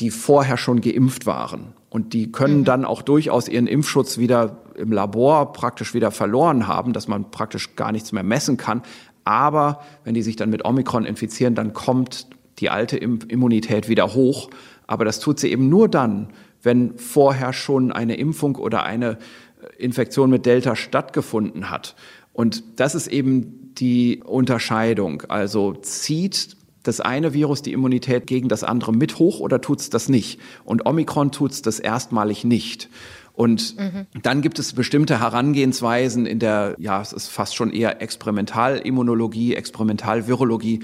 die 0.00 0.10
vorher 0.10 0.56
schon 0.56 0.80
geimpft 0.80 1.26
waren. 1.26 1.74
Und 1.90 2.14
die 2.14 2.30
können 2.30 2.60
mhm. 2.60 2.64
dann 2.64 2.84
auch 2.84 3.02
durchaus 3.02 3.48
ihren 3.48 3.66
Impfschutz 3.66 4.16
wieder 4.16 4.58
im 4.76 4.92
Labor 4.92 5.52
praktisch 5.52 5.92
wieder 5.92 6.12
verloren 6.12 6.66
haben, 6.66 6.92
dass 6.92 7.08
man 7.08 7.30
praktisch 7.30 7.74
gar 7.76 7.92
nichts 7.92 8.12
mehr 8.12 8.22
messen 8.22 8.56
kann. 8.56 8.82
Aber 9.24 9.80
wenn 10.04 10.14
die 10.14 10.22
sich 10.22 10.36
dann 10.36 10.50
mit 10.50 10.64
Omikron 10.64 11.04
infizieren, 11.04 11.54
dann 11.54 11.74
kommt 11.74 12.28
die 12.58 12.70
alte 12.70 12.96
Immunität 12.96 13.88
wieder 13.88 14.14
hoch. 14.14 14.50
Aber 14.86 15.04
das 15.04 15.20
tut 15.20 15.40
sie 15.40 15.50
eben 15.50 15.68
nur 15.68 15.88
dann, 15.88 16.28
wenn 16.62 16.96
vorher 16.96 17.52
schon 17.52 17.90
eine 17.92 18.16
Impfung 18.16 18.56
oder 18.56 18.84
eine 18.84 19.10
äh, 19.10 19.82
Infektion 19.82 20.30
mit 20.30 20.46
Delta 20.46 20.76
stattgefunden 20.76 21.70
hat. 21.70 21.96
Und 22.32 22.62
das 22.76 22.94
ist 22.94 23.08
eben 23.08 23.74
die 23.74 24.22
Unterscheidung. 24.24 25.22
Also 25.28 25.74
zieht 25.74 26.56
das 26.82 27.00
eine 27.00 27.34
Virus 27.34 27.62
die 27.62 27.72
Immunität 27.72 28.26
gegen 28.26 28.48
das 28.48 28.64
andere 28.64 28.92
mit 28.92 29.18
hoch 29.18 29.40
oder 29.40 29.60
tut 29.60 29.80
es 29.80 29.90
das 29.90 30.08
nicht? 30.08 30.40
Und 30.64 30.86
Omikron 30.86 31.32
tut 31.32 31.52
es 31.52 31.62
das 31.62 31.78
erstmalig 31.78 32.44
nicht. 32.44 32.88
Und 33.32 33.78
mhm. 33.78 34.06
dann 34.22 34.42
gibt 34.42 34.58
es 34.58 34.72
bestimmte 34.72 35.20
Herangehensweisen 35.20 36.26
in 36.26 36.38
der, 36.38 36.74
ja, 36.78 37.00
es 37.00 37.12
ist 37.12 37.28
fast 37.28 37.54
schon 37.54 37.72
eher 37.72 38.02
Experimentalimmunologie, 38.02 39.54
Experimentalvirologie, 39.54 40.80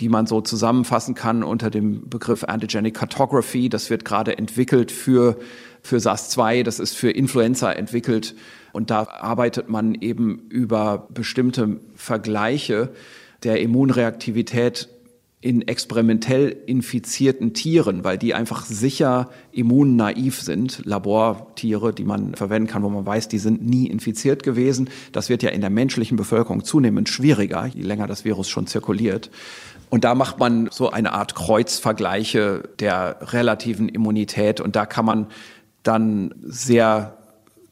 die 0.00 0.08
man 0.08 0.26
so 0.26 0.40
zusammenfassen 0.40 1.14
kann 1.14 1.42
unter 1.44 1.70
dem 1.70 2.08
Begriff 2.08 2.44
Antigenic 2.44 2.94
Cartography. 2.94 3.68
Das 3.68 3.90
wird 3.90 4.04
gerade 4.04 4.36
entwickelt 4.36 4.90
für, 4.90 5.38
für 5.82 6.00
SARS-2, 6.00 6.62
das 6.64 6.80
ist 6.80 6.94
für 6.94 7.10
Influenza 7.10 7.72
entwickelt. 7.72 8.34
Und 8.72 8.90
da 8.90 9.06
arbeitet 9.06 9.68
man 9.68 9.94
eben 9.94 10.40
über 10.48 11.06
bestimmte 11.14 11.80
Vergleiche 11.94 12.92
der 13.44 13.60
Immunreaktivität 13.60 14.88
in 15.44 15.60
experimentell 15.68 16.56
infizierten 16.64 17.52
Tieren, 17.52 18.02
weil 18.02 18.16
die 18.16 18.32
einfach 18.32 18.64
sicher 18.64 19.28
immunnaiv 19.52 20.40
sind, 20.40 20.80
Labortiere, 20.86 21.92
die 21.92 22.04
man 22.04 22.34
verwenden 22.34 22.66
kann, 22.66 22.82
wo 22.82 22.88
man 22.88 23.04
weiß, 23.04 23.28
die 23.28 23.36
sind 23.36 23.62
nie 23.62 23.86
infiziert 23.86 24.42
gewesen. 24.42 24.88
Das 25.12 25.28
wird 25.28 25.42
ja 25.42 25.50
in 25.50 25.60
der 25.60 25.68
menschlichen 25.68 26.16
Bevölkerung 26.16 26.64
zunehmend 26.64 27.10
schwieriger, 27.10 27.66
je 27.66 27.82
länger 27.82 28.06
das 28.06 28.24
Virus 28.24 28.48
schon 28.48 28.66
zirkuliert. 28.66 29.30
Und 29.90 30.04
da 30.04 30.14
macht 30.14 30.38
man 30.38 30.70
so 30.72 30.88
eine 30.88 31.12
Art 31.12 31.34
Kreuzvergleiche 31.34 32.62
der 32.78 33.18
relativen 33.20 33.90
Immunität 33.90 34.62
und 34.62 34.76
da 34.76 34.86
kann 34.86 35.04
man 35.04 35.26
dann 35.82 36.34
sehr 36.42 37.18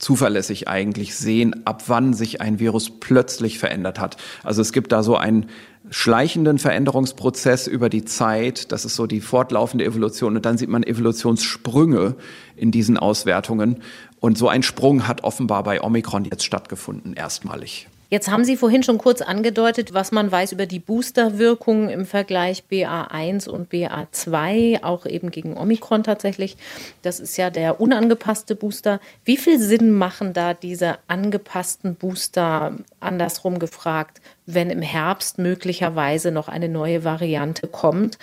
zuverlässig 0.03 0.69
eigentlich 0.69 1.15
sehen, 1.15 1.65
ab 1.65 1.85
wann 1.87 2.13
sich 2.13 2.43
ein 2.43 2.59
Virus 2.59 2.91
plötzlich 2.91 3.59
verändert 3.59 3.99
hat. 3.99 4.19
Also 4.43 4.61
es 4.61 4.73
gibt 4.73 4.93
da 4.93 5.03
so 5.03 5.17
einen 5.17 5.47
schleichenden 5.93 6.59
Veränderungsprozess 6.59 7.67
über 7.67 7.91
die 7.91 8.05
Zeit. 8.05 8.73
Das 8.73 8.85
ist 8.85 8.97
so 8.97 9.07
die 9.07 9.21
fortlaufende 9.21 9.85
Evolution. 9.85 10.37
Und 10.37 10.47
dann 10.47 10.57
sieht 10.57 10.71
man 10.71 10.83
Evolutionssprünge 10.83 12.17
in 12.57 12.71
diesen 12.71 12.97
Auswertungen. 12.97 13.83
Und 14.19 14.39
so 14.39 14.49
ein 14.49 14.63
Sprung 14.63 15.07
hat 15.07 15.23
offenbar 15.23 15.63
bei 15.63 15.83
Omikron 15.83 16.25
jetzt 16.25 16.45
stattgefunden, 16.45 17.13
erstmalig. 17.13 17.89
Jetzt 18.13 18.31
haben 18.31 18.45
Sie 18.45 18.59
vorhin 18.59 18.83
schon 18.83 18.99
kurz 18.99 19.23
angedeutet, 19.23 19.95
was 19.95 20.13
man 20.13 20.31
weiß 20.31 20.53
über 20.53 20.67
die 20.67 20.81
Boosterwirkung 20.81 21.89
im 21.89 22.05
Vergleich 22.05 22.65
BA1 22.71 23.49
und 23.49 23.73
BA2, 23.73 24.83
auch 24.83 25.07
eben 25.07 25.31
gegen 25.31 25.57
Omikron 25.57 26.03
tatsächlich. 26.03 26.59
Das 27.01 27.21
ist 27.21 27.39
ja 27.39 27.49
der 27.49 27.81
unangepasste 27.81 28.55
Booster. 28.55 29.01
Wie 29.25 29.39
viel 29.39 29.59
Sinn 29.59 29.93
machen 29.93 30.35
da 30.35 30.53
diese 30.53 30.99
angepassten 31.09 31.95
Booster, 31.95 32.77
andersrum 33.01 33.59
gefragt, 33.59 34.21
wenn 34.47 34.71
im 34.71 34.83
Herbst 34.83 35.39
möglicherweise 35.39 36.31
noch 36.31 36.49
eine 36.49 36.69
neue 36.69 37.05
Variante 37.05 37.69
kommt? 37.69 38.19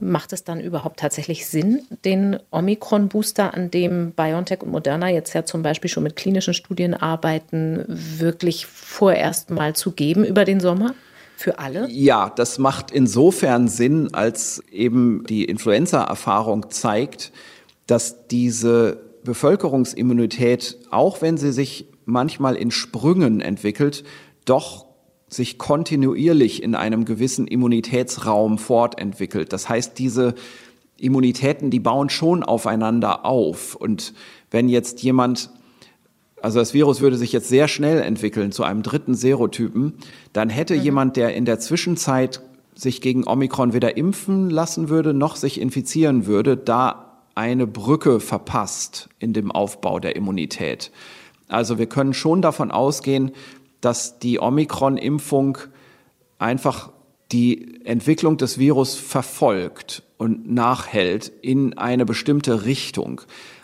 Macht 0.00 0.32
es 0.32 0.44
dann 0.44 0.60
überhaupt 0.60 1.00
tatsächlich 1.00 1.46
Sinn, 1.46 1.82
den 2.04 2.38
Omikron-Booster, 2.50 3.52
an 3.52 3.70
dem 3.70 4.12
BioNTech 4.12 4.62
und 4.62 4.70
Moderna 4.70 5.08
jetzt 5.08 5.34
ja 5.34 5.44
zum 5.44 5.62
Beispiel 5.62 5.90
schon 5.90 6.04
mit 6.04 6.16
klinischen 6.16 6.54
Studien 6.54 6.94
arbeiten, 6.94 7.84
wirklich 7.88 8.66
vorerst 8.66 9.50
mal 9.50 9.74
zu 9.74 9.92
geben 9.92 10.24
über 10.24 10.44
den 10.44 10.60
Sommer? 10.60 10.94
Für 11.36 11.58
alle? 11.58 11.88
Ja, 11.90 12.32
das 12.34 12.58
macht 12.58 12.92
insofern 12.92 13.66
Sinn, 13.66 14.14
als 14.14 14.62
eben 14.70 15.24
die 15.28 15.44
Influenza-Erfahrung 15.44 16.70
zeigt, 16.70 17.32
dass 17.86 18.28
diese 18.28 19.00
Bevölkerungsimmunität, 19.24 20.78
auch 20.90 21.20
wenn 21.20 21.36
sie 21.36 21.52
sich 21.52 21.86
manchmal 22.04 22.54
in 22.56 22.70
Sprüngen 22.70 23.40
entwickelt, 23.40 24.04
doch 24.44 24.86
sich 25.32 25.58
kontinuierlich 25.58 26.62
in 26.62 26.74
einem 26.74 27.04
gewissen 27.04 27.46
Immunitätsraum 27.46 28.58
fortentwickelt. 28.58 29.52
Das 29.52 29.68
heißt, 29.68 29.98
diese 29.98 30.34
Immunitäten, 30.98 31.70
die 31.70 31.80
bauen 31.80 32.10
schon 32.10 32.42
aufeinander 32.42 33.24
auf. 33.24 33.74
Und 33.74 34.12
wenn 34.50 34.68
jetzt 34.68 35.02
jemand, 35.02 35.50
also 36.40 36.58
das 36.58 36.74
Virus 36.74 37.00
würde 37.00 37.16
sich 37.16 37.32
jetzt 37.32 37.48
sehr 37.48 37.66
schnell 37.66 38.02
entwickeln 38.02 38.52
zu 38.52 38.62
einem 38.62 38.82
dritten 38.82 39.14
Serotypen, 39.14 39.94
dann 40.32 40.50
hätte 40.50 40.76
mhm. 40.76 40.82
jemand, 40.82 41.16
der 41.16 41.34
in 41.34 41.44
der 41.44 41.58
Zwischenzeit 41.58 42.42
sich 42.74 43.00
gegen 43.00 43.26
Omikron 43.26 43.72
weder 43.72 43.96
impfen 43.96 44.50
lassen 44.50 44.88
würde, 44.88 45.14
noch 45.14 45.36
sich 45.36 45.60
infizieren 45.60 46.26
würde, 46.26 46.56
da 46.56 47.20
eine 47.34 47.66
Brücke 47.66 48.20
verpasst 48.20 49.08
in 49.18 49.32
dem 49.32 49.50
Aufbau 49.50 49.98
der 49.98 50.16
Immunität. 50.16 50.90
Also 51.48 51.78
wir 51.78 51.86
können 51.86 52.14
schon 52.14 52.42
davon 52.42 52.70
ausgehen, 52.70 53.32
dass 53.82 54.18
die 54.18 54.40
Omikron-Impfung 54.40 55.58
einfach 56.38 56.90
die 57.30 57.84
Entwicklung 57.84 58.38
des 58.38 58.58
Virus 58.58 58.94
verfolgt 58.94 60.02
und 60.16 60.50
nachhält 60.50 61.30
in 61.42 61.76
eine 61.76 62.06
bestimmte 62.06 62.64
Richtung. 62.64 63.20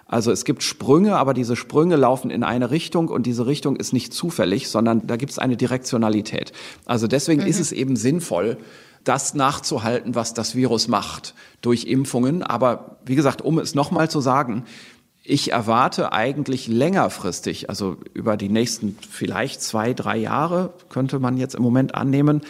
Also 0.07 0.33
es 0.33 0.47
gibt 0.47 0.63
Sprünge, 0.63 1.17
aber 1.17 1.35
diese 1.35 1.55
Sprünge 1.55 1.97
laufen 1.97 2.31
in 2.31 2.43
eine 2.43 2.71
Richtung 2.71 3.09
und 3.09 3.27
diese 3.27 3.47
Richtung 3.47 3.77
ist 3.77 3.93
nicht 3.93 4.15
zufällig, 4.15 4.69
sondern 4.69 5.07
da 5.07 5.17
gibt 5.17 5.33
es 5.33 5.39
eine 5.39 5.57
Direktionalität. 5.57 6.53
Also 6.87 7.07
deswegen 7.07 7.43
mhm. 7.43 7.49
ist 7.49 7.61
es 7.61 7.73
eben 7.73 7.95
sinnvoll, 7.95 8.57
das 9.05 9.35
nachzuhalten, 9.35 10.15
was 10.15 10.35
das 10.35 10.55
Virus 10.55 10.89
macht 10.89 11.35
durch 11.61 11.85
Impfungen. 11.85 12.43
Aber 12.43 12.99
wie 13.05 13.15
gesagt, 13.15 13.43
um 13.43 13.59
es 13.59 13.75
nochmal 13.75 14.11
zu 14.11 14.21
sagen, 14.21 14.65
ich 15.29 15.53
erwarte 15.53 16.13
eigentlich 16.13 16.69
längerfristig, 16.69 17.69
also 17.69 17.99
über 18.15 18.39
die 18.39 18.49
nächsten 18.49 18.97
vielleicht 19.11 19.61
zwei, 19.61 19.93
drei 19.93 20.17
Jahre, 20.17 20.73
könnte 20.89 21.19
man 21.19 21.37
jetzt 21.37 21.55
im 21.55 21.63
Moment 21.63 21.95
annehmen, 21.95 22.41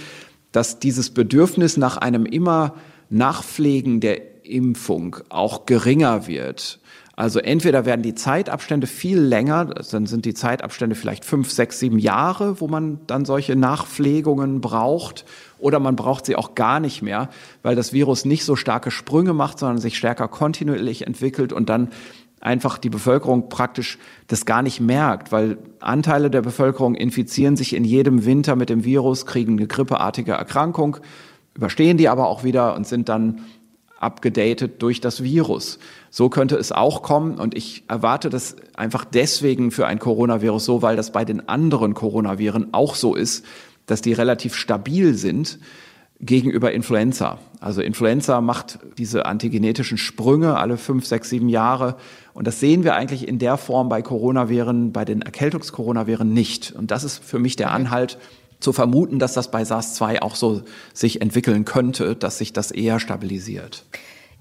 dass 0.52 0.78
dieses 0.78 1.10
Bedürfnis 1.10 1.76
nach 1.76 1.96
einem 1.96 2.24
immer 2.24 2.74
Nachpflegen 3.10 3.98
der 3.98 4.46
Impfung 4.46 5.16
auch 5.28 5.66
geringer 5.66 6.28
wird. 6.28 6.78
Also 7.16 7.40
entweder 7.40 7.84
werden 7.84 8.02
die 8.02 8.14
Zeitabstände 8.14 8.86
viel 8.86 9.18
länger, 9.18 9.64
dann 9.64 10.06
sind 10.06 10.24
die 10.24 10.34
Zeitabstände 10.34 10.94
vielleicht 10.94 11.24
fünf, 11.24 11.50
sechs, 11.50 11.80
sieben 11.80 11.98
Jahre, 11.98 12.60
wo 12.60 12.68
man 12.68 13.00
dann 13.08 13.24
solche 13.24 13.56
Nachpflegungen 13.56 14.60
braucht, 14.60 15.24
oder 15.58 15.80
man 15.80 15.96
braucht 15.96 16.26
sie 16.26 16.36
auch 16.36 16.54
gar 16.54 16.78
nicht 16.78 17.02
mehr, 17.02 17.28
weil 17.64 17.74
das 17.74 17.92
Virus 17.92 18.24
nicht 18.24 18.44
so 18.44 18.54
starke 18.54 18.92
Sprünge 18.92 19.32
macht, 19.32 19.58
sondern 19.58 19.78
sich 19.78 19.98
stärker 19.98 20.28
kontinuierlich 20.28 21.08
entwickelt 21.08 21.52
und 21.52 21.68
dann 21.68 21.88
einfach 22.40 22.78
die 22.78 22.90
Bevölkerung 22.90 23.48
praktisch 23.48 23.98
das 24.26 24.46
gar 24.46 24.62
nicht 24.62 24.80
merkt, 24.80 25.32
weil 25.32 25.58
Anteile 25.80 26.30
der 26.30 26.42
Bevölkerung 26.42 26.94
infizieren 26.94 27.56
sich 27.56 27.74
in 27.74 27.84
jedem 27.84 28.24
Winter 28.24 28.56
mit 28.56 28.70
dem 28.70 28.84
Virus, 28.84 29.26
kriegen 29.26 29.58
eine 29.58 29.66
grippeartige 29.66 30.32
Erkrankung, 30.32 30.98
überstehen 31.54 31.96
die 31.96 32.08
aber 32.08 32.28
auch 32.28 32.44
wieder 32.44 32.76
und 32.76 32.86
sind 32.86 33.08
dann 33.08 33.40
abgedatet 33.98 34.80
durch 34.80 35.00
das 35.00 35.22
Virus. 35.22 35.78
So 36.10 36.28
könnte 36.28 36.56
es 36.56 36.70
auch 36.70 37.02
kommen 37.02 37.38
und 37.38 37.56
ich 37.56 37.84
erwarte 37.88 38.30
das 38.30 38.56
einfach 38.76 39.04
deswegen 39.04 39.70
für 39.70 39.86
ein 39.86 39.98
Coronavirus 39.98 40.64
so, 40.64 40.82
weil 40.82 40.96
das 40.96 41.10
bei 41.10 41.24
den 41.24 41.48
anderen 41.48 41.94
Coronaviren 41.94 42.68
auch 42.72 42.94
so 42.94 43.14
ist, 43.14 43.44
dass 43.86 44.00
die 44.00 44.12
relativ 44.12 44.54
stabil 44.54 45.14
sind 45.14 45.58
gegenüber 46.20 46.72
Influenza. 46.72 47.38
Also 47.60 47.80
Influenza 47.80 48.40
macht 48.40 48.78
diese 48.98 49.26
antigenetischen 49.26 49.98
Sprünge 49.98 50.56
alle 50.56 50.76
fünf, 50.76 51.06
sechs, 51.06 51.30
sieben 51.30 51.48
Jahre. 51.48 51.96
Und 52.34 52.46
das 52.46 52.60
sehen 52.60 52.84
wir 52.84 52.94
eigentlich 52.94 53.26
in 53.26 53.38
der 53.38 53.56
Form 53.56 53.88
bei 53.88 54.02
Coronaviren, 54.02 54.92
bei 54.92 55.04
den 55.04 55.22
Erkältungskoronaviren 55.22 56.32
nicht. 56.32 56.72
Und 56.72 56.90
das 56.90 57.04
ist 57.04 57.22
für 57.22 57.38
mich 57.38 57.56
der 57.56 57.70
Anhalt, 57.70 58.18
zu 58.60 58.72
vermuten, 58.72 59.18
dass 59.18 59.34
das 59.34 59.50
bei 59.50 59.62
SARS-2 59.62 60.20
auch 60.20 60.34
so 60.34 60.62
sich 60.92 61.20
entwickeln 61.20 61.64
könnte, 61.64 62.16
dass 62.16 62.38
sich 62.38 62.52
das 62.52 62.70
eher 62.70 62.98
stabilisiert. 62.98 63.84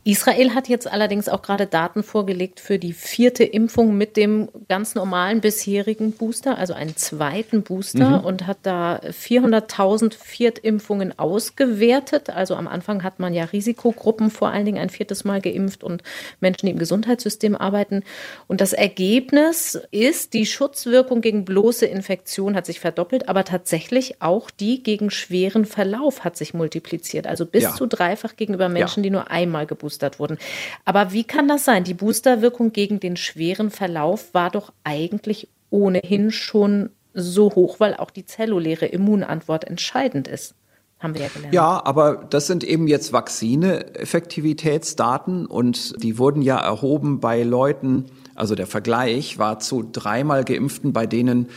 Israel 0.07 0.55
hat 0.55 0.69
jetzt 0.69 0.89
allerdings 0.89 1.27
auch 1.27 1.41
gerade 1.41 1.67
Daten 1.67 2.01
vorgelegt 2.01 2.61
für 2.61 2.79
die 2.79 2.93
vierte 2.93 3.43
Impfung 3.43 3.97
mit 3.97 4.15
dem 4.15 4.47
ganz 4.69 4.95
normalen 4.95 5.41
bisherigen 5.41 6.13
Booster, 6.13 6.57
also 6.57 6.73
einen 6.73 6.95
zweiten 6.95 7.61
Booster 7.61 8.19
mhm. 8.19 8.25
und 8.25 8.47
hat 8.47 8.59
da 8.63 9.01
400.000 9.01 10.13
Viertimpfungen 10.13 11.19
ausgewertet. 11.19 12.29
Also 12.29 12.55
am 12.55 12.69
Anfang 12.69 13.03
hat 13.03 13.19
man 13.19 13.33
ja 13.33 13.43
Risikogruppen 13.43 14.31
vor 14.31 14.47
allen 14.47 14.63
Dingen 14.63 14.77
ein 14.77 14.89
viertes 14.89 15.25
Mal 15.25 15.41
geimpft 15.41 15.83
und 15.83 16.03
Menschen, 16.39 16.67
die 16.67 16.71
im 16.71 16.79
Gesundheitssystem 16.79 17.57
arbeiten. 17.57 18.03
Und 18.47 18.61
das 18.61 18.71
Ergebnis 18.71 19.77
ist, 19.91 20.33
die 20.33 20.45
Schutzwirkung 20.45 21.19
gegen 21.19 21.43
bloße 21.43 21.85
Infektion 21.85 22.55
hat 22.55 22.65
sich 22.65 22.79
verdoppelt, 22.79 23.27
aber 23.27 23.43
tatsächlich 23.43 24.21
auch 24.21 24.51
die 24.51 24.81
gegen 24.83 25.11
schweren 25.11 25.65
Verlauf 25.65 26.23
hat 26.23 26.37
sich 26.37 26.53
multipliziert. 26.53 27.27
Also 27.27 27.45
bis 27.45 27.63
ja. 27.63 27.75
zu 27.75 27.87
dreifach 27.87 28.37
gegenüber 28.37 28.69
Menschen, 28.69 29.03
ja. 29.03 29.03
die 29.03 29.09
nur 29.09 29.29
einmal 29.29 29.65
geboostert 29.65 29.96
geboostert 29.97 30.19
wurden. 30.19 30.37
Aber 30.85 31.11
wie 31.11 31.23
kann 31.23 31.47
das 31.47 31.65
sein? 31.65 31.83
Die 31.83 31.93
Boosterwirkung 31.93 32.71
gegen 32.71 32.99
den 32.99 33.17
schweren 33.17 33.71
Verlauf 33.71 34.33
war 34.33 34.51
doch 34.51 34.71
eigentlich 34.83 35.47
ohnehin 35.69 36.31
schon 36.31 36.89
so 37.13 37.53
hoch, 37.55 37.79
weil 37.79 37.95
auch 37.95 38.11
die 38.11 38.25
zelluläre 38.25 38.85
Immunantwort 38.85 39.63
entscheidend 39.65 40.27
ist. 40.27 40.53
Haben 40.99 41.13
wir 41.13 41.21
ja 41.21 41.27
gelernt. 41.27 41.53
Ja, 41.53 41.85
aber 41.85 42.25
das 42.29 42.47
sind 42.47 42.63
eben 42.63 42.87
jetzt 42.87 43.13
Vakzine-Effektivitätsdaten 43.13 45.45
und 45.45 45.93
die 46.01 46.17
wurden 46.17 46.41
ja 46.41 46.57
erhoben 46.57 47.19
bei 47.19 47.43
Leuten, 47.43 48.05
also 48.33 48.55
der 48.55 48.65
Vergleich 48.65 49.37
war 49.37 49.59
zu 49.59 49.87
dreimal 49.91 50.43
Geimpften, 50.43 50.93
bei 50.93 51.05
denen 51.05 51.49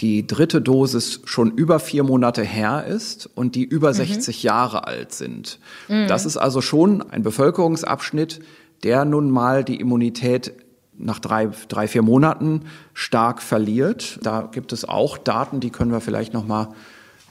die 0.00 0.26
dritte 0.26 0.60
Dosis 0.60 1.22
schon 1.24 1.52
über 1.52 1.80
vier 1.80 2.04
Monate 2.04 2.42
her 2.42 2.84
ist 2.86 3.30
und 3.34 3.54
die 3.54 3.64
über 3.64 3.90
mhm. 3.90 3.94
60 3.94 4.42
Jahre 4.42 4.86
alt 4.86 5.12
sind. 5.12 5.58
Mhm. 5.88 6.06
Das 6.08 6.26
ist 6.26 6.36
also 6.36 6.60
schon 6.60 7.02
ein 7.10 7.22
Bevölkerungsabschnitt, 7.22 8.40
der 8.82 9.04
nun 9.04 9.30
mal 9.30 9.64
die 9.64 9.80
Immunität 9.80 10.52
nach 10.98 11.18
drei, 11.18 11.48
drei, 11.68 11.88
vier 11.88 12.02
Monaten 12.02 12.62
stark 12.94 13.42
verliert. 13.42 14.18
Da 14.22 14.48
gibt 14.50 14.72
es 14.72 14.86
auch 14.86 15.18
Daten, 15.18 15.60
die 15.60 15.70
können 15.70 15.92
wir 15.92 16.00
vielleicht 16.00 16.32
noch 16.32 16.46
mal 16.46 16.68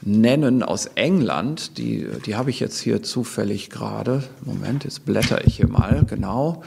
nennen 0.02 0.62
aus 0.62 0.86
England. 0.94 1.78
Die, 1.78 2.06
die 2.26 2.36
habe 2.36 2.50
ich 2.50 2.60
jetzt 2.60 2.78
hier 2.80 3.02
zufällig 3.02 3.70
gerade. 3.70 4.22
Moment, 4.44 4.84
jetzt 4.84 5.04
blätter 5.04 5.44
ich 5.46 5.56
hier 5.56 5.68
mal, 5.68 6.04
genau. 6.08 6.62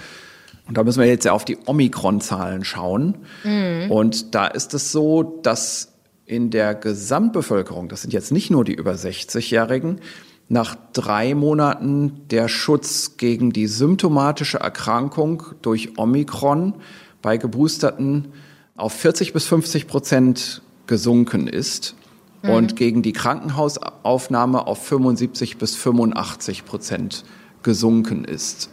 Und 0.67 0.77
da 0.77 0.83
müssen 0.83 0.99
wir 0.99 1.07
jetzt 1.07 1.25
ja 1.25 1.31
auf 1.31 1.45
die 1.45 1.57
Omikron-Zahlen 1.65 2.63
schauen. 2.63 3.17
Mhm. 3.43 3.89
Und 3.89 4.35
da 4.35 4.47
ist 4.47 4.73
es 4.73 4.91
so, 4.91 5.39
dass 5.41 5.88
in 6.29 6.51
der 6.51 6.75
Gesamtbevölkerung, 6.75 7.89
das 7.89 8.03
sind 8.03 8.13
jetzt 8.13 8.31
nicht 8.31 8.51
nur 8.51 8.63
die 8.63 8.75
über 8.75 8.93
60-Jährigen, 8.93 9.99
nach 10.47 10.75
drei 10.93 11.33
Monaten 11.33 12.27
der 12.29 12.47
Schutz 12.47 13.17
gegen 13.17 13.51
die 13.51 13.65
symptomatische 13.65 14.59
Erkrankung 14.59 15.43
durch 15.63 15.97
Omikron 15.97 16.75
bei 17.23 17.37
Geboosterten 17.37 18.29
auf 18.75 18.93
40 18.93 19.33
bis 19.33 19.45
50 19.45 19.87
Prozent 19.87 20.61
gesunken 20.85 21.47
ist 21.47 21.95
mhm. 22.43 22.49
und 22.51 22.75
gegen 22.75 23.01
die 23.01 23.13
Krankenhausaufnahme 23.13 24.67
auf 24.67 24.85
75 24.85 25.57
bis 25.57 25.75
85 25.75 26.63
Prozent 26.63 27.25
gesunken 27.63 28.23
ist 28.23 28.69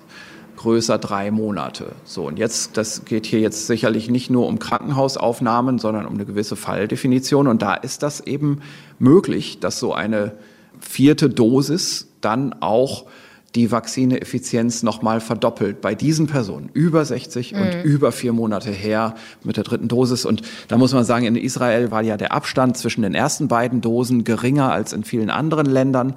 größer 0.56 0.98
drei 0.98 1.30
Monate. 1.30 1.92
So, 2.04 2.26
und 2.26 2.38
jetzt, 2.38 2.76
das 2.76 3.04
geht 3.04 3.26
hier 3.26 3.40
jetzt 3.40 3.66
sicherlich 3.66 4.10
nicht 4.10 4.30
nur 4.30 4.46
um 4.46 4.58
Krankenhausaufnahmen, 4.58 5.78
sondern 5.78 6.06
um 6.06 6.14
eine 6.14 6.24
gewisse 6.24 6.56
Falldefinition. 6.56 7.46
Und 7.46 7.62
da 7.62 7.74
ist 7.74 8.02
das 8.02 8.20
eben 8.20 8.60
möglich, 8.98 9.60
dass 9.60 9.78
so 9.78 9.92
eine 9.92 10.32
vierte 10.80 11.28
Dosis 11.28 12.08
dann 12.20 12.54
auch 12.60 13.06
die 13.54 13.70
Vakzineeffizienz 13.70 14.82
nochmal 14.82 15.20
verdoppelt 15.20 15.80
bei 15.80 15.94
diesen 15.94 16.26
Personen 16.26 16.68
über 16.74 17.04
60 17.04 17.52
mhm. 17.52 17.60
und 17.60 17.84
über 17.84 18.12
vier 18.12 18.32
Monate 18.32 18.70
her 18.70 19.14
mit 19.42 19.56
der 19.56 19.64
dritten 19.64 19.88
Dosis. 19.88 20.26
Und 20.26 20.42
da 20.68 20.76
muss 20.76 20.92
man 20.92 21.04
sagen, 21.04 21.24
in 21.24 21.36
Israel 21.36 21.90
war 21.90 22.02
ja 22.02 22.16
der 22.18 22.32
Abstand 22.32 22.76
zwischen 22.76 23.02
den 23.02 23.14
ersten 23.14 23.48
beiden 23.48 23.80
Dosen 23.80 24.24
geringer 24.24 24.70
als 24.70 24.92
in 24.92 25.04
vielen 25.04 25.30
anderen 25.30 25.66
Ländern. 25.66 26.14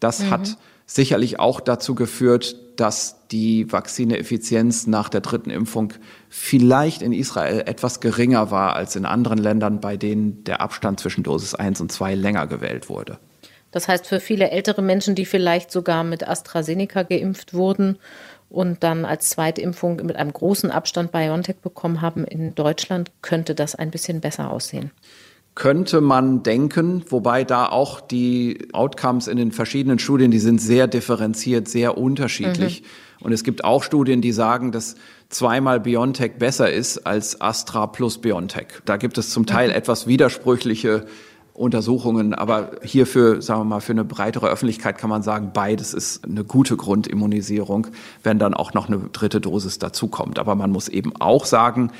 Das 0.00 0.20
mhm. 0.20 0.30
hat 0.30 0.56
sicherlich 0.88 1.38
auch 1.38 1.60
dazu 1.60 1.94
geführt, 1.94 2.56
dass 2.76 3.28
die 3.28 3.70
Vakzineeffizienz 3.70 4.86
nach 4.86 5.08
der 5.10 5.20
dritten 5.20 5.50
Impfung 5.50 5.92
vielleicht 6.30 7.02
in 7.02 7.12
Israel 7.12 7.60
etwas 7.66 8.00
geringer 8.00 8.50
war 8.50 8.74
als 8.74 8.96
in 8.96 9.04
anderen 9.04 9.38
Ländern, 9.38 9.80
bei 9.80 9.96
denen 9.96 10.42
der 10.44 10.60
Abstand 10.60 10.98
zwischen 10.98 11.22
Dosis 11.22 11.54
1 11.54 11.80
und 11.82 11.92
2 11.92 12.14
länger 12.14 12.46
gewählt 12.46 12.88
wurde. 12.88 13.18
Das 13.70 13.86
heißt, 13.86 14.06
für 14.06 14.18
viele 14.18 14.50
ältere 14.50 14.80
Menschen, 14.80 15.14
die 15.14 15.26
vielleicht 15.26 15.70
sogar 15.70 16.04
mit 16.04 16.26
AstraZeneca 16.26 17.02
geimpft 17.02 17.52
wurden 17.52 17.98
und 18.48 18.82
dann 18.82 19.04
als 19.04 19.28
Zweitimpfung 19.28 19.96
mit 19.96 20.16
einem 20.16 20.32
großen 20.32 20.70
Abstand 20.70 21.12
BioNTech 21.12 21.56
bekommen 21.56 22.00
haben 22.00 22.24
in 22.24 22.54
Deutschland, 22.54 23.10
könnte 23.20 23.54
das 23.54 23.74
ein 23.74 23.90
bisschen 23.90 24.22
besser 24.22 24.50
aussehen 24.50 24.90
könnte 25.58 26.00
man 26.00 26.44
denken, 26.44 27.04
wobei 27.08 27.42
da 27.42 27.66
auch 27.66 28.00
die 28.00 28.68
Outcomes 28.72 29.26
in 29.26 29.36
den 29.36 29.50
verschiedenen 29.50 29.98
Studien, 29.98 30.30
die 30.30 30.38
sind 30.38 30.60
sehr 30.60 30.86
differenziert, 30.86 31.66
sehr 31.66 31.98
unterschiedlich. 31.98 32.82
Mhm. 32.82 33.26
Und 33.26 33.32
es 33.32 33.42
gibt 33.42 33.64
auch 33.64 33.82
Studien, 33.82 34.20
die 34.20 34.30
sagen, 34.30 34.70
dass 34.70 34.94
zweimal 35.30 35.80
BioNTech 35.80 36.34
besser 36.38 36.72
ist 36.72 36.98
als 36.98 37.40
Astra 37.40 37.88
plus 37.88 38.18
BioNTech. 38.18 38.66
Da 38.84 38.98
gibt 38.98 39.18
es 39.18 39.30
zum 39.30 39.46
Teil 39.46 39.70
mhm. 39.70 39.74
etwas 39.74 40.06
widersprüchliche 40.06 41.06
Untersuchungen, 41.54 42.34
aber 42.34 42.70
hierfür, 42.84 43.42
sagen 43.42 43.62
wir 43.62 43.64
mal, 43.64 43.80
für 43.80 43.90
eine 43.90 44.04
breitere 44.04 44.46
Öffentlichkeit 44.48 44.96
kann 44.96 45.10
man 45.10 45.24
sagen, 45.24 45.50
beides 45.52 45.92
ist 45.92 46.24
eine 46.24 46.44
gute 46.44 46.76
Grundimmunisierung, 46.76 47.88
wenn 48.22 48.38
dann 48.38 48.54
auch 48.54 48.74
noch 48.74 48.86
eine 48.86 48.98
dritte 49.12 49.40
Dosis 49.40 49.80
dazukommt. 49.80 50.38
Aber 50.38 50.54
man 50.54 50.70
muss 50.70 50.88
eben 50.88 51.16
auch 51.16 51.44
sagen, 51.46 51.90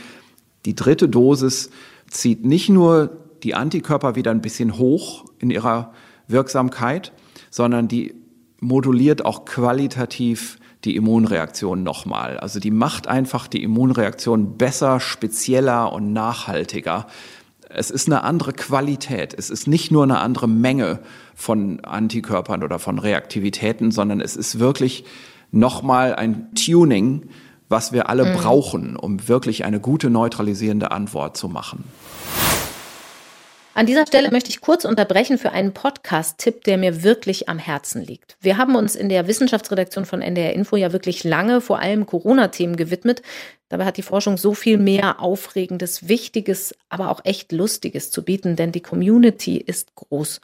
die 0.64 0.76
dritte 0.76 1.08
Dosis 1.08 1.70
zieht 2.08 2.44
nicht 2.44 2.68
nur 2.68 3.10
die 3.42 3.54
Antikörper 3.54 4.14
wieder 4.14 4.30
ein 4.30 4.42
bisschen 4.42 4.78
hoch 4.78 5.24
in 5.38 5.50
ihrer 5.50 5.92
Wirksamkeit, 6.26 7.12
sondern 7.50 7.88
die 7.88 8.14
moduliert 8.60 9.24
auch 9.24 9.44
qualitativ 9.44 10.58
die 10.84 10.96
Immunreaktion 10.96 11.82
nochmal. 11.82 12.38
Also 12.38 12.60
die 12.60 12.70
macht 12.70 13.08
einfach 13.08 13.48
die 13.48 13.62
Immunreaktion 13.62 14.56
besser, 14.56 15.00
spezieller 15.00 15.92
und 15.92 16.12
nachhaltiger. 16.12 17.06
Es 17.68 17.90
ist 17.90 18.06
eine 18.06 18.22
andere 18.22 18.52
Qualität. 18.52 19.34
Es 19.36 19.50
ist 19.50 19.66
nicht 19.66 19.90
nur 19.90 20.04
eine 20.04 20.18
andere 20.18 20.48
Menge 20.48 21.00
von 21.34 21.80
Antikörpern 21.80 22.62
oder 22.62 22.78
von 22.78 22.98
Reaktivitäten, 22.98 23.90
sondern 23.90 24.20
es 24.20 24.36
ist 24.36 24.58
wirklich 24.58 25.04
nochmal 25.50 26.14
ein 26.14 26.48
Tuning, 26.54 27.28
was 27.68 27.92
wir 27.92 28.08
alle 28.08 28.24
mhm. 28.24 28.38
brauchen, 28.38 28.96
um 28.96 29.28
wirklich 29.28 29.64
eine 29.64 29.80
gute 29.80 30.10
neutralisierende 30.10 30.90
Antwort 30.90 31.36
zu 31.36 31.48
machen. 31.48 31.84
An 33.78 33.86
dieser 33.86 34.08
Stelle 34.08 34.32
möchte 34.32 34.50
ich 34.50 34.60
kurz 34.60 34.84
unterbrechen 34.84 35.38
für 35.38 35.52
einen 35.52 35.72
Podcast-Tipp, 35.72 36.64
der 36.64 36.78
mir 36.78 37.04
wirklich 37.04 37.48
am 37.48 37.60
Herzen 37.60 38.02
liegt. 38.02 38.36
Wir 38.40 38.56
haben 38.56 38.74
uns 38.74 38.96
in 38.96 39.08
der 39.08 39.28
Wissenschaftsredaktion 39.28 40.04
von 40.04 40.20
NDR 40.20 40.52
Info 40.52 40.74
ja 40.74 40.92
wirklich 40.92 41.22
lange 41.22 41.60
vor 41.60 41.78
allem 41.78 42.04
Corona-Themen 42.04 42.74
gewidmet. 42.74 43.22
Dabei 43.68 43.84
hat 43.84 43.96
die 43.96 44.02
Forschung 44.02 44.36
so 44.36 44.52
viel 44.52 44.78
mehr 44.78 45.20
Aufregendes, 45.20 46.08
Wichtiges, 46.08 46.74
aber 46.88 47.10
auch 47.10 47.20
echt 47.24 47.52
Lustiges 47.52 48.10
zu 48.10 48.24
bieten, 48.24 48.56
denn 48.56 48.72
die 48.72 48.80
Community 48.80 49.58
ist 49.58 49.94
groß. 49.94 50.40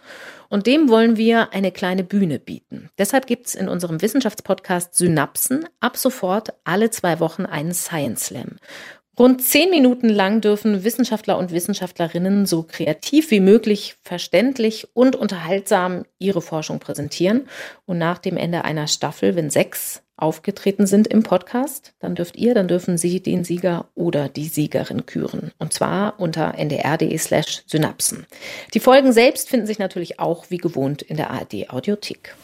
Und 0.49 0.69
dem 0.69 0.89
wollen 0.89 1.17
wir 1.17 1.53
eine 1.53 1.73
kleine 1.73 2.05
Bühne 2.05 2.39
bieten. 2.39 2.91
Deshalb 2.99 3.27
gibt 3.27 3.49
es 3.49 3.57
in 3.57 3.69
unserem 3.69 4.01
Wissenschaftspodcast 4.01 4.95
Synapsen 4.95 5.67
ab 5.81 5.97
sofort 5.97 6.53
alle 6.63 6.91
zwei 6.91 7.19
Wochen 7.19 7.47
einen 7.47 7.75
Science 7.75 8.27
Slam. 8.27 8.59
Rund 9.19 9.43
zehn 9.43 9.71
Minuten 9.71 10.09
lang 10.09 10.41
dürfen 10.41 10.83
Wissenschaftler 10.83 11.39
und 11.39 11.53
Wissenschaftlerinnen 11.53 12.47
so 12.47 12.65
kreativ 12.65 13.31
wie 13.31 13.41
möglich, 13.41 13.97
verständlich 14.03 14.89
und 14.93 15.15
unterhaltsam 15.15 16.05
ihre 16.19 16.43
Forschung 16.43 16.81
präsentieren. 16.81 17.49
Und 17.87 17.99
nach 17.99 18.19
dem 18.19 18.37
Ende 18.37 18.65
einer 18.65 18.89
Staffel, 18.89 19.37
wenn 19.37 19.51
sechs 19.51 20.03
aufgetreten 20.17 20.87
sind 20.87 21.07
im 21.07 21.23
Podcast, 21.23 21.93
dann 21.99 22.15
dürft 22.15 22.37
ihr, 22.37 22.55
dann 22.55 22.69
dürfen 22.69 22.99
Sie 22.99 23.21
den 23.21 23.45
Sieger 23.45 23.89
oder 23.95 24.29
die 24.29 24.47
Siegerin 24.47 25.07
küren. 25.07 25.53
Und 25.59 25.73
zwar 25.73 26.19
unter 26.19 26.55
ndr.de 26.57 27.17
slash 27.19 27.63
Synapsen. 27.67 28.27
Die 28.75 28.81
Folgen 28.81 29.13
selbst 29.13 29.49
finden 29.49 29.67
sich 29.67 29.79
natürlich 29.79 30.21
auch 30.21 30.47
wie 30.51 30.59
gewohnt 30.59 31.03
in 31.03 31.17
der 31.17 31.31
ARD 31.31 31.71
Audiothek. 31.71 32.35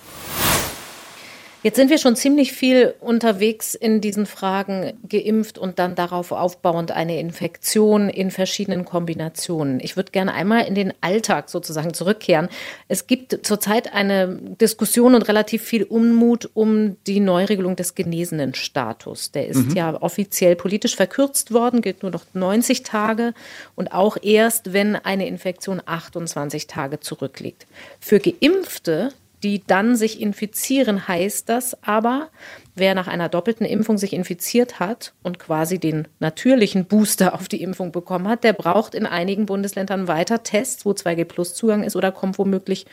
Jetzt 1.62 1.76
sind 1.76 1.90
wir 1.90 1.98
schon 1.98 2.16
ziemlich 2.16 2.52
viel 2.52 2.94
unterwegs 3.00 3.74
in 3.74 4.00
diesen 4.00 4.24
Fragen 4.24 4.94
geimpft 5.06 5.58
und 5.58 5.78
dann 5.78 5.94
darauf 5.94 6.32
aufbauend 6.32 6.90
eine 6.90 7.20
Infektion 7.20 8.08
in 8.08 8.30
verschiedenen 8.30 8.86
Kombinationen. 8.86 9.78
Ich 9.80 9.94
würde 9.94 10.10
gerne 10.10 10.32
einmal 10.32 10.66
in 10.66 10.74
den 10.74 10.94
Alltag 11.02 11.50
sozusagen 11.50 11.92
zurückkehren. 11.92 12.48
Es 12.88 13.06
gibt 13.06 13.46
zurzeit 13.46 13.92
eine 13.92 14.38
Diskussion 14.58 15.14
und 15.14 15.28
relativ 15.28 15.62
viel 15.62 15.82
Unmut 15.84 16.48
um 16.54 16.96
die 17.06 17.20
Neuregelung 17.20 17.76
des 17.76 17.94
genesenen 17.94 18.54
Status. 18.54 19.30
Der 19.30 19.46
ist 19.46 19.68
mhm. 19.68 19.76
ja 19.76 20.00
offiziell 20.00 20.56
politisch 20.56 20.96
verkürzt 20.96 21.52
worden, 21.52 21.82
gilt 21.82 22.02
nur 22.02 22.10
noch 22.10 22.24
90 22.32 22.84
Tage 22.84 23.34
und 23.74 23.92
auch 23.92 24.16
erst, 24.22 24.72
wenn 24.72 24.96
eine 24.96 25.26
Infektion 25.26 25.82
28 25.84 26.68
Tage 26.68 27.00
zurückliegt. 27.00 27.66
Für 28.00 28.18
Geimpfte 28.18 29.12
die 29.42 29.62
dann 29.66 29.96
sich 29.96 30.20
infizieren, 30.20 31.08
heißt 31.08 31.48
das 31.48 31.82
aber, 31.82 32.28
wer 32.74 32.94
nach 32.94 33.08
einer 33.08 33.28
doppelten 33.28 33.66
Impfung 33.66 33.98
sich 33.98 34.12
infiziert 34.12 34.80
hat 34.80 35.12
und 35.22 35.38
quasi 35.38 35.78
den 35.78 36.08
natürlichen 36.18 36.86
Booster 36.86 37.34
auf 37.34 37.48
die 37.48 37.62
Impfung 37.62 37.92
bekommen 37.92 38.28
hat, 38.28 38.44
der 38.44 38.52
braucht 38.52 38.94
in 38.94 39.06
einigen 39.06 39.46
Bundesländern 39.46 40.08
weiter 40.08 40.42
Tests, 40.42 40.84
wo 40.84 40.90
2G-Plus-Zugang 40.90 41.82
ist 41.82 41.96
oder 41.96 42.12
kommt 42.12 42.38
womöglich 42.38 42.86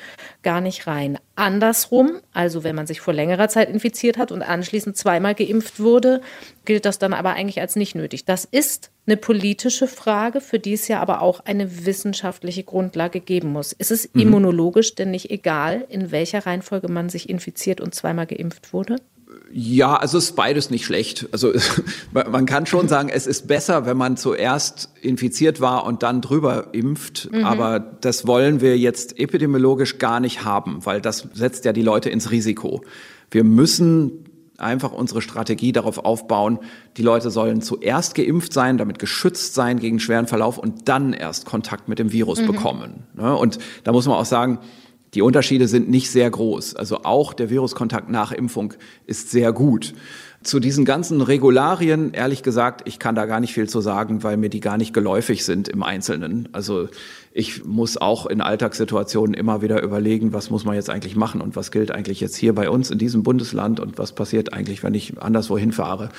gar 0.43 0.61
nicht 0.61 0.87
rein. 0.87 1.17
Andersrum, 1.35 2.19
also 2.33 2.63
wenn 2.63 2.75
man 2.75 2.87
sich 2.87 3.01
vor 3.01 3.13
längerer 3.13 3.49
Zeit 3.49 3.69
infiziert 3.69 4.17
hat 4.17 4.31
und 4.31 4.41
anschließend 4.41 4.97
zweimal 4.97 5.35
geimpft 5.35 5.79
wurde, 5.79 6.21
gilt 6.65 6.85
das 6.85 6.99
dann 6.99 7.13
aber 7.13 7.33
eigentlich 7.33 7.61
als 7.61 7.75
nicht 7.75 7.95
nötig. 7.95 8.25
Das 8.25 8.45
ist 8.45 8.91
eine 9.05 9.17
politische 9.17 9.87
Frage, 9.87 10.41
für 10.41 10.59
die 10.59 10.73
es 10.73 10.87
ja 10.87 10.99
aber 10.99 11.21
auch 11.21 11.39
eine 11.45 11.85
wissenschaftliche 11.85 12.63
Grundlage 12.63 13.21
geben 13.21 13.51
muss. 13.51 13.71
Ist 13.71 13.91
es 13.91 14.13
mhm. 14.13 14.21
immunologisch 14.21 14.95
denn 14.95 15.11
nicht 15.11 15.31
egal, 15.31 15.85
in 15.89 16.11
welcher 16.11 16.45
Reihenfolge 16.45 16.89
man 16.89 17.09
sich 17.09 17.29
infiziert 17.29 17.79
und 17.79 17.95
zweimal 17.95 18.25
geimpft 18.25 18.73
wurde? 18.73 18.97
Ja, 19.51 19.95
also 19.95 20.17
ist 20.17 20.35
beides 20.35 20.69
nicht 20.69 20.85
schlecht. 20.85 21.27
Also 21.31 21.53
man 22.11 22.45
kann 22.45 22.65
schon 22.65 22.87
sagen, 22.87 23.09
es 23.09 23.27
ist 23.27 23.47
besser, 23.47 23.85
wenn 23.85 23.97
man 23.97 24.17
zuerst 24.17 24.89
infiziert 25.01 25.61
war 25.61 25.85
und 25.85 26.03
dann 26.03 26.21
drüber 26.21 26.67
impft. 26.73 27.29
Mhm. 27.31 27.45
Aber 27.45 27.79
das 27.79 28.27
wollen 28.27 28.61
wir 28.61 28.77
jetzt 28.77 29.19
epidemiologisch 29.19 29.97
gar 29.97 30.19
nicht 30.19 30.43
haben, 30.43 30.85
weil 30.85 31.01
das 31.01 31.27
setzt 31.33 31.65
ja 31.65 31.73
die 31.73 31.81
Leute 31.81 32.09
ins 32.09 32.31
Risiko. 32.31 32.81
Wir 33.31 33.43
müssen 33.43 34.25
einfach 34.57 34.91
unsere 34.91 35.21
Strategie 35.21 35.71
darauf 35.71 35.99
aufbauen, 35.99 36.59
die 36.97 37.03
Leute 37.03 37.29
sollen 37.29 37.61
zuerst 37.61 38.15
geimpft 38.15 38.53
sein, 38.53 38.77
damit 38.77 38.99
geschützt 38.99 39.53
sein 39.53 39.79
gegen 39.79 39.99
schweren 39.99 40.27
Verlauf 40.27 40.57
und 40.57 40.89
dann 40.89 41.13
erst 41.13 41.45
Kontakt 41.45 41.87
mit 41.87 41.99
dem 41.99 42.11
Virus 42.11 42.41
mhm. 42.41 42.47
bekommen. 42.47 43.03
Ne? 43.15 43.35
Und 43.35 43.59
da 43.83 43.91
muss 43.91 44.07
man 44.07 44.17
auch 44.17 44.25
sagen, 44.25 44.59
die 45.13 45.21
Unterschiede 45.21 45.67
sind 45.67 45.89
nicht 45.89 46.11
sehr 46.11 46.29
groß. 46.29 46.75
Also 46.75 47.03
auch 47.03 47.33
der 47.33 47.49
Viruskontakt 47.49 48.09
nach 48.09 48.31
Impfung 48.31 48.73
ist 49.05 49.31
sehr 49.31 49.53
gut. 49.53 49.93
Zu 50.43 50.59
diesen 50.59 50.85
ganzen 50.85 51.21
Regularien, 51.21 52.13
ehrlich 52.13 52.43
gesagt, 52.43 52.87
ich 52.87 52.99
kann 52.99 53.15
da 53.15 53.25
gar 53.25 53.39
nicht 53.39 53.53
viel 53.53 53.67
zu 53.67 53.81
sagen, 53.81 54.23
weil 54.23 54.37
mir 54.37 54.49
die 54.49 54.59
gar 54.59 54.77
nicht 54.77 54.93
geläufig 54.93 55.43
sind 55.43 55.67
im 55.67 55.81
Einzelnen. 55.81 56.47
Also 56.51 56.89
ich 57.33 57.65
muss 57.65 57.97
auch 57.97 58.25
in 58.27 58.41
Alltagssituationen 58.41 59.33
immer 59.33 59.61
wieder 59.61 59.81
überlegen, 59.81 60.33
was 60.33 60.49
muss 60.49 60.63
man 60.63 60.75
jetzt 60.75 60.89
eigentlich 60.89 61.15
machen 61.15 61.41
und 61.41 61.55
was 61.55 61.71
gilt 61.71 61.91
eigentlich 61.91 62.19
jetzt 62.19 62.35
hier 62.35 62.53
bei 62.53 62.69
uns 62.69 62.91
in 62.91 62.97
diesem 62.97 63.23
Bundesland 63.23 63.79
und 63.79 63.97
was 63.97 64.13
passiert 64.13 64.53
eigentlich, 64.53 64.83
wenn 64.83 64.93
ich 64.93 65.19
anderswo 65.19 65.57
hinfahre. 65.57 66.09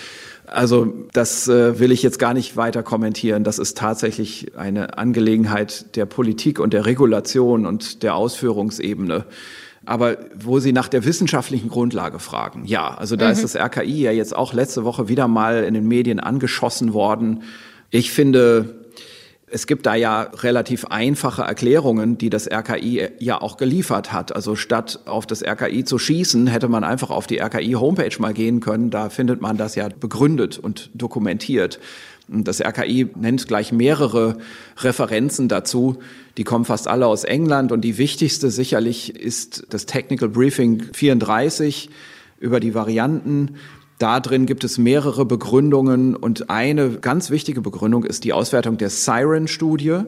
Also 0.46 0.92
das 1.12 1.48
äh, 1.48 1.78
will 1.78 1.92
ich 1.92 2.02
jetzt 2.02 2.18
gar 2.18 2.34
nicht 2.34 2.56
weiter 2.56 2.82
kommentieren. 2.82 3.44
Das 3.44 3.58
ist 3.58 3.78
tatsächlich 3.78 4.52
eine 4.56 4.98
Angelegenheit 4.98 5.96
der 5.96 6.06
Politik 6.06 6.58
und 6.60 6.72
der 6.72 6.86
Regulation 6.86 7.66
und 7.66 8.02
der 8.02 8.14
Ausführungsebene. 8.14 9.24
Aber 9.88 10.18
wo 10.34 10.58
Sie 10.60 10.72
nach 10.72 10.88
der 10.88 11.06
wissenschaftlichen 11.06 11.70
Grundlage 11.70 12.18
fragen, 12.18 12.66
ja, 12.66 12.94
also 12.94 13.16
da 13.16 13.26
mhm. 13.26 13.32
ist 13.32 13.42
das 13.42 13.56
RKI 13.56 14.02
ja 14.02 14.12
jetzt 14.12 14.36
auch 14.36 14.52
letzte 14.52 14.84
Woche 14.84 15.08
wieder 15.08 15.28
mal 15.28 15.64
in 15.64 15.72
den 15.72 15.88
Medien 15.88 16.20
angeschossen 16.20 16.92
worden. 16.92 17.42
Ich 17.90 18.10
finde, 18.10 18.84
es 19.50 19.66
gibt 19.66 19.86
da 19.86 19.94
ja 19.94 20.24
relativ 20.42 20.84
einfache 20.84 21.40
Erklärungen, 21.40 22.18
die 22.18 22.28
das 22.28 22.50
RKI 22.50 23.08
ja 23.18 23.40
auch 23.40 23.56
geliefert 23.56 24.12
hat. 24.12 24.36
Also 24.36 24.56
statt 24.56 25.00
auf 25.06 25.24
das 25.24 25.42
RKI 25.42 25.84
zu 25.84 25.98
schießen, 25.98 26.48
hätte 26.48 26.68
man 26.68 26.84
einfach 26.84 27.08
auf 27.08 27.26
die 27.26 27.40
RKI-Homepage 27.40 28.14
mal 28.18 28.34
gehen 28.34 28.60
können. 28.60 28.90
Da 28.90 29.08
findet 29.08 29.40
man 29.40 29.56
das 29.56 29.74
ja 29.74 29.88
begründet 29.88 30.58
und 30.58 30.90
dokumentiert. 30.92 31.80
Das 32.28 32.60
RKI 32.60 33.08
nennt 33.16 33.48
gleich 33.48 33.72
mehrere 33.72 34.36
Referenzen 34.76 35.48
dazu. 35.48 35.96
Die 36.38 36.44
kommen 36.44 36.64
fast 36.64 36.86
alle 36.86 37.08
aus 37.08 37.24
England 37.24 37.72
und 37.72 37.80
die 37.80 37.98
wichtigste 37.98 38.50
sicherlich 38.50 39.16
ist 39.16 39.66
das 39.70 39.86
Technical 39.86 40.28
Briefing 40.28 40.84
34 40.92 41.90
über 42.38 42.60
die 42.60 42.74
Varianten. 42.74 43.56
Da 43.98 44.20
drin 44.20 44.46
gibt 44.46 44.62
es 44.62 44.78
mehrere 44.78 45.24
Begründungen 45.24 46.14
und 46.14 46.48
eine 46.48 46.90
ganz 46.90 47.30
wichtige 47.30 47.60
Begründung 47.60 48.04
ist 48.04 48.22
die 48.22 48.32
Auswertung 48.32 48.78
der 48.78 48.90
Siren-Studie. 48.90 50.02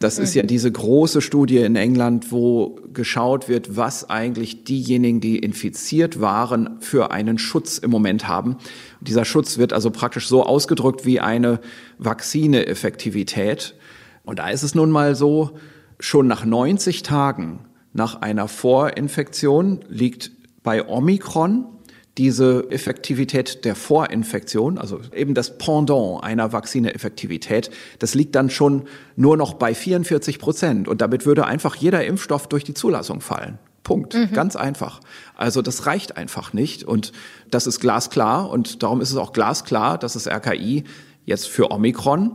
Das 0.00 0.18
ist 0.18 0.34
ja 0.34 0.42
mhm. 0.42 0.48
diese 0.48 0.70
große 0.70 1.22
Studie 1.22 1.58
in 1.58 1.76
England, 1.76 2.30
wo 2.30 2.78
geschaut 2.92 3.48
wird, 3.48 3.78
was 3.78 4.08
eigentlich 4.10 4.64
diejenigen, 4.64 5.20
die 5.20 5.38
infiziert 5.38 6.20
waren, 6.20 6.76
für 6.80 7.10
einen 7.10 7.38
Schutz 7.38 7.78
im 7.78 7.90
Moment 7.90 8.28
haben. 8.28 8.56
Dieser 9.00 9.24
Schutz 9.24 9.56
wird 9.56 9.72
also 9.72 9.90
praktisch 9.90 10.28
so 10.28 10.44
ausgedrückt 10.44 11.06
wie 11.06 11.20
eine 11.20 11.60
Vakzine-Effektivität. 11.98 13.74
Und 14.30 14.38
da 14.38 14.48
ist 14.48 14.62
es 14.62 14.76
nun 14.76 14.92
mal 14.92 15.16
so, 15.16 15.58
schon 15.98 16.28
nach 16.28 16.44
90 16.44 17.02
Tagen 17.02 17.64
nach 17.92 18.22
einer 18.22 18.46
Vorinfektion 18.46 19.80
liegt 19.88 20.30
bei 20.62 20.86
Omikron 20.86 21.66
diese 22.16 22.70
Effektivität 22.70 23.64
der 23.64 23.74
Vorinfektion, 23.74 24.78
also 24.78 25.00
eben 25.12 25.34
das 25.34 25.58
Pendant 25.58 26.22
einer 26.22 26.52
Vakzineeffektivität, 26.52 27.70
das 27.98 28.14
liegt 28.14 28.36
dann 28.36 28.50
schon 28.50 28.84
nur 29.16 29.36
noch 29.36 29.54
bei 29.54 29.74
44 29.74 30.38
Prozent. 30.38 30.86
Und 30.86 31.00
damit 31.00 31.26
würde 31.26 31.46
einfach 31.46 31.74
jeder 31.74 32.04
Impfstoff 32.04 32.46
durch 32.46 32.62
die 32.62 32.74
Zulassung 32.74 33.20
fallen. 33.20 33.58
Punkt. 33.82 34.14
Mhm. 34.14 34.32
Ganz 34.32 34.54
einfach. 34.54 35.00
Also 35.34 35.60
das 35.60 35.86
reicht 35.86 36.16
einfach 36.16 36.52
nicht. 36.52 36.84
Und 36.84 37.10
das 37.50 37.66
ist 37.66 37.80
glasklar. 37.80 38.48
Und 38.48 38.84
darum 38.84 39.00
ist 39.00 39.10
es 39.10 39.16
auch 39.16 39.32
glasklar, 39.32 39.98
dass 39.98 40.12
das 40.12 40.28
RKI 40.28 40.84
jetzt 41.24 41.48
für 41.48 41.72
Omikron 41.72 42.30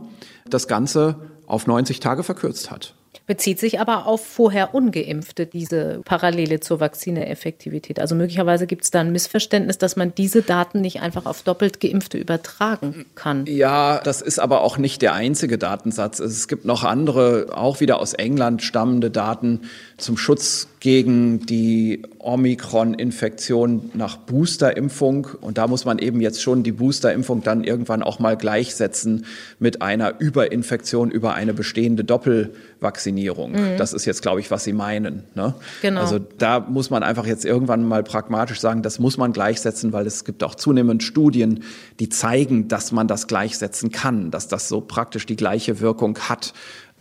das 0.50 0.68
Ganze 0.68 1.16
auf 1.46 1.66
90 1.66 2.00
Tage 2.00 2.22
verkürzt 2.22 2.70
hat 2.70 2.94
bezieht 3.26 3.58
sich 3.58 3.80
aber 3.80 4.06
auf 4.06 4.24
vorher 4.24 4.74
ungeimpfte, 4.74 5.46
diese 5.46 6.00
Parallele 6.04 6.60
zur 6.60 6.80
Vakzineeffektivität. 6.80 7.98
Also 7.98 8.14
möglicherweise 8.14 8.66
gibt 8.66 8.84
es 8.84 8.90
da 8.90 9.00
ein 9.00 9.12
Missverständnis, 9.12 9.78
dass 9.78 9.96
man 9.96 10.14
diese 10.14 10.42
Daten 10.42 10.80
nicht 10.80 11.00
einfach 11.02 11.26
auf 11.26 11.42
doppelt 11.42 11.80
geimpfte 11.80 12.18
übertragen 12.18 13.06
kann. 13.14 13.46
Ja, 13.46 14.00
das 14.02 14.22
ist 14.22 14.38
aber 14.38 14.62
auch 14.62 14.78
nicht 14.78 15.02
der 15.02 15.14
einzige 15.14 15.58
Datensatz. 15.58 16.20
Es 16.20 16.46
gibt 16.48 16.64
noch 16.64 16.84
andere, 16.84 17.48
auch 17.52 17.80
wieder 17.80 17.98
aus 18.00 18.14
England 18.14 18.62
stammende 18.62 19.10
Daten 19.10 19.62
zum 19.96 20.16
Schutz 20.16 20.68
gegen 20.80 21.40
die 21.46 22.02
Omikron-Infektion 22.26 23.90
nach 23.94 24.16
Boosterimpfung. 24.16 25.28
Und 25.40 25.58
da 25.58 25.68
muss 25.68 25.84
man 25.84 25.98
eben 25.98 26.20
jetzt 26.20 26.42
schon 26.42 26.64
die 26.64 26.72
Boosterimpfung 26.72 27.42
dann 27.42 27.62
irgendwann 27.62 28.02
auch 28.02 28.18
mal 28.18 28.36
gleichsetzen 28.36 29.24
mit 29.58 29.80
einer 29.80 30.18
Überinfektion 30.18 31.10
über 31.10 31.34
eine 31.34 31.54
bestehende 31.54 32.02
Doppelvakzinierung. 32.02 33.52
Mhm. 33.52 33.76
Das 33.78 33.92
ist 33.92 34.04
jetzt, 34.04 34.22
glaube 34.22 34.40
ich, 34.40 34.50
was 34.50 34.64
Sie 34.64 34.72
meinen. 34.72 35.22
Ne? 35.34 35.54
Genau. 35.82 36.00
Also 36.00 36.18
da 36.18 36.60
muss 36.60 36.90
man 36.90 37.04
einfach 37.04 37.26
jetzt 37.26 37.44
irgendwann 37.44 37.86
mal 37.86 38.02
pragmatisch 38.02 38.60
sagen, 38.60 38.82
das 38.82 38.98
muss 38.98 39.16
man 39.16 39.32
gleichsetzen, 39.32 39.92
weil 39.92 40.06
es 40.06 40.24
gibt 40.24 40.42
auch 40.42 40.56
zunehmend 40.56 41.04
Studien, 41.04 41.62
die 42.00 42.08
zeigen, 42.08 42.66
dass 42.66 42.90
man 42.90 43.06
das 43.06 43.28
gleichsetzen 43.28 43.92
kann, 43.92 44.32
dass 44.32 44.48
das 44.48 44.68
so 44.68 44.80
praktisch 44.80 45.26
die 45.26 45.36
gleiche 45.36 45.80
Wirkung 45.80 46.18
hat. 46.18 46.52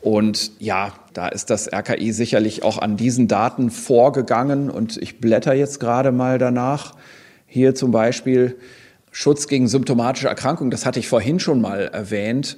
Und 0.05 0.51
ja, 0.59 0.93
da 1.13 1.29
ist 1.29 1.49
das 1.49 1.67
RKI 1.73 2.11
sicherlich 2.11 2.61
auch 2.61 2.77
an 2.77 2.95
diesen 2.95 3.27
Daten 3.27 3.71
vorgegangen. 3.71 4.69
Und 4.69 4.97
ich 4.97 5.19
blätter 5.19 5.55
jetzt 5.55 5.79
gerade 5.79 6.11
mal 6.11 6.37
danach. 6.37 6.93
Hier 7.47 7.73
zum 7.73 7.89
Beispiel 7.89 8.55
Schutz 9.09 9.47
gegen 9.47 9.67
symptomatische 9.67 10.27
Erkrankungen, 10.27 10.69
das 10.69 10.85
hatte 10.85 10.99
ich 10.99 11.07
vorhin 11.07 11.39
schon 11.39 11.59
mal 11.59 11.87
erwähnt, 11.87 12.55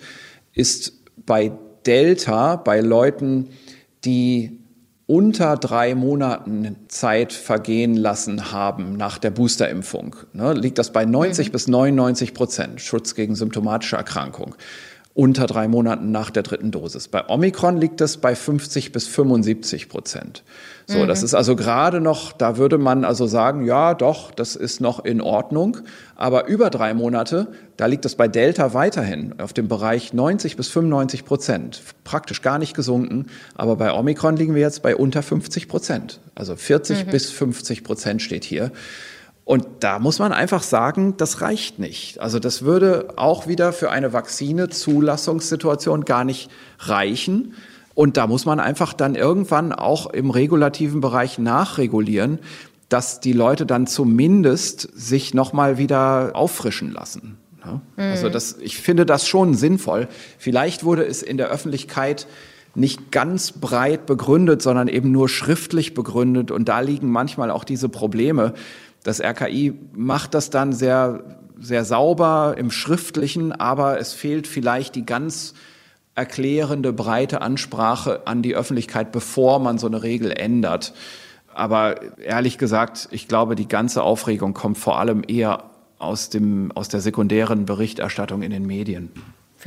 ist 0.52 1.06
bei 1.26 1.54
Delta, 1.86 2.58
bei 2.58 2.82
Leuten, 2.82 3.48
die 4.04 4.60
unter 5.06 5.56
drei 5.56 5.96
Monaten 5.96 6.76
Zeit 6.90 7.32
vergehen 7.32 7.96
lassen 7.96 8.52
haben 8.52 8.98
nach 8.98 9.20
der 9.20 9.32
Boosterimpfung, 9.32 10.18
ne, 10.34 10.52
liegt 10.52 10.80
das 10.80 10.92
bei 10.92 11.06
90 11.06 11.48
mhm. 11.48 11.52
bis 11.54 11.68
99 11.70 12.34
Prozent 12.34 12.82
Schutz 12.82 13.16
gegen 13.16 13.36
symptomatische 13.36 13.96
Erkrankung 13.96 14.56
unter 15.18 15.48
drei 15.48 15.68
Monaten 15.68 16.12
nach 16.12 16.30
der 16.30 16.44
dritten 16.44 16.70
Dosis. 16.70 17.08
Bei 17.08 17.28
Omikron 17.28 17.78
liegt 17.78 18.02
es 18.02 18.18
bei 18.18 18.36
50 18.36 18.92
bis 18.92 19.08
75 19.08 19.90
Prozent. 19.90 20.44
So, 20.86 21.00
mhm. 21.00 21.08
das 21.08 21.24
ist 21.24 21.34
also 21.34 21.56
gerade 21.56 22.00
noch, 22.00 22.34
da 22.34 22.58
würde 22.58 22.78
man 22.78 23.04
also 23.04 23.26
sagen, 23.26 23.66
ja, 23.66 23.96
doch, 23.96 24.30
das 24.30 24.56
ist 24.56 24.80
noch 24.80 25.04
in 25.04 25.20
Ordnung. 25.20 25.80
Aber 26.16 26.46
über 26.46 26.70
drei 26.70 26.94
Monate, 26.94 27.48
da 27.78 27.88
liegt 27.88 28.06
es 28.06 28.14
bei 28.14 28.28
Delta 28.28 28.76
weiterhin 28.76 29.34
auf 29.40 29.54
dem 29.54 29.68
Bereich 29.68 30.14
90 30.14 30.56
bis 30.56 30.68
95 30.68 31.26
Prozent. 31.26 31.82
Praktisch 32.04 32.44
gar 32.44 32.60
nicht 32.60 32.76
gesunken. 32.76 33.26
Aber 33.56 33.76
bei 33.76 33.92
Omikron 33.92 34.38
liegen 34.38 34.54
wir 34.54 34.62
jetzt 34.62 34.84
bei 34.84 34.96
unter 34.96 35.24
50 35.24 35.68
Prozent. 35.68 36.20
Also 36.36 36.56
40 36.56 37.08
mhm. 37.08 37.10
bis 37.10 37.32
50 37.32 37.84
Prozent 37.84 38.22
steht 38.22 38.44
hier. 38.44 38.72
Und 39.48 39.66
da 39.80 39.98
muss 39.98 40.20
man 40.20 40.34
einfach 40.34 40.62
sagen, 40.62 41.16
das 41.16 41.40
reicht 41.40 41.80
nicht. 41.80 42.20
Also 42.20 42.38
das 42.38 42.64
würde 42.64 43.14
auch 43.16 43.48
wieder 43.48 43.72
für 43.72 43.90
eine 43.90 44.12
Vakzine-Zulassungssituation 44.12 46.04
gar 46.04 46.26
nicht 46.26 46.52
reichen. 46.80 47.54
Und 47.96 48.18
da 48.18 48.28
muss 48.28 48.46
man 48.46 48.60
einfach 48.60 48.92
dann 48.92 49.16
irgendwann 49.16 49.72
auch 49.72 50.08
im 50.08 50.32
regulativen 50.32 51.00
Bereich 51.00 51.40
nachregulieren, 51.40 52.40
dass 52.90 53.22
die 53.22 53.32
Leute 53.32 53.66
dann 53.66 53.88
zumindest 53.88 54.90
sich 54.94 55.34
nochmal 55.34 55.78
wieder 55.78 56.32
auffrischen 56.34 56.92
lassen. 56.92 57.38
Mhm. 57.64 57.80
Also 57.96 58.28
das, 58.28 58.58
ich 58.60 58.76
finde 58.82 59.06
das 59.06 59.30
schon 59.30 59.54
sinnvoll. 59.54 60.10
Vielleicht 60.38 60.84
wurde 60.84 61.06
es 61.06 61.24
in 61.24 61.38
der 61.38 61.48
Öffentlichkeit 61.48 62.28
nicht 62.76 63.12
ganz 63.12 63.54
breit 63.54 64.06
begründet, 64.06 64.62
sondern 64.62 64.88
eben 64.88 65.12
nur 65.12 65.30
schriftlich 65.30 65.94
begründet. 65.94 66.52
Und 66.52 66.68
da 66.68 66.82
liegen 66.82 67.10
manchmal 67.10 67.50
auch 67.50 67.64
diese 67.64 67.88
Probleme. 67.90 68.54
Das 69.08 69.22
RKI 69.22 69.74
macht 69.94 70.34
das 70.34 70.50
dann 70.50 70.74
sehr, 70.74 71.24
sehr 71.58 71.86
sauber 71.86 72.56
im 72.58 72.72
Schriftlichen, 72.72 73.54
aber 73.54 74.02
es 74.02 74.12
fehlt 74.12 74.48
vielleicht 74.48 74.96
die 74.96 75.06
ganz 75.06 75.54
erklärende, 76.14 76.92
breite 76.92 77.40
Ansprache 77.40 78.28
an 78.28 78.42
die 78.42 78.54
Öffentlichkeit, 78.54 79.14
bevor 79.14 79.60
man 79.60 79.78
so 79.78 79.88
eine 79.88 80.04
Regel 80.04 80.32
ändert. 80.32 80.94
Aber 81.54 82.02
ehrlich 82.20 82.58
gesagt, 82.58 83.08
ich 83.12 83.30
glaube, 83.30 83.56
die 83.56 83.70
ganze 83.70 84.04
Aufregung 84.04 84.54
kommt 84.54 84.78
vor 84.78 85.00
allem 85.00 85.24
eher 85.26 85.64
aus, 86.00 86.30
dem, 86.30 86.74
aus 86.74 86.90
der 86.90 87.00
sekundären 87.00 87.64
Berichterstattung 87.64 88.42
in 88.42 88.52
den 88.52 88.68
Medien. 88.68 89.10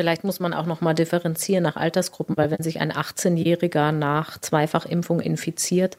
Vielleicht 0.00 0.24
muss 0.24 0.40
man 0.40 0.54
auch 0.54 0.64
noch 0.64 0.80
mal 0.80 0.94
differenzieren 0.94 1.62
nach 1.62 1.76
Altersgruppen, 1.76 2.34
weil 2.38 2.50
wenn 2.50 2.62
sich 2.62 2.80
ein 2.80 2.90
18-Jähriger 2.90 3.92
nach 3.92 4.40
Zweifachimpfung 4.40 5.20
infiziert, 5.20 5.98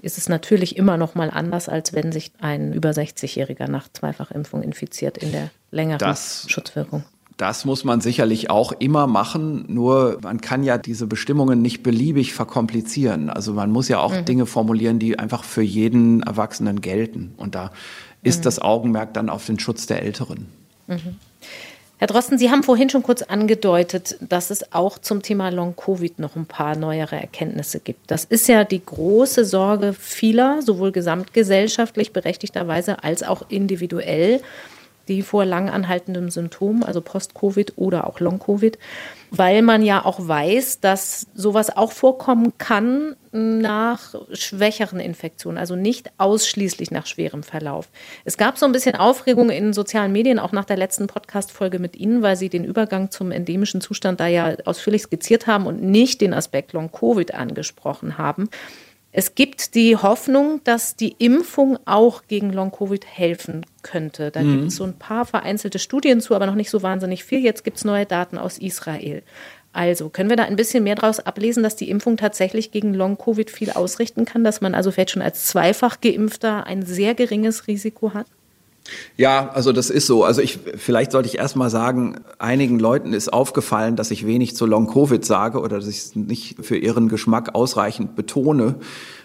ist 0.00 0.18
es 0.18 0.28
natürlich 0.28 0.76
immer 0.76 0.96
noch 0.96 1.16
mal 1.16 1.30
anders, 1.30 1.68
als 1.68 1.92
wenn 1.92 2.12
sich 2.12 2.30
ein 2.40 2.72
über 2.72 2.90
60-Jähriger 2.90 3.66
nach 3.66 3.88
Zweifachimpfung 3.92 4.62
infiziert 4.62 5.18
in 5.18 5.32
der 5.32 5.50
längeren 5.72 5.98
das, 5.98 6.46
Schutzwirkung. 6.46 7.02
Das 7.38 7.64
muss 7.64 7.82
man 7.82 8.00
sicherlich 8.00 8.50
auch 8.50 8.70
immer 8.70 9.08
machen, 9.08 9.64
nur 9.66 10.20
man 10.22 10.40
kann 10.40 10.62
ja 10.62 10.78
diese 10.78 11.08
Bestimmungen 11.08 11.60
nicht 11.60 11.82
beliebig 11.82 12.34
verkomplizieren. 12.34 13.30
Also 13.30 13.52
man 13.52 13.72
muss 13.72 13.88
ja 13.88 13.98
auch 13.98 14.14
mhm. 14.14 14.26
Dinge 14.26 14.46
formulieren, 14.46 15.00
die 15.00 15.18
einfach 15.18 15.42
für 15.42 15.62
jeden 15.62 16.22
Erwachsenen 16.22 16.82
gelten. 16.82 17.34
Und 17.36 17.56
da 17.56 17.72
ist 18.22 18.38
mhm. 18.38 18.44
das 18.44 18.60
Augenmerk 18.60 19.12
dann 19.12 19.28
auf 19.28 19.44
den 19.44 19.58
Schutz 19.58 19.86
der 19.86 20.04
Älteren. 20.04 20.46
Mhm. 20.86 21.16
Herr 22.00 22.06
Drosten, 22.06 22.38
Sie 22.38 22.50
haben 22.50 22.62
vorhin 22.62 22.88
schon 22.88 23.02
kurz 23.02 23.20
angedeutet, 23.20 24.16
dass 24.26 24.48
es 24.48 24.72
auch 24.72 24.96
zum 24.96 25.20
Thema 25.20 25.50
Long-Covid 25.50 26.18
noch 26.18 26.34
ein 26.34 26.46
paar 26.46 26.74
neuere 26.74 27.16
Erkenntnisse 27.16 27.78
gibt. 27.78 28.10
Das 28.10 28.24
ist 28.24 28.48
ja 28.48 28.64
die 28.64 28.82
große 28.82 29.44
Sorge 29.44 29.92
vieler, 29.92 30.62
sowohl 30.62 30.92
gesamtgesellschaftlich 30.92 32.14
berechtigterweise 32.14 33.04
als 33.04 33.22
auch 33.22 33.42
individuell, 33.50 34.40
die 35.10 35.22
vor 35.22 35.44
lang 35.44 35.68
anhaltendem 35.68 36.30
Symptom, 36.30 36.82
also 36.84 37.00
Post-Covid 37.00 37.74
oder 37.76 38.06
auch 38.06 38.20
Long-Covid, 38.20 38.78
weil 39.30 39.60
man 39.60 39.82
ja 39.82 40.04
auch 40.04 40.26
weiß, 40.26 40.80
dass 40.80 41.26
sowas 41.34 41.76
auch 41.76 41.92
vorkommen 41.92 42.52
kann 42.58 43.16
nach 43.32 44.14
schwächeren 44.32 45.00
Infektionen, 45.00 45.58
also 45.58 45.76
nicht 45.76 46.10
ausschließlich 46.18 46.92
nach 46.92 47.06
schwerem 47.06 47.42
Verlauf. 47.42 47.88
Es 48.24 48.36
gab 48.36 48.56
so 48.56 48.66
ein 48.66 48.72
bisschen 48.72 48.94
Aufregung 48.94 49.50
in 49.50 49.72
sozialen 49.72 50.12
Medien, 50.12 50.38
auch 50.38 50.52
nach 50.52 50.64
der 50.64 50.76
letzten 50.76 51.08
Podcast-Folge 51.08 51.80
mit 51.80 51.96
Ihnen, 51.96 52.22
weil 52.22 52.36
Sie 52.36 52.48
den 52.48 52.64
Übergang 52.64 53.10
zum 53.10 53.32
endemischen 53.32 53.80
Zustand 53.80 54.20
da 54.20 54.28
ja 54.28 54.54
ausführlich 54.64 55.02
skizziert 55.02 55.46
haben 55.48 55.66
und 55.66 55.82
nicht 55.82 56.20
den 56.20 56.34
Aspekt 56.34 56.72
Long-Covid 56.72 57.34
angesprochen 57.34 58.16
haben. 58.16 58.48
Es 59.12 59.34
gibt 59.34 59.74
die 59.74 59.96
Hoffnung, 59.96 60.60
dass 60.62 60.94
die 60.94 61.16
Impfung 61.18 61.78
auch 61.84 62.22
gegen 62.28 62.52
Long-Covid 62.52 63.04
helfen 63.04 63.66
könnte. 63.82 64.30
Da 64.30 64.42
mhm. 64.42 64.52
gibt 64.52 64.68
es 64.68 64.76
so 64.76 64.84
ein 64.84 64.94
paar 64.94 65.26
vereinzelte 65.26 65.78
Studien 65.78 66.20
zu, 66.20 66.34
aber 66.34 66.46
noch 66.46 66.54
nicht 66.54 66.70
so 66.70 66.82
wahnsinnig 66.82 67.24
viel. 67.24 67.40
Jetzt 67.40 67.64
gibt 67.64 67.76
es 67.76 67.84
neue 67.84 68.06
Daten 68.06 68.38
aus 68.38 68.58
Israel. 68.58 69.22
Also 69.72 70.08
können 70.08 70.30
wir 70.30 70.36
da 70.36 70.44
ein 70.44 70.56
bisschen 70.56 70.82
mehr 70.82 70.96
daraus 70.96 71.20
ablesen, 71.20 71.62
dass 71.62 71.76
die 71.76 71.90
Impfung 71.90 72.16
tatsächlich 72.16 72.72
gegen 72.72 72.92
Long-Covid 72.92 73.50
viel 73.50 73.70
ausrichten 73.70 74.24
kann, 74.24 74.42
dass 74.42 74.60
man 74.60 74.74
also 74.74 74.90
vielleicht 74.90 75.10
schon 75.10 75.22
als 75.22 75.46
zweifach 75.46 76.00
geimpfter 76.00 76.66
ein 76.66 76.82
sehr 76.82 77.14
geringes 77.14 77.68
Risiko 77.68 78.12
hat? 78.14 78.26
Ja, 79.16 79.50
also 79.50 79.72
das 79.72 79.90
ist 79.90 80.06
so. 80.06 80.24
Also 80.24 80.40
ich, 80.40 80.58
vielleicht 80.76 81.12
sollte 81.12 81.28
ich 81.28 81.38
erst 81.38 81.56
mal 81.56 81.70
sagen, 81.70 82.20
einigen 82.38 82.78
Leuten 82.78 83.12
ist 83.12 83.32
aufgefallen, 83.32 83.96
dass 83.96 84.10
ich 84.10 84.26
wenig 84.26 84.56
zu 84.56 84.66
Long-Covid 84.66 85.24
sage 85.24 85.60
oder 85.60 85.76
dass 85.76 85.86
ich 85.86 85.98
es 85.98 86.16
nicht 86.16 86.56
für 86.64 86.76
ihren 86.76 87.08
Geschmack 87.08 87.54
ausreichend 87.54 88.16
betone. 88.16 88.76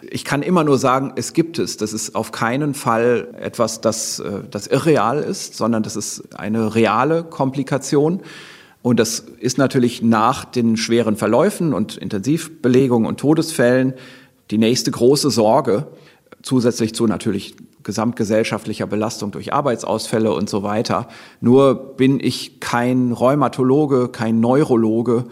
Ich 0.02 0.26
kann 0.26 0.42
immer 0.42 0.64
nur 0.64 0.78
sagen, 0.78 1.14
es 1.16 1.34
gibt 1.34 1.58
es. 1.58 1.78
Das 1.78 1.94
ist 1.94 2.16
auf 2.16 2.32
keinen 2.32 2.74
Fall 2.74 3.30
etwas, 3.40 3.82
das, 3.82 4.20
äh, 4.20 4.42
das 4.50 4.68
irreal 4.68 5.20
ist, 5.20 5.56
sondern 5.56 5.84
das 5.84 5.96
ist 5.96 6.36
eine 6.38 6.76
reale 6.76 7.24
Komplikation. 7.24 8.22
Und 8.82 9.00
das 9.00 9.20
ist 9.40 9.58
natürlich 9.58 10.04
nach 10.04 10.46
den 10.46 10.78
schweren 10.78 11.16
Verläufen 11.16 11.74
und 11.74 11.98
Intensivbelegungen 11.98 13.08
und 13.08 13.20
Todesfällen 13.20 13.94
die 14.52 14.60
nächste 14.60 14.92
große 14.92 15.32
Sorge, 15.32 15.88
zusätzlich 16.44 16.94
zu 16.94 17.08
natürlich 17.08 17.56
gesamtgesellschaftlicher 17.86 18.88
Belastung 18.88 19.32
durch 19.32 19.54
Arbeitsausfälle 19.54 20.34
und 20.34 20.50
so 20.50 20.64
weiter. 20.64 21.08
Nur 21.40 21.96
bin 21.96 22.20
ich 22.20 22.60
kein 22.60 23.14
Rheumatologe, 23.14 24.10
kein 24.10 24.42
Neurologe 24.42 25.26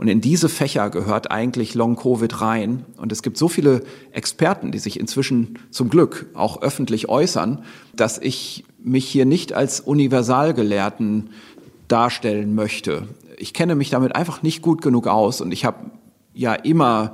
Und 0.00 0.08
in 0.08 0.22
diese 0.22 0.48
Fächer 0.48 0.88
gehört 0.88 1.30
eigentlich 1.30 1.74
Long-Covid 1.74 2.40
rein. 2.40 2.86
Und 2.96 3.12
es 3.12 3.22
gibt 3.22 3.36
so 3.36 3.48
viele 3.48 3.82
Experten, 4.12 4.72
die 4.72 4.78
sich 4.78 4.98
inzwischen 4.98 5.58
zum 5.70 5.90
Glück 5.90 6.30
auch 6.32 6.62
öffentlich 6.62 7.10
äußern, 7.10 7.64
dass 7.94 8.16
ich 8.16 8.64
mich 8.82 9.06
hier 9.06 9.26
nicht 9.26 9.52
als 9.52 9.78
Universalgelehrten 9.78 11.28
darstellen 11.86 12.54
möchte. 12.54 13.08
Ich 13.36 13.52
kenne 13.52 13.74
mich 13.74 13.90
damit 13.90 14.16
einfach 14.16 14.42
nicht 14.42 14.62
gut 14.62 14.80
genug 14.80 15.06
aus 15.06 15.42
und 15.42 15.52
ich 15.52 15.66
habe 15.66 15.90
ja 16.32 16.54
immer 16.54 17.12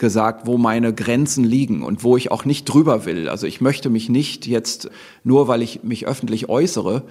gesagt, 0.00 0.46
wo 0.46 0.58
meine 0.58 0.92
Grenzen 0.92 1.44
liegen 1.44 1.84
und 1.84 2.02
wo 2.02 2.16
ich 2.16 2.32
auch 2.32 2.44
nicht 2.44 2.64
drüber 2.64 3.04
will. 3.04 3.28
Also 3.28 3.46
ich 3.46 3.60
möchte 3.60 3.90
mich 3.90 4.08
nicht 4.08 4.48
jetzt, 4.48 4.90
nur 5.22 5.46
weil 5.46 5.62
ich 5.62 5.84
mich 5.84 6.08
öffentlich 6.08 6.48
äußere, 6.48 7.04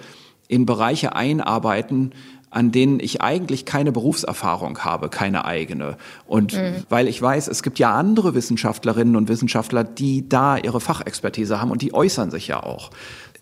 in 0.48 0.66
Bereiche 0.66 1.14
einarbeiten, 1.14 2.12
an 2.50 2.72
denen 2.72 2.98
ich 2.98 3.22
eigentlich 3.22 3.64
keine 3.64 3.92
Berufserfahrung 3.92 4.80
habe, 4.80 5.08
keine 5.08 5.44
eigene. 5.44 5.96
Und 6.26 6.54
mhm. 6.54 6.84
weil 6.88 7.06
ich 7.06 7.22
weiß, 7.22 7.46
es 7.48 7.62
gibt 7.62 7.78
ja 7.78 7.94
andere 7.94 8.34
Wissenschaftlerinnen 8.34 9.14
und 9.16 9.28
Wissenschaftler, 9.28 9.84
die 9.84 10.28
da 10.28 10.58
ihre 10.58 10.80
Fachexpertise 10.80 11.60
haben 11.60 11.70
und 11.70 11.80
die 11.80 11.94
äußern 11.94 12.30
sich 12.30 12.48
ja 12.48 12.62
auch. 12.62 12.90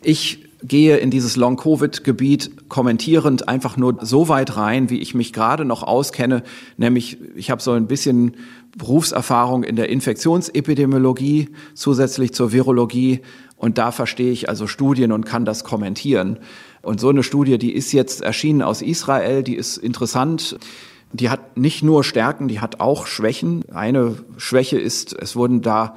Ich 0.03 0.44
gehe 0.62 0.96
in 0.99 1.11
dieses 1.11 1.36
Long-Covid-Gebiet 1.36 2.68
kommentierend 2.68 3.49
einfach 3.49 3.76
nur 3.76 3.99
so 4.03 4.28
weit 4.28 4.57
rein, 4.57 4.90
wie 4.90 4.99
ich 4.99 5.14
mich 5.14 5.32
gerade 5.32 5.64
noch 5.64 5.82
auskenne, 5.82 6.42
nämlich 6.76 7.18
ich 7.36 7.51
habe 7.51 7.62
so 7.62 7.72
ein 7.72 7.86
bisschen 7.86 8.36
Berufserfahrung 8.76 9.64
in 9.64 9.76
der 9.76 9.88
Infektionsepidemiologie 9.88 11.50
zusätzlich 11.74 12.32
zur 12.32 12.52
Virologie 12.52 13.20
und 13.56 13.76
da 13.76 13.90
verstehe 13.90 14.30
ich 14.30 14.48
also 14.48 14.66
Studien 14.66 15.12
und 15.12 15.26
kann 15.26 15.44
das 15.44 15.64
kommentieren. 15.64 16.38
Und 16.80 17.00
so 17.00 17.08
eine 17.08 17.24
Studie, 17.24 17.58
die 17.58 17.72
ist 17.72 17.92
jetzt 17.92 18.22
erschienen 18.22 18.62
aus 18.62 18.82
Israel, 18.82 19.42
die 19.42 19.56
ist 19.56 19.76
interessant. 19.76 20.58
Die 21.12 21.28
hat 21.28 21.56
nicht 21.56 21.82
nur 21.82 22.04
Stärken, 22.04 22.48
die 22.48 22.60
hat 22.60 22.80
auch 22.80 23.06
Schwächen. 23.06 23.64
Eine 23.72 24.16
Schwäche 24.36 24.78
ist, 24.78 25.12
es 25.12 25.34
wurden 25.34 25.60
da 25.60 25.96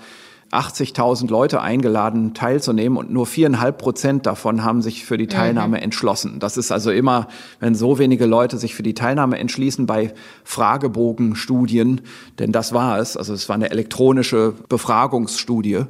80.000 0.51 1.29
Leute 1.29 1.61
eingeladen, 1.61 2.33
teilzunehmen 2.33 2.97
und 2.97 3.09
nur 3.09 3.25
viereinhalb 3.25 3.77
Prozent 3.77 4.25
davon 4.25 4.63
haben 4.63 4.81
sich 4.81 5.05
für 5.05 5.17
die 5.17 5.27
Teilnahme 5.27 5.77
mhm. 5.77 5.83
entschlossen. 5.83 6.39
Das 6.39 6.57
ist 6.57 6.71
also 6.71 6.91
immer, 6.91 7.27
wenn 7.59 7.73
so 7.73 7.99
wenige 7.99 8.25
Leute 8.25 8.57
sich 8.57 8.75
für 8.75 8.83
die 8.83 8.93
Teilnahme 8.93 9.39
entschließen 9.39 9.85
bei 9.85 10.13
Fragebogenstudien, 10.43 12.01
denn 12.39 12.51
das 12.51 12.73
war 12.73 12.99
es, 12.99 13.15
also 13.15 13.33
es 13.33 13.47
war 13.47 13.55
eine 13.55 13.71
elektronische 13.71 14.53
Befragungsstudie 14.67 15.85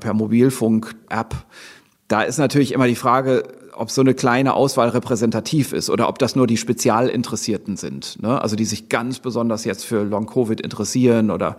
per 0.00 0.14
Mobilfunk-App. 0.14 1.34
Da 2.08 2.22
ist 2.22 2.38
natürlich 2.38 2.72
immer 2.72 2.86
die 2.86 2.94
Frage, 2.94 3.42
ob 3.74 3.90
so 3.90 4.00
eine 4.00 4.14
kleine 4.14 4.54
Auswahl 4.54 4.88
repräsentativ 4.88 5.72
ist 5.72 5.90
oder 5.90 6.08
ob 6.08 6.18
das 6.18 6.34
nur 6.34 6.46
die 6.46 6.56
Spezialinteressierten 6.56 7.76
sind, 7.76 8.20
ne? 8.22 8.40
also 8.40 8.56
die 8.56 8.64
sich 8.64 8.88
ganz 8.88 9.20
besonders 9.20 9.64
jetzt 9.64 9.84
für 9.84 10.02
Long-Covid 10.02 10.60
interessieren 10.60 11.30
oder 11.30 11.58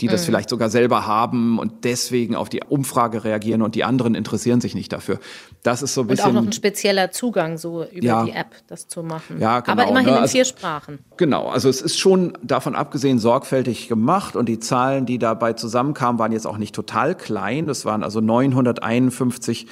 die 0.00 0.08
das 0.08 0.22
mhm. 0.22 0.26
vielleicht 0.26 0.50
sogar 0.50 0.68
selber 0.68 1.06
haben 1.06 1.58
und 1.58 1.84
deswegen 1.84 2.34
auf 2.34 2.50
die 2.50 2.60
Umfrage 2.68 3.24
reagieren 3.24 3.62
und 3.62 3.74
die 3.74 3.82
anderen 3.82 4.14
interessieren 4.14 4.60
sich 4.60 4.74
nicht 4.74 4.92
dafür. 4.92 5.18
Das 5.62 5.82
ist 5.82 5.94
so 5.94 6.02
ein 6.02 6.06
bisschen. 6.06 6.26
Und 6.26 6.36
auch 6.36 6.42
noch 6.42 6.48
ein 6.48 6.52
spezieller 6.52 7.10
Zugang, 7.10 7.56
so 7.56 7.84
über 7.84 8.04
ja, 8.04 8.24
die 8.24 8.32
App 8.32 8.56
das 8.66 8.88
zu 8.88 9.02
machen. 9.02 9.40
Ja, 9.40 9.60
genau. 9.60 9.72
Aber 9.72 9.90
immerhin 9.90 10.14
ne? 10.14 10.20
in 10.20 10.28
vier 10.28 10.44
Sprachen. 10.44 10.98
Genau, 11.16 11.48
also 11.48 11.70
es 11.70 11.80
ist 11.80 11.98
schon 11.98 12.36
davon 12.42 12.74
abgesehen 12.74 13.18
sorgfältig 13.18 13.88
gemacht 13.88 14.36
und 14.36 14.48
die 14.48 14.58
Zahlen, 14.58 15.06
die 15.06 15.18
dabei 15.18 15.54
zusammenkamen, 15.54 16.18
waren 16.18 16.32
jetzt 16.32 16.46
auch 16.46 16.58
nicht 16.58 16.74
total 16.74 17.14
klein. 17.14 17.66
Das 17.66 17.86
waren 17.86 18.02
also 18.02 18.20
951 18.20 19.66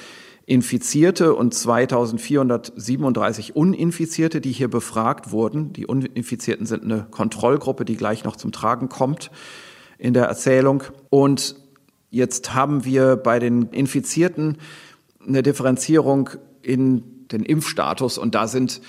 Infizierte 0.47 1.35
und 1.35 1.53
2437 1.53 3.55
Uninfizierte, 3.55 4.41
die 4.41 4.51
hier 4.51 4.69
befragt 4.69 5.31
wurden. 5.31 5.73
Die 5.73 5.85
Uninfizierten 5.85 6.65
sind 6.65 6.83
eine 6.83 7.05
Kontrollgruppe, 7.09 7.85
die 7.85 7.95
gleich 7.95 8.23
noch 8.23 8.35
zum 8.35 8.51
Tragen 8.51 8.89
kommt 8.89 9.29
in 9.97 10.13
der 10.13 10.25
Erzählung. 10.25 10.83
Und 11.09 11.55
jetzt 12.09 12.53
haben 12.53 12.85
wir 12.85 13.15
bei 13.15 13.39
den 13.39 13.63
Infizierten 13.69 14.57
eine 15.25 15.43
Differenzierung 15.43 16.29
in 16.61 17.27
den 17.31 17.43
Impfstatus 17.43 18.17
und 18.17 18.35
da 18.35 18.47
sind 18.47 18.81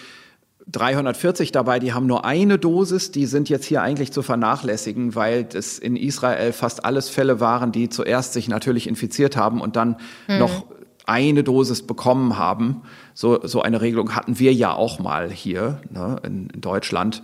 340 0.69 1.53
dabei, 1.53 1.79
die 1.79 1.93
haben 1.93 2.07
nur 2.07 2.25
eine 2.25 2.59
Dosis, 2.59 3.13
die 3.13 3.27
sind 3.27 3.49
jetzt 3.49 3.67
hier 3.67 3.83
eigentlich 3.83 4.11
zu 4.13 4.23
vernachlässigen, 4.23 5.15
weil 5.15 5.45
das 5.45 5.79
in 5.79 5.97
Israel 5.97 6.53
fast 6.53 6.85
alles 6.85 7.09
Fälle 7.09 7.39
waren, 7.39 7.71
die 7.71 7.89
zuerst 7.89 8.33
sich 8.33 8.49
natürlich 8.49 8.89
infiziert 8.89 9.37
haben 9.37 9.61
und 9.61 9.77
dann 9.77 9.97
mhm. 10.27 10.39
noch 10.39 10.65
eine 11.07 11.45
Dosis 11.45 11.87
bekommen 11.87 12.37
haben. 12.37 12.83
So, 13.15 13.47
so 13.47 13.63
eine 13.63 13.81
Regelung 13.81 14.17
hatten 14.17 14.41
wir 14.41 14.53
ja 14.53 14.73
auch 14.73 14.99
mal 14.99 15.31
hier 15.31 15.81
ne, 15.89 16.17
in, 16.25 16.51
in 16.51 16.61
Deutschland 16.61 17.23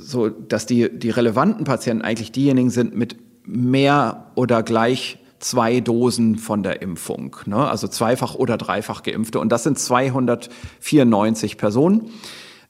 so 0.00 0.28
dass 0.28 0.66
die, 0.66 0.90
die 0.98 1.10
relevanten 1.10 1.64
Patienten 1.64 2.02
eigentlich 2.02 2.32
diejenigen 2.32 2.70
sind 2.70 2.96
mit 2.96 3.16
mehr 3.44 4.32
oder 4.34 4.62
gleich 4.62 5.18
zwei 5.38 5.80
Dosen 5.80 6.36
von 6.36 6.62
der 6.62 6.82
Impfung, 6.82 7.36
ne? 7.46 7.68
also 7.68 7.88
zweifach 7.88 8.34
oder 8.34 8.56
dreifach 8.56 9.02
geimpfte. 9.02 9.40
Und 9.40 9.50
das 9.50 9.62
sind 9.62 9.78
294 9.78 11.56
Personen, 11.56 12.10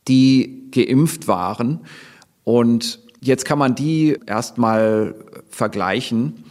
die 0.08 0.70
geimpft 0.70 1.28
waren. 1.28 1.80
Und 2.44 3.00
jetzt 3.20 3.44
kann 3.44 3.58
man 3.58 3.74
die 3.74 4.18
erstmal 4.26 5.14
vergleichen. 5.48 6.44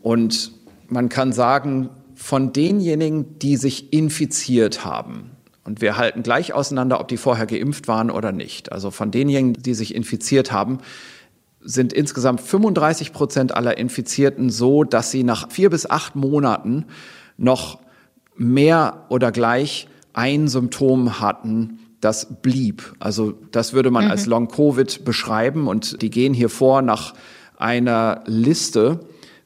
Und 0.00 0.52
man 0.88 1.08
kann 1.08 1.32
sagen, 1.32 1.90
von 2.14 2.52
denjenigen, 2.52 3.38
die 3.40 3.56
sich 3.56 3.92
infiziert 3.92 4.84
haben, 4.84 5.33
und 5.64 5.80
wir 5.80 5.96
halten 5.96 6.22
gleich 6.22 6.52
auseinander, 6.52 7.00
ob 7.00 7.08
die 7.08 7.16
vorher 7.16 7.46
geimpft 7.46 7.88
waren 7.88 8.10
oder 8.10 8.32
nicht. 8.32 8.72
Also 8.72 8.90
von 8.90 9.10
denjenigen, 9.10 9.54
die 9.54 9.74
sich 9.74 9.94
infiziert 9.94 10.52
haben, 10.52 10.78
sind 11.60 11.92
insgesamt 11.92 12.42
35 12.42 13.12
Prozent 13.12 13.56
aller 13.56 13.78
Infizierten 13.78 14.50
so, 14.50 14.84
dass 14.84 15.10
sie 15.10 15.24
nach 15.24 15.50
vier 15.50 15.70
bis 15.70 15.88
acht 15.88 16.14
Monaten 16.14 16.84
noch 17.38 17.78
mehr 18.36 19.06
oder 19.08 19.32
gleich 19.32 19.88
ein 20.12 20.48
Symptom 20.48 21.20
hatten, 21.20 21.78
das 22.00 22.42
blieb. 22.42 22.94
Also 22.98 23.32
das 23.50 23.72
würde 23.72 23.90
man 23.90 24.04
mhm. 24.04 24.10
als 24.10 24.26
Long-Covid 24.26 25.04
beschreiben 25.04 25.66
und 25.66 26.02
die 26.02 26.10
gehen 26.10 26.34
hier 26.34 26.50
vor 26.50 26.82
nach 26.82 27.14
einer 27.56 28.22
Liste 28.26 29.00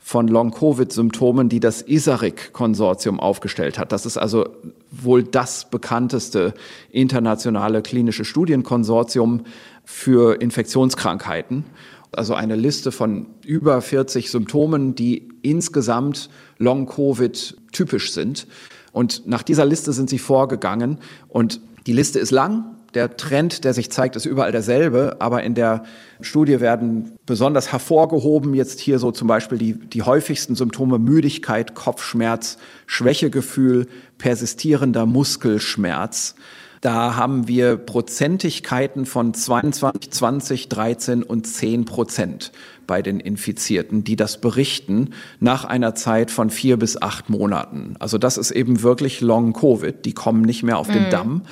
von 0.08 0.26
Long-Covid-Symptomen, 0.26 1.50
die 1.50 1.60
das 1.60 1.86
ISARIC-Konsortium 1.86 3.20
aufgestellt 3.20 3.78
hat. 3.78 3.92
Das 3.92 4.06
ist 4.06 4.16
also 4.16 4.48
wohl 4.90 5.22
das 5.22 5.68
bekannteste 5.68 6.54
internationale 6.90 7.82
klinische 7.82 8.24
Studienkonsortium 8.24 9.42
für 9.84 10.40
Infektionskrankheiten. 10.40 11.66
Also 12.10 12.32
eine 12.32 12.56
Liste 12.56 12.90
von 12.90 13.26
über 13.44 13.82
40 13.82 14.30
Symptomen, 14.30 14.94
die 14.94 15.28
insgesamt 15.42 16.30
Long-Covid 16.56 17.58
typisch 17.72 18.12
sind. 18.12 18.46
Und 18.92 19.26
nach 19.26 19.42
dieser 19.42 19.66
Liste 19.66 19.92
sind 19.92 20.08
sie 20.08 20.18
vorgegangen. 20.18 21.00
Und 21.28 21.60
die 21.86 21.92
Liste 21.92 22.18
ist 22.18 22.30
lang, 22.30 22.77
der 22.98 23.16
Trend, 23.16 23.62
der 23.62 23.74
sich 23.74 23.92
zeigt, 23.92 24.16
ist 24.16 24.26
überall 24.26 24.50
derselbe, 24.50 25.18
aber 25.20 25.44
in 25.44 25.54
der 25.54 25.84
Studie 26.20 26.58
werden 26.58 27.12
besonders 27.26 27.70
hervorgehoben 27.70 28.54
jetzt 28.54 28.80
hier 28.80 28.98
so 28.98 29.12
zum 29.12 29.28
Beispiel 29.28 29.56
die, 29.56 29.74
die 29.74 30.02
häufigsten 30.02 30.56
Symptome 30.56 30.98
Müdigkeit, 30.98 31.76
Kopfschmerz, 31.76 32.58
Schwächegefühl, 32.86 33.86
persistierender 34.18 35.06
Muskelschmerz. 35.06 36.34
Da 36.80 37.14
haben 37.14 37.46
wir 37.46 37.76
Prozentigkeiten 37.76 39.06
von 39.06 39.32
22, 39.32 40.10
20, 40.10 40.68
13 40.68 41.22
und 41.22 41.46
10 41.46 41.84
Prozent 41.84 42.50
bei 42.88 43.00
den 43.00 43.20
Infizierten, 43.20 44.02
die 44.02 44.16
das 44.16 44.40
berichten 44.40 45.10
nach 45.38 45.64
einer 45.64 45.94
Zeit 45.94 46.32
von 46.32 46.50
vier 46.50 46.78
bis 46.78 47.00
acht 47.00 47.30
Monaten. 47.30 47.94
Also 48.00 48.18
das 48.18 48.38
ist 48.38 48.50
eben 48.50 48.82
wirklich 48.82 49.20
Long 49.20 49.52
Covid. 49.52 50.04
Die 50.04 50.14
kommen 50.14 50.42
nicht 50.42 50.64
mehr 50.64 50.78
auf 50.78 50.88
den 50.88 51.06
mhm. 51.06 51.10
Damm. 51.10 51.42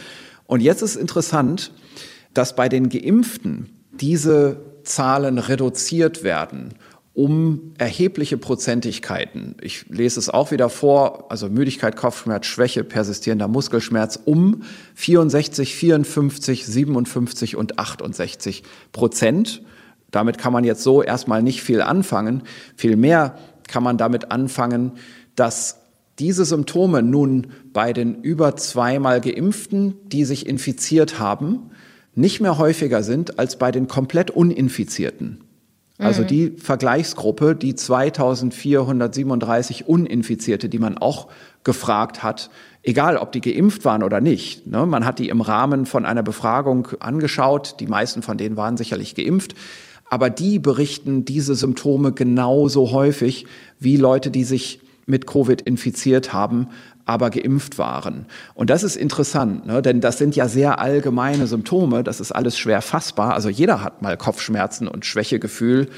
Und 0.47 0.61
jetzt 0.61 0.82
ist 0.82 0.97
interessant, 0.97 1.72
dass 2.34 2.57
bei 2.57 2.68
den 2.68 2.88
Geimpften 2.88 3.70
diese 3.92 4.59
Zahlen 4.84 5.38
reduziert 5.38 6.22
werden 6.22 6.74
um 7.16 7.72
erhebliche 7.78 8.36
Prozentigkeiten. 8.36 9.56
Ich 9.62 9.86
lese 9.89 10.20
es 10.20 10.28
auch 10.28 10.51
wieder 10.51 10.68
vor, 10.68 11.31
also 11.31 11.48
Müdigkeit, 11.48 11.97
Kopfschmerz, 11.97 12.44
Schwäche, 12.44 12.85
persistierender 12.85 13.48
Muskelschmerz 13.48 14.20
um 14.23 14.64
64, 14.97 15.74
54, 15.74 16.66
57 16.66 17.56
und 17.56 17.78
68 17.78 18.64
Prozent. 18.93 19.62
Damit 20.10 20.36
kann 20.36 20.52
man 20.52 20.64
jetzt 20.64 20.82
so 20.82 21.02
erstmal 21.02 21.43
nicht 21.43 21.62
viel 21.62 21.81
anfangen. 21.81 22.43
Vielmehr 22.77 23.39
kann 23.66 23.82
man 23.82 23.97
damit 23.97 24.31
anfangen, 24.31 24.93
dass 25.36 25.85
diese 26.18 26.44
Symptome 26.44 27.02
nun 27.02 27.48
bei 27.72 27.93
den 27.93 28.22
über 28.22 28.56
zweimal 28.56 29.20
Geimpften, 29.20 29.94
die 30.06 30.24
sich 30.24 30.47
infiziert 30.47 31.18
haben, 31.18 31.70
nicht 32.14 32.40
mehr 32.40 32.59
häufiger 32.59 33.02
sind 33.02 33.38
als 33.38 33.56
bei 33.56 33.70
den 33.70 33.88
komplett 33.88 34.30
Uninfizierten. 34.30 35.40
Also 35.98 36.22
mhm. 36.22 36.26
die 36.26 36.51
Vergleichsgruppe, 36.51 37.55
die 37.55 37.74
2437 37.74 39.88
Uninfizierte, 39.88 40.68
die 40.68 40.78
man 40.78 40.98
auch 40.98 41.28
gefragt 41.64 42.22
hat, 42.22 42.51
egal 42.82 43.16
ob 43.16 43.32
die 43.32 43.40
geimpft 43.40 43.84
waren 43.84 44.02
oder 44.02 44.20
nicht. 44.20 44.66
Ne? 44.66 44.84
Man 44.86 45.06
hat 45.06 45.18
die 45.18 45.30
im 45.30 45.40
Rahmen 45.40 45.86
von 45.86 46.05
einer 46.05 46.22
Befragung 46.22 46.88
angeschaut. 47.01 47.76
Die 47.80 47.86
meisten 47.86 48.22
von 48.22 48.36
denen 48.36 48.56
waren 48.56 48.76
sicherlich 48.76 49.14
geimpft. 49.14 49.55
Aber 50.09 50.30
die 50.30 50.59
berichten 50.59 51.24
diese 51.24 51.55
Symptome 51.55 52.12
genauso 52.12 52.93
häufig 52.93 53.47
wie 53.80 53.97
Leute, 53.97 54.30
die 54.30 54.44
sich 54.44 54.80
mit 55.07 55.27
Covid 55.27 55.62
infiziert 55.62 56.33
haben, 56.33 56.69
aber 57.05 57.31
geimpft 57.31 57.78
waren. 57.78 58.27
Und 58.55 58.69
das 58.69 58.83
ist 58.83 58.97
interessant, 58.97 59.65
ne? 59.65 59.81
denn 59.81 60.01
das 60.01 60.19
sind 60.19 60.35
ja 60.35 60.49
sehr 60.49 60.81
allgemeine 60.81 61.47
Symptome, 61.47 62.03
das 62.03 62.20
ist 62.20 62.33
alles 62.33 62.59
schwer 62.59 62.83
fassbar. 62.83 63.35
Also 63.35 63.49
jeder 63.49 63.83
hat 63.83 64.03
mal 64.03 64.16
Kopfschmerzen 64.16 64.89
und 64.89 65.07
Schwächegefühl. 65.07 65.89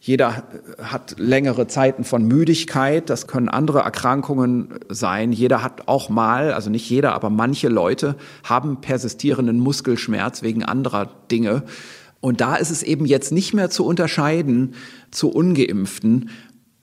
Jeder 0.00 0.44
hat 0.82 1.16
längere 1.18 1.66
Zeiten 1.66 2.04
von 2.04 2.26
Müdigkeit, 2.26 3.08
das 3.08 3.26
können 3.26 3.48
andere 3.48 3.80
Erkrankungen 3.80 4.74
sein. 4.90 5.32
Jeder 5.32 5.62
hat 5.62 5.88
auch 5.88 6.10
mal, 6.10 6.52
also 6.52 6.68
nicht 6.68 6.88
jeder, 6.90 7.14
aber 7.14 7.30
manche 7.30 7.68
Leute 7.68 8.16
haben 8.42 8.82
persistierenden 8.82 9.58
Muskelschmerz 9.60 10.42
wegen 10.42 10.62
anderer 10.62 11.08
Dinge. 11.30 11.62
Und 12.20 12.40
da 12.42 12.56
ist 12.56 12.70
es 12.70 12.82
eben 12.82 13.06
jetzt 13.06 13.32
nicht 13.32 13.54
mehr 13.54 13.70
zu 13.70 13.84
unterscheiden 13.84 14.74
zu 15.10 15.30
ungeimpften 15.30 16.30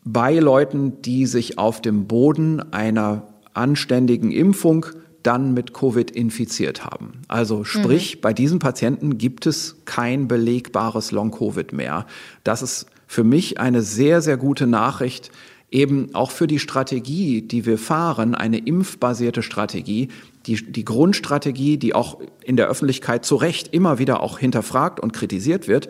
bei 0.04 0.36
Leuten, 0.40 1.02
die 1.02 1.26
sich 1.26 1.58
auf 1.58 1.82
dem 1.82 2.08
Boden 2.08 2.74
einer 2.74 3.28
anständigen 3.54 4.32
Impfung 4.32 4.86
dann 5.24 5.54
mit 5.54 5.74
Covid 5.74 6.10
infiziert 6.10 6.84
haben. 6.84 7.22
Also 7.28 7.64
sprich, 7.64 8.16
mhm. 8.16 8.22
bei 8.22 8.34
diesen 8.34 8.60
Patienten 8.60 9.18
gibt 9.18 9.46
es 9.46 9.78
kein 9.86 10.28
belegbares 10.28 11.12
Long-Covid 11.12 11.74
mehr. 11.74 12.08
Das 12.44 12.62
ist 12.62 12.88
für 13.08 13.24
mich 13.24 13.60
eine 13.60 13.82
sehr, 13.82 14.22
sehr 14.22 14.38
gute 14.38 14.68
Nachricht, 14.68 15.32
eben 15.70 16.14
auch 16.14 16.32
für 16.32 16.48
die 16.48 16.60
Strategie, 16.60 17.42
die 17.42 17.66
wir 17.66 17.78
fahren, 17.78 18.36
eine 18.36 18.58
impfbasierte 18.58 19.42
Strategie, 19.42 20.10
die, 20.46 20.56
die 20.56 20.84
Grundstrategie, 20.84 21.78
die 21.78 21.94
auch 21.96 22.20
in 22.44 22.58
der 22.58 22.68
Öffentlichkeit 22.68 23.26
zu 23.26 23.36
Recht 23.36 23.74
immer 23.74 24.00
wieder 24.00 24.22
auch 24.22 24.40
hinterfragt 24.40 25.00
und 25.00 25.14
kritisiert 25.14 25.68
wird. 25.68 25.88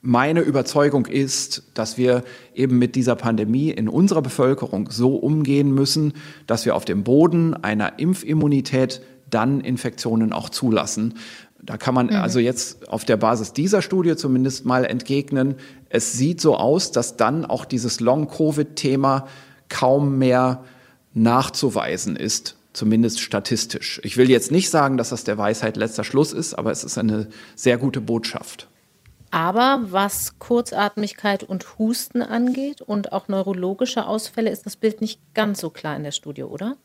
Meine 0.00 0.40
Überzeugung 0.40 1.06
ist, 1.06 1.64
dass 1.74 1.98
wir 1.98 2.22
eben 2.54 2.78
mit 2.78 2.94
dieser 2.94 3.16
Pandemie 3.16 3.70
in 3.70 3.88
unserer 3.88 4.22
Bevölkerung 4.22 4.90
so 4.90 5.16
umgehen 5.16 5.74
müssen, 5.74 6.12
dass 6.46 6.64
wir 6.66 6.76
auf 6.76 6.84
dem 6.84 7.02
Boden 7.02 7.54
einer 7.54 7.98
Impfimmunität 7.98 9.02
dann 9.28 9.60
Infektionen 9.60 10.32
auch 10.32 10.50
zulassen. 10.50 11.14
Da 11.60 11.76
kann 11.76 11.94
man 11.94 12.06
mhm. 12.06 12.16
also 12.16 12.38
jetzt 12.38 12.88
auf 12.88 13.04
der 13.04 13.16
Basis 13.16 13.52
dieser 13.52 13.82
Studie 13.82 14.14
zumindest 14.14 14.64
mal 14.64 14.84
entgegnen, 14.84 15.56
es 15.88 16.12
sieht 16.12 16.40
so 16.40 16.56
aus, 16.56 16.92
dass 16.92 17.16
dann 17.16 17.44
auch 17.44 17.64
dieses 17.64 17.98
Long-Covid-Thema 17.98 19.26
kaum 19.68 20.18
mehr 20.18 20.64
nachzuweisen 21.12 22.14
ist, 22.14 22.56
zumindest 22.72 23.20
statistisch. 23.20 24.00
Ich 24.04 24.16
will 24.16 24.30
jetzt 24.30 24.52
nicht 24.52 24.70
sagen, 24.70 24.96
dass 24.96 25.08
das 25.08 25.24
der 25.24 25.38
Weisheit 25.38 25.76
letzter 25.76 26.04
Schluss 26.04 26.32
ist, 26.32 26.54
aber 26.54 26.70
es 26.70 26.84
ist 26.84 26.98
eine 26.98 27.28
sehr 27.56 27.78
gute 27.78 28.00
Botschaft. 28.00 28.68
Aber 29.30 29.80
was 29.90 30.38
Kurzatmigkeit 30.38 31.44
und 31.44 31.78
Husten 31.78 32.22
angeht 32.22 32.80
und 32.80 33.12
auch 33.12 33.28
neurologische 33.28 34.06
Ausfälle, 34.06 34.50
ist 34.50 34.66
das 34.66 34.76
Bild 34.76 35.00
nicht 35.00 35.20
ganz 35.34 35.60
so 35.60 35.70
klar 35.70 35.96
in 35.96 36.02
der 36.02 36.12
Studie, 36.12 36.44
oder? 36.44 36.76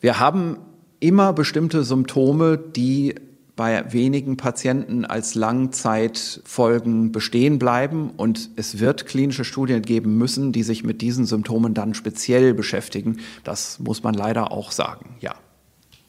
Wir 0.00 0.20
haben 0.20 0.58
immer 1.00 1.32
bestimmte 1.32 1.84
Symptome, 1.84 2.58
die 2.58 3.14
bei 3.56 3.92
wenigen 3.92 4.36
Patienten 4.36 5.04
als 5.04 5.34
Langzeitfolgen 5.34 7.12
bestehen 7.12 7.58
bleiben. 7.58 8.10
Und 8.10 8.50
es 8.56 8.80
wird 8.80 9.06
klinische 9.06 9.44
Studien 9.44 9.82
geben 9.82 10.18
müssen, 10.18 10.52
die 10.52 10.64
sich 10.64 10.82
mit 10.82 11.00
diesen 11.00 11.24
Symptomen 11.24 11.72
dann 11.72 11.94
speziell 11.94 12.52
beschäftigen. 12.52 13.20
Das 13.44 13.78
muss 13.78 14.02
man 14.02 14.14
leider 14.14 14.50
auch 14.50 14.72
sagen, 14.72 15.16
ja. 15.20 15.34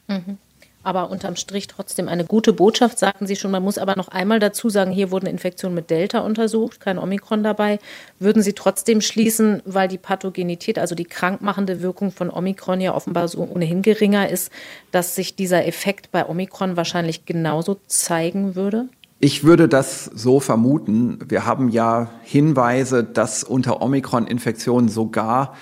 Mhm 0.08 0.38
aber 0.86 1.10
unterm 1.10 1.36
Strich 1.36 1.68
trotzdem 1.68 2.08
eine 2.08 2.26
gute 2.26 2.54
Botschaft, 2.54 3.00
sagten 3.00 3.28
Sie 3.28 3.36
schon. 3.36 3.52
Man 3.52 3.64
muss 3.64 3.78
aber 3.78 3.96
noch 3.96 4.10
einmal 4.10 4.40
dazu 4.40 4.70
sagen, 4.70 4.92
hier 4.92 5.12
wurden 5.12 5.26
Infektionen 5.28 5.76
mit 5.76 5.90
Delta 5.90 6.20
untersucht, 6.20 6.80
kein 6.80 7.00
Omikron 7.00 7.44
dabei. 7.44 7.80
Würden 8.20 8.42
Sie 8.44 8.54
trotzdem 8.54 9.02
schließen, 9.02 9.62
weil 9.66 9.88
die 9.88 9.98
Pathogenität, 9.98 10.78
also 10.78 10.96
die 10.96 11.06
krankmachende 11.06 11.82
Wirkung 11.82 12.12
von 12.12 12.30
Omikron 12.30 12.82
ja 12.82 12.94
offenbar 12.94 13.28
so 13.28 13.40
ohnehin 13.40 13.82
geringer 13.82 14.30
ist, 14.30 14.52
dass 14.92 15.16
sich 15.16 15.36
dieser 15.36 15.66
Effekt 15.66 16.12
bei 16.12 16.28
Omikron 16.28 16.78
wahrscheinlich 16.78 17.26
genauso 17.26 17.78
zeigen 17.88 18.56
würde? 18.56 18.88
Ich 19.20 19.44
würde 19.44 19.68
das 19.68 20.06
so 20.06 20.40
vermuten. 20.40 21.20
Wir 21.28 21.46
haben 21.46 21.70
ja 21.70 22.10
Hinweise, 22.24 23.04
dass 23.04 23.44
unter 23.44 23.82
Omikron-Infektionen 23.82 24.90
sogar 24.90 25.56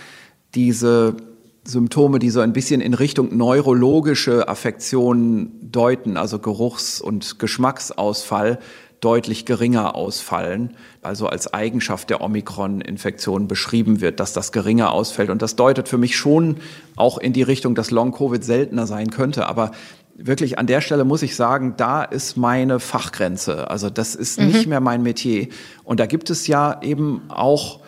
diese 0.55 1.15
Symptome, 1.65 2.19
die 2.19 2.29
so 2.29 2.41
ein 2.41 2.53
bisschen 2.53 2.81
in 2.81 2.93
Richtung 2.93 3.35
neurologische 3.35 4.47
Affektionen 4.47 5.71
deuten, 5.71 6.17
also 6.17 6.39
Geruchs- 6.39 6.99
und 6.99 7.39
Geschmacksausfall, 7.39 8.59
deutlich 8.99 9.45
geringer 9.45 9.95
ausfallen, 9.95 10.75
also 11.01 11.27
als 11.27 11.53
Eigenschaft 11.53 12.09
der 12.09 12.21
Omikron-Infektion 12.21 13.47
beschrieben 13.49 13.99
wird, 13.99 14.21
dass 14.21 14.31
das 14.31 14.53
geringer 14.53 14.91
ausfällt. 14.93 15.29
Und 15.29 15.41
das 15.41 15.57
deutet 15.57 15.89
für 15.89 15.97
mich 15.97 16.15
schon 16.15 16.57
auch 16.95 17.17
in 17.17 17.33
die 17.33 17.43
Richtung, 17.43 17.75
dass 17.75 17.91
Long-Covid 17.91 18.43
seltener 18.43 18.87
sein 18.87 19.09
könnte. 19.09 19.47
Aber 19.47 19.71
wirklich 20.15 20.57
an 20.57 20.67
der 20.67 20.79
Stelle 20.79 21.03
muss 21.03 21.21
ich 21.21 21.35
sagen, 21.35 21.73
da 21.75 22.03
ist 22.03 22.37
meine 22.37 22.79
Fachgrenze. 22.79 23.69
Also 23.69 23.89
das 23.89 24.15
ist 24.15 24.39
mhm. 24.39 24.47
nicht 24.47 24.67
mehr 24.67 24.79
mein 24.79 25.03
Metier. 25.03 25.47
Und 25.83 25.99
da 25.99 26.05
gibt 26.05 26.29
es 26.29 26.47
ja 26.47 26.81
eben 26.81 27.23
auch 27.27 27.81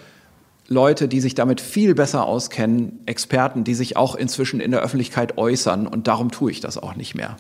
Leute, 0.67 1.07
die 1.07 1.21
sich 1.21 1.35
damit 1.35 1.61
viel 1.61 1.93
besser 1.93 2.25
auskennen, 2.25 2.99
Experten, 3.05 3.63
die 3.63 3.75
sich 3.75 3.97
auch 3.97 4.15
inzwischen 4.15 4.59
in 4.59 4.71
der 4.71 4.81
Öffentlichkeit 4.81 5.37
äußern. 5.37 5.87
Und 5.87 6.07
darum 6.07 6.31
tue 6.31 6.51
ich 6.51 6.59
das 6.59 6.77
auch 6.77 6.95
nicht 6.95 7.15
mehr. 7.15 7.37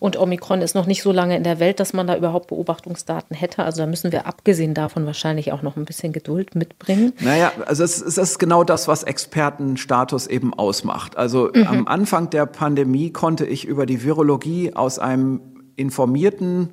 Und 0.00 0.18
Omikron 0.18 0.62
ist 0.62 0.74
noch 0.74 0.86
nicht 0.86 1.02
so 1.02 1.12
lange 1.12 1.36
in 1.36 1.44
der 1.44 1.60
Welt, 1.60 1.78
dass 1.78 1.92
man 1.92 2.06
da 2.06 2.16
überhaupt 2.16 2.48
Beobachtungsdaten 2.48 3.36
hätte. 3.36 3.64
Also 3.64 3.82
da 3.82 3.86
müssen 3.86 4.12
wir 4.12 4.26
abgesehen 4.26 4.72
davon 4.72 5.04
wahrscheinlich 5.04 5.52
auch 5.52 5.60
noch 5.60 5.76
ein 5.76 5.84
bisschen 5.84 6.14
Geduld 6.14 6.54
mitbringen. 6.54 7.12
Naja, 7.20 7.52
also 7.66 7.84
es, 7.84 8.00
es 8.00 8.16
ist 8.16 8.38
genau 8.38 8.64
das, 8.64 8.88
was 8.88 9.02
Expertenstatus 9.02 10.26
eben 10.26 10.54
ausmacht. 10.54 11.18
Also 11.18 11.50
mhm. 11.54 11.66
am 11.66 11.86
Anfang 11.86 12.30
der 12.30 12.46
Pandemie 12.46 13.12
konnte 13.12 13.44
ich 13.44 13.66
über 13.66 13.84
die 13.84 14.02
Virologie 14.02 14.72
aus 14.74 14.98
einem 14.98 15.42
informierten 15.76 16.70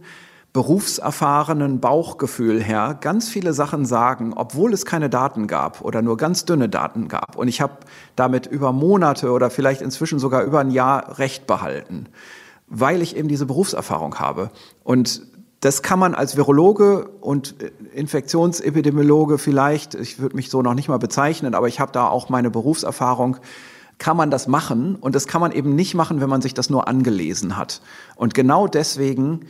berufserfahrenen 0.57 1.79
Bauchgefühl 1.79 2.63
her 2.63 2.97
ganz 2.99 3.29
viele 3.29 3.53
Sachen 3.53 3.85
sagen, 3.85 4.33
obwohl 4.35 4.73
es 4.73 4.87
keine 4.87 5.07
Daten 5.07 5.45
gab 5.45 5.81
oder 5.81 6.01
nur 6.01 6.17
ganz 6.17 6.45
dünne 6.45 6.67
Daten 6.67 7.09
gab. 7.09 7.35
Und 7.35 7.47
ich 7.47 7.61
habe 7.61 7.73
damit 8.15 8.47
über 8.47 8.71
Monate 8.71 9.29
oder 9.29 9.51
vielleicht 9.51 9.83
inzwischen 9.83 10.17
sogar 10.17 10.41
über 10.41 10.59
ein 10.59 10.71
Jahr 10.71 11.19
Recht 11.19 11.45
behalten, 11.45 12.07
weil 12.65 13.03
ich 13.03 13.15
eben 13.15 13.27
diese 13.27 13.45
Berufserfahrung 13.45 14.15
habe. 14.15 14.49
Und 14.83 15.21
das 15.59 15.83
kann 15.83 15.99
man 15.99 16.15
als 16.15 16.37
Virologe 16.37 17.07
und 17.21 17.53
Infektionsepidemiologe 17.93 19.37
vielleicht, 19.37 19.93
ich 19.93 20.17
würde 20.17 20.35
mich 20.35 20.49
so 20.49 20.63
noch 20.63 20.73
nicht 20.73 20.89
mal 20.89 20.97
bezeichnen, 20.97 21.53
aber 21.53 21.67
ich 21.67 21.79
habe 21.79 21.91
da 21.91 22.07
auch 22.07 22.29
meine 22.29 22.49
Berufserfahrung, 22.49 23.37
kann 23.99 24.17
man 24.17 24.31
das 24.31 24.47
machen. 24.47 24.95
Und 24.95 25.13
das 25.13 25.27
kann 25.27 25.39
man 25.39 25.51
eben 25.51 25.75
nicht 25.75 25.93
machen, 25.93 26.19
wenn 26.19 26.29
man 26.29 26.41
sich 26.41 26.55
das 26.55 26.71
nur 26.71 26.87
angelesen 26.87 27.57
hat. 27.57 27.83
Und 28.15 28.33
genau 28.33 28.67
deswegen 28.67 29.41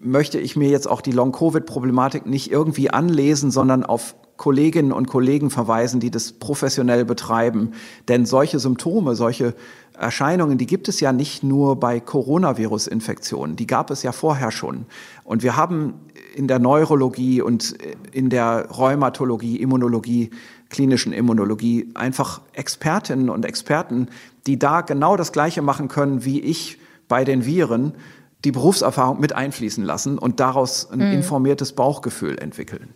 möchte 0.00 0.38
ich 0.38 0.56
mir 0.56 0.68
jetzt 0.68 0.88
auch 0.88 1.00
die 1.00 1.12
Long-Covid-Problematik 1.12 2.26
nicht 2.26 2.50
irgendwie 2.50 2.90
anlesen, 2.90 3.50
sondern 3.50 3.84
auf 3.84 4.14
Kolleginnen 4.36 4.92
und 4.92 5.08
Kollegen 5.08 5.50
verweisen, 5.50 5.98
die 5.98 6.12
das 6.12 6.32
professionell 6.32 7.04
betreiben. 7.04 7.72
Denn 8.06 8.24
solche 8.24 8.60
Symptome, 8.60 9.16
solche 9.16 9.54
Erscheinungen, 9.98 10.58
die 10.58 10.66
gibt 10.66 10.88
es 10.88 11.00
ja 11.00 11.12
nicht 11.12 11.42
nur 11.42 11.80
bei 11.80 11.98
Coronavirus-Infektionen, 11.98 13.56
die 13.56 13.66
gab 13.66 13.90
es 13.90 14.04
ja 14.04 14.12
vorher 14.12 14.52
schon. 14.52 14.86
Und 15.24 15.42
wir 15.42 15.56
haben 15.56 15.94
in 16.36 16.46
der 16.46 16.60
Neurologie 16.60 17.42
und 17.42 17.76
in 18.12 18.30
der 18.30 18.68
Rheumatologie, 18.70 19.56
Immunologie, 19.56 20.30
klinischen 20.70 21.12
Immunologie 21.12 21.90
einfach 21.94 22.40
Expertinnen 22.52 23.30
und 23.30 23.44
Experten, 23.44 24.06
die 24.46 24.56
da 24.56 24.82
genau 24.82 25.16
das 25.16 25.32
Gleiche 25.32 25.62
machen 25.62 25.88
können 25.88 26.24
wie 26.24 26.40
ich 26.40 26.78
bei 27.08 27.24
den 27.24 27.44
Viren 27.44 27.94
die 28.44 28.52
Berufserfahrung 28.52 29.20
mit 29.20 29.34
einfließen 29.34 29.84
lassen 29.84 30.18
und 30.18 30.40
daraus 30.40 30.90
ein 30.90 31.00
mhm. 31.00 31.12
informiertes 31.12 31.72
Bauchgefühl 31.72 32.38
entwickeln. 32.38 32.94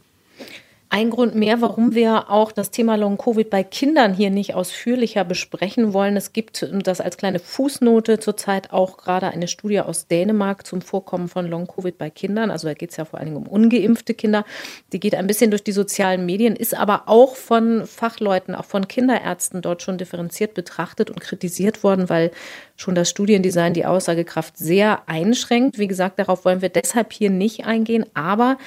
Ein 0.94 1.08
Grund 1.08 1.34
mehr, 1.34 1.62
warum 1.62 1.94
wir 1.94 2.28
auch 2.28 2.52
das 2.52 2.70
Thema 2.70 2.96
Long-Covid 2.96 3.48
bei 3.48 3.64
Kindern 3.64 4.12
hier 4.12 4.28
nicht 4.28 4.54
ausführlicher 4.54 5.24
besprechen 5.24 5.94
wollen. 5.94 6.18
Es 6.18 6.34
gibt 6.34 6.68
das 6.70 7.00
als 7.00 7.16
kleine 7.16 7.38
Fußnote 7.38 8.20
zurzeit 8.20 8.74
auch 8.74 8.98
gerade 8.98 9.28
eine 9.28 9.48
Studie 9.48 9.80
aus 9.80 10.06
Dänemark 10.06 10.66
zum 10.66 10.82
Vorkommen 10.82 11.28
von 11.28 11.48
Long-Covid 11.48 11.96
bei 11.96 12.10
Kindern. 12.10 12.50
Also 12.50 12.68
da 12.68 12.74
geht 12.74 12.90
es 12.90 12.98
ja 12.98 13.06
vor 13.06 13.18
allen 13.18 13.32
Dingen 13.32 13.38
um 13.38 13.46
ungeimpfte 13.46 14.12
Kinder. 14.12 14.44
Die 14.92 15.00
geht 15.00 15.14
ein 15.14 15.26
bisschen 15.26 15.50
durch 15.50 15.64
die 15.64 15.72
sozialen 15.72 16.26
Medien, 16.26 16.54
ist 16.54 16.74
aber 16.74 17.04
auch 17.06 17.36
von 17.36 17.86
Fachleuten, 17.86 18.54
auch 18.54 18.66
von 18.66 18.86
Kinderärzten 18.86 19.62
dort 19.62 19.80
schon 19.80 19.96
differenziert 19.96 20.52
betrachtet 20.52 21.08
und 21.08 21.22
kritisiert 21.22 21.82
worden, 21.84 22.10
weil 22.10 22.32
schon 22.76 22.94
das 22.94 23.08
Studiendesign 23.08 23.72
die 23.72 23.86
Aussagekraft 23.86 24.58
sehr 24.58 25.08
einschränkt. 25.08 25.78
Wie 25.78 25.88
gesagt, 25.88 26.18
darauf 26.18 26.44
wollen 26.44 26.60
wir 26.60 26.68
deshalb 26.68 27.14
hier 27.14 27.30
nicht 27.30 27.64
eingehen. 27.64 28.04
Aber 28.12 28.58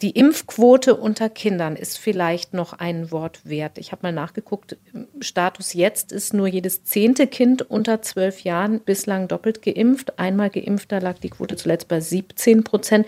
die 0.00 0.10
Impfquote 0.10 0.94
unter 0.94 1.28
Kindern 1.28 1.74
ist 1.74 1.98
vielleicht 1.98 2.54
noch 2.54 2.72
ein 2.72 3.10
Wort 3.10 3.40
wert. 3.44 3.78
Ich 3.78 3.90
habe 3.90 4.02
mal 4.04 4.12
nachgeguckt. 4.12 4.76
Status 5.20 5.74
jetzt 5.74 6.12
ist 6.12 6.34
nur 6.34 6.46
jedes 6.46 6.84
zehnte 6.84 7.26
Kind 7.26 7.62
unter 7.62 8.00
zwölf 8.02 8.40
Jahren 8.40 8.78
bislang 8.80 9.26
doppelt 9.26 9.60
geimpft. 9.60 10.18
Einmal 10.18 10.50
geimpfter 10.50 11.00
lag 11.00 11.18
die 11.18 11.30
Quote 11.30 11.56
zuletzt 11.56 11.88
bei 11.88 12.00
17 12.00 12.62
Prozent. 12.62 13.06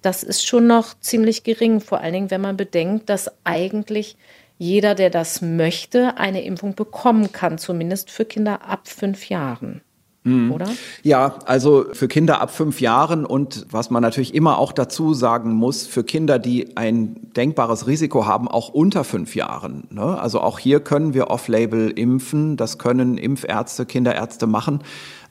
das 0.00 0.24
ist 0.24 0.44
schon 0.44 0.66
noch 0.66 0.98
ziemlich 0.98 1.44
gering, 1.44 1.80
vor 1.80 2.00
allen 2.00 2.14
Dingen, 2.14 2.30
wenn 2.32 2.40
man 2.40 2.56
bedenkt, 2.56 3.08
dass 3.08 3.30
eigentlich 3.44 4.16
jeder, 4.58 4.94
der 4.94 5.10
das 5.10 5.42
möchte, 5.42 6.16
eine 6.16 6.42
Impfung 6.44 6.74
bekommen 6.74 7.30
kann, 7.30 7.58
zumindest 7.58 8.10
für 8.10 8.24
Kinder 8.24 8.62
ab 8.62 8.88
fünf 8.88 9.28
Jahren. 9.28 9.82
Mhm. 10.24 10.52
Oder? 10.52 10.68
Ja, 11.02 11.36
also 11.46 11.86
für 11.92 12.06
Kinder 12.06 12.40
ab 12.40 12.54
fünf 12.54 12.80
Jahren 12.80 13.26
und 13.26 13.66
was 13.70 13.90
man 13.90 14.02
natürlich 14.02 14.34
immer 14.34 14.58
auch 14.58 14.72
dazu 14.72 15.14
sagen 15.14 15.52
muss, 15.52 15.86
für 15.86 16.04
Kinder, 16.04 16.38
die 16.38 16.76
ein 16.76 17.32
denkbares 17.36 17.86
Risiko 17.86 18.26
haben, 18.26 18.46
auch 18.48 18.68
unter 18.68 19.04
fünf 19.04 19.34
Jahren. 19.34 19.84
Ne? 19.90 20.20
Also 20.20 20.40
auch 20.40 20.58
hier 20.58 20.80
können 20.80 21.14
wir 21.14 21.30
off-label 21.30 21.90
impfen. 21.90 22.56
Das 22.56 22.78
können 22.78 23.18
Impfärzte, 23.18 23.84
Kinderärzte 23.84 24.46
machen. 24.46 24.80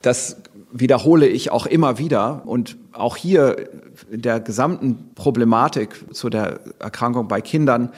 Das 0.02 0.38
wiederhole 0.74 1.28
ich 1.28 1.52
auch 1.52 1.66
immer 1.66 1.98
wieder. 1.98 2.42
Und 2.46 2.78
auch 2.92 3.16
hier 3.16 3.70
in 4.10 4.22
der 4.22 4.40
gesamten 4.40 5.12
Problematik 5.16 6.06
zu 6.14 6.30
der 6.30 6.60
Erkrankung 6.80 7.28
bei 7.28 7.40
Kindern, 7.40 7.92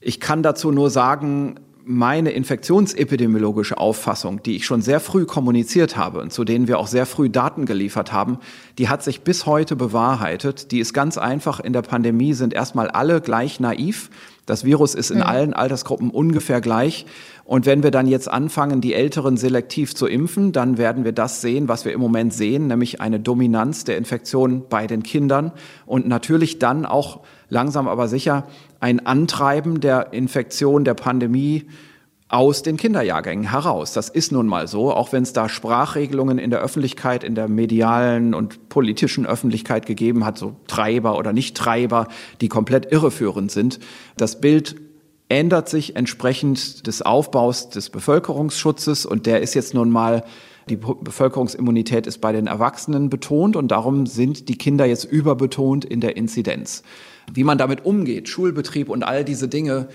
ich 0.00 0.20
kann 0.20 0.42
dazu 0.42 0.70
nur 0.70 0.90
sagen, 0.90 1.56
meine 1.90 2.32
infektionsepidemiologische 2.32 3.78
Auffassung, 3.78 4.42
die 4.42 4.56
ich 4.56 4.66
schon 4.66 4.82
sehr 4.82 5.00
früh 5.00 5.24
kommuniziert 5.24 5.96
habe 5.96 6.20
und 6.20 6.34
zu 6.34 6.44
denen 6.44 6.68
wir 6.68 6.78
auch 6.78 6.86
sehr 6.86 7.06
früh 7.06 7.30
Daten 7.30 7.64
geliefert 7.64 8.12
haben, 8.12 8.40
die 8.76 8.90
hat 8.90 9.02
sich 9.02 9.22
bis 9.22 9.46
heute 9.46 9.74
bewahrheitet. 9.74 10.70
Die 10.70 10.80
ist 10.80 10.92
ganz 10.92 11.16
einfach. 11.16 11.60
In 11.60 11.72
der 11.72 11.80
Pandemie 11.80 12.34
sind 12.34 12.52
erstmal 12.52 12.90
alle 12.90 13.22
gleich 13.22 13.58
naiv. 13.58 14.10
Das 14.44 14.64
Virus 14.64 14.94
ist 14.94 15.10
in 15.10 15.18
mhm. 15.18 15.24
allen 15.24 15.54
Altersgruppen 15.54 16.10
ungefähr 16.10 16.60
gleich. 16.60 17.06
Und 17.44 17.64
wenn 17.64 17.82
wir 17.82 17.90
dann 17.90 18.06
jetzt 18.06 18.30
anfangen, 18.30 18.82
die 18.82 18.92
Älteren 18.92 19.38
selektiv 19.38 19.94
zu 19.94 20.06
impfen, 20.06 20.52
dann 20.52 20.76
werden 20.76 21.04
wir 21.04 21.12
das 21.12 21.40
sehen, 21.40 21.68
was 21.68 21.86
wir 21.86 21.92
im 21.92 22.00
Moment 22.00 22.34
sehen, 22.34 22.66
nämlich 22.66 23.00
eine 23.00 23.18
Dominanz 23.18 23.84
der 23.84 23.96
Infektion 23.96 24.64
bei 24.68 24.86
den 24.86 25.02
Kindern 25.02 25.52
und 25.86 26.06
natürlich 26.06 26.58
dann 26.58 26.84
auch 26.84 27.20
langsam 27.48 27.88
aber 27.88 28.08
sicher 28.08 28.46
ein 28.80 29.06
Antreiben 29.06 29.80
der 29.80 30.12
Infektion, 30.12 30.84
der 30.84 30.94
Pandemie 30.94 31.66
aus 32.28 32.62
den 32.62 32.76
Kinderjahrgängen 32.76 33.50
heraus. 33.50 33.94
Das 33.94 34.10
ist 34.10 34.32
nun 34.32 34.46
mal 34.46 34.68
so, 34.68 34.92
auch 34.92 35.12
wenn 35.12 35.22
es 35.22 35.32
da 35.32 35.48
Sprachregelungen 35.48 36.38
in 36.38 36.50
der 36.50 36.60
Öffentlichkeit, 36.60 37.24
in 37.24 37.34
der 37.34 37.48
medialen 37.48 38.34
und 38.34 38.68
politischen 38.68 39.26
Öffentlichkeit 39.26 39.86
gegeben 39.86 40.26
hat, 40.26 40.36
so 40.36 40.56
Treiber 40.66 41.16
oder 41.16 41.32
Nicht-Treiber, 41.32 42.06
die 42.42 42.48
komplett 42.48 42.92
irreführend 42.92 43.50
sind. 43.50 43.80
Das 44.18 44.40
Bild 44.40 44.76
ändert 45.30 45.70
sich 45.70 45.96
entsprechend 45.96 46.86
des 46.86 47.00
Aufbaus 47.00 47.70
des 47.70 47.88
Bevölkerungsschutzes 47.90 49.06
und 49.06 49.24
der 49.24 49.40
ist 49.40 49.54
jetzt 49.54 49.72
nun 49.72 49.90
mal 49.90 50.22
die 50.68 50.76
Bevölkerungsimmunität 50.76 52.06
ist 52.06 52.20
bei 52.20 52.32
den 52.32 52.46
Erwachsenen 52.46 53.08
betont 53.08 53.56
und 53.56 53.68
darum 53.68 54.04
sind 54.04 54.50
die 54.50 54.58
Kinder 54.58 54.84
jetzt 54.84 55.04
überbetont 55.04 55.86
in 55.86 56.00
der 56.00 56.18
Inzidenz. 56.18 56.82
Wie 57.32 57.44
man 57.44 57.58
damit 57.58 57.84
umgeht, 57.84 58.28
Schulbetrieb 58.28 58.88
und 58.88 59.02
all 59.02 59.24
diese 59.24 59.48
Dinge, 59.48 59.88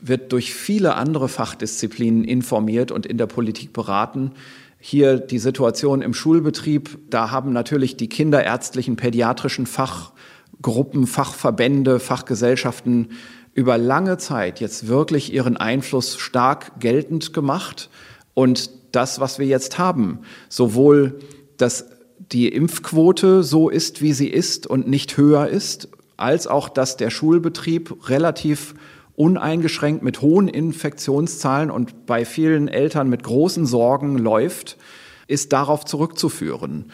wird 0.00 0.32
durch 0.32 0.54
viele 0.54 0.94
andere 0.94 1.28
Fachdisziplinen 1.28 2.24
informiert 2.24 2.90
und 2.90 3.06
in 3.06 3.18
der 3.18 3.26
Politik 3.26 3.72
beraten. 3.72 4.32
Hier 4.78 5.18
die 5.18 5.38
Situation 5.38 6.00
im 6.00 6.14
Schulbetrieb, 6.14 6.98
da 7.10 7.30
haben 7.30 7.52
natürlich 7.52 7.96
die 7.96 8.08
kinderärztlichen, 8.08 8.96
pädiatrischen 8.96 9.66
Fachgruppen, 9.66 11.06
Fachverbände, 11.06 12.00
Fachgesellschaften 12.00 13.10
über 13.52 13.76
lange 13.76 14.16
Zeit 14.16 14.60
jetzt 14.60 14.88
wirklich 14.88 15.34
ihren 15.34 15.56
Einfluss 15.58 16.16
stark 16.16 16.80
geltend 16.80 17.34
gemacht. 17.34 17.90
Und 18.32 18.70
das, 18.92 19.20
was 19.20 19.38
wir 19.38 19.46
jetzt 19.46 19.78
haben, 19.78 20.20
sowohl 20.48 21.18
dass 21.58 21.86
die 22.32 22.48
Impfquote 22.48 23.42
so 23.42 23.68
ist, 23.68 24.00
wie 24.00 24.14
sie 24.14 24.28
ist 24.28 24.66
und 24.66 24.88
nicht 24.88 25.18
höher 25.18 25.48
ist, 25.48 25.88
als 26.20 26.46
auch, 26.46 26.68
dass 26.68 26.96
der 26.96 27.10
Schulbetrieb 27.10 28.08
relativ 28.08 28.74
uneingeschränkt 29.16 30.02
mit 30.02 30.22
hohen 30.22 30.48
Infektionszahlen 30.48 31.70
und 31.70 32.06
bei 32.06 32.24
vielen 32.24 32.68
Eltern 32.68 33.08
mit 33.08 33.22
großen 33.22 33.66
Sorgen 33.66 34.16
läuft, 34.16 34.78
ist 35.26 35.52
darauf 35.52 35.84
zurückzuführen. 35.84 36.86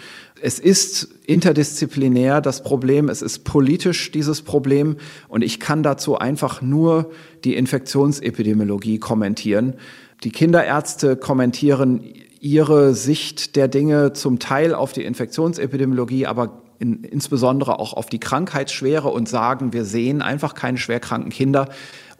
Es 0.42 0.58
ist 0.58 1.08
interdisziplinär 1.24 2.40
das 2.40 2.62
Problem, 2.62 3.08
es 3.08 3.22
ist 3.22 3.44
politisch 3.44 4.10
dieses 4.10 4.42
Problem 4.42 4.96
und 5.28 5.42
ich 5.42 5.58
kann 5.58 5.82
dazu 5.82 6.18
einfach 6.18 6.60
nur 6.60 7.10
die 7.44 7.54
Infektionsepidemiologie 7.54 8.98
kommentieren. 8.98 9.74
Die 10.22 10.30
Kinderärzte 10.30 11.16
kommentieren 11.16 12.04
ihre 12.40 12.94
Sicht 12.94 13.56
der 13.56 13.68
Dinge 13.68 14.12
zum 14.12 14.38
Teil 14.38 14.74
auf 14.74 14.92
die 14.92 15.04
Infektionsepidemiologie, 15.04 16.26
aber 16.26 16.62
in, 16.78 17.04
insbesondere 17.04 17.78
auch 17.78 17.92
auf 17.92 18.06
die 18.06 18.20
Krankheitsschwere 18.20 19.08
und 19.08 19.28
sagen, 19.28 19.72
wir 19.72 19.84
sehen 19.84 20.22
einfach 20.22 20.54
keine 20.54 20.78
schwerkranken 20.78 21.30
Kinder 21.30 21.68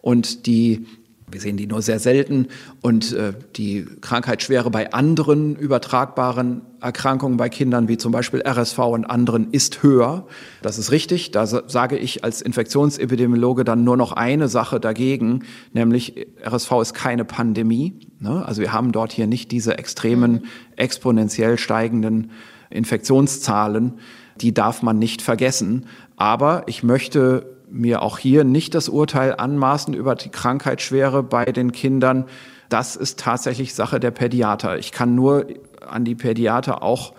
und 0.01 0.45
die 0.45 0.85
wir 1.29 1.41
sehen 1.41 1.57
die 1.57 1.67
nur 1.67 1.81
sehr 1.81 1.99
selten 1.99 2.47
und 2.81 3.11
äh, 3.11 3.33
die 3.57 3.85
Krankheitsschwere 3.99 4.71
bei 4.71 4.93
anderen 4.93 5.57
übertragbaren 5.57 6.61
Erkrankungen 6.79 7.35
bei 7.35 7.49
Kindern 7.49 7.89
wie 7.89 7.97
zum 7.97 8.13
Beispiel 8.13 8.41
RSV 8.47 8.79
und 8.79 9.05
anderen 9.05 9.51
ist 9.51 9.83
höher. 9.83 10.25
Das 10.61 10.77
ist 10.77 10.91
richtig. 10.91 11.31
Da 11.31 11.45
sage 11.45 11.97
ich 11.97 12.23
als 12.23 12.41
Infektionsepidemiologe 12.41 13.65
dann 13.65 13.83
nur 13.83 13.97
noch 13.97 14.13
eine 14.13 14.47
Sache 14.47 14.79
dagegen, 14.79 15.43
nämlich 15.73 16.27
RSV 16.45 16.71
ist 16.81 16.93
keine 16.93 17.25
Pandemie. 17.25 17.99
Ne? 18.21 18.45
Also 18.45 18.61
wir 18.61 18.71
haben 18.71 18.93
dort 18.93 19.11
hier 19.11 19.27
nicht 19.27 19.51
diese 19.51 19.77
extremen, 19.77 20.31
mhm. 20.31 20.43
exponentiell 20.77 21.57
steigenden 21.57 22.31
Infektionszahlen 22.69 23.95
die 24.41 24.53
darf 24.53 24.81
man 24.81 24.99
nicht 24.99 25.21
vergessen. 25.21 25.85
Aber 26.15 26.63
ich 26.67 26.83
möchte 26.83 27.57
mir 27.69 28.01
auch 28.01 28.17
hier 28.17 28.43
nicht 28.43 28.75
das 28.75 28.89
Urteil 28.89 29.35
anmaßen 29.35 29.93
über 29.93 30.15
die 30.15 30.29
Krankheitsschwere 30.29 31.23
bei 31.23 31.45
den 31.45 31.71
Kindern. 31.71 32.25
Das 32.69 32.95
ist 32.95 33.19
tatsächlich 33.19 33.73
Sache 33.73 33.99
der 33.99 34.11
Pädiater. 34.11 34.77
Ich 34.77 34.91
kann 34.91 35.15
nur 35.15 35.47
an 35.85 36.05
die 36.05 36.15
Pädiater 36.15 36.81
auch 36.81 37.13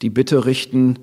die 0.00 0.10
Bitte 0.10 0.44
richten, 0.44 0.98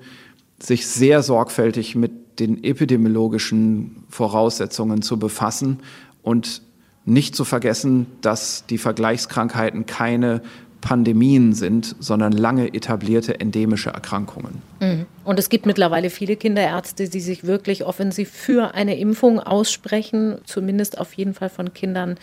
sich 0.58 0.86
sehr 0.86 1.22
sorgfältig 1.22 1.94
mit 1.94 2.38
den 2.38 2.62
epidemiologischen 2.62 4.04
Voraussetzungen 4.08 5.02
zu 5.02 5.18
befassen 5.18 5.78
und 6.22 6.62
nicht 7.04 7.34
zu 7.34 7.44
vergessen, 7.44 8.06
dass 8.20 8.66
die 8.66 8.78
Vergleichskrankheiten 8.78 9.86
keine 9.86 10.42
Pandemien 10.80 11.52
sind, 11.52 11.96
sondern 11.98 12.32
lange 12.32 12.74
etablierte 12.74 13.40
endemische 13.40 13.90
Erkrankungen. 13.90 14.62
Mhm. 14.80 15.06
Und 15.24 15.38
es 15.38 15.48
gibt 15.48 15.66
mittlerweile 15.66 16.10
viele 16.10 16.36
Kinderärzte, 16.36 17.08
die 17.08 17.20
sich 17.20 17.44
wirklich 17.44 17.84
offensiv 17.84 18.30
für 18.30 18.74
eine 18.74 18.98
Impfung 18.98 19.40
aussprechen, 19.40 20.38
zumindest 20.44 20.98
auf 20.98 21.12
jeden 21.14 21.34
Fall 21.34 21.50
von 21.50 21.74
Kindern 21.74 22.16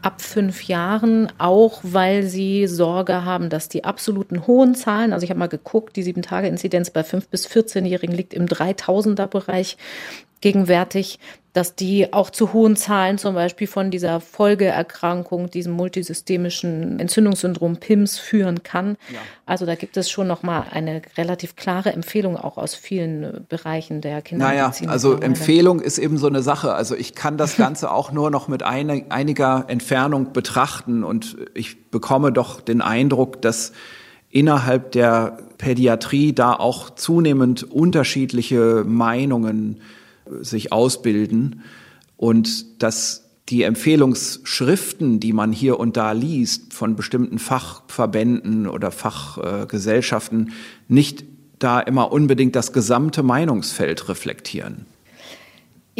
ab 0.00 0.20
fünf 0.20 0.62
Jahren, 0.64 1.28
auch 1.38 1.80
weil 1.82 2.22
sie 2.22 2.66
Sorge 2.68 3.24
haben, 3.24 3.50
dass 3.50 3.68
die 3.68 3.84
absoluten 3.84 4.46
hohen 4.46 4.74
Zahlen, 4.74 5.12
also 5.12 5.24
ich 5.24 5.30
habe 5.30 5.40
mal 5.40 5.48
geguckt, 5.48 5.96
die 5.96 6.04
Sieben-Tage-Inzidenz 6.04 6.90
bei 6.90 7.02
fünf 7.02 7.28
bis 7.28 7.48
14-Jährigen 7.48 8.14
liegt 8.14 8.32
im 8.32 8.46
3000er-Bereich 8.46 9.76
gegenwärtig, 10.40 11.18
dass 11.58 11.74
die 11.74 12.12
auch 12.12 12.30
zu 12.30 12.52
hohen 12.52 12.76
Zahlen 12.76 13.18
zum 13.18 13.34
Beispiel 13.34 13.66
von 13.66 13.90
dieser 13.90 14.20
Folgeerkrankung, 14.20 15.50
diesem 15.50 15.72
multisystemischen 15.72 17.00
Entzündungssyndrom 17.00 17.78
PIMS 17.78 18.16
führen 18.16 18.62
kann. 18.62 18.96
Ja. 19.12 19.18
Also 19.44 19.66
da 19.66 19.74
gibt 19.74 19.96
es 19.96 20.08
schon 20.08 20.28
noch 20.28 20.44
mal 20.44 20.66
eine 20.70 21.02
relativ 21.16 21.56
klare 21.56 21.92
Empfehlung 21.92 22.36
auch 22.36 22.58
aus 22.58 22.76
vielen 22.76 23.44
Bereichen 23.48 24.00
der 24.00 24.22
Kindermedizin. 24.22 24.86
Naja, 24.86 24.92
also 24.92 25.14
Empfehlung 25.14 25.80
ist 25.80 25.98
eben 25.98 26.16
so 26.16 26.28
eine 26.28 26.42
Sache. 26.42 26.74
Also 26.74 26.94
ich 26.94 27.16
kann 27.16 27.38
das 27.38 27.56
Ganze 27.56 27.90
auch 27.92 28.12
nur 28.12 28.30
noch 28.30 28.46
mit 28.46 28.62
eine, 28.62 29.06
einiger 29.08 29.64
Entfernung 29.66 30.32
betrachten 30.32 31.02
und 31.02 31.36
ich 31.54 31.90
bekomme 31.90 32.30
doch 32.30 32.60
den 32.60 32.82
Eindruck, 32.82 33.42
dass 33.42 33.72
innerhalb 34.30 34.92
der 34.92 35.38
Pädiatrie 35.56 36.32
da 36.34 36.52
auch 36.52 36.90
zunehmend 36.90 37.64
unterschiedliche 37.64 38.84
Meinungen 38.86 39.80
sich 40.40 40.72
ausbilden 40.72 41.62
und 42.16 42.82
dass 42.82 43.24
die 43.48 43.62
Empfehlungsschriften, 43.62 45.20
die 45.20 45.32
man 45.32 45.52
hier 45.52 45.80
und 45.80 45.96
da 45.96 46.12
liest 46.12 46.74
von 46.74 46.96
bestimmten 46.96 47.38
Fachverbänden 47.38 48.66
oder 48.66 48.90
Fachgesellschaften, 48.90 50.52
nicht 50.86 51.24
da 51.58 51.80
immer 51.80 52.12
unbedingt 52.12 52.54
das 52.54 52.72
gesamte 52.72 53.22
Meinungsfeld 53.22 54.08
reflektieren. 54.08 54.86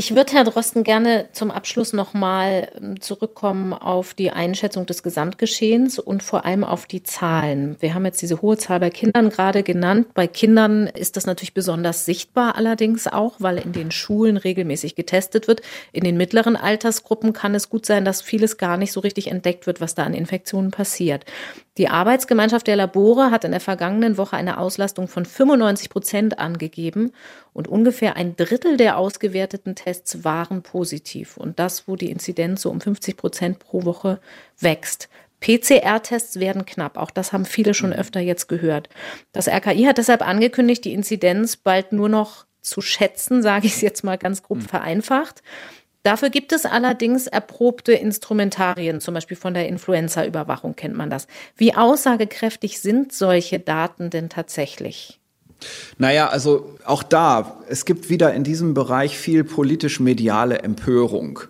Ich 0.00 0.14
würde, 0.14 0.32
Herr 0.32 0.44
Drosten, 0.44 0.84
gerne 0.84 1.26
zum 1.32 1.50
Abschluss 1.50 1.92
nochmal 1.92 2.68
ähm, 2.80 3.00
zurückkommen 3.00 3.72
auf 3.72 4.14
die 4.14 4.30
Einschätzung 4.30 4.86
des 4.86 5.02
Gesamtgeschehens 5.02 5.98
und 5.98 6.22
vor 6.22 6.44
allem 6.44 6.62
auf 6.62 6.86
die 6.86 7.02
Zahlen. 7.02 7.74
Wir 7.80 7.94
haben 7.94 8.04
jetzt 8.04 8.22
diese 8.22 8.40
hohe 8.40 8.56
Zahl 8.56 8.78
bei 8.78 8.90
Kindern 8.90 9.28
gerade 9.28 9.64
genannt. 9.64 10.14
Bei 10.14 10.28
Kindern 10.28 10.86
ist 10.86 11.16
das 11.16 11.26
natürlich 11.26 11.52
besonders 11.52 12.04
sichtbar 12.04 12.54
allerdings 12.54 13.08
auch, 13.08 13.34
weil 13.40 13.58
in 13.58 13.72
den 13.72 13.90
Schulen 13.90 14.36
regelmäßig 14.36 14.94
getestet 14.94 15.48
wird. 15.48 15.62
In 15.90 16.04
den 16.04 16.16
mittleren 16.16 16.54
Altersgruppen 16.54 17.32
kann 17.32 17.56
es 17.56 17.68
gut 17.68 17.84
sein, 17.84 18.04
dass 18.04 18.22
vieles 18.22 18.56
gar 18.56 18.76
nicht 18.76 18.92
so 18.92 19.00
richtig 19.00 19.26
entdeckt 19.32 19.66
wird, 19.66 19.80
was 19.80 19.96
da 19.96 20.04
an 20.04 20.14
Infektionen 20.14 20.70
passiert. 20.70 21.24
Die 21.78 21.88
Arbeitsgemeinschaft 21.88 22.66
der 22.66 22.74
Labore 22.74 23.30
hat 23.30 23.44
in 23.44 23.52
der 23.52 23.60
vergangenen 23.60 24.16
Woche 24.16 24.36
eine 24.36 24.58
Auslastung 24.58 25.06
von 25.06 25.24
95 25.24 25.90
Prozent 25.90 26.38
angegeben 26.40 27.12
und 27.52 27.68
ungefähr 27.68 28.16
ein 28.16 28.36
Drittel 28.36 28.76
der 28.76 28.98
ausgewerteten 28.98 29.74
Tests 29.74 30.24
waren 30.24 30.62
positiv. 30.62 31.36
Und 31.36 31.58
das, 31.58 31.88
wo 31.88 31.96
die 31.96 32.10
Inzidenz 32.10 32.62
so 32.62 32.70
um 32.70 32.80
50 32.80 33.16
Prozent 33.16 33.58
pro 33.58 33.84
Woche 33.84 34.20
wächst. 34.58 35.08
PCR-Tests 35.40 36.40
werden 36.40 36.66
knapp. 36.66 36.96
Auch 36.96 37.10
das 37.10 37.32
haben 37.32 37.44
viele 37.44 37.74
schon 37.74 37.92
öfter 37.92 38.20
jetzt 38.20 38.48
gehört. 38.48 38.88
Das 39.32 39.48
RKI 39.48 39.84
hat 39.84 39.98
deshalb 39.98 40.26
angekündigt, 40.26 40.84
die 40.84 40.92
Inzidenz 40.92 41.56
bald 41.56 41.92
nur 41.92 42.08
noch 42.08 42.46
zu 42.60 42.80
schätzen, 42.80 43.42
sage 43.42 43.66
ich 43.66 43.74
es 43.74 43.80
jetzt 43.80 44.04
mal 44.04 44.18
ganz 44.18 44.42
grob 44.42 44.58
hm. 44.58 44.68
vereinfacht. 44.68 45.42
Dafür 46.02 46.30
gibt 46.30 46.52
es 46.52 46.64
allerdings 46.64 47.26
erprobte 47.26 47.92
Instrumentarien, 47.92 49.00
zum 49.00 49.14
Beispiel 49.14 49.36
von 49.36 49.52
der 49.52 49.68
Influenza-Überwachung 49.68 50.76
kennt 50.76 50.96
man 50.96 51.10
das. 51.10 51.26
Wie 51.56 51.74
aussagekräftig 51.74 52.80
sind 52.80 53.12
solche 53.12 53.58
Daten 53.58 54.08
denn 54.10 54.30
tatsächlich? 54.30 55.20
Naja, 55.98 56.28
also 56.28 56.76
auch 56.84 57.02
da, 57.02 57.58
es 57.68 57.84
gibt 57.84 58.10
wieder 58.10 58.32
in 58.34 58.44
diesem 58.44 58.74
Bereich 58.74 59.18
viel 59.18 59.44
politisch-mediale 59.44 60.60
Empörung. 60.60 61.40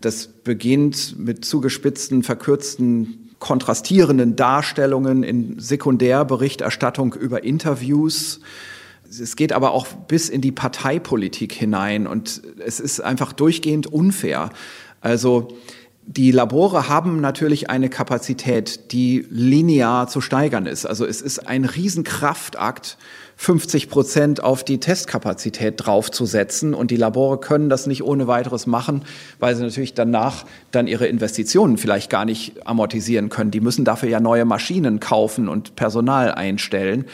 Das 0.00 0.26
beginnt 0.26 1.18
mit 1.18 1.44
zugespitzten, 1.44 2.22
verkürzten, 2.22 3.34
kontrastierenden 3.38 4.36
Darstellungen 4.36 5.22
in 5.22 5.58
Sekundärberichterstattung 5.58 7.14
über 7.14 7.44
Interviews 7.44 8.40
es 9.08 9.36
geht 9.36 9.52
aber 9.52 9.72
auch 9.72 9.86
bis 9.86 10.28
in 10.28 10.40
die 10.40 10.52
Parteipolitik 10.52 11.52
hinein 11.52 12.06
und 12.06 12.42
es 12.64 12.80
ist 12.80 13.00
einfach 13.00 13.32
durchgehend 13.32 13.86
unfair. 13.86 14.50
Also 15.00 15.48
die 16.06 16.30
Labore 16.30 16.88
haben 16.88 17.20
natürlich 17.20 17.68
eine 17.68 17.88
Kapazität, 17.88 18.92
die 18.92 19.26
linear 19.28 20.08
zu 20.08 20.20
steigern 20.20 20.66
ist. 20.66 20.86
Also 20.86 21.04
es 21.04 21.20
ist 21.20 21.48
ein 21.48 21.64
Riesenkraftakt, 21.64 22.96
50 23.36 23.90
Prozent 23.90 24.42
auf 24.42 24.64
die 24.64 24.80
Testkapazität 24.80 25.74
draufzusetzen. 25.76 26.74
Und 26.74 26.90
die 26.90 26.96
Labore 26.96 27.38
können 27.38 27.68
das 27.68 27.86
nicht 27.86 28.02
ohne 28.02 28.26
weiteres 28.26 28.66
machen, 28.66 29.02
weil 29.38 29.54
sie 29.54 29.62
natürlich 29.62 29.94
danach 29.94 30.46
dann 30.70 30.86
ihre 30.86 31.06
Investitionen 31.06 31.76
vielleicht 31.76 32.10
gar 32.10 32.24
nicht 32.24 32.66
amortisieren 32.66 33.28
können. 33.28 33.50
Die 33.50 33.60
müssen 33.60 33.84
dafür 33.84 34.08
ja 34.08 34.20
neue 34.20 34.46
Maschinen 34.46 35.00
kaufen 35.00 35.48
und 35.48 35.76
Personal 35.76 36.32
einstellen. 36.32 37.04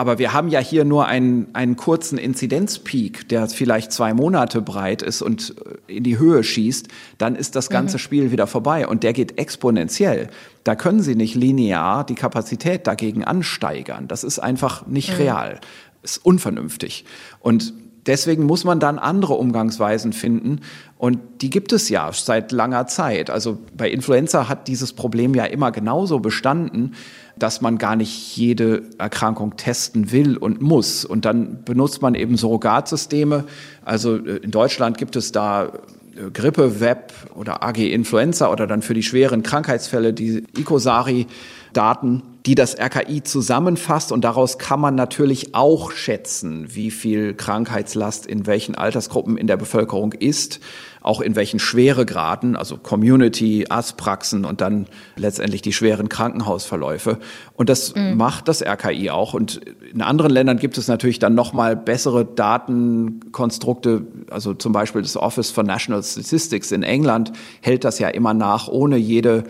Aber 0.00 0.20
wir 0.20 0.32
haben 0.32 0.46
ja 0.48 0.60
hier 0.60 0.84
nur 0.84 1.06
einen, 1.06 1.48
einen 1.54 1.74
kurzen 1.76 2.18
Inzidenzpeak, 2.18 3.28
der 3.30 3.48
vielleicht 3.48 3.90
zwei 3.90 4.14
Monate 4.14 4.62
breit 4.62 5.02
ist 5.02 5.22
und 5.22 5.56
äh, 5.88 5.96
in 5.96 6.04
die 6.04 6.20
Höhe 6.20 6.44
schießt. 6.44 6.86
Dann 7.18 7.34
ist 7.34 7.56
das 7.56 7.68
ganze 7.68 7.96
mhm. 7.96 7.98
Spiel 7.98 8.30
wieder 8.30 8.46
vorbei 8.46 8.86
und 8.86 9.02
der 9.02 9.12
geht 9.12 9.38
exponentiell. 9.40 10.30
Da 10.62 10.76
können 10.76 11.02
Sie 11.02 11.16
nicht 11.16 11.34
linear 11.34 12.06
die 12.06 12.14
Kapazität 12.14 12.86
dagegen 12.86 13.24
ansteigern. 13.24 14.06
Das 14.06 14.22
ist 14.22 14.38
einfach 14.38 14.86
nicht 14.86 15.10
mhm. 15.10 15.16
real. 15.16 15.60
Ist 16.04 16.24
unvernünftig. 16.24 17.04
Und 17.40 17.74
deswegen 18.08 18.44
muss 18.44 18.64
man 18.64 18.80
dann 18.80 18.98
andere 18.98 19.34
Umgangsweisen 19.34 20.12
finden. 20.12 20.60
Und 20.96 21.20
die 21.42 21.50
gibt 21.50 21.72
es 21.72 21.88
ja 21.88 22.10
seit 22.12 22.50
langer 22.50 22.88
Zeit. 22.88 23.30
Also 23.30 23.58
bei 23.76 23.88
Influenza 23.88 24.48
hat 24.48 24.66
dieses 24.66 24.92
Problem 24.92 25.34
ja 25.34 25.44
immer 25.44 25.70
genauso 25.70 26.18
bestanden 26.18 26.94
dass 27.38 27.60
man 27.60 27.78
gar 27.78 27.96
nicht 27.96 28.36
jede 28.36 28.82
Erkrankung 28.98 29.56
testen 29.56 30.12
will 30.12 30.36
und 30.36 30.60
muss. 30.60 31.04
Und 31.04 31.24
dann 31.24 31.64
benutzt 31.64 32.02
man 32.02 32.14
eben 32.14 32.36
Surrogatsysteme. 32.36 33.44
Also 33.84 34.16
äh, 34.16 34.36
in 34.38 34.50
Deutschland 34.50 34.98
gibt 34.98 35.16
es 35.16 35.32
da 35.32 35.66
äh, 35.66 36.30
Grippe, 36.32 36.80
Web 36.80 37.12
oder 37.34 37.62
AG 37.62 37.78
Influenza 37.78 38.50
oder 38.50 38.66
dann 38.66 38.82
für 38.82 38.94
die 38.94 39.02
schweren 39.02 39.42
Krankheitsfälle 39.42 40.12
die 40.12 40.44
Icosari-Daten, 40.56 42.22
die 42.48 42.54
das 42.54 42.76
RKI 42.78 43.22
zusammenfasst. 43.22 44.10
Und 44.10 44.22
daraus 44.22 44.58
kann 44.58 44.80
man 44.80 44.94
natürlich 44.94 45.54
auch 45.54 45.92
schätzen, 45.92 46.74
wie 46.74 46.90
viel 46.90 47.34
Krankheitslast 47.34 48.26
in 48.26 48.46
welchen 48.46 48.74
Altersgruppen 48.74 49.36
in 49.36 49.46
der 49.46 49.58
Bevölkerung 49.58 50.12
ist 50.12 50.60
auch 51.00 51.20
in 51.20 51.36
welchen 51.36 51.58
Schweregraden, 51.58 52.56
also 52.56 52.76
Community, 52.76 53.66
Arztpraxen 53.68 54.44
und 54.44 54.60
dann 54.60 54.86
letztendlich 55.16 55.62
die 55.62 55.72
schweren 55.72 56.08
Krankenhausverläufe. 56.08 57.18
Und 57.54 57.68
das 57.68 57.94
mhm. 57.94 58.16
macht 58.16 58.48
das 58.48 58.62
RKI 58.62 59.08
auch. 59.08 59.32
Und 59.32 59.60
in 59.92 60.02
anderen 60.02 60.30
Ländern 60.30 60.58
gibt 60.58 60.76
es 60.76 60.88
natürlich 60.88 61.18
dann 61.18 61.34
nochmal 61.34 61.76
bessere 61.76 62.24
Datenkonstrukte, 62.26 64.06
also 64.30 64.54
zum 64.54 64.72
Beispiel 64.72 65.00
das 65.00 65.16
Office 65.16 65.50
for 65.50 65.64
National 65.64 66.02
Statistics 66.02 66.72
in 66.72 66.82
England 66.82 67.32
hält 67.62 67.84
das 67.84 67.98
ja 67.98 68.08
immer 68.08 68.34
nach, 68.34 68.68
ohne 68.68 68.96
jede 68.96 69.44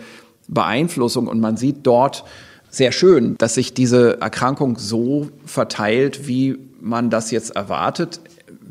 Beeinflussung. 0.47 1.27
Und 1.27 1.39
man 1.39 1.57
sieht 1.57 1.79
dort, 1.83 2.23
sehr 2.69 2.91
schön, 2.91 3.35
dass 3.37 3.55
sich 3.55 3.73
diese 3.73 4.21
Erkrankung 4.21 4.77
so 4.77 5.29
verteilt, 5.45 6.27
wie 6.27 6.57
man 6.79 7.09
das 7.09 7.31
jetzt 7.31 7.55
erwartet 7.55 8.21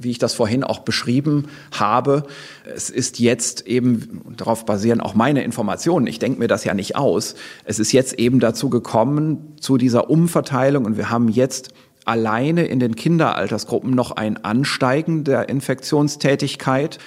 wie 0.00 0.10
ich 0.10 0.18
das 0.18 0.34
vorhin 0.34 0.64
auch 0.64 0.80
beschrieben 0.80 1.48
habe, 1.72 2.22
es 2.64 2.88
ist 2.88 3.18
jetzt 3.18 3.66
eben, 3.66 4.22
darauf 4.36 4.64
basieren 4.64 5.00
auch 5.00 5.14
meine 5.14 5.42
Informationen, 5.42 6.06
ich 6.06 6.18
denke 6.18 6.38
mir 6.38 6.48
das 6.48 6.64
ja 6.64 6.74
nicht 6.74 6.96
aus, 6.96 7.34
es 7.64 7.78
ist 7.78 7.92
jetzt 7.92 8.14
eben 8.14 8.38
dazu 8.40 8.70
gekommen, 8.70 9.56
zu 9.60 9.76
dieser 9.76 10.08
Umverteilung 10.08 10.84
und 10.84 10.96
wir 10.96 11.10
haben 11.10 11.28
jetzt 11.28 11.70
alleine 12.04 12.64
in 12.66 12.80
den 12.80 12.96
Kinderaltersgruppen 12.96 13.90
noch 13.90 14.12
ein 14.12 14.42
Ansteigen 14.42 15.24
der 15.24 15.48
Infektionstätigkeit. 15.50 16.98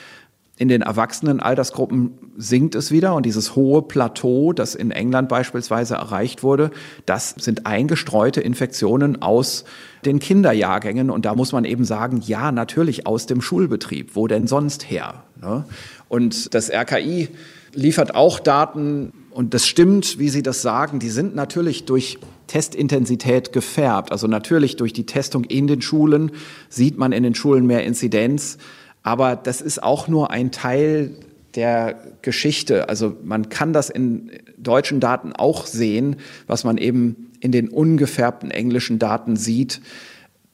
In 0.62 0.68
den 0.68 0.84
erwachsenen 0.84 1.40
Altersgruppen 1.40 2.20
sinkt 2.38 2.76
es 2.76 2.92
wieder 2.92 3.16
und 3.16 3.26
dieses 3.26 3.56
hohe 3.56 3.82
Plateau, 3.82 4.54
das 4.54 4.76
in 4.76 4.92
England 4.92 5.28
beispielsweise 5.28 5.96
erreicht 5.96 6.44
wurde, 6.44 6.70
das 7.08 7.32
sind 7.32 7.66
eingestreute 7.66 8.42
Infektionen 8.42 9.24
aus 9.24 9.66
den 10.06 10.20
Kinderjahrgängen 10.20 11.10
und 11.10 11.26
da 11.26 11.34
muss 11.34 11.52
man 11.52 11.66
eben 11.66 11.84
sagen, 11.84 12.22
ja, 12.24 12.52
natürlich 12.52 13.08
aus 13.08 13.26
dem 13.26 13.42
Schulbetrieb, 13.42 14.16
wo 14.16 14.28
denn 14.28 14.46
sonst 14.46 14.88
her? 14.88 15.24
Ne? 15.42 15.66
Und 16.10 16.54
das 16.54 16.70
RKI 16.70 17.30
liefert 17.74 18.14
auch 18.14 18.38
Daten 18.40 19.14
und 19.32 19.56
das 19.56 19.66
stimmt, 19.66 20.20
wie 20.20 20.30
Sie 20.30 20.44
das 20.44 20.62
sagen, 20.62 21.00
die 21.00 21.10
sind 21.10 21.34
natürlich 21.34 21.86
durch 21.86 22.20
Testintensität 22.46 23.52
gefärbt. 23.52 24.12
Also 24.12 24.28
natürlich 24.28 24.76
durch 24.76 24.94
die 24.94 25.08
Testung 25.08 25.44
in 25.46 25.66
den 25.66 25.82
Schulen 25.82 26.32
sieht 26.70 27.00
man 27.00 27.14
in 27.14 27.24
den 27.24 27.34
Schulen 27.34 27.66
mehr 27.66 27.84
Inzidenz. 27.84 28.60
Aber 29.04 29.36
das 29.36 29.62
ist 29.62 29.82
auch 29.82 30.08
nur 30.08 30.32
ein 30.32 30.52
Teil 30.52 31.12
der 31.56 31.96
Geschichte. 32.22 32.88
Also 32.90 33.16
man 33.24 33.50
kann 33.50 33.74
das 33.74 33.90
in 33.90 34.32
deutschen 34.58 35.00
Daten 35.00 35.34
auch 35.34 35.66
sehen, 35.66 36.18
was 36.48 36.64
man 36.64 36.78
eben 36.78 37.32
in 37.40 37.52
den 37.52 37.70
ungefärbten 37.70 38.52
englischen 38.52 39.00
Daten 39.00 39.36
sieht, 39.36 39.82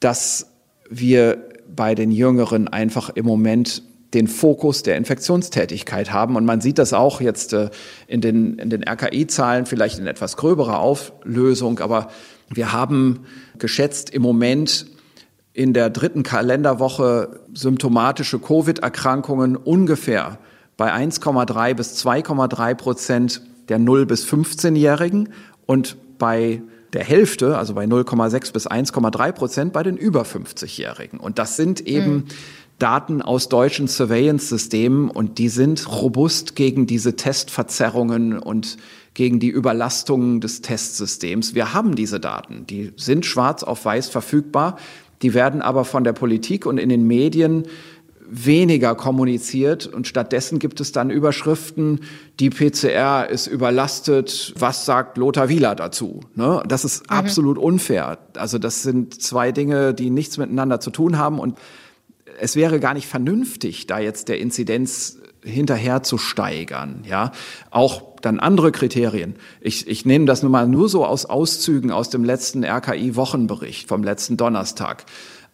dass 0.00 0.50
wir 0.88 1.44
bei 1.74 1.94
den 1.94 2.10
Jüngeren 2.10 2.68
einfach 2.68 3.10
im 3.10 3.26
Moment 3.26 3.82
den 4.14 4.26
Fokus 4.26 4.82
der 4.82 4.96
Infektionstätigkeit 4.96 6.12
haben. 6.12 6.36
Und 6.36 6.46
man 6.46 6.62
sieht 6.62 6.78
das 6.78 6.94
auch 6.94 7.20
jetzt 7.20 7.52
äh, 7.52 7.68
in 8.06 8.22
den, 8.22 8.58
in 8.58 8.70
den 8.70 8.82
RKI-Zahlen, 8.82 9.66
vielleicht 9.66 9.98
in 9.98 10.06
etwas 10.06 10.38
gröberer 10.38 10.78
Auflösung. 10.78 11.78
Aber 11.80 12.08
wir 12.48 12.72
haben 12.72 13.26
geschätzt 13.58 14.08
im 14.10 14.22
Moment 14.22 14.86
in 15.58 15.72
der 15.72 15.90
dritten 15.90 16.22
Kalenderwoche 16.22 17.40
symptomatische 17.52 18.38
Covid-Erkrankungen 18.38 19.56
ungefähr 19.56 20.38
bei 20.76 20.94
1,3 20.94 21.74
bis 21.74 22.06
2,3 22.06 22.74
Prozent 22.76 23.42
der 23.68 23.80
0 23.80 24.06
bis 24.06 24.24
15-Jährigen 24.24 25.30
und 25.66 25.96
bei 26.16 26.62
der 26.92 27.02
Hälfte, 27.02 27.58
also 27.58 27.74
bei 27.74 27.86
0,6 27.86 28.52
bis 28.52 28.70
1,3 28.70 29.32
Prozent 29.32 29.72
bei 29.72 29.82
den 29.82 29.96
über 29.96 30.22
50-Jährigen. 30.22 31.18
Und 31.18 31.40
das 31.40 31.56
sind 31.56 31.80
eben 31.80 32.12
mhm. 32.12 32.24
Daten 32.78 33.20
aus 33.20 33.48
deutschen 33.48 33.88
Surveillance-Systemen 33.88 35.10
und 35.10 35.38
die 35.38 35.48
sind 35.48 35.90
robust 35.90 36.54
gegen 36.54 36.86
diese 36.86 37.16
Testverzerrungen 37.16 38.38
und 38.38 38.76
gegen 39.14 39.40
die 39.40 39.50
Überlastungen 39.50 40.40
des 40.40 40.62
Testsystems. 40.62 41.56
Wir 41.56 41.74
haben 41.74 41.96
diese 41.96 42.20
Daten, 42.20 42.64
die 42.68 42.92
sind 42.96 43.26
schwarz 43.26 43.64
auf 43.64 43.84
weiß 43.84 44.08
verfügbar. 44.08 44.78
Die 45.22 45.34
werden 45.34 45.62
aber 45.62 45.84
von 45.84 46.04
der 46.04 46.12
Politik 46.12 46.66
und 46.66 46.78
in 46.78 46.88
den 46.88 47.06
Medien 47.06 47.64
weniger 48.30 48.94
kommuniziert 48.94 49.86
und 49.86 50.06
stattdessen 50.06 50.58
gibt 50.58 50.80
es 50.80 50.92
dann 50.92 51.10
Überschriften, 51.10 52.00
die 52.40 52.50
PCR 52.50 53.26
ist 53.28 53.46
überlastet, 53.46 54.52
was 54.58 54.84
sagt 54.84 55.16
Lothar 55.16 55.48
Wieler 55.48 55.74
dazu? 55.74 56.20
Ne? 56.34 56.62
Das 56.68 56.84
ist 56.84 57.10
mhm. 57.10 57.16
absolut 57.16 57.58
unfair. 57.58 58.18
Also 58.36 58.58
das 58.58 58.82
sind 58.82 59.20
zwei 59.20 59.50
Dinge, 59.50 59.94
die 59.94 60.10
nichts 60.10 60.36
miteinander 60.36 60.78
zu 60.80 60.90
tun 60.90 61.16
haben 61.16 61.38
und 61.38 61.58
es 62.40 62.54
wäre 62.54 62.80
gar 62.80 62.94
nicht 62.94 63.06
vernünftig, 63.06 63.86
da 63.86 63.98
jetzt 63.98 64.28
der 64.28 64.38
Inzidenz 64.38 65.18
hinterher 65.42 66.02
zu 66.02 66.18
steigern. 66.18 67.04
Ja, 67.08 67.32
auch 67.70 68.07
dann 68.20 68.40
andere 68.40 68.72
Kriterien. 68.72 69.36
Ich, 69.60 69.86
ich 69.86 70.04
nehme 70.04 70.26
das 70.26 70.42
nun 70.42 70.52
mal 70.52 70.66
nur 70.66 70.88
so 70.88 71.04
aus 71.04 71.26
Auszügen 71.26 71.90
aus 71.90 72.10
dem 72.10 72.24
letzten 72.24 72.64
RKI-Wochenbericht 72.64 73.88
vom 73.88 74.02
letzten 74.02 74.36
Donnerstag. 74.36 75.04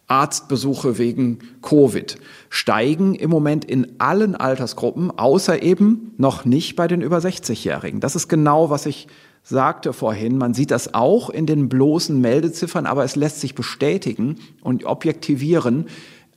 Arztbesuche 0.07 0.97
wegen 0.97 1.39
Covid 1.61 2.17
steigen 2.49 3.15
im 3.15 3.29
Moment 3.29 3.65
in 3.65 3.99
allen 3.99 4.35
Altersgruppen, 4.35 5.17
außer 5.17 5.63
eben 5.63 6.13
noch 6.17 6.45
nicht 6.45 6.75
bei 6.75 6.87
den 6.87 7.01
über 7.01 7.17
60-Jährigen. 7.17 7.99
Das 8.01 8.15
ist 8.15 8.27
genau, 8.27 8.69
was 8.69 8.85
ich 8.85 9.07
sagte 9.41 9.93
vorhin. 9.93 10.37
Man 10.37 10.53
sieht 10.53 10.71
das 10.71 10.93
auch 10.93 11.29
in 11.29 11.45
den 11.45 11.69
bloßen 11.69 12.19
Meldeziffern, 12.19 12.85
aber 12.85 13.03
es 13.03 13.15
lässt 13.15 13.41
sich 13.41 13.55
bestätigen 13.55 14.37
und 14.61 14.85
objektivieren 14.85 15.87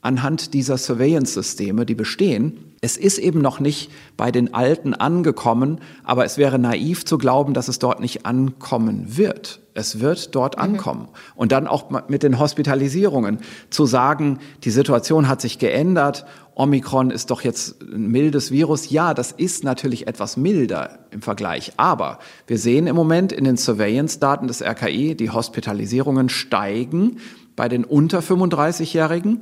anhand 0.01 0.53
dieser 0.53 0.77
Surveillance-Systeme, 0.77 1.85
die 1.85 1.95
bestehen. 1.95 2.73
Es 2.81 2.95
ist 2.95 3.17
eben 3.17 3.41
noch 3.41 3.59
nicht 3.59 3.91
bei 4.15 4.31
den 4.31 4.53
Alten 4.53 4.93
angekommen, 4.93 5.81
aber 6.05 6.23
es 6.23 6.37
wäre 6.37 6.57
naiv 6.57 7.03
zu 7.03 7.17
glauben, 7.17 7.53
dass 7.53 7.67
es 7.67 7.79
dort 7.79 7.99
nicht 7.99 8.25
ankommen 8.25 9.17
wird. 9.17 9.59
Es 9.73 9.99
wird 9.99 10.33
dort 10.35 10.57
mhm. 10.57 10.63
ankommen. 10.63 11.07
Und 11.35 11.51
dann 11.51 11.67
auch 11.67 11.89
mit 12.07 12.23
den 12.23 12.39
Hospitalisierungen 12.39 13.39
zu 13.69 13.85
sagen, 13.85 14.39
die 14.63 14.71
Situation 14.71 15.27
hat 15.27 15.41
sich 15.41 15.59
geändert, 15.59 16.25
Omikron 16.55 17.09
ist 17.09 17.31
doch 17.31 17.41
jetzt 17.41 17.81
ein 17.81 18.07
mildes 18.09 18.51
Virus. 18.51 18.89
Ja, 18.89 19.13
das 19.13 19.31
ist 19.31 19.63
natürlich 19.63 20.07
etwas 20.07 20.35
milder 20.35 20.99
im 21.11 21.21
Vergleich. 21.21 21.71
Aber 21.77 22.19
wir 22.47 22.57
sehen 22.57 22.87
im 22.87 22.97
Moment 22.97 23.31
in 23.31 23.45
den 23.45 23.55
Surveillance-Daten 23.55 24.47
des 24.47 24.61
RKI, 24.61 25.15
die 25.15 25.29
Hospitalisierungen 25.29 26.27
steigen 26.27 27.19
bei 27.55 27.69
den 27.69 27.85
unter 27.85 28.19
35-Jährigen 28.19 29.39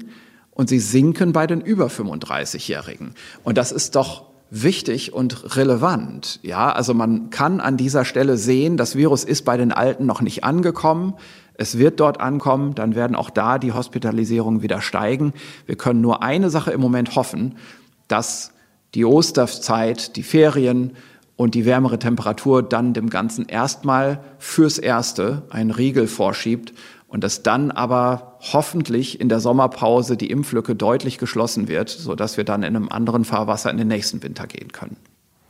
und 0.57 0.69
sie 0.69 0.79
sinken 0.79 1.33
bei 1.33 1.45
den 1.45 1.61
über 1.61 1.85
35-Jährigen. 1.85 3.13
Und 3.43 3.59
das 3.59 3.71
ist 3.71 3.95
doch 3.95 4.25
wichtig 4.49 5.13
und 5.13 5.55
relevant. 5.55 6.39
Ja, 6.41 6.71
also 6.71 6.95
man 6.95 7.29
kann 7.29 7.59
an 7.59 7.77
dieser 7.77 8.05
Stelle 8.05 8.37
sehen, 8.37 8.75
das 8.75 8.95
Virus 8.95 9.23
ist 9.23 9.45
bei 9.45 9.55
den 9.55 9.71
Alten 9.71 10.07
noch 10.07 10.19
nicht 10.19 10.43
angekommen. 10.43 11.13
Es 11.53 11.77
wird 11.77 11.99
dort 11.99 12.19
ankommen, 12.19 12.73
dann 12.73 12.95
werden 12.95 13.15
auch 13.15 13.29
da 13.29 13.59
die 13.59 13.71
Hospitalisierungen 13.71 14.63
wieder 14.63 14.81
steigen. 14.81 15.33
Wir 15.67 15.75
können 15.75 16.01
nur 16.01 16.23
eine 16.23 16.49
Sache 16.49 16.71
im 16.71 16.81
Moment 16.81 17.15
hoffen, 17.15 17.57
dass 18.07 18.51
die 18.95 19.05
Osterzeit, 19.05 20.15
die 20.15 20.23
Ferien 20.23 20.93
und 21.35 21.53
die 21.53 21.65
wärmere 21.65 21.99
Temperatur 21.99 22.63
dann 22.63 22.95
dem 22.95 23.11
Ganzen 23.11 23.45
erstmal 23.45 24.21
fürs 24.39 24.79
Erste 24.79 25.43
einen 25.51 25.69
Riegel 25.69 26.07
vorschiebt 26.07 26.73
und 27.07 27.23
dass 27.23 27.43
dann 27.43 27.71
aber 27.71 28.37
hoffentlich 28.39 29.19
in 29.19 29.29
der 29.29 29.39
Sommerpause 29.39 30.17
die 30.17 30.29
Impflücke 30.29 30.75
deutlich 30.75 31.17
geschlossen 31.17 31.67
wird, 31.67 31.89
sodass 31.89 32.37
wir 32.37 32.43
dann 32.43 32.63
in 32.63 32.75
einem 32.75 32.89
anderen 32.89 33.25
Fahrwasser 33.25 33.71
in 33.71 33.77
den 33.77 33.87
nächsten 33.87 34.21
Winter 34.23 34.47
gehen 34.47 34.71
können. 34.71 34.97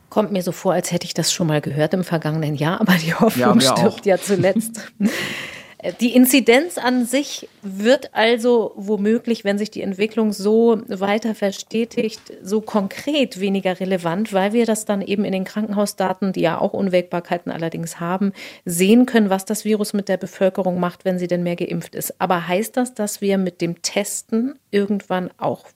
Kommt 0.09 0.31
mir 0.31 0.41
so 0.41 0.51
vor, 0.51 0.73
als 0.73 0.91
hätte 0.91 1.05
ich 1.05 1.13
das 1.13 1.33
schon 1.33 1.47
mal 1.47 1.61
gehört 1.61 1.93
im 1.93 2.03
vergangenen 2.03 2.55
Jahr, 2.55 2.79
aber 2.79 2.93
die 2.93 3.13
Hoffnung 3.13 3.59
ja, 3.59 3.77
stirbt 3.77 4.01
auch. 4.01 4.05
ja 4.05 4.17
zuletzt. 4.17 4.91
Die 5.99 6.15
Inzidenz 6.15 6.79
an 6.79 7.05
sich 7.05 7.47
wird 7.61 8.15
also 8.15 8.73
womöglich, 8.75 9.43
wenn 9.43 9.59
sich 9.59 9.69
die 9.69 9.83
Entwicklung 9.83 10.33
so 10.33 10.81
weiter 10.87 11.35
verstetigt, 11.35 12.33
so 12.41 12.61
konkret 12.61 13.39
weniger 13.39 13.79
relevant, 13.79 14.33
weil 14.33 14.53
wir 14.53 14.65
das 14.65 14.85
dann 14.85 15.03
eben 15.03 15.23
in 15.23 15.33
den 15.33 15.43
Krankenhausdaten, 15.43 16.33
die 16.33 16.41
ja 16.41 16.59
auch 16.59 16.73
Unwägbarkeiten 16.73 17.51
allerdings 17.51 17.99
haben, 17.99 18.33
sehen 18.65 19.05
können, 19.05 19.29
was 19.29 19.45
das 19.45 19.65
Virus 19.65 19.93
mit 19.93 20.09
der 20.09 20.17
Bevölkerung 20.17 20.79
macht, 20.79 21.05
wenn 21.05 21.19
sie 21.19 21.27
denn 21.27 21.43
mehr 21.43 21.55
geimpft 21.55 21.93
ist. 21.93 22.19
Aber 22.19 22.47
heißt 22.47 22.75
das, 22.75 22.95
dass 22.95 23.21
wir 23.21 23.37
mit 23.37 23.61
dem 23.61 23.83
Testen 23.83 24.57
irgendwann 24.71 25.29
auch 25.37 25.67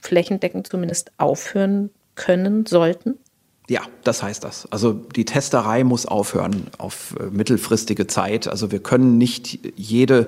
flächendeckend 0.00 0.68
zumindest 0.68 1.12
aufhören 1.18 1.90
können, 2.14 2.64
sollten? 2.64 3.18
Ja, 3.70 3.82
das 4.02 4.20
heißt 4.20 4.42
das. 4.42 4.66
Also 4.72 4.92
die 4.92 5.24
Testerei 5.24 5.84
muss 5.84 6.04
aufhören 6.04 6.66
auf 6.78 7.14
äh, 7.20 7.26
mittelfristige 7.30 8.08
Zeit. 8.08 8.48
Also 8.48 8.72
wir 8.72 8.80
können 8.80 9.16
nicht 9.16 9.60
jede 9.76 10.26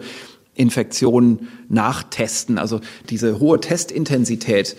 Infektion 0.55 1.49
nachtesten. 1.69 2.57
Also 2.57 2.81
diese 3.11 3.41
hohe 3.41 3.59
Testintensität, 3.59 4.77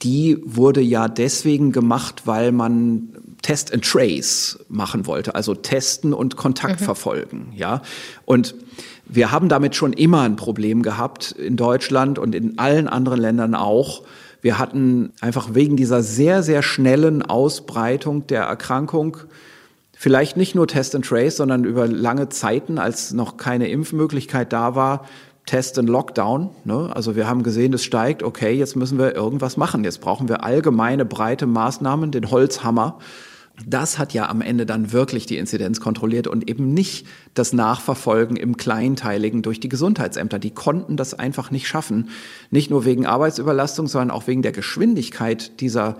die 0.00 0.38
wurde 0.46 0.80
ja 0.80 1.08
deswegen 1.08 1.72
gemacht, 1.72 2.22
weil 2.24 2.52
man 2.52 3.10
Test 3.42 3.74
and 3.74 3.84
Trace 3.84 4.60
machen 4.70 5.04
wollte, 5.04 5.34
also 5.34 5.54
testen 5.54 6.14
und 6.14 6.36
Kontakt 6.36 6.80
mhm. 6.80 6.84
verfolgen, 6.86 7.52
ja. 7.54 7.82
Und 8.24 8.54
wir 9.04 9.30
haben 9.30 9.50
damit 9.50 9.76
schon 9.76 9.92
immer 9.92 10.22
ein 10.22 10.36
Problem 10.36 10.82
gehabt 10.82 11.32
in 11.32 11.56
Deutschland 11.58 12.18
und 12.18 12.34
in 12.34 12.58
allen 12.58 12.88
anderen 12.88 13.20
Ländern 13.20 13.54
auch 13.54 14.04
wir 14.42 14.58
hatten 14.58 15.12
einfach 15.20 15.54
wegen 15.54 15.76
dieser 15.76 16.02
sehr, 16.02 16.42
sehr 16.42 16.62
schnellen 16.62 17.22
Ausbreitung 17.22 18.26
der 18.26 18.42
Erkrankung 18.42 19.18
vielleicht 19.96 20.36
nicht 20.36 20.54
nur 20.54 20.68
Test 20.68 20.94
and 20.94 21.04
Trace, 21.04 21.38
sondern 21.38 21.64
über 21.64 21.88
lange 21.88 22.28
Zeiten, 22.28 22.78
als 22.78 23.12
noch 23.12 23.38
keine 23.38 23.68
Impfmöglichkeit 23.68 24.52
da 24.52 24.74
war, 24.76 25.06
Test 25.46 25.78
and 25.78 25.88
Lockdown. 25.88 26.50
Ne? 26.64 26.90
Also 26.94 27.16
wir 27.16 27.26
haben 27.28 27.42
gesehen, 27.42 27.72
es 27.72 27.82
steigt, 27.82 28.22
okay, 28.22 28.52
jetzt 28.52 28.76
müssen 28.76 28.98
wir 28.98 29.14
irgendwas 29.14 29.56
machen. 29.56 29.84
Jetzt 29.84 30.00
brauchen 30.00 30.28
wir 30.28 30.44
allgemeine, 30.44 31.04
breite 31.04 31.46
Maßnahmen, 31.46 32.10
den 32.10 32.30
Holzhammer. 32.30 32.98
Das 33.64 33.98
hat 33.98 34.12
ja 34.12 34.28
am 34.28 34.42
Ende 34.42 34.66
dann 34.66 34.92
wirklich 34.92 35.24
die 35.24 35.38
Inzidenz 35.38 35.80
kontrolliert 35.80 36.26
und 36.26 36.48
eben 36.48 36.74
nicht 36.74 37.06
das 37.32 37.52
Nachverfolgen 37.52 38.36
im 38.36 38.56
Kleinteiligen 38.56 39.42
durch 39.42 39.60
die 39.60 39.70
Gesundheitsämter. 39.70 40.38
Die 40.38 40.50
konnten 40.50 40.96
das 40.96 41.14
einfach 41.14 41.50
nicht 41.50 41.66
schaffen. 41.66 42.10
Nicht 42.50 42.70
nur 42.70 42.84
wegen 42.84 43.06
Arbeitsüberlastung, 43.06 43.86
sondern 43.86 44.10
auch 44.10 44.26
wegen 44.26 44.42
der 44.42 44.52
Geschwindigkeit 44.52 45.60
dieser 45.60 45.96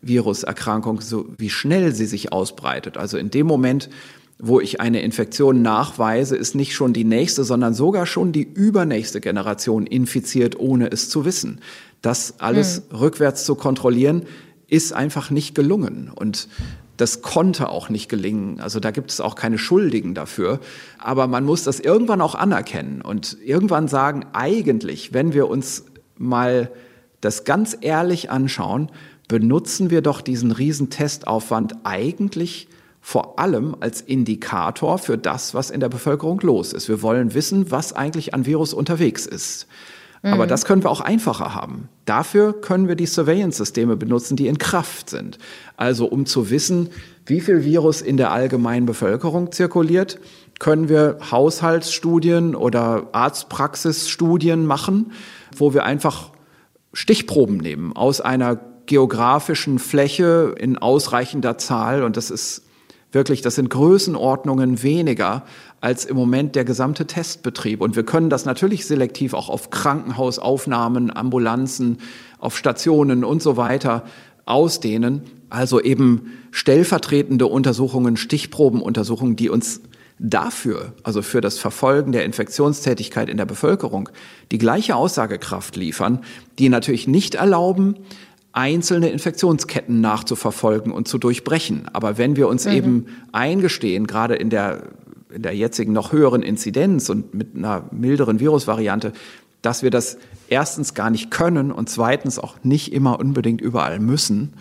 Viruserkrankung, 0.00 1.00
so 1.00 1.26
wie 1.36 1.50
schnell 1.50 1.94
sie 1.94 2.06
sich 2.06 2.32
ausbreitet. 2.32 2.96
Also 2.96 3.18
in 3.18 3.30
dem 3.30 3.46
Moment, 3.46 3.90
wo 4.38 4.60
ich 4.60 4.80
eine 4.80 5.02
Infektion 5.02 5.62
nachweise, 5.62 6.36
ist 6.36 6.54
nicht 6.54 6.74
schon 6.74 6.92
die 6.92 7.04
nächste, 7.04 7.44
sondern 7.44 7.74
sogar 7.74 8.06
schon 8.06 8.32
die 8.32 8.42
übernächste 8.42 9.20
Generation 9.20 9.86
infiziert, 9.86 10.58
ohne 10.58 10.90
es 10.90 11.10
zu 11.10 11.24
wissen. 11.24 11.60
Das 12.02 12.40
alles 12.40 12.82
mhm. 12.90 12.96
rückwärts 12.96 13.44
zu 13.44 13.54
kontrollieren, 13.54 14.22
ist 14.68 14.92
einfach 14.92 15.30
nicht 15.30 15.54
gelungen. 15.54 16.10
Und 16.14 16.48
das 17.00 17.22
konnte 17.22 17.68
auch 17.70 17.88
nicht 17.88 18.08
gelingen. 18.08 18.60
Also 18.60 18.78
da 18.78 18.90
gibt 18.90 19.10
es 19.10 19.20
auch 19.20 19.34
keine 19.34 19.58
Schuldigen 19.58 20.14
dafür. 20.14 20.60
Aber 20.98 21.26
man 21.26 21.44
muss 21.44 21.64
das 21.64 21.80
irgendwann 21.80 22.20
auch 22.20 22.34
anerkennen 22.34 23.00
und 23.00 23.38
irgendwann 23.42 23.88
sagen, 23.88 24.26
eigentlich, 24.32 25.14
wenn 25.14 25.32
wir 25.32 25.48
uns 25.48 25.84
mal 26.18 26.70
das 27.20 27.44
ganz 27.44 27.76
ehrlich 27.80 28.30
anschauen, 28.30 28.90
benutzen 29.28 29.90
wir 29.90 30.02
doch 30.02 30.20
diesen 30.20 30.50
riesen 30.50 30.90
Testaufwand 30.90 31.74
eigentlich 31.84 32.68
vor 33.00 33.38
allem 33.38 33.76
als 33.80 34.02
Indikator 34.02 34.98
für 34.98 35.16
das, 35.16 35.54
was 35.54 35.70
in 35.70 35.80
der 35.80 35.88
Bevölkerung 35.88 36.40
los 36.40 36.74
ist. 36.74 36.88
Wir 36.88 37.00
wollen 37.00 37.32
wissen, 37.32 37.70
was 37.70 37.94
eigentlich 37.94 38.34
an 38.34 38.44
Virus 38.44 38.74
unterwegs 38.74 39.24
ist. 39.24 39.66
Aber 40.22 40.44
mhm. 40.44 40.48
das 40.48 40.64
können 40.64 40.82
wir 40.82 40.90
auch 40.90 41.00
einfacher 41.00 41.54
haben. 41.54 41.88
Dafür 42.04 42.52
können 42.52 42.88
wir 42.88 42.94
die 42.94 43.06
Surveillance-Systeme 43.06 43.96
benutzen, 43.96 44.36
die 44.36 44.48
in 44.48 44.58
Kraft 44.58 45.08
sind. 45.08 45.38
Also 45.76 46.06
um 46.06 46.26
zu 46.26 46.50
wissen, 46.50 46.90
wie 47.24 47.40
viel 47.40 47.64
Virus 47.64 48.02
in 48.02 48.16
der 48.16 48.30
allgemeinen 48.30 48.84
Bevölkerung 48.84 49.50
zirkuliert, 49.52 50.18
können 50.58 50.90
wir 50.90 51.18
Haushaltsstudien 51.30 52.54
oder 52.54 53.08
Arztpraxisstudien 53.12 54.66
machen, 54.66 55.12
wo 55.56 55.72
wir 55.72 55.84
einfach 55.84 56.30
Stichproben 56.92 57.56
nehmen 57.56 57.96
aus 57.96 58.20
einer 58.20 58.60
geografischen 58.84 59.78
Fläche 59.78 60.54
in 60.58 60.76
ausreichender 60.76 61.56
Zahl. 61.56 62.02
Und 62.02 62.16
das 62.16 62.30
ist 62.30 62.62
wirklich, 63.12 63.40
das 63.40 63.54
sind 63.54 63.70
Größenordnungen 63.70 64.82
weniger 64.82 65.44
als 65.80 66.04
im 66.04 66.16
Moment 66.16 66.56
der 66.56 66.64
gesamte 66.64 67.06
Testbetrieb. 67.06 67.80
Und 67.80 67.96
wir 67.96 68.04
können 68.04 68.30
das 68.30 68.44
natürlich 68.44 68.86
selektiv 68.86 69.34
auch 69.34 69.48
auf 69.48 69.70
Krankenhausaufnahmen, 69.70 71.14
Ambulanzen, 71.14 71.98
auf 72.38 72.56
Stationen 72.56 73.24
und 73.24 73.42
so 73.42 73.56
weiter 73.56 74.04
ausdehnen. 74.44 75.22
Also 75.48 75.80
eben 75.80 76.32
stellvertretende 76.50 77.46
Untersuchungen, 77.46 78.16
Stichprobenuntersuchungen, 78.16 79.36
die 79.36 79.48
uns 79.48 79.80
dafür, 80.20 80.92
also 81.02 81.22
für 81.22 81.40
das 81.40 81.58
Verfolgen 81.58 82.12
der 82.12 82.24
Infektionstätigkeit 82.24 83.28
in 83.28 83.38
der 83.38 83.46
Bevölkerung, 83.46 84.10
die 84.52 84.58
gleiche 84.58 84.94
Aussagekraft 84.94 85.76
liefern, 85.76 86.20
die 86.58 86.68
natürlich 86.68 87.08
nicht 87.08 87.36
erlauben, 87.36 87.96
einzelne 88.52 89.08
Infektionsketten 89.10 90.00
nachzuverfolgen 90.00 90.92
und 90.92 91.08
zu 91.08 91.18
durchbrechen. 91.18 91.88
Aber 91.92 92.18
wenn 92.18 92.36
wir 92.36 92.48
uns 92.48 92.66
mhm. 92.66 92.72
eben 92.72 93.06
eingestehen, 93.32 94.06
gerade 94.06 94.34
in 94.34 94.50
der, 94.50 94.82
in 95.34 95.42
der 95.42 95.54
jetzigen 95.54 95.92
noch 95.92 96.12
höheren 96.12 96.42
Inzidenz 96.42 97.08
und 97.08 97.34
mit 97.34 97.56
einer 97.56 97.84
milderen 97.90 98.40
Virusvariante, 98.40 99.12
dass 99.62 99.82
wir 99.82 99.90
das 99.90 100.18
erstens 100.48 100.94
gar 100.94 101.10
nicht 101.10 101.30
können 101.30 101.70
und 101.70 101.88
zweitens 101.88 102.38
auch 102.38 102.56
nicht 102.62 102.92
immer 102.92 103.20
unbedingt 103.20 103.60
überall 103.60 104.00
müssen, 104.00 104.54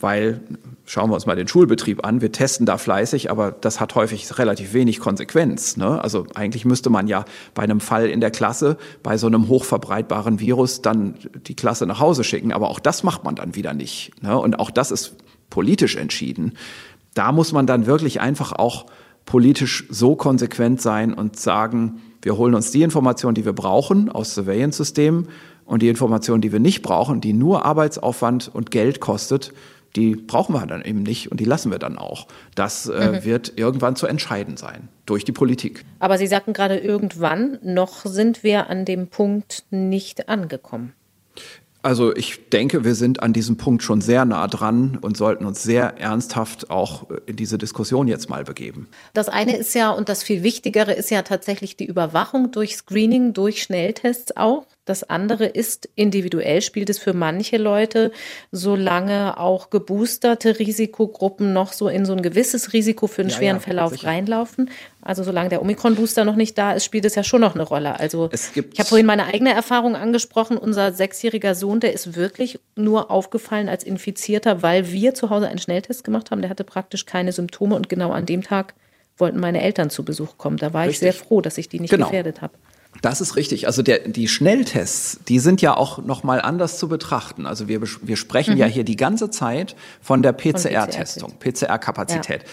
weil 0.00 0.40
schauen 0.84 1.10
wir 1.10 1.14
uns 1.14 1.26
mal 1.26 1.36
den 1.36 1.48
Schulbetrieb 1.48 2.04
an. 2.04 2.20
Wir 2.20 2.32
testen 2.32 2.64
da 2.64 2.78
fleißig, 2.78 3.30
aber 3.30 3.52
das 3.52 3.80
hat 3.80 3.94
häufig 3.94 4.38
relativ 4.38 4.72
wenig 4.72 5.00
Konsequenz. 5.00 5.76
Ne? 5.76 6.02
Also 6.02 6.26
eigentlich 6.34 6.64
müsste 6.64 6.88
man 6.88 7.08
ja 7.08 7.24
bei 7.54 7.62
einem 7.62 7.80
Fall 7.80 8.08
in 8.08 8.20
der 8.20 8.30
Klasse, 8.30 8.78
bei 9.02 9.18
so 9.18 9.26
einem 9.26 9.48
hochverbreitbaren 9.48 10.40
Virus, 10.40 10.82
dann 10.82 11.14
die 11.46 11.56
Klasse 11.56 11.86
nach 11.86 12.00
Hause 12.00 12.24
schicken. 12.24 12.52
Aber 12.52 12.70
auch 12.70 12.80
das 12.80 13.02
macht 13.02 13.24
man 13.24 13.34
dann 13.34 13.54
wieder 13.54 13.74
nicht. 13.74 14.12
Ne? 14.22 14.38
Und 14.38 14.58
auch 14.58 14.70
das 14.70 14.90
ist 14.90 15.16
politisch 15.50 15.96
entschieden. 15.96 16.52
Da 17.14 17.32
muss 17.32 17.52
man 17.52 17.66
dann 17.66 17.86
wirklich 17.86 18.20
einfach 18.20 18.52
auch 18.52 18.86
politisch 19.28 19.84
so 19.90 20.16
konsequent 20.16 20.80
sein 20.80 21.12
und 21.12 21.38
sagen, 21.38 22.00
wir 22.22 22.38
holen 22.38 22.54
uns 22.54 22.70
die 22.70 22.82
Informationen, 22.82 23.34
die 23.34 23.44
wir 23.44 23.52
brauchen 23.52 24.08
aus 24.08 24.34
Surveillance-Systemen 24.34 25.28
und 25.66 25.82
die 25.82 25.90
Informationen, 25.90 26.40
die 26.40 26.50
wir 26.50 26.60
nicht 26.60 26.80
brauchen, 26.80 27.20
die 27.20 27.34
nur 27.34 27.66
Arbeitsaufwand 27.66 28.50
und 28.52 28.70
Geld 28.70 29.00
kostet, 29.00 29.52
die 29.96 30.16
brauchen 30.16 30.54
wir 30.54 30.66
dann 30.66 30.82
eben 30.82 31.02
nicht 31.02 31.30
und 31.30 31.40
die 31.40 31.44
lassen 31.44 31.70
wir 31.70 31.78
dann 31.78 31.98
auch. 31.98 32.26
Das 32.54 32.86
äh, 32.86 33.20
mhm. 33.20 33.24
wird 33.26 33.52
irgendwann 33.56 33.96
zu 33.96 34.06
entscheiden 34.06 34.56
sein 34.56 34.88
durch 35.04 35.26
die 35.26 35.32
Politik. 35.32 35.84
Aber 35.98 36.16
Sie 36.16 36.26
sagten 36.26 36.54
gerade 36.54 36.78
irgendwann, 36.78 37.58
noch 37.62 38.06
sind 38.06 38.42
wir 38.42 38.70
an 38.70 38.86
dem 38.86 39.08
Punkt 39.08 39.64
nicht 39.70 40.30
angekommen. 40.30 40.94
Also 41.82 42.14
ich 42.14 42.48
denke, 42.50 42.84
wir 42.84 42.94
sind 42.94 43.22
an 43.22 43.32
diesem 43.32 43.56
Punkt 43.56 43.82
schon 43.82 44.00
sehr 44.00 44.24
nah 44.24 44.48
dran 44.48 44.98
und 45.00 45.16
sollten 45.16 45.44
uns 45.46 45.62
sehr 45.62 45.98
ernsthaft 45.98 46.70
auch 46.70 47.06
in 47.26 47.36
diese 47.36 47.56
Diskussion 47.56 48.08
jetzt 48.08 48.28
mal 48.28 48.44
begeben. 48.44 48.88
Das 49.14 49.28
eine 49.28 49.56
ist 49.56 49.74
ja, 49.74 49.90
und 49.90 50.08
das 50.08 50.24
viel 50.24 50.42
Wichtigere 50.42 50.92
ist 50.92 51.10
ja 51.10 51.22
tatsächlich 51.22 51.76
die 51.76 51.86
Überwachung 51.86 52.50
durch 52.50 52.76
Screening, 52.76 53.32
durch 53.32 53.62
Schnelltests 53.62 54.36
auch. 54.36 54.66
Das 54.88 55.04
andere 55.04 55.44
ist, 55.44 55.88
individuell 55.96 56.62
spielt 56.62 56.88
es 56.88 56.98
für 56.98 57.12
manche 57.12 57.58
Leute, 57.58 58.10
solange 58.52 59.38
auch 59.38 59.68
geboosterte 59.68 60.58
Risikogruppen 60.58 61.52
noch 61.52 61.74
so 61.74 61.88
in 61.88 62.06
so 62.06 62.14
ein 62.14 62.22
gewisses 62.22 62.72
Risiko 62.72 63.06
für 63.06 63.20
einen 63.20 63.30
ja, 63.30 63.36
schweren 63.36 63.56
ja, 63.56 63.60
Verlauf 63.60 63.90
sicher. 63.90 64.08
reinlaufen. 64.08 64.70
Also 65.02 65.22
solange 65.22 65.50
der 65.50 65.60
Omikron-Booster 65.60 66.24
noch 66.24 66.36
nicht 66.36 66.56
da 66.56 66.72
ist, 66.72 66.84
spielt 66.84 67.04
es 67.04 67.16
ja 67.16 67.22
schon 67.22 67.42
noch 67.42 67.54
eine 67.54 67.64
Rolle. 67.64 68.00
Also 68.00 68.30
ich 68.32 68.78
habe 68.78 68.88
vorhin 68.88 69.04
meine 69.04 69.26
eigene 69.26 69.52
Erfahrung 69.52 69.94
angesprochen. 69.94 70.56
Unser 70.56 70.92
sechsjähriger 70.92 71.54
Sohn, 71.54 71.80
der 71.80 71.92
ist 71.92 72.16
wirklich 72.16 72.58
nur 72.74 73.10
aufgefallen 73.10 73.68
als 73.68 73.84
Infizierter, 73.84 74.62
weil 74.62 74.90
wir 74.90 75.12
zu 75.12 75.28
Hause 75.28 75.48
einen 75.48 75.58
Schnelltest 75.58 76.02
gemacht 76.02 76.30
haben. 76.30 76.40
Der 76.40 76.48
hatte 76.48 76.64
praktisch 76.64 77.04
keine 77.04 77.32
Symptome 77.32 77.76
und 77.76 77.90
genau 77.90 78.12
an 78.12 78.24
dem 78.24 78.42
Tag 78.42 78.72
wollten 79.18 79.38
meine 79.38 79.60
Eltern 79.60 79.90
zu 79.90 80.02
Besuch 80.02 80.38
kommen. 80.38 80.56
Da 80.56 80.72
war 80.72 80.86
Richtig. 80.86 80.94
ich 80.94 80.98
sehr 81.00 81.12
froh, 81.12 81.42
dass 81.42 81.58
ich 81.58 81.68
die 81.68 81.80
nicht 81.80 81.90
genau. 81.90 82.06
gefährdet 82.06 82.40
habe. 82.40 82.54
Das 83.02 83.20
ist 83.20 83.36
richtig. 83.36 83.66
Also 83.66 83.82
der, 83.82 84.08
die 84.08 84.28
Schnelltests, 84.28 85.20
die 85.28 85.38
sind 85.38 85.62
ja 85.62 85.76
auch 85.76 85.98
noch 85.98 86.24
mal 86.24 86.40
anders 86.40 86.78
zu 86.78 86.88
betrachten. 86.88 87.46
Also 87.46 87.68
wir, 87.68 87.80
wir 87.82 88.16
sprechen 88.16 88.54
mhm. 88.54 88.60
ja 88.60 88.66
hier 88.66 88.84
die 88.84 88.96
ganze 88.96 89.30
Zeit 89.30 89.76
von 90.00 90.22
der 90.22 90.32
PCR-Testung, 90.32 91.34
PCR-Kapazität. 91.38 92.42
Ja. 92.42 92.48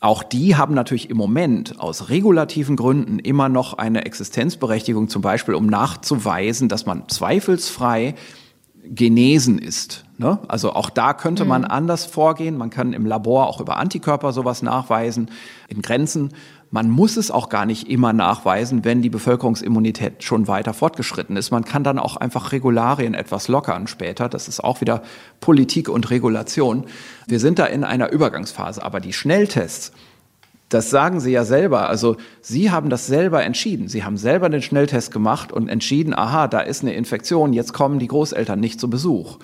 Auch 0.00 0.22
die 0.22 0.56
haben 0.56 0.74
natürlich 0.74 1.10
im 1.10 1.16
Moment 1.16 1.80
aus 1.80 2.08
regulativen 2.08 2.76
Gründen 2.76 3.18
immer 3.18 3.48
noch 3.48 3.74
eine 3.74 4.04
Existenzberechtigung, 4.04 5.08
zum 5.08 5.22
Beispiel 5.22 5.54
um 5.54 5.66
nachzuweisen, 5.66 6.68
dass 6.68 6.86
man 6.86 7.08
zweifelsfrei 7.08 8.14
genesen 8.84 9.58
ist. 9.58 10.04
Ne? 10.16 10.38
Also 10.48 10.72
auch 10.72 10.88
da 10.88 11.14
könnte 11.14 11.44
man 11.44 11.62
mhm. 11.62 11.68
anders 11.70 12.06
vorgehen. 12.06 12.56
Man 12.56 12.70
kann 12.70 12.92
im 12.92 13.06
Labor 13.06 13.48
auch 13.48 13.60
über 13.60 13.76
Antikörper 13.76 14.32
sowas 14.32 14.62
nachweisen, 14.62 15.30
in 15.68 15.82
Grenzen. 15.82 16.32
Man 16.70 16.90
muss 16.90 17.16
es 17.16 17.30
auch 17.30 17.48
gar 17.48 17.64
nicht 17.64 17.88
immer 17.88 18.12
nachweisen, 18.12 18.84
wenn 18.84 19.00
die 19.00 19.08
Bevölkerungsimmunität 19.08 20.22
schon 20.22 20.48
weiter 20.48 20.74
fortgeschritten 20.74 21.36
ist. 21.36 21.50
Man 21.50 21.64
kann 21.64 21.82
dann 21.82 21.98
auch 21.98 22.16
einfach 22.16 22.52
Regularien 22.52 23.14
etwas 23.14 23.48
lockern 23.48 23.86
später. 23.86 24.28
Das 24.28 24.48
ist 24.48 24.62
auch 24.62 24.82
wieder 24.82 25.02
Politik 25.40 25.88
und 25.88 26.10
Regulation. 26.10 26.84
Wir 27.26 27.40
sind 27.40 27.58
da 27.58 27.64
in 27.64 27.84
einer 27.84 28.12
Übergangsphase. 28.12 28.82
Aber 28.84 29.00
die 29.00 29.14
Schnelltests, 29.14 29.92
das 30.68 30.90
sagen 30.90 31.20
Sie 31.20 31.30
ja 31.30 31.46
selber. 31.46 31.88
Also 31.88 32.18
Sie 32.42 32.70
haben 32.70 32.90
das 32.90 33.06
selber 33.06 33.42
entschieden. 33.42 33.88
Sie 33.88 34.04
haben 34.04 34.18
selber 34.18 34.50
den 34.50 34.60
Schnelltest 34.60 35.10
gemacht 35.10 35.50
und 35.52 35.70
entschieden, 35.70 36.12
aha, 36.12 36.48
da 36.48 36.60
ist 36.60 36.82
eine 36.82 36.92
Infektion, 36.92 37.54
jetzt 37.54 37.72
kommen 37.72 37.98
die 37.98 38.08
Großeltern 38.08 38.60
nicht 38.60 38.78
zu 38.78 38.90
Besuch 38.90 39.38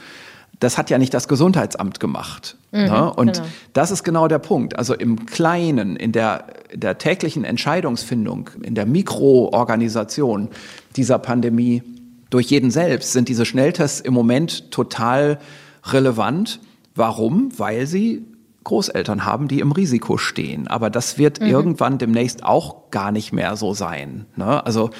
das 0.60 0.78
hat 0.78 0.90
ja 0.90 0.98
nicht 0.98 1.12
das 1.14 1.28
Gesundheitsamt 1.28 2.01
gemacht. 2.01 2.56
Mhm, 2.72 2.85
ne? 2.85 3.12
Und 3.12 3.35
genau. 3.35 3.47
das 3.72 3.90
ist 3.90 4.05
genau 4.05 4.28
der 4.28 4.39
Punkt. 4.39 4.78
Also 4.78 4.94
im 4.94 5.26
Kleinen, 5.26 5.97
in 5.97 6.12
der, 6.12 6.47
der 6.72 6.98
täglichen 6.98 7.44
Entscheidungsfindung, 7.44 8.51
in 8.62 8.74
der 8.74 8.86
Mikroorganisation 8.86 10.48
dieser 10.97 11.18
Pandemie 11.18 11.82
durch 12.31 12.47
jeden 12.47 12.70
selbst 12.70 13.12
sind 13.12 13.28
diese 13.28 13.44
Schnelltests 13.44 14.01
im 14.01 14.14
Moment 14.14 14.70
total 14.70 15.39
relevant. 15.85 16.60
Warum? 16.94 17.51
Weil 17.59 17.86
sie 17.86 18.24
Großeltern 18.64 19.24
haben, 19.24 19.47
die 19.47 19.60
im 19.60 19.72
Risiko 19.72 20.16
stehen. 20.16 20.66
Aber 20.66 20.90
das 20.90 21.18
wird 21.18 21.40
mhm. 21.40 21.47
irgendwann 21.47 21.98
demnächst 21.98 22.44
auch 22.44 22.90
gar 22.90 23.12
nicht 23.12 23.32
mehr 23.32 23.56
so 23.56 23.74
sein. 23.74 24.26
Ne? 24.36 24.64
Also 24.64 24.90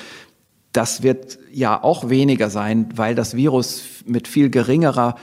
das 0.73 1.03
wird 1.03 1.39
ja 1.53 1.83
auch 1.83 2.09
weniger 2.11 2.51
sein, 2.51 2.89
weil 2.95 3.15
das 3.15 3.35
Virus 3.35 3.85
mit 4.07 4.29
viel 4.29 4.51
geringerer 4.51 5.15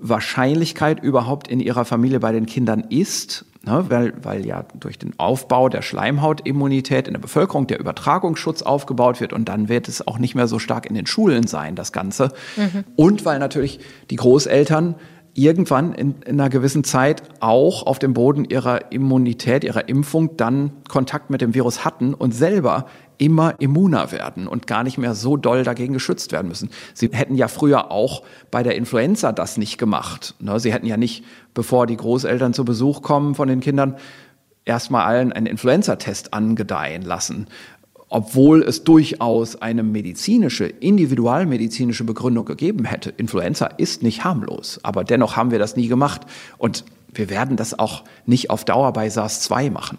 Wahrscheinlichkeit 0.00 1.02
überhaupt 1.02 1.48
in 1.48 1.60
ihrer 1.60 1.84
Familie 1.84 2.20
bei 2.20 2.32
den 2.32 2.46
Kindern 2.46 2.84
ist, 2.88 3.44
ne, 3.64 3.84
weil, 3.88 4.14
weil 4.22 4.46
ja 4.46 4.64
durch 4.78 4.98
den 4.98 5.18
Aufbau 5.18 5.68
der 5.68 5.82
Schleimhautimmunität 5.82 7.06
in 7.06 7.14
der 7.14 7.20
Bevölkerung 7.20 7.66
der 7.66 7.78
Übertragungsschutz 7.78 8.62
aufgebaut 8.62 9.20
wird 9.20 9.32
und 9.32 9.48
dann 9.48 9.68
wird 9.68 9.88
es 9.88 10.06
auch 10.06 10.18
nicht 10.18 10.34
mehr 10.34 10.48
so 10.48 10.58
stark 10.58 10.86
in 10.86 10.94
den 10.94 11.06
Schulen 11.06 11.46
sein, 11.46 11.76
das 11.76 11.92
Ganze. 11.92 12.32
Mhm. 12.56 12.84
Und 12.96 13.24
weil 13.24 13.38
natürlich 13.38 13.80
die 14.10 14.16
Großeltern 14.16 14.96
irgendwann 15.34 15.92
in, 15.92 16.22
in, 16.22 16.40
einer 16.40 16.50
gewissen 16.50 16.82
Zeit 16.82 17.22
auch 17.40 17.86
auf 17.86 17.98
dem 17.98 18.14
Boden 18.14 18.44
ihrer 18.44 18.90
Immunität, 18.92 19.64
ihrer 19.64 19.88
Impfung 19.88 20.36
dann 20.36 20.72
Kontakt 20.88 21.30
mit 21.30 21.40
dem 21.40 21.54
Virus 21.54 21.84
hatten 21.84 22.14
und 22.14 22.32
selber 22.32 22.86
immer 23.20 23.54
immuner 23.60 24.12
werden 24.12 24.48
und 24.48 24.66
gar 24.66 24.82
nicht 24.82 24.96
mehr 24.96 25.14
so 25.14 25.36
doll 25.36 25.62
dagegen 25.62 25.92
geschützt 25.92 26.32
werden 26.32 26.48
müssen. 26.48 26.70
Sie 26.94 27.10
hätten 27.12 27.34
ja 27.34 27.48
früher 27.48 27.90
auch 27.90 28.22
bei 28.50 28.62
der 28.62 28.76
Influenza 28.76 29.32
das 29.32 29.58
nicht 29.58 29.76
gemacht. 29.76 30.34
Ne? 30.40 30.58
Sie 30.58 30.72
hätten 30.72 30.86
ja 30.86 30.96
nicht, 30.96 31.24
bevor 31.52 31.86
die 31.86 31.96
Großeltern 31.96 32.54
zu 32.54 32.64
Besuch 32.64 33.02
kommen 33.02 33.34
von 33.34 33.46
den 33.46 33.60
Kindern, 33.60 33.96
erstmal 34.64 35.04
allen 35.04 35.32
einen 35.32 35.46
Influenza-Test 35.46 36.34
angedeihen 36.34 37.02
lassen 37.02 37.46
obwohl 38.12 38.64
es 38.64 38.82
durchaus 38.82 39.62
eine 39.62 39.84
medizinische, 39.84 40.66
individualmedizinische 40.66 42.02
Begründung 42.02 42.44
gegeben 42.44 42.84
hätte. 42.84 43.10
Influenza 43.10 43.66
ist 43.66 44.02
nicht 44.02 44.24
harmlos, 44.24 44.80
aber 44.82 45.04
dennoch 45.04 45.36
haben 45.36 45.52
wir 45.52 45.60
das 45.60 45.76
nie 45.76 45.86
gemacht 45.86 46.22
und 46.58 46.84
wir 47.14 47.30
werden 47.30 47.56
das 47.56 47.78
auch 47.78 48.02
nicht 48.26 48.50
auf 48.50 48.64
Dauer 48.64 48.92
bei 48.92 49.06
SARS-2 49.06 49.70
machen. 49.70 49.98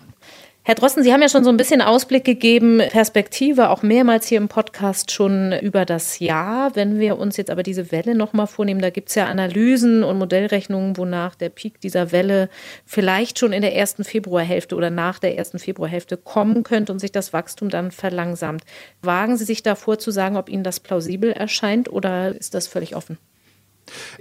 Herr 0.63 0.75
Drosten, 0.75 1.01
Sie 1.01 1.11
haben 1.11 1.23
ja 1.23 1.27
schon 1.27 1.43
so 1.43 1.49
ein 1.49 1.57
bisschen 1.57 1.81
Ausblick 1.81 2.23
gegeben, 2.23 2.83
Perspektive 2.91 3.71
auch 3.71 3.81
mehrmals 3.81 4.27
hier 4.27 4.37
im 4.37 4.47
Podcast 4.47 5.09
schon 5.09 5.53
über 5.53 5.85
das 5.85 6.19
Jahr. 6.19 6.75
Wenn 6.75 6.99
wir 6.99 7.17
uns 7.17 7.35
jetzt 7.37 7.49
aber 7.49 7.63
diese 7.63 7.91
Welle 7.91 8.13
nochmal 8.13 8.45
vornehmen, 8.45 8.79
da 8.79 8.91
gibt 8.91 9.09
es 9.09 9.15
ja 9.15 9.25
Analysen 9.25 10.03
und 10.03 10.19
Modellrechnungen, 10.19 10.97
wonach 10.97 11.33
der 11.33 11.49
Peak 11.49 11.81
dieser 11.81 12.11
Welle 12.11 12.47
vielleicht 12.85 13.39
schon 13.39 13.53
in 13.53 13.63
der 13.63 13.75
ersten 13.75 14.03
Februarhälfte 14.03 14.75
oder 14.75 14.91
nach 14.91 15.17
der 15.17 15.35
ersten 15.35 15.57
Februarhälfte 15.57 16.15
kommen 16.15 16.61
könnte 16.61 16.91
und 16.91 16.99
sich 16.99 17.11
das 17.11 17.33
Wachstum 17.33 17.69
dann 17.69 17.89
verlangsamt. 17.89 18.63
Wagen 19.01 19.37
Sie 19.37 19.45
sich 19.45 19.63
davor 19.63 19.97
zu 19.97 20.11
sagen, 20.11 20.37
ob 20.37 20.47
Ihnen 20.47 20.63
das 20.63 20.79
plausibel 20.79 21.31
erscheint 21.31 21.91
oder 21.91 22.35
ist 22.35 22.53
das 22.53 22.67
völlig 22.67 22.95
offen? 22.95 23.17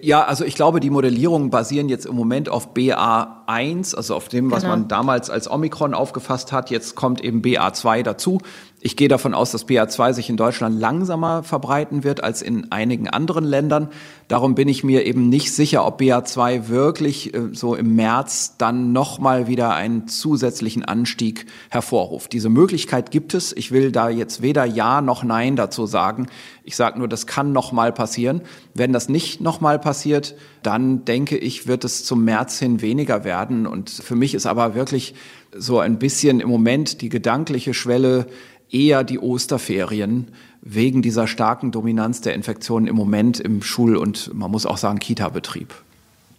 Ja, 0.01 0.25
also 0.25 0.45
ich 0.45 0.55
glaube, 0.55 0.81
die 0.81 0.91
Modellierungen 0.91 1.51
basieren 1.51 1.89
jetzt 1.89 2.07
im 2.07 2.15
Moment 2.15 2.49
auf 2.49 2.75
BA1, 2.75 3.95
also 3.95 4.15
auf 4.15 4.29
dem, 4.29 4.51
was 4.51 4.63
genau. 4.63 4.77
man 4.77 4.89
damals 4.89 5.31
als 5.31 5.51
Omikron 5.51 5.95
aufgefasst 5.95 6.53
hat. 6.53 6.71
Jetzt 6.71 6.95
kommt 6.95 7.23
eben 7.23 7.43
BA2 7.43 8.03
dazu. 8.03 8.41
Ich 8.83 8.97
gehe 8.97 9.09
davon 9.09 9.35
aus, 9.35 9.51
dass 9.51 9.69
BA2 9.69 10.15
sich 10.15 10.31
in 10.31 10.39
Deutschland 10.39 10.81
langsamer 10.81 11.43
verbreiten 11.43 12.03
wird 12.03 12.25
als 12.25 12.41
in 12.41 12.73
einigen 12.73 13.09
anderen 13.11 13.45
Ländern. 13.45 13.91
Darum 14.27 14.55
bin 14.55 14.69
ich 14.69 14.83
mir 14.83 15.05
eben 15.05 15.29
nicht 15.29 15.53
sicher, 15.53 15.87
ob 15.87 16.01
BA2 16.01 16.69
wirklich 16.69 17.35
äh, 17.35 17.51
so 17.53 17.75
im 17.75 17.95
März 17.95 18.57
dann 18.57 18.93
nochmal 18.93 19.49
wieder 19.49 19.75
einen 19.75 20.09
zusätzlichen 20.09 20.83
Anstieg 20.83 21.45
hervorruft. 21.69 22.33
Diese 22.33 22.49
Möglichkeit 22.49 23.11
gibt 23.11 23.35
es. 23.35 23.53
Ich 23.55 23.71
will 23.71 23.93
da 23.93 24.09
jetzt 24.09 24.41
weder 24.41 24.65
Ja 24.65 25.03
noch 25.03 25.25
Nein 25.25 25.57
dazu 25.57 25.85
sagen. 25.85 26.29
Ich 26.65 26.75
sage 26.75 26.99
nur, 26.99 27.09
das 27.09 27.27
kann 27.27 27.53
nochmal 27.53 27.93
passieren. 27.93 28.41
Wenn 28.73 28.95
das 28.95 29.11
nicht 29.11 29.43
nochmal 29.43 29.79
passiert, 29.79 30.37
dann 30.63 31.05
denke 31.05 31.37
ich, 31.37 31.67
wird 31.67 31.85
es 31.85 32.05
zum 32.05 32.25
März 32.25 32.59
hin 32.59 32.81
weniger 32.81 33.25
werden. 33.25 33.67
Und 33.67 33.91
für 33.91 34.15
mich 34.15 34.35
ist 34.35 34.47
aber 34.47 34.75
wirklich 34.75 35.15
so 35.55 35.81
ein 35.81 35.99
bisschen 35.99 36.41
im 36.41 36.49
Moment 36.49 37.03
die 37.03 37.09
gedankliche 37.09 37.75
Schwelle 37.75 38.27
eher 38.71 39.05
die 39.05 39.19
Osterferien 39.19 40.29
wegen 40.63 41.03
dieser 41.03 41.27
starken 41.27 41.73
Dominanz 41.73 42.21
der 42.21 42.35
Infektionen 42.35 42.87
im 42.87 42.97
Moment 42.97 43.41
im 43.41 43.63
Schul- 43.63 43.97
und 43.97 44.33
man 44.35 44.51
muss 44.51 44.67
auch 44.67 44.77
sagen 44.77 44.99
Kita-Betrieb. 44.99 45.75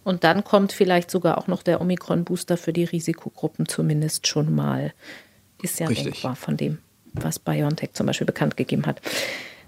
Und 0.04 0.24
dann 0.24 0.42
kommt 0.42 0.72
vielleicht 0.72 1.10
sogar 1.10 1.38
auch 1.38 1.46
noch 1.46 1.62
der 1.62 1.80
Omikron-Booster 1.80 2.56
für 2.56 2.72
die 2.72 2.84
Risikogruppen 2.84 3.66
zumindest 3.68 4.26
schon 4.26 4.54
mal. 4.54 4.92
Ist 5.62 5.78
ja 5.78 5.86
Richtig. 5.86 6.14
denkbar 6.14 6.34
von 6.34 6.56
dem, 6.56 6.78
was 7.12 7.38
BioNTech 7.38 7.92
zum 7.92 8.06
Beispiel 8.06 8.26
bekannt 8.26 8.56
gegeben 8.56 8.86
hat. 8.86 9.00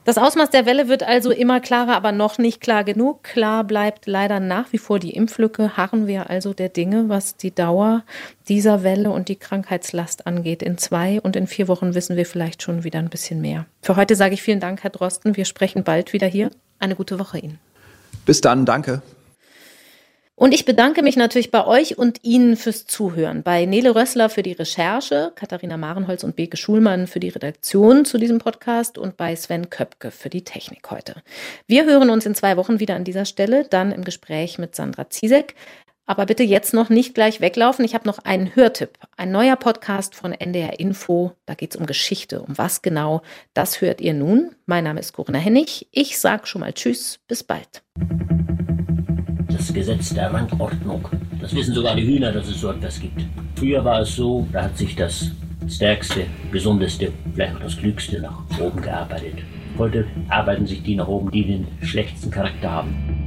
Das 0.04 0.18
Ausmaß 0.18 0.50
der 0.50 0.66
Welle 0.66 0.88
wird 0.88 1.02
also 1.02 1.30
immer 1.30 1.60
klarer, 1.60 1.96
aber 1.96 2.12
noch 2.12 2.36
nicht 2.36 2.60
klar 2.60 2.84
genug. 2.84 3.22
Klar 3.22 3.64
bleibt 3.64 4.06
leider 4.06 4.38
nach 4.38 4.70
wie 4.70 4.78
vor 4.78 4.98
die 4.98 5.12
Impflücke. 5.12 5.78
Harren 5.78 6.06
wir 6.06 6.28
also 6.28 6.52
der 6.52 6.68
Dinge, 6.68 7.08
was 7.08 7.36
die 7.38 7.54
Dauer 7.54 8.02
dieser 8.46 8.82
Welle 8.82 9.10
und 9.10 9.28
die 9.28 9.36
Krankheitslast 9.36 10.26
angeht. 10.26 10.62
In 10.62 10.76
zwei 10.76 11.22
und 11.22 11.36
in 11.36 11.46
vier 11.46 11.68
Wochen 11.68 11.94
wissen 11.94 12.16
wir 12.16 12.26
vielleicht 12.26 12.62
schon 12.62 12.84
wieder 12.84 12.98
ein 12.98 13.08
bisschen 13.08 13.40
mehr. 13.40 13.64
Für 13.80 13.96
heute 13.96 14.14
sage 14.14 14.34
ich 14.34 14.42
vielen 14.42 14.60
Dank, 14.60 14.82
Herr 14.82 14.90
Drosten. 14.90 15.36
Wir 15.36 15.46
sprechen 15.46 15.84
bald 15.84 16.12
wieder 16.12 16.26
hier. 16.26 16.50
Eine 16.78 16.96
gute 16.96 17.18
Woche 17.18 17.38
Ihnen. 17.38 17.58
Bis 18.26 18.42
dann, 18.42 18.66
danke. 18.66 19.00
Und 20.36 20.52
ich 20.52 20.64
bedanke 20.64 21.02
mich 21.02 21.14
natürlich 21.16 21.52
bei 21.52 21.64
euch 21.64 21.96
und 21.96 22.24
Ihnen 22.24 22.56
fürs 22.56 22.86
Zuhören. 22.86 23.44
Bei 23.44 23.66
Nele 23.66 23.94
Rössler 23.94 24.28
für 24.28 24.42
die 24.42 24.52
Recherche, 24.52 25.30
Katharina 25.36 25.76
Marenholz 25.76 26.24
und 26.24 26.34
Beke 26.34 26.56
Schulmann 26.56 27.06
für 27.06 27.20
die 27.20 27.28
Redaktion 27.28 28.04
zu 28.04 28.18
diesem 28.18 28.38
Podcast 28.38 28.98
und 28.98 29.16
bei 29.16 29.36
Sven 29.36 29.70
Köpke 29.70 30.10
für 30.10 30.30
die 30.30 30.42
Technik 30.42 30.90
heute. 30.90 31.22
Wir 31.68 31.84
hören 31.84 32.10
uns 32.10 32.26
in 32.26 32.34
zwei 32.34 32.56
Wochen 32.56 32.80
wieder 32.80 32.96
an 32.96 33.04
dieser 33.04 33.26
Stelle, 33.26 33.64
dann 33.64 33.92
im 33.92 34.02
Gespräch 34.02 34.58
mit 34.58 34.74
Sandra 34.74 35.08
Ziesek. 35.08 35.54
Aber 36.06 36.26
bitte 36.26 36.42
jetzt 36.42 36.74
noch 36.74 36.90
nicht 36.90 37.14
gleich 37.14 37.40
weglaufen. 37.40 37.84
Ich 37.84 37.94
habe 37.94 38.06
noch 38.06 38.18
einen 38.18 38.54
Hörtipp. 38.56 38.98
Ein 39.16 39.30
neuer 39.30 39.56
Podcast 39.56 40.14
von 40.14 40.32
NDR 40.32 40.78
Info. 40.78 41.32
Da 41.46 41.54
geht 41.54 41.74
es 41.74 41.80
um 41.80 41.86
Geschichte. 41.86 42.42
Um 42.42 42.58
was 42.58 42.82
genau? 42.82 43.22
Das 43.54 43.80
hört 43.80 44.00
ihr 44.00 44.12
nun. 44.12 44.54
Mein 44.66 44.84
Name 44.84 45.00
ist 45.00 45.12
Corinna 45.12 45.38
Hennig. 45.38 45.86
Ich 45.92 46.18
sage 46.18 46.46
schon 46.46 46.60
mal 46.60 46.74
Tschüss. 46.74 47.20
Bis 47.26 47.42
bald 47.42 47.82
das 49.64 49.72
Gesetz 49.72 50.12
der 50.12 50.30
Rangordnung. 50.30 51.08
Das 51.40 51.54
wissen 51.54 51.74
sogar 51.74 51.96
die 51.96 52.04
Hühner, 52.04 52.32
dass 52.32 52.48
es 52.48 52.60
so 52.60 52.70
etwas 52.70 53.00
gibt. 53.00 53.24
Früher 53.56 53.82
war 53.82 54.00
es 54.00 54.14
so, 54.14 54.46
da 54.52 54.64
hat 54.64 54.76
sich 54.76 54.94
das 54.94 55.30
Stärkste, 55.66 56.26
Gesundeste, 56.52 57.12
vielleicht 57.32 57.56
auch 57.56 57.60
das 57.60 57.76
Klügste 57.78 58.20
nach 58.20 58.42
oben 58.60 58.82
gearbeitet. 58.82 59.38
Heute 59.78 60.04
arbeiten 60.28 60.66
sich 60.66 60.82
die 60.82 60.96
nach 60.96 61.08
oben, 61.08 61.30
die 61.30 61.46
den 61.46 61.66
schlechtesten 61.80 62.30
Charakter 62.30 62.70
haben. 62.70 63.23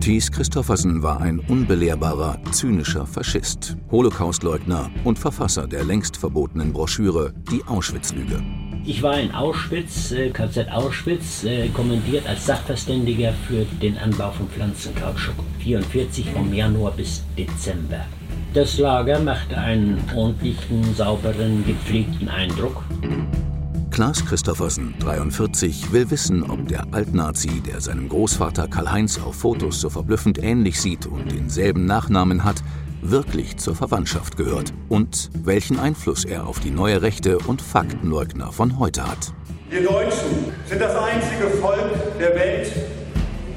Thies 0.00 0.30
Christoffersen 0.30 1.02
war 1.02 1.20
ein 1.20 1.40
unbelehrbarer, 1.40 2.38
zynischer 2.52 3.06
Faschist, 3.06 3.76
Holocaustleugner 3.90 4.90
und 5.04 5.18
Verfasser 5.18 5.66
der 5.66 5.84
längst 5.84 6.16
verbotenen 6.16 6.72
Broschüre 6.72 7.32
Die 7.50 7.62
Auschwitz-Lüge. 7.64 8.42
Ich 8.84 9.02
war 9.02 9.18
in 9.18 9.32
Auschwitz, 9.32 10.12
äh, 10.12 10.30
KZ 10.30 10.70
Auschwitz, 10.70 11.42
äh, 11.42 11.68
kommentiert 11.70 12.28
als 12.28 12.46
Sachverständiger 12.46 13.32
für 13.48 13.64
den 13.82 13.98
Anbau 13.98 14.30
von 14.30 14.48
Pflanzenkautschuk. 14.48 15.34
44 15.58 16.30
vom 16.30 16.54
Januar 16.54 16.92
bis 16.92 17.24
Dezember. 17.36 18.04
Das 18.54 18.78
Lager 18.78 19.18
machte 19.18 19.58
einen 19.58 20.00
ordentlichen, 20.14 20.94
sauberen, 20.94 21.64
gepflegten 21.66 22.28
Eindruck. 22.28 22.84
Klaas 23.90 24.24
Christoffersen, 24.26 24.94
43, 24.98 25.92
will 25.92 26.10
wissen, 26.10 26.42
ob 26.42 26.68
der 26.68 26.84
Altnazi, 26.92 27.60
der 27.60 27.80
seinem 27.80 28.08
Großvater 28.08 28.68
Karl-Heinz 28.68 29.18
auf 29.18 29.36
Fotos 29.36 29.80
so 29.80 29.88
verblüffend 29.88 30.42
ähnlich 30.42 30.80
sieht 30.80 31.06
und 31.06 31.32
denselben 31.32 31.86
Nachnamen 31.86 32.44
hat, 32.44 32.62
wirklich 33.00 33.56
zur 33.56 33.74
Verwandtschaft 33.74 34.36
gehört 34.36 34.72
und 34.88 35.30
welchen 35.44 35.78
Einfluss 35.78 36.24
er 36.24 36.46
auf 36.46 36.60
die 36.60 36.70
neue 36.70 37.00
Rechte 37.00 37.38
und 37.38 37.62
Faktenleugner 37.62 38.52
von 38.52 38.78
heute 38.78 39.06
hat. 39.06 39.32
Wir 39.70 39.82
Deutschen 39.82 40.52
sind 40.66 40.80
das 40.80 40.94
einzige 40.94 41.48
Volk 41.60 42.18
der 42.18 42.34
Welt, 42.34 42.72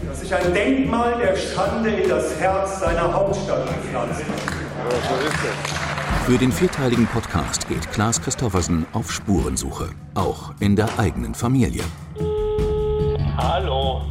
das 0.08 0.22
sich 0.22 0.34
ein 0.34 0.54
Denkmal 0.54 1.18
der 1.20 1.36
Schande 1.36 1.90
in 1.90 2.08
das 2.10 2.40
Herz 2.40 2.80
seiner 2.80 3.14
Hauptstadt 3.14 3.68
gepflanzt 3.68 4.22
hat. 4.22 5.99
Für 6.26 6.38
den 6.38 6.52
vierteiligen 6.52 7.08
Podcast 7.08 7.68
geht 7.68 7.92
Klaas 7.92 8.22
Christoffersen 8.22 8.86
auf 8.94 9.12
Spurensuche, 9.12 9.90
auch 10.14 10.54
in 10.60 10.76
der 10.76 11.00
eigenen 11.00 11.34
Familie. 11.34 11.84
Hallo. 13.38 14.02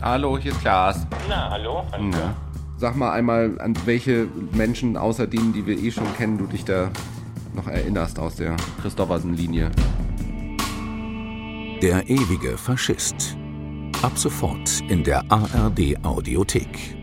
Hallo, 0.00 0.38
hier 0.38 0.52
ist 0.52 0.60
Klaas. 0.60 1.06
Na, 1.28 1.50
hallo. 1.50 1.84
hallo. 1.92 2.10
Ja. 2.12 2.34
Sag 2.78 2.96
mal 2.96 3.12
einmal, 3.12 3.60
an 3.60 3.74
welche 3.84 4.28
Menschen 4.52 4.96
außer 4.96 5.26
denen, 5.26 5.52
die 5.52 5.66
wir 5.66 5.78
eh 5.78 5.90
schon 5.90 6.12
kennen, 6.16 6.38
du 6.38 6.46
dich 6.46 6.64
da 6.64 6.90
noch 7.54 7.66
erinnerst 7.66 8.18
aus 8.18 8.36
der 8.36 8.56
Christoffersen-Linie. 8.80 9.70
Der 11.82 12.08
ewige 12.08 12.56
Faschist. 12.56 13.36
Ab 14.02 14.16
sofort 14.16 14.82
in 14.88 15.04
der 15.04 15.24
ARD 15.30 15.96
Audiothek. 16.04 16.96